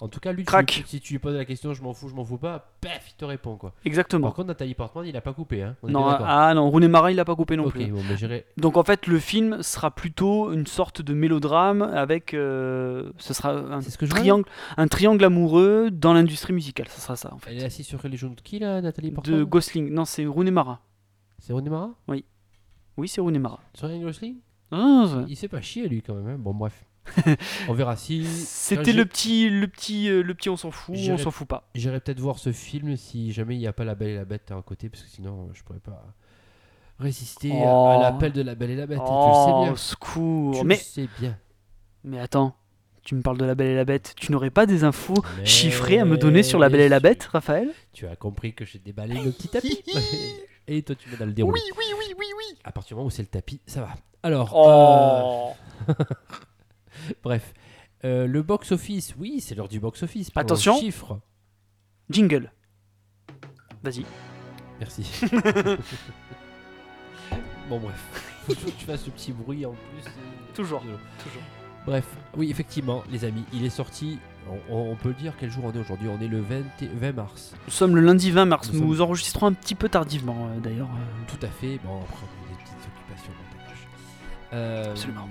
En 0.00 0.08
tout 0.08 0.18
cas, 0.20 0.32
lui, 0.32 0.42
tu 0.42 0.46
Crac. 0.46 0.82
si 0.86 1.00
tu 1.00 1.14
lui 1.14 1.18
poses 1.20 1.36
la 1.36 1.44
question, 1.44 1.72
je 1.72 1.80
m'en 1.80 1.94
fous, 1.94 2.08
je 2.08 2.14
m'en 2.14 2.24
fous 2.24 2.36
pas, 2.36 2.72
paf, 2.80 3.08
il 3.10 3.14
te 3.14 3.24
répond 3.24 3.56
quoi. 3.56 3.72
Exactement. 3.84 4.26
Par 4.26 4.34
contre, 4.34 4.48
Nathalie 4.48 4.74
Portman, 4.74 5.06
il 5.06 5.16
a 5.16 5.20
pas 5.20 5.32
coupé, 5.32 5.62
hein. 5.62 5.76
On 5.84 5.88
Non, 5.88 6.10
d'accord. 6.10 6.26
ah 6.28 6.52
non, 6.52 6.68
Rooney 6.68 6.88
Mara 6.88 7.12
il 7.12 7.16
l'a 7.16 7.24
pas 7.24 7.36
coupé 7.36 7.56
non 7.56 7.70
plus. 7.70 7.86
bon, 7.86 8.02
j'irai. 8.16 8.44
Donc 8.56 8.76
en 8.76 8.82
fait, 8.82 9.06
le 9.06 9.20
film 9.20 9.62
sera 9.62 9.92
plutôt 9.92 10.52
une 10.52 10.66
sorte 10.66 11.00
de 11.00 11.14
mélodrame 11.14 11.80
avec, 11.82 12.34
euh, 12.34 13.12
ce 13.18 13.32
sera 13.32 13.52
un 13.52 13.80
C'est 13.82 13.90
ce 13.90 13.96
que 13.98 14.04
triangle, 14.04 14.44
un 14.76 14.88
triangle 14.88 15.24
amoureux 15.24 15.90
dans 15.92 16.12
l'industrie 16.12 16.52
musicale. 16.52 16.88
Ça 16.88 16.98
sera 17.00 17.16
ça 17.16 17.32
en 17.32 17.38
Elle 17.46 17.56
est 17.56 17.60
fait. 17.60 17.66
assise 17.66 17.86
sur 17.86 18.02
Religion 18.02 18.30
de 18.30 18.40
qui 18.40 18.58
là, 18.58 18.82
Nathalie 18.82 19.12
Portman? 19.12 19.38
De 19.38 19.44
Gosling, 19.44 19.90
non 19.94 20.04
c'est 20.04 20.26
Rooney 20.26 20.50
Mara. 20.50 20.80
C'est 21.38 21.52
Rooney 21.52 21.70
Mara? 21.70 21.90
Oui, 22.08 22.24
c'est 23.06 23.20
Rooney 23.20 23.38
Mara. 23.38 23.60
Sur 23.74 23.88
Ryan 23.88 24.00
Gosling 24.02 24.36
Ah, 24.70 25.24
Il 25.28 25.36
s'est 25.36 25.48
pas 25.48 25.60
chier 25.60 25.88
lui 25.88 26.02
quand 26.02 26.14
même. 26.14 26.28
hein. 26.28 26.36
Bon, 26.38 26.54
bref. 26.54 26.84
on 27.68 27.74
verra 27.74 27.96
si. 27.96 28.24
C'était 28.24 28.94
le 28.94 29.04
petit, 29.04 29.50
le 29.50 29.66
petit, 29.68 30.08
euh, 30.08 30.22
le 30.22 30.32
petit, 30.34 30.48
on 30.48 30.56
s'en 30.56 30.70
fout, 30.70 30.94
on 30.94 30.98
J'irai- 30.98 31.18
s'en 31.18 31.30
fout 31.30 31.46
pas. 31.46 31.68
J'irai 31.74 32.00
peut-être 32.00 32.20
voir 32.20 32.38
ce 32.38 32.50
film 32.50 32.96
si 32.96 33.30
jamais 33.32 33.56
il 33.56 33.58
n'y 33.58 33.66
a 33.66 33.74
pas 33.74 33.84
La 33.84 33.94
Belle 33.94 34.08
et 34.08 34.14
la 34.16 34.24
Bête 34.24 34.50
à 34.52 34.62
côté, 34.62 34.88
parce 34.88 35.02
que 35.02 35.10
sinon 35.10 35.50
je 35.52 35.62
pourrais 35.64 35.80
pas 35.80 36.14
résister 36.98 37.50
à- 37.62 37.66
Oh. 37.66 37.98
l'appel 38.00 38.32
de 38.32 38.40
La 38.40 38.54
Belle 38.54 38.70
et 38.70 38.76
la 38.76 38.86
Bête. 38.86 38.96
et 38.98 39.04
tu 39.04 39.06
le 39.06 39.16
Oh, 39.18 39.44
sais 39.46 39.64
bien. 39.64 39.72
au 39.72 39.76
secours. 39.76 40.58
Tu 40.60 40.64
Mais, 40.64 40.76
le 40.76 40.80
sais 40.80 41.08
bien. 41.18 41.36
mais 42.04 42.18
attends, 42.20 42.56
tu 43.02 43.14
me 43.16 43.20
parles 43.20 43.36
de 43.36 43.44
la 43.44 43.54
Belle 43.54 43.72
et 43.72 43.76
la 43.76 43.84
Bête. 43.84 44.14
Tu 44.16 44.32
n'aurais 44.32 44.48
pas 44.50 44.64
des 44.64 44.82
infos 44.84 45.22
chiffrées 45.44 45.98
à 45.98 46.06
me 46.06 46.16
donner 46.16 46.42
sur 46.42 46.58
la 46.58 46.70
Belle 46.70 46.80
et 46.80 46.88
la 46.88 47.00
bien 47.00 47.10
Bête, 47.10 47.24
Raphaël? 47.24 47.70
Tu 47.92 48.06
as 48.06 48.16
compris 48.16 48.54
que 48.54 48.64
j'ai 48.64 48.78
déballé 48.78 49.14
le 49.22 49.30
petit 49.30 49.48
tapis. 49.48 49.82
Et 50.66 50.82
toi, 50.82 50.94
tu 50.96 51.08
m'as 51.10 51.16
dans 51.16 51.26
le 51.26 51.32
déroulé. 51.32 51.60
oui, 51.76 51.84
oui, 51.98 52.14
oui, 52.18 52.26
oui. 52.38 52.58
À 52.64 52.72
partir 52.72 52.88
du 52.88 52.94
moment 52.94 53.06
où 53.06 53.10
c'est 53.10 53.22
le 53.22 53.28
tapis, 53.28 53.60
ça 53.66 53.82
va. 53.82 53.94
Alors, 54.22 54.52
Oh. 54.54 55.52
euh, 55.88 55.94
bref. 57.22 57.52
Euh, 58.04 58.26
le 58.26 58.42
box-office, 58.42 59.14
oui, 59.18 59.40
c'est 59.40 59.54
l'heure 59.54 59.68
du 59.68 59.80
box-office. 59.80 60.30
Attention. 60.34 60.78
Jingle. 62.10 62.52
Vas-y. 63.82 64.04
Merci. 64.80 65.02
bon, 67.68 67.78
bref. 67.80 68.40
Faut 68.46 68.54
toujours 68.54 68.74
que 68.74 68.78
tu 68.80 68.84
fasses 68.86 69.04
ce 69.04 69.10
petit 69.10 69.32
bruit 69.32 69.64
en 69.64 69.72
plus. 69.72 70.04
Toujours. 70.54 70.80
Toujours. 70.80 71.42
Bref, 71.86 72.06
oui, 72.36 72.50
effectivement, 72.50 73.02
les 73.10 73.24
amis, 73.24 73.44
il 73.52 73.64
est 73.64 73.70
sorti. 73.70 74.18
On, 74.70 74.90
on 74.92 74.94
peut 74.96 75.08
le 75.08 75.14
dire 75.14 75.32
quel 75.38 75.50
jour 75.50 75.64
on 75.64 75.72
est 75.72 75.78
aujourd'hui. 75.78 76.08
On 76.08 76.20
est 76.22 76.28
le 76.28 76.40
20, 76.40 76.56
et- 76.82 76.86
20 76.94 77.12
mars. 77.12 77.54
Nous 77.66 77.72
sommes 77.72 77.94
le 77.96 78.02
lundi 78.02 78.30
20 78.30 78.44
mars. 78.44 78.70
Nous 78.72 78.80
Nous, 78.84 78.94
sommes- 78.94 79.02
enregistrons 79.06 79.46
un 79.46 79.52
petit 79.52 79.74
peu 79.74 79.88
tardivement 79.88 80.48
euh, 80.54 80.60
d'ailleurs. 80.60 80.88
euh. 80.88 81.26
Tout 81.28 81.44
à 81.44 81.48
fait. 81.48 81.78
Bon, 81.84 82.00
après, 82.02 82.24
on 82.24 82.44
a 82.46 82.56
des 82.56 82.62
petites 82.62 82.74
occupations. 82.94 83.32
Euh, 84.52 84.90
Absolument. 84.92 85.28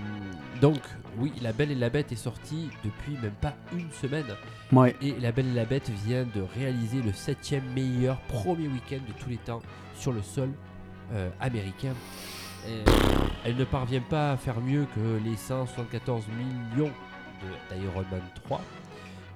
Donc, 0.60 0.80
oui, 1.18 1.32
La 1.42 1.54
Belle 1.54 1.72
et 1.72 1.76
la 1.76 1.90
Bête 1.90 2.12
est 2.12 2.16
sortie 2.18 2.70
depuis 2.84 3.14
même 3.22 3.32
pas 3.40 3.54
une 3.72 3.90
semaine. 3.92 4.26
Ouais. 4.74 4.96
Et 5.02 5.14
La 5.22 5.32
Belle 5.32 5.48
et 5.48 5.54
la 5.54 5.64
Bête 5.66 5.90
vient 6.06 6.24
de 6.36 6.42
réaliser 6.58 7.02
le 7.02 7.14
septième 7.14 7.64
meilleur 7.74 8.18
premier 8.22 8.68
week-end 8.68 9.00
de 9.08 9.14
tous 9.24 9.30
les 9.30 9.38
temps 9.38 9.62
sur 9.96 10.12
le 10.12 10.22
sol 10.22 10.50
euh, 11.14 11.30
américain. 11.40 11.94
Elle 13.46 13.56
ne 13.56 13.64
parvient 13.66 14.02
pas 14.02 14.32
à 14.34 14.38
faire 14.38 14.60
mieux 14.62 14.86
que 14.96 15.20
les 15.24 15.36
174 15.36 16.24
millions 16.38 16.92
de- 16.92 17.76
d'Iron 17.76 18.04
Man 18.12 18.22
3. 18.46 18.62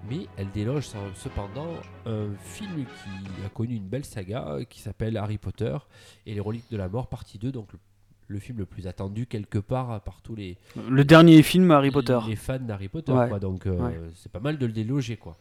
Mais 0.10 0.28
elle 0.38 0.50
déloge 0.52 0.90
cependant 1.16 1.68
un 2.06 2.30
film 2.42 2.86
qui 2.86 3.46
a 3.46 3.50
connu 3.50 3.76
une 3.76 3.88
belle 3.88 4.06
saga 4.06 4.60
qui 4.70 4.80
s'appelle 4.80 5.18
Harry 5.18 5.38
Potter 5.38 5.78
et 6.26 6.34
les 6.34 6.40
reliques 6.40 6.70
de 6.72 6.78
la 6.78 6.88
mort 6.88 7.08
partie 7.10 7.38
2, 7.38 7.52
donc 7.52 7.74
le, 7.74 7.80
le 8.28 8.40
film 8.40 8.60
le 8.60 8.66
plus 8.66 8.88
attendu 8.88 9.26
quelque 9.28 9.58
part 9.58 10.02
par 10.04 10.22
tous 10.22 10.36
les, 10.36 10.58
Le 10.90 11.04
dernier 11.04 11.44
film 11.44 11.70
Harry 11.72 11.92
Potter. 11.92 12.18
les 12.28 12.36
fans 12.38 12.60
d'Harry 12.60 12.88
Potter. 12.88 13.12
Ouais. 13.12 13.28
Quoi, 13.28 13.40
donc 13.40 13.66
euh, 13.66 13.78
Ouais. 13.78 14.00
c'est 14.16 14.32
pas 14.32 14.40
mal 14.40 14.58
de 14.58 14.66
le 14.66 14.72
déloger. 14.72 15.18
Quoi. 15.18 15.38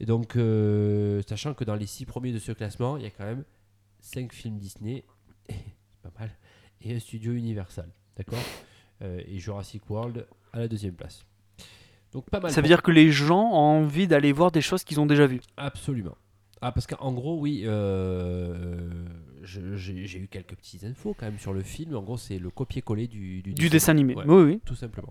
Et 0.00 0.06
donc, 0.06 0.36
euh, 0.36 1.20
sachant 1.28 1.52
que 1.54 1.64
dans 1.64 1.74
les 1.74 1.86
six 1.86 2.06
premiers 2.06 2.32
de 2.32 2.38
ce 2.38 2.52
classement, 2.52 2.96
il 2.96 3.02
y 3.02 3.06
a 3.06 3.10
quand 3.10 3.24
même 3.24 3.44
5 4.00 4.32
films 4.32 4.58
Disney, 4.58 5.04
c'est 5.48 6.02
pas 6.02 6.12
mal, 6.20 6.30
et 6.80 6.94
un 6.94 6.98
studio 7.00 7.32
Universal. 7.32 7.88
D'accord? 8.16 8.38
Euh, 9.02 9.20
Et 9.26 9.38
Jurassic 9.38 9.90
World 9.90 10.26
à 10.54 10.58
la 10.60 10.68
deuxième 10.68 10.94
place. 10.94 11.26
Donc 12.16 12.30
pas 12.30 12.40
mal. 12.40 12.50
Ça 12.50 12.62
veut 12.62 12.66
dire 12.66 12.82
que 12.82 12.90
les 12.90 13.12
gens 13.12 13.50
ont 13.52 13.82
envie 13.82 14.06
d'aller 14.06 14.32
voir 14.32 14.50
des 14.50 14.62
choses 14.62 14.84
qu'ils 14.84 14.98
ont 15.00 15.04
déjà 15.04 15.26
vues. 15.26 15.42
Absolument. 15.58 16.16
Ah, 16.62 16.72
parce 16.72 16.86
qu'en 16.86 17.12
gros, 17.12 17.38
oui, 17.38 17.64
euh, 17.66 18.88
j'ai 19.42 20.18
eu 20.18 20.26
quelques 20.26 20.54
petites 20.54 20.84
infos 20.84 21.14
quand 21.14 21.26
même 21.26 21.38
sur 21.38 21.52
le 21.52 21.60
film. 21.60 21.94
En 21.94 22.02
gros, 22.02 22.16
c'est 22.16 22.38
le 22.38 22.48
copier-coller 22.48 23.06
du, 23.06 23.42
du, 23.42 23.52
Du 23.52 23.68
dessin 23.68 23.92
animé. 23.92 24.14
Ouais, 24.14 24.24
Oui, 24.26 24.42
oui. 24.44 24.60
Tout 24.64 24.74
simplement. 24.74 25.08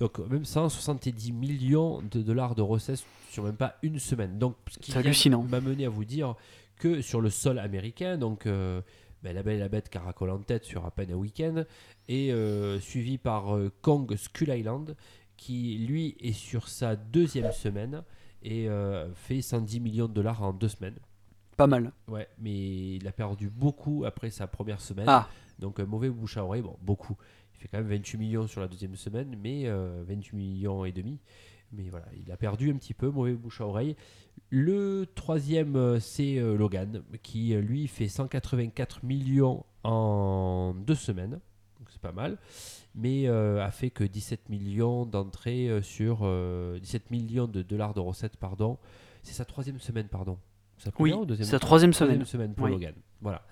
Donc 0.00 0.18
même 0.18 0.44
170 0.44 1.32
millions 1.32 2.02
de 2.02 2.20
dollars 2.20 2.56
de 2.56 2.62
recettes 2.62 3.04
sur 3.30 3.44
même 3.44 3.56
pas 3.56 3.76
une 3.82 4.00
semaine. 4.00 4.38
Donc 4.38 4.56
ce 4.68 4.78
qui 4.78 4.96
hallucinant. 4.96 5.44
m'amener 5.44 5.86
à 5.86 5.88
vous 5.88 6.04
dire 6.04 6.34
que 6.80 7.00
sur 7.00 7.20
le 7.20 7.30
sol 7.30 7.60
américain, 7.60 8.16
donc 8.16 8.46
euh, 8.46 8.80
ben, 9.22 9.34
La 9.34 9.42
Belle 9.42 9.56
et 9.56 9.60
la 9.60 9.68
Bête 9.68 9.88
caracole 9.88 10.30
en 10.30 10.38
tête 10.38 10.64
sur 10.64 10.84
à 10.84 10.92
peine 10.92 11.10
un 11.12 11.16
week-end, 11.16 11.64
et 12.08 12.32
euh, 12.32 12.78
suivi 12.78 13.18
par 13.18 13.56
Kong 13.82 14.14
Skull 14.16 14.50
Island, 14.50 14.94
qui 15.38 15.78
lui 15.78 16.16
est 16.20 16.32
sur 16.32 16.68
sa 16.68 16.96
deuxième 16.96 17.52
semaine 17.52 18.02
et 18.42 18.68
euh, 18.68 19.10
fait 19.14 19.40
110 19.40 19.80
millions 19.80 20.06
de 20.06 20.12
dollars 20.12 20.42
en 20.42 20.52
deux 20.52 20.68
semaines. 20.68 20.98
Pas 21.56 21.66
mal. 21.66 21.92
Ouais, 22.06 22.28
mais 22.38 22.96
il 22.96 23.08
a 23.08 23.12
perdu 23.12 23.48
beaucoup 23.48 24.04
après 24.04 24.28
sa 24.28 24.46
première 24.46 24.82
semaine. 24.82 25.06
Ah, 25.08 25.28
Donc 25.58 25.80
un 25.80 25.86
mauvais 25.86 26.10
bouche 26.10 26.36
à 26.36 26.44
oreille, 26.44 26.62
bon, 26.62 26.76
beaucoup. 26.82 27.16
Il 27.54 27.58
fait 27.62 27.68
quand 27.68 27.78
même 27.78 27.88
28 27.88 28.18
millions 28.18 28.46
sur 28.46 28.60
la 28.60 28.68
deuxième 28.68 28.94
semaine, 28.94 29.34
mais 29.42 29.62
euh, 29.66 30.04
28 30.06 30.36
millions 30.36 30.84
et 30.84 30.92
demi. 30.92 31.18
Mais 31.72 31.88
voilà, 31.90 32.06
il 32.14 32.30
a 32.32 32.36
perdu 32.36 32.70
un 32.70 32.76
petit 32.76 32.94
peu, 32.94 33.10
mauvais 33.10 33.34
bouche 33.34 33.60
à 33.60 33.66
oreille. 33.66 33.96
Le 34.50 35.06
troisième, 35.14 35.76
euh, 35.76 36.00
c'est 36.00 36.38
euh, 36.38 36.56
Logan, 36.56 37.02
qui 37.22 37.54
euh, 37.54 37.60
lui 37.60 37.86
fait 37.86 38.08
184 38.08 39.04
millions 39.04 39.64
en 39.84 40.74
deux 40.74 40.94
semaines. 40.94 41.40
C'est 41.98 42.02
pas 42.02 42.12
mal. 42.12 42.38
Mais 42.94 43.26
euh, 43.26 43.60
a 43.64 43.72
fait 43.72 43.90
que 43.90 44.04
17 44.04 44.48
millions 44.50 45.04
d'entrées 45.04 45.68
euh, 45.68 45.82
sur 45.82 46.20
euh, 46.22 46.78
17 46.78 47.10
millions 47.10 47.48
de 47.48 47.62
dollars 47.62 47.92
de 47.92 47.98
recettes, 48.00 48.36
pardon. 48.36 48.78
C'est 49.24 49.32
sa 49.34 49.44
troisième 49.44 49.80
semaine, 49.80 50.06
pardon. 50.06 50.38
Sa 50.78 50.90
oui, 51.00 51.12
c'est 51.40 51.50
la 51.52 51.58
troisième 51.58 51.92
semaine. 51.92 52.24
semaine 52.24 52.54
pour 52.54 52.66
Oui. 52.66 52.70
Logan. 52.70 52.94
Voilà. 53.20 53.42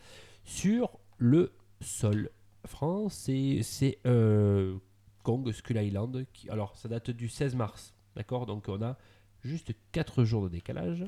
Sur 0.44 1.01
le 1.18 1.53
sol 1.80 2.30
France, 2.66 3.14
c'est- 3.62 3.99
euh, 4.07 4.76
Kong 5.24 5.51
Skull 5.51 5.78
Island. 5.78 6.24
Qui, 6.32 6.49
alors, 6.49 6.76
ça 6.76 6.88
date 6.88 7.11
du 7.11 7.28
16 7.28 7.57
mars. 7.57 7.94
D'accord 8.14 8.47
Donc, 8.47 8.66
on 8.68 8.80
a 8.80 8.97
juste 9.42 9.72
4 9.90 10.22
jours 10.22 10.44
de 10.44 10.49
décalage. 10.51 11.05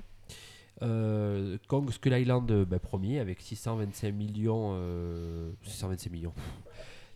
Euh, 0.83 1.57
Kong 1.69 1.91
Skull 1.91 2.13
Island, 2.15 2.51
euh, 2.51 2.65
bah, 2.65 2.79
premier, 2.81 3.21
avec 3.21 3.41
625 3.41 4.13
millions. 4.13 4.71
euh, 4.75 5.53
625 5.63 6.11
millions. 6.13 6.35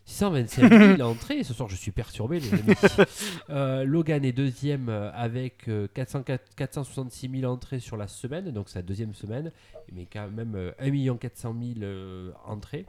625 0.05 0.97
000 0.97 1.01
entrées. 1.09 1.45
Ce 1.45 1.55
soir, 1.55 1.69
je 1.69 1.77
suis 1.77 1.93
perturbé, 1.93 2.41
les 2.41 2.53
amis. 2.55 2.75
Euh, 3.51 3.85
Logan 3.85 4.25
est 4.25 4.33
deuxième 4.33 4.89
euh, 4.89 5.11
avec 5.13 5.69
euh, 5.69 5.87
404 5.95 6.55
466 6.55 7.29
000 7.41 7.53
entrées 7.53 7.81
sur 7.81 7.97
la 7.97 8.09
semaine, 8.09 8.51
donc 8.51 8.69
sa 8.69 8.83
deuxième 8.83 9.15
semaine, 9.15 9.53
mais 9.93 10.07
quand 10.11 10.29
même 10.31 10.55
euh, 10.55 10.73
1 10.81 11.17
400 11.17 11.55
000 11.61 11.75
euh, 11.83 12.31
entrées. 12.45 12.87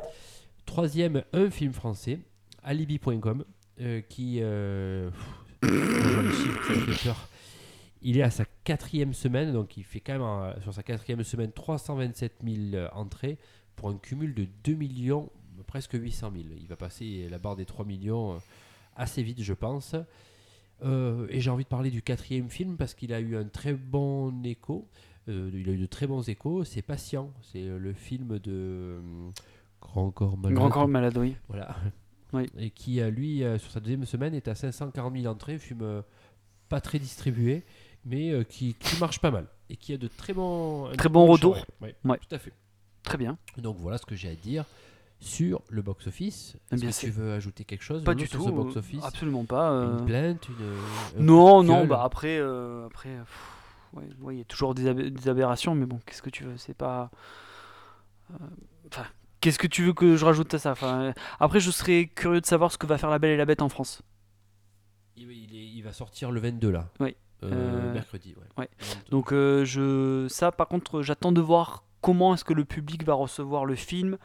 Troisième, 0.66 1.24
un 1.34 1.50
film 1.50 1.74
français, 1.74 2.20
Alibi.com, 2.64 3.44
euh, 3.82 4.02
qui. 4.02 4.40
euh, 4.42 5.10
pff, 5.62 5.70
je 5.70 6.10
vois 6.10 6.24
les 6.24 6.32
chiffres, 6.32 6.74
ça 6.74 6.80
fait 6.80 7.04
peur. 7.04 7.30
Il 8.02 8.18
est 8.18 8.24
à 8.24 8.32
sa 8.32 8.46
quatrième 8.64 9.14
semaine, 9.14 9.54
donc 9.54 9.78
il 9.78 9.84
fait 9.84 10.00
quand 10.02 10.20
même 10.20 10.62
sur 10.62 10.74
sa 10.74 10.84
quatrième 10.84 11.24
semaine 11.24 11.52
327 11.52 12.34
000 12.44 12.58
euh, 12.76 12.88
entrées 12.94 13.38
pour 13.76 13.90
un 13.90 13.98
cumul 13.98 14.34
de 14.34 14.46
2 14.64 14.74
millions, 14.74 15.30
presque 15.64 15.94
800 15.94 16.32
000. 16.34 16.46
Il 16.60 16.68
va 16.68 16.76
passer 16.76 17.28
la 17.30 17.40
barre 17.40 17.56
des 17.56 17.66
3 17.66 17.86
millions 17.86 18.34
euh, 18.34 18.38
assez 18.96 19.24
vite, 19.24 19.42
je 19.42 19.54
pense. 19.54 19.96
Euh, 20.84 21.28
et 21.30 21.40
j'ai 21.40 21.50
envie 21.50 21.64
de 21.64 21.70
parler 21.70 21.92
du 21.92 22.02
quatrième 22.02 22.50
film 22.50 22.78
parce 22.78 22.94
qu'il 22.94 23.14
a 23.14 23.20
eu 23.20 23.36
un 23.36 23.46
très 23.46 23.74
bon 23.74 24.44
écho. 24.44 24.88
Euh, 25.30 25.50
il 25.54 25.70
a 25.70 25.74
eu 25.74 25.78
de 25.78 25.86
très 25.86 26.08
bons 26.08 26.28
échos. 26.28 26.64
C'est 26.64 26.82
Patient. 26.82 27.32
C'est 27.42 27.66
le 27.66 27.94
film 27.94 28.40
de 28.40 29.00
Grand 29.82 30.12
Corps 30.12 30.38
Malade. 30.38 30.56
Grand 30.56 30.70
corps 30.70 30.88
malade, 30.88 31.18
oui. 31.18 31.36
Voilà. 31.48 31.76
Oui. 32.34 32.48
Et 32.58 32.72
qui, 32.72 33.00
lui, 33.00 33.44
sur 33.60 33.72
sa 33.72 33.80
deuxième 33.80 34.06
semaine, 34.06 34.34
est 34.34 34.48
à 34.48 34.56
540 34.56 35.16
000 35.16 35.32
entrées. 35.32 35.60
Film 35.60 36.04
pas 36.68 36.82
très 36.82 36.98
distribué, 36.98 37.64
mais 38.06 38.44
qui, 38.50 38.74
qui 38.74 39.00
marche 39.00 39.20
pas 39.20 39.30
mal. 39.30 39.46
Et 39.70 39.76
qui 39.76 39.94
a 39.94 39.98
de 39.98 40.08
très 40.08 40.34
bons. 40.34 40.90
Très 40.98 41.10
bon 41.10 41.28
bouche 41.28 41.30
à 41.30 41.34
retour. 41.34 41.52
oreille. 41.52 41.66
Ouais, 41.82 41.96
Ouais. 42.04 42.18
Tout 42.18 42.34
à 42.34 42.40
fait. 42.40 42.54
Très 43.04 43.18
bien. 43.18 43.38
Donc 43.58 43.78
voilà 43.78 43.98
ce 43.98 44.06
que 44.06 44.16
j'ai 44.16 44.30
à 44.30 44.36
dire 44.36 44.66
sur 45.24 45.62
le 45.70 45.82
box-office. 45.82 46.58
Est-ce 46.72 46.82
que 47.02 47.06
tu 47.08 47.12
veux 47.12 47.34
ajouter 47.34 47.64
quelque 47.66 47.84
chose 47.84 48.04
Pas 48.04 48.14
du 48.16 48.28
sur 48.28 48.40
tout. 48.40 48.46
ce 48.46 48.50
euh, 48.50 48.54
box-office 48.54 49.04
Absolument 49.04 49.46
pas. 49.46 49.72
euh, 49.72 50.00
Une 50.00 50.06
plainte 50.06 50.48
une, 50.50 51.20
un 51.20 51.24
Non, 51.24 51.64
non, 51.64 51.86
bah 51.86 52.02
après, 52.04 52.38
euh, 52.40 52.86
après, 52.88 53.10
euh, 53.10 53.24
pff, 53.24 53.94
ouais, 53.94 54.10
ouais, 54.22 54.36
il 54.36 54.38
y 54.40 54.42
a 54.42 54.46
toujours 54.46 54.74
des, 54.76 54.88
ab- 54.88 55.00
des 55.02 55.30
aberrations, 55.30 55.76
mais 55.76 55.86
bon, 55.86 56.00
qu'est-ce 56.06 56.22
que 56.22 56.30
tu 56.30 56.44
veux, 56.44 56.58
c'est 56.58 56.74
pas. 56.78 57.10
euh, 58.32 58.38
Enfin, 58.88 59.06
qu'est-ce 59.42 59.60
que 59.60 59.68
tu 59.68 59.84
veux 59.84 59.94
que 59.94 60.16
je 60.18 60.26
rajoute 60.26 60.54
à 60.54 60.60
ça? 60.60 60.72
Enfin, 60.72 61.02
euh, 61.02 61.14
après, 61.40 61.60
je 61.60 61.72
serais 61.72 62.08
curieux 62.08 62.42
de 62.42 62.46
savoir 62.46 62.72
ce 62.72 62.78
que 62.78 62.86
va 62.88 62.98
faire 62.98 63.10
la 63.10 63.20
Belle 63.20 63.32
et 63.32 63.38
la 63.38 63.46
Bête 63.46 63.62
en 63.62 63.70
France. 63.70 64.02
Il, 65.16 65.32
il 65.32 65.56
est- 65.56 65.66
il 65.68 65.82
va 65.84 65.94
sortir 65.94 66.32
le 66.32 66.40
22 66.40 66.72
là. 66.72 66.90
Oui. 67.00 67.16
Euh, 67.44 67.50
Euh, 67.52 67.94
mercredi, 67.94 68.36
ouais. 68.36 68.48
ouais. 68.64 68.70
22. 68.80 69.10
Donc, 69.10 69.32
euh, 69.34 69.66
je, 69.66 70.28
ça, 70.30 70.52
par 70.52 70.68
contre, 70.68 71.02
j'attends 71.02 71.32
de 71.34 71.42
voir 71.42 71.84
comment 72.02 72.34
est-ce 72.34 72.44
que 72.46 72.54
le 72.54 72.64
public 72.66 73.04
va 73.06 73.14
recevoir 73.14 73.66
le 73.66 73.76
film 73.76 74.14
euh, 74.14 74.18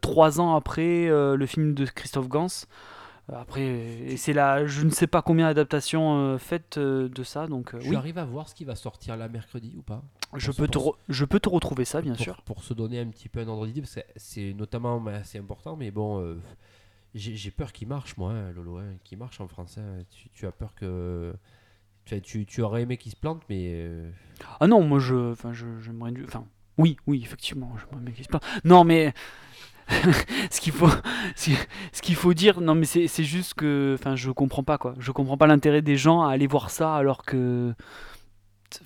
trois 0.00 0.40
ans 0.40 0.54
après 0.56 1.08
euh, 1.08 1.36
le 1.36 1.46
film 1.46 1.74
de 1.74 1.84
Christophe 1.84 2.28
Gans. 2.28 2.46
Euh, 3.30 3.36
Après, 3.40 4.14
c'est 4.16 4.32
là, 4.32 4.64
je 4.66 4.82
ne 4.84 4.90
sais 4.90 5.06
pas 5.06 5.20
combien 5.20 5.46
d'adaptations 5.48 6.16
euh, 6.18 6.38
faites 6.38 6.78
euh, 6.78 7.08
de 7.10 7.22
ça, 7.22 7.46
donc 7.46 7.74
euh, 7.74 7.78
tu 7.78 7.90
oui, 7.90 7.96
arrives 7.96 8.16
à 8.18 8.24
voir 8.24 8.48
ce 8.48 8.54
qui 8.54 8.64
va 8.64 8.74
sortir 8.74 9.16
là 9.18 9.28
mercredi 9.28 9.74
ou 9.76 9.82
pas 9.82 10.02
je 10.36 10.50
peux, 10.50 10.66
te 10.68 10.78
je 11.10 11.24
peux 11.26 11.38
te 11.40 11.48
retrouver 11.48 11.84
ça, 11.84 12.00
bien 12.00 12.14
pour, 12.14 12.22
sûr. 12.22 12.42
Pour 12.42 12.62
se 12.62 12.72
donner 12.74 13.00
un 13.00 13.06
petit 13.08 13.28
peu 13.28 13.40
un 13.40 13.48
ordre 13.48 13.66
d'idée, 13.66 13.80
parce 13.82 13.94
que 13.96 14.00
c'est 14.16 14.54
notamment 14.54 15.04
assez 15.08 15.38
important, 15.38 15.76
mais 15.76 15.90
bon, 15.90 16.20
euh, 16.22 16.36
j'ai 17.14 17.50
peur 17.50 17.72
qu'il 17.72 17.88
marche, 17.88 18.16
moi, 18.16 18.32
hein, 18.32 18.52
Lolo, 18.52 18.78
hein, 18.78 18.94
qu'il 19.04 19.18
marche 19.18 19.40
en 19.40 19.48
français. 19.48 19.80
hein. 19.80 20.04
Tu, 20.10 20.28
tu 20.30 20.46
as 20.46 20.52
peur 20.52 20.74
que. 20.74 21.34
Tu, 22.22 22.46
tu 22.46 22.62
aurais 22.62 22.82
aimé 22.82 22.96
qu'il 22.96 23.12
se 23.12 23.16
plante, 23.16 23.42
mais. 23.50 23.72
euh, 23.74 24.10
Ah 24.60 24.66
non, 24.66 24.82
moi 24.82 24.98
je, 24.98 25.32
enfin 25.32 25.52
j'aimerais, 25.52 26.12
du- 26.12 26.24
enfin 26.24 26.44
oui, 26.78 26.96
oui, 27.06 27.20
effectivement, 27.22 27.72
j'aimerais 27.78 28.04
bien 28.04 28.14
qu'il 28.14 28.24
se 28.24 28.28
plante. 28.30 28.44
Non, 28.64 28.84
mais 28.84 29.12
ce 30.50 30.60
qu'il 30.60 30.72
faut, 30.72 30.88
ce 31.36 32.02
qu'il 32.02 32.14
faut 32.14 32.34
dire, 32.34 32.60
non, 32.60 32.74
mais 32.74 32.84
c'est, 32.84 33.24
juste 33.24 33.54
que, 33.54 33.96
enfin, 33.98 34.16
je 34.16 34.30
comprends 34.30 34.62
pas 34.62 34.78
quoi. 34.78 34.94
Je 34.98 35.12
comprends 35.12 35.36
pas 35.36 35.46
l'intérêt 35.46 35.82
des 35.82 35.96
gens 35.96 36.22
à 36.22 36.32
aller 36.32 36.46
voir 36.46 36.70
ça 36.70 36.94
alors 36.94 37.24
que, 37.24 37.74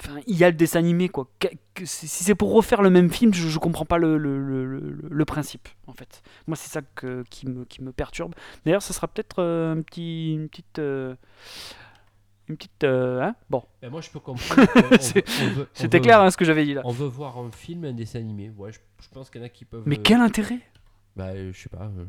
enfin, 0.00 0.20
il 0.26 0.36
y 0.36 0.44
a 0.44 0.50
le 0.50 0.56
dessin 0.56 0.78
animé 0.78 1.08
quoi. 1.08 1.28
Que- 1.40 1.48
que- 1.74 1.84
si 1.84 2.06
c'est 2.06 2.34
pour 2.34 2.52
refaire 2.52 2.82
le 2.82 2.90
même 2.90 3.10
film, 3.10 3.34
je, 3.34 3.48
je 3.48 3.58
comprends 3.58 3.84
pas 3.84 3.98
le, 3.98 4.16
le, 4.16 4.34
le, 4.38 5.24
principe 5.24 5.68
en 5.86 5.92
fait. 5.92 6.22
Moi, 6.46 6.56
c'est 6.56 6.70
ça 6.70 6.82
que, 6.94 7.24
qui 7.30 7.48
me, 7.48 7.64
qui 7.64 7.82
me 7.82 7.92
perturbe. 7.92 8.34
D'ailleurs, 8.64 8.82
ce 8.82 8.92
sera 8.92 9.08
peut-être 9.08 9.40
euh, 9.40 9.74
un 9.74 9.82
petit, 9.82 10.34
une 10.34 10.48
petite, 10.48 10.78
euh, 10.78 11.14
une 12.48 12.56
petite, 12.56 12.84
euh, 12.84 13.22
hein, 13.22 13.34
bon. 13.50 13.64
ben, 13.80 13.90
moi, 13.90 14.00
je 14.00 14.10
peux 14.10 14.20
comprendre. 14.20 14.68
C'était 15.74 16.00
clair 16.00 16.20
hein, 16.20 16.30
ce 16.30 16.36
que 16.36 16.44
j'avais 16.44 16.64
dit 16.64 16.74
là. 16.74 16.82
On 16.84 16.92
veut 16.92 17.06
voir 17.06 17.38
un 17.38 17.50
film, 17.50 17.84
un 17.84 17.92
dessin 17.92 18.20
animé. 18.20 18.52
Ouais, 18.56 18.70
je, 18.72 18.78
je 19.00 19.08
pense 19.12 19.30
qu'il 19.30 19.40
y 19.40 19.44
en 19.44 19.46
a 19.46 19.50
qui 19.50 19.64
peuvent. 19.64 19.82
Mais 19.86 19.96
quel 19.96 20.20
intérêt? 20.20 20.60
Bah, 21.16 21.28
euh, 21.28 21.52
je 21.52 21.60
sais 21.60 21.68
pas. 21.68 21.90
euh, 21.96 22.04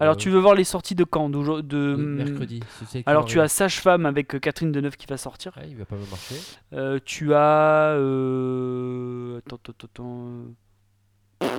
Alors 0.00 0.14
euh, 0.14 0.16
tu 0.16 0.30
veux 0.30 0.38
voir 0.38 0.54
les 0.54 0.64
sorties 0.64 0.94
de 0.94 1.04
quand 1.04 1.28
de, 1.30 1.94
hum, 1.94 2.14
mercredi. 2.16 2.60
Alors 3.06 3.24
tu 3.24 3.40
as. 3.40 3.48
Sage 3.48 3.80
Femme 3.80 4.06
avec 4.06 4.38
Catherine 4.40 4.72
Deneuve 4.72 4.96
qui 4.96 5.06
va 5.06 5.16
sortir. 5.16 5.56
Ouais, 5.56 5.68
il 5.68 5.76
va 5.76 5.84
pas 5.84 5.96
me 5.96 6.06
marcher. 6.06 6.36
Euh, 6.72 6.98
tu 7.04 7.34
as 7.34 7.94
euh, 7.96 9.38
attends 9.38 9.56
attends 9.56 9.86
attends. 9.86 11.50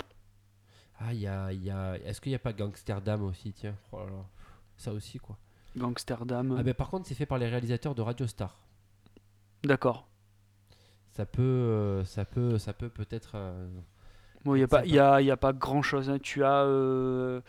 Ah, 1.00 1.14
il 1.14 1.20
y 1.20 1.28
a. 1.28 1.52
y 1.54 1.70
a... 1.70 1.96
Est-ce 2.06 2.20
qu'il 2.22 2.32
n'y 2.32 2.36
a 2.36 2.40
pas 2.40 2.54
Gangsterdam 2.54 3.24
aussi, 3.24 3.54
tiens 3.54 3.76
Oh 3.92 4.00
là 4.00 4.06
là. 4.06 4.26
Ça 4.78 4.92
aussi, 4.94 5.20
quoi. 5.20 5.38
Gangsterdam. 5.78 6.56
Ah, 6.58 6.64
ben 6.64 6.74
par 6.74 6.90
contre, 6.90 7.08
c'est 7.08 7.14
fait 7.16 7.28
par 7.28 7.38
les 7.38 7.48
réalisateurs 7.48 7.94
de 7.94 8.02
Radio 8.02 8.26
Star. 8.26 8.58
D'accord. 9.64 10.08
Ça 11.12 11.26
peut. 11.26 12.02
ça 12.06 12.26
peut. 12.26 12.58
Ça 12.58 12.74
peut 12.74 12.90
peut-être. 12.90 13.36
Bon, 14.46 14.56
il 14.56 14.60
y 14.60 14.64
a 14.64 14.68
pas 14.68 14.86
y 14.86 14.98
a, 15.00 15.22
y 15.22 15.32
a 15.32 15.38
pas 15.38 15.52
grand 15.54 15.82
chose. 15.82 16.12
Tu 16.24 16.44
as 16.44 16.64
euh, 16.64 17.42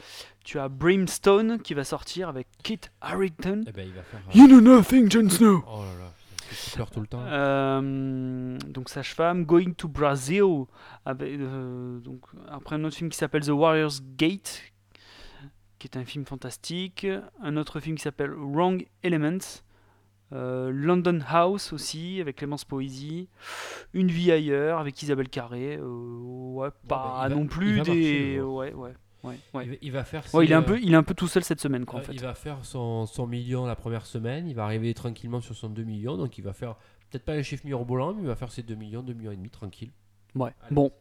tu 0.44 0.58
as 0.58 0.68
Brimstone 0.68 1.60
qui 1.60 1.74
va 1.74 1.84
sortir 1.84 2.28
avec 2.28 2.48
Kit 2.62 2.80
Harington. 3.00 3.64
Eh 3.68 3.72
ben, 3.72 3.86
il 3.86 3.92
va 3.94 4.02
faire. 4.02 4.20
euh, 4.28 4.38
You 4.38 4.46
know 4.48 4.60
nothing, 4.60 5.10
Jon 5.10 5.28
Snow. 5.28 5.64
Oh 5.68 5.82
là 5.82 6.04
là. 6.04 6.12
Tu 6.50 6.70
pleures 6.72 6.90
tout 6.90 7.00
le 7.00 7.06
temps. 7.06 7.22
Euh, 7.26 8.58
donc 8.68 8.88
Sage 8.88 9.14
Femme, 9.14 9.44
Going 9.44 9.72
to 9.76 9.86
Brazil, 9.86 10.64
avec, 11.04 11.28
euh, 11.38 11.98
donc, 12.00 12.22
après 12.48 12.76
un 12.76 12.84
autre 12.84 12.96
film 12.96 13.10
qui 13.10 13.18
s'appelle 13.18 13.42
The 13.44 13.50
Warrior's 13.50 14.00
Gate, 14.16 14.62
qui 15.78 15.86
est 15.88 15.96
un 15.98 16.04
film 16.06 16.24
fantastique, 16.24 17.06
un 17.42 17.56
autre 17.58 17.80
film 17.80 17.96
qui 17.96 18.02
s'appelle 18.02 18.32
Wrong 18.32 18.84
Elements, 19.02 19.60
euh, 20.32 20.70
London 20.70 21.20
House 21.26 21.72
aussi, 21.72 22.20
avec 22.20 22.36
Clémence 22.36 22.64
Poésy, 22.64 23.28
Une 23.94 24.08
vie 24.08 24.30
ailleurs, 24.30 24.78
avec 24.78 25.02
Isabelle 25.02 25.28
Carré, 25.28 25.76
euh, 25.76 25.88
ouais, 25.88 26.68
pas 26.86 27.20
bah, 27.22 27.28
va- 27.28 27.34
non 27.34 27.46
plus 27.46 27.76
marcher, 27.76 27.94
des... 27.94 28.40
ouais, 28.40 28.74
ouais, 28.74 28.94
ouais, 29.22 29.38
ouais. 29.54 29.64
Il, 29.64 29.70
va, 29.70 29.76
il 29.82 29.92
va 29.92 30.04
faire. 30.04 30.24
Ouais, 30.34 30.44
il, 30.44 30.52
est 30.52 30.54
un 30.54 30.60
euh, 30.60 30.66
peu, 30.66 30.80
il 30.80 30.92
est 30.92 30.96
un 30.96 31.02
peu 31.02 31.14
tout 31.14 31.28
seul 31.28 31.44
cette 31.44 31.60
semaine, 31.60 31.86
quoi, 31.86 32.00
en 32.00 32.02
euh, 32.02 32.06
fait. 32.06 32.12
Il 32.12 32.20
va 32.20 32.34
faire 32.34 32.64
son, 32.64 33.06
son 33.06 33.26
million 33.26 33.64
la 33.64 33.76
première 33.76 34.04
semaine. 34.04 34.48
Il 34.48 34.54
va 34.54 34.64
arriver 34.64 34.92
tranquillement 34.92 35.40
sur 35.40 35.54
son 35.54 35.70
2 35.70 35.82
millions. 35.84 36.16
Donc, 36.16 36.36
il 36.38 36.44
va 36.44 36.52
faire. 36.52 36.76
Peut-être 37.10 37.24
pas 37.24 37.32
un 37.32 37.42
chiffre 37.42 37.64
mirobolant, 37.64 38.12
mais 38.12 38.20
il 38.20 38.26
va 38.26 38.36
faire 38.36 38.52
ses 38.52 38.62
2 38.62 38.74
millions, 38.74 39.02
2 39.02 39.14
millions 39.14 39.32
et 39.32 39.36
demi, 39.36 39.48
tranquille. 39.48 39.90
Ouais, 40.34 40.52
Allez. 40.60 40.74
bon. 40.74 40.92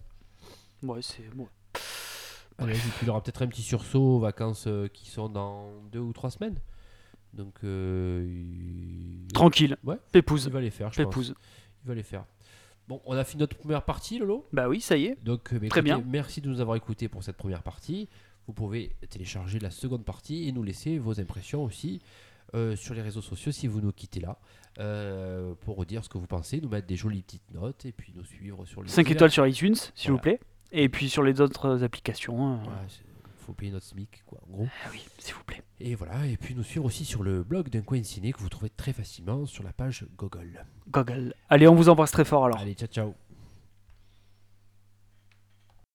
Ouais, 0.83 1.01
c'est... 1.01 1.29
Bon. 1.35 1.49
Allez, 2.59 2.75
il 3.03 3.09
aura 3.09 3.21
peut-être 3.21 3.41
un 3.41 3.47
petit 3.47 3.61
sursaut 3.61 4.15
aux 4.15 4.19
vacances 4.19 4.65
euh, 4.67 4.87
qui 4.87 5.09
sont 5.09 5.29
dans 5.29 5.69
2 5.91 5.99
ou 5.99 6.13
3 6.13 6.31
semaines. 6.31 6.59
Donc, 7.37 7.53
euh, 7.63 8.25
il... 8.27 9.31
Tranquille, 9.33 9.77
Ouais. 9.83 9.97
Pépouze, 10.11 10.45
il 10.47 10.51
va 10.51 10.59
les 10.59 10.71
faire, 10.71 10.91
je 10.91 11.01
pense. 11.01 11.05
Pépouze. 11.11 11.35
Il 11.83 11.87
va 11.87 11.93
les 11.95 12.03
faire. 12.03 12.25
Bon, 12.87 13.01
on 13.05 13.15
a 13.15 13.23
fini 13.23 13.41
notre 13.41 13.55
première 13.57 13.83
partie, 13.83 14.17
Lolo? 14.17 14.47
Bah 14.53 14.67
oui, 14.67 14.81
ça 14.81 14.97
y 14.97 15.05
est. 15.05 15.17
Donc, 15.23 15.53
euh, 15.53 15.59
bah, 15.59 15.67
Très 15.69 15.79
écoutez, 15.81 15.81
bien. 15.83 16.03
merci 16.07 16.41
de 16.41 16.49
nous 16.49 16.59
avoir 16.61 16.75
écoutés 16.77 17.07
pour 17.07 17.23
cette 17.23 17.37
première 17.37 17.61
partie. 17.63 18.09
Vous 18.47 18.53
pouvez 18.53 18.91
télécharger 19.09 19.59
la 19.59 19.71
seconde 19.71 20.03
partie 20.05 20.47
et 20.47 20.51
nous 20.51 20.63
laisser 20.63 20.97
vos 20.97 21.19
impressions 21.19 21.63
aussi 21.63 22.01
euh, 22.55 22.75
sur 22.77 22.93
les 22.93 23.01
réseaux 23.01 23.21
sociaux 23.21 23.51
si 23.51 23.67
vous 23.67 23.81
nous 23.81 23.91
quittez 23.91 24.21
là. 24.21 24.39
euh, 24.79 25.53
pour 25.61 25.85
dire 25.85 26.03
ce 26.03 26.09
que 26.09 26.17
vous 26.17 26.27
pensez, 26.27 26.61
nous 26.61 26.69
mettre 26.69 26.87
des 26.87 26.95
jolies 26.95 27.21
petites 27.23 27.51
notes 27.53 27.85
et 27.85 27.91
puis 27.91 28.13
nous 28.15 28.23
suivre 28.23 28.65
sur 28.65 28.81
les 28.83 28.87
5 28.89 29.03
divers- 29.03 29.13
étoiles 29.15 29.31
sur 29.31 29.45
iTunes, 29.47 29.75
s'il 29.95 30.11
vous 30.11 30.17
plaît. 30.19 30.39
Et 30.71 30.87
puis 30.87 31.09
sur 31.09 31.23
les 31.23 31.41
autres 31.41 31.83
applications. 31.83 32.53
euh, 32.53 32.57
Ouais, 32.65 32.87
faut 33.47 33.53
payer 33.53 33.71
notre 33.71 33.85
SMIC, 33.85 34.23
quoi, 34.25 34.39
en 34.45 34.51
gros. 34.51 34.67
Ah 34.85 34.89
oui, 34.91 35.05
s'il 35.19 35.33
vous 35.33 35.43
plaît. 35.43 35.63
Et 35.79 35.95
voilà, 35.95 36.25
et 36.27 36.35
puis 36.35 36.53
nous 36.53 36.63
suivre 36.63 36.85
aussi 36.85 37.05
sur 37.05 37.23
le 37.23 37.43
blog 37.43 37.69
d'un 37.69 37.81
coin 37.81 38.03
ciné 38.03 38.33
que 38.33 38.39
vous 38.39 38.49
trouvez 38.49 38.69
très 38.69 38.91
facilement 38.91 39.45
sur 39.45 39.63
la 39.63 39.71
page 39.71 40.05
Google. 40.17 40.65
Goggle. 40.89 41.33
Allez, 41.49 41.67
on 41.67 41.75
vous 41.75 41.87
embrasse 41.87 42.11
très 42.11 42.25
fort 42.25 42.45
alors. 42.45 42.59
Allez, 42.59 42.73
ciao 42.73 42.89
ciao 42.89 43.26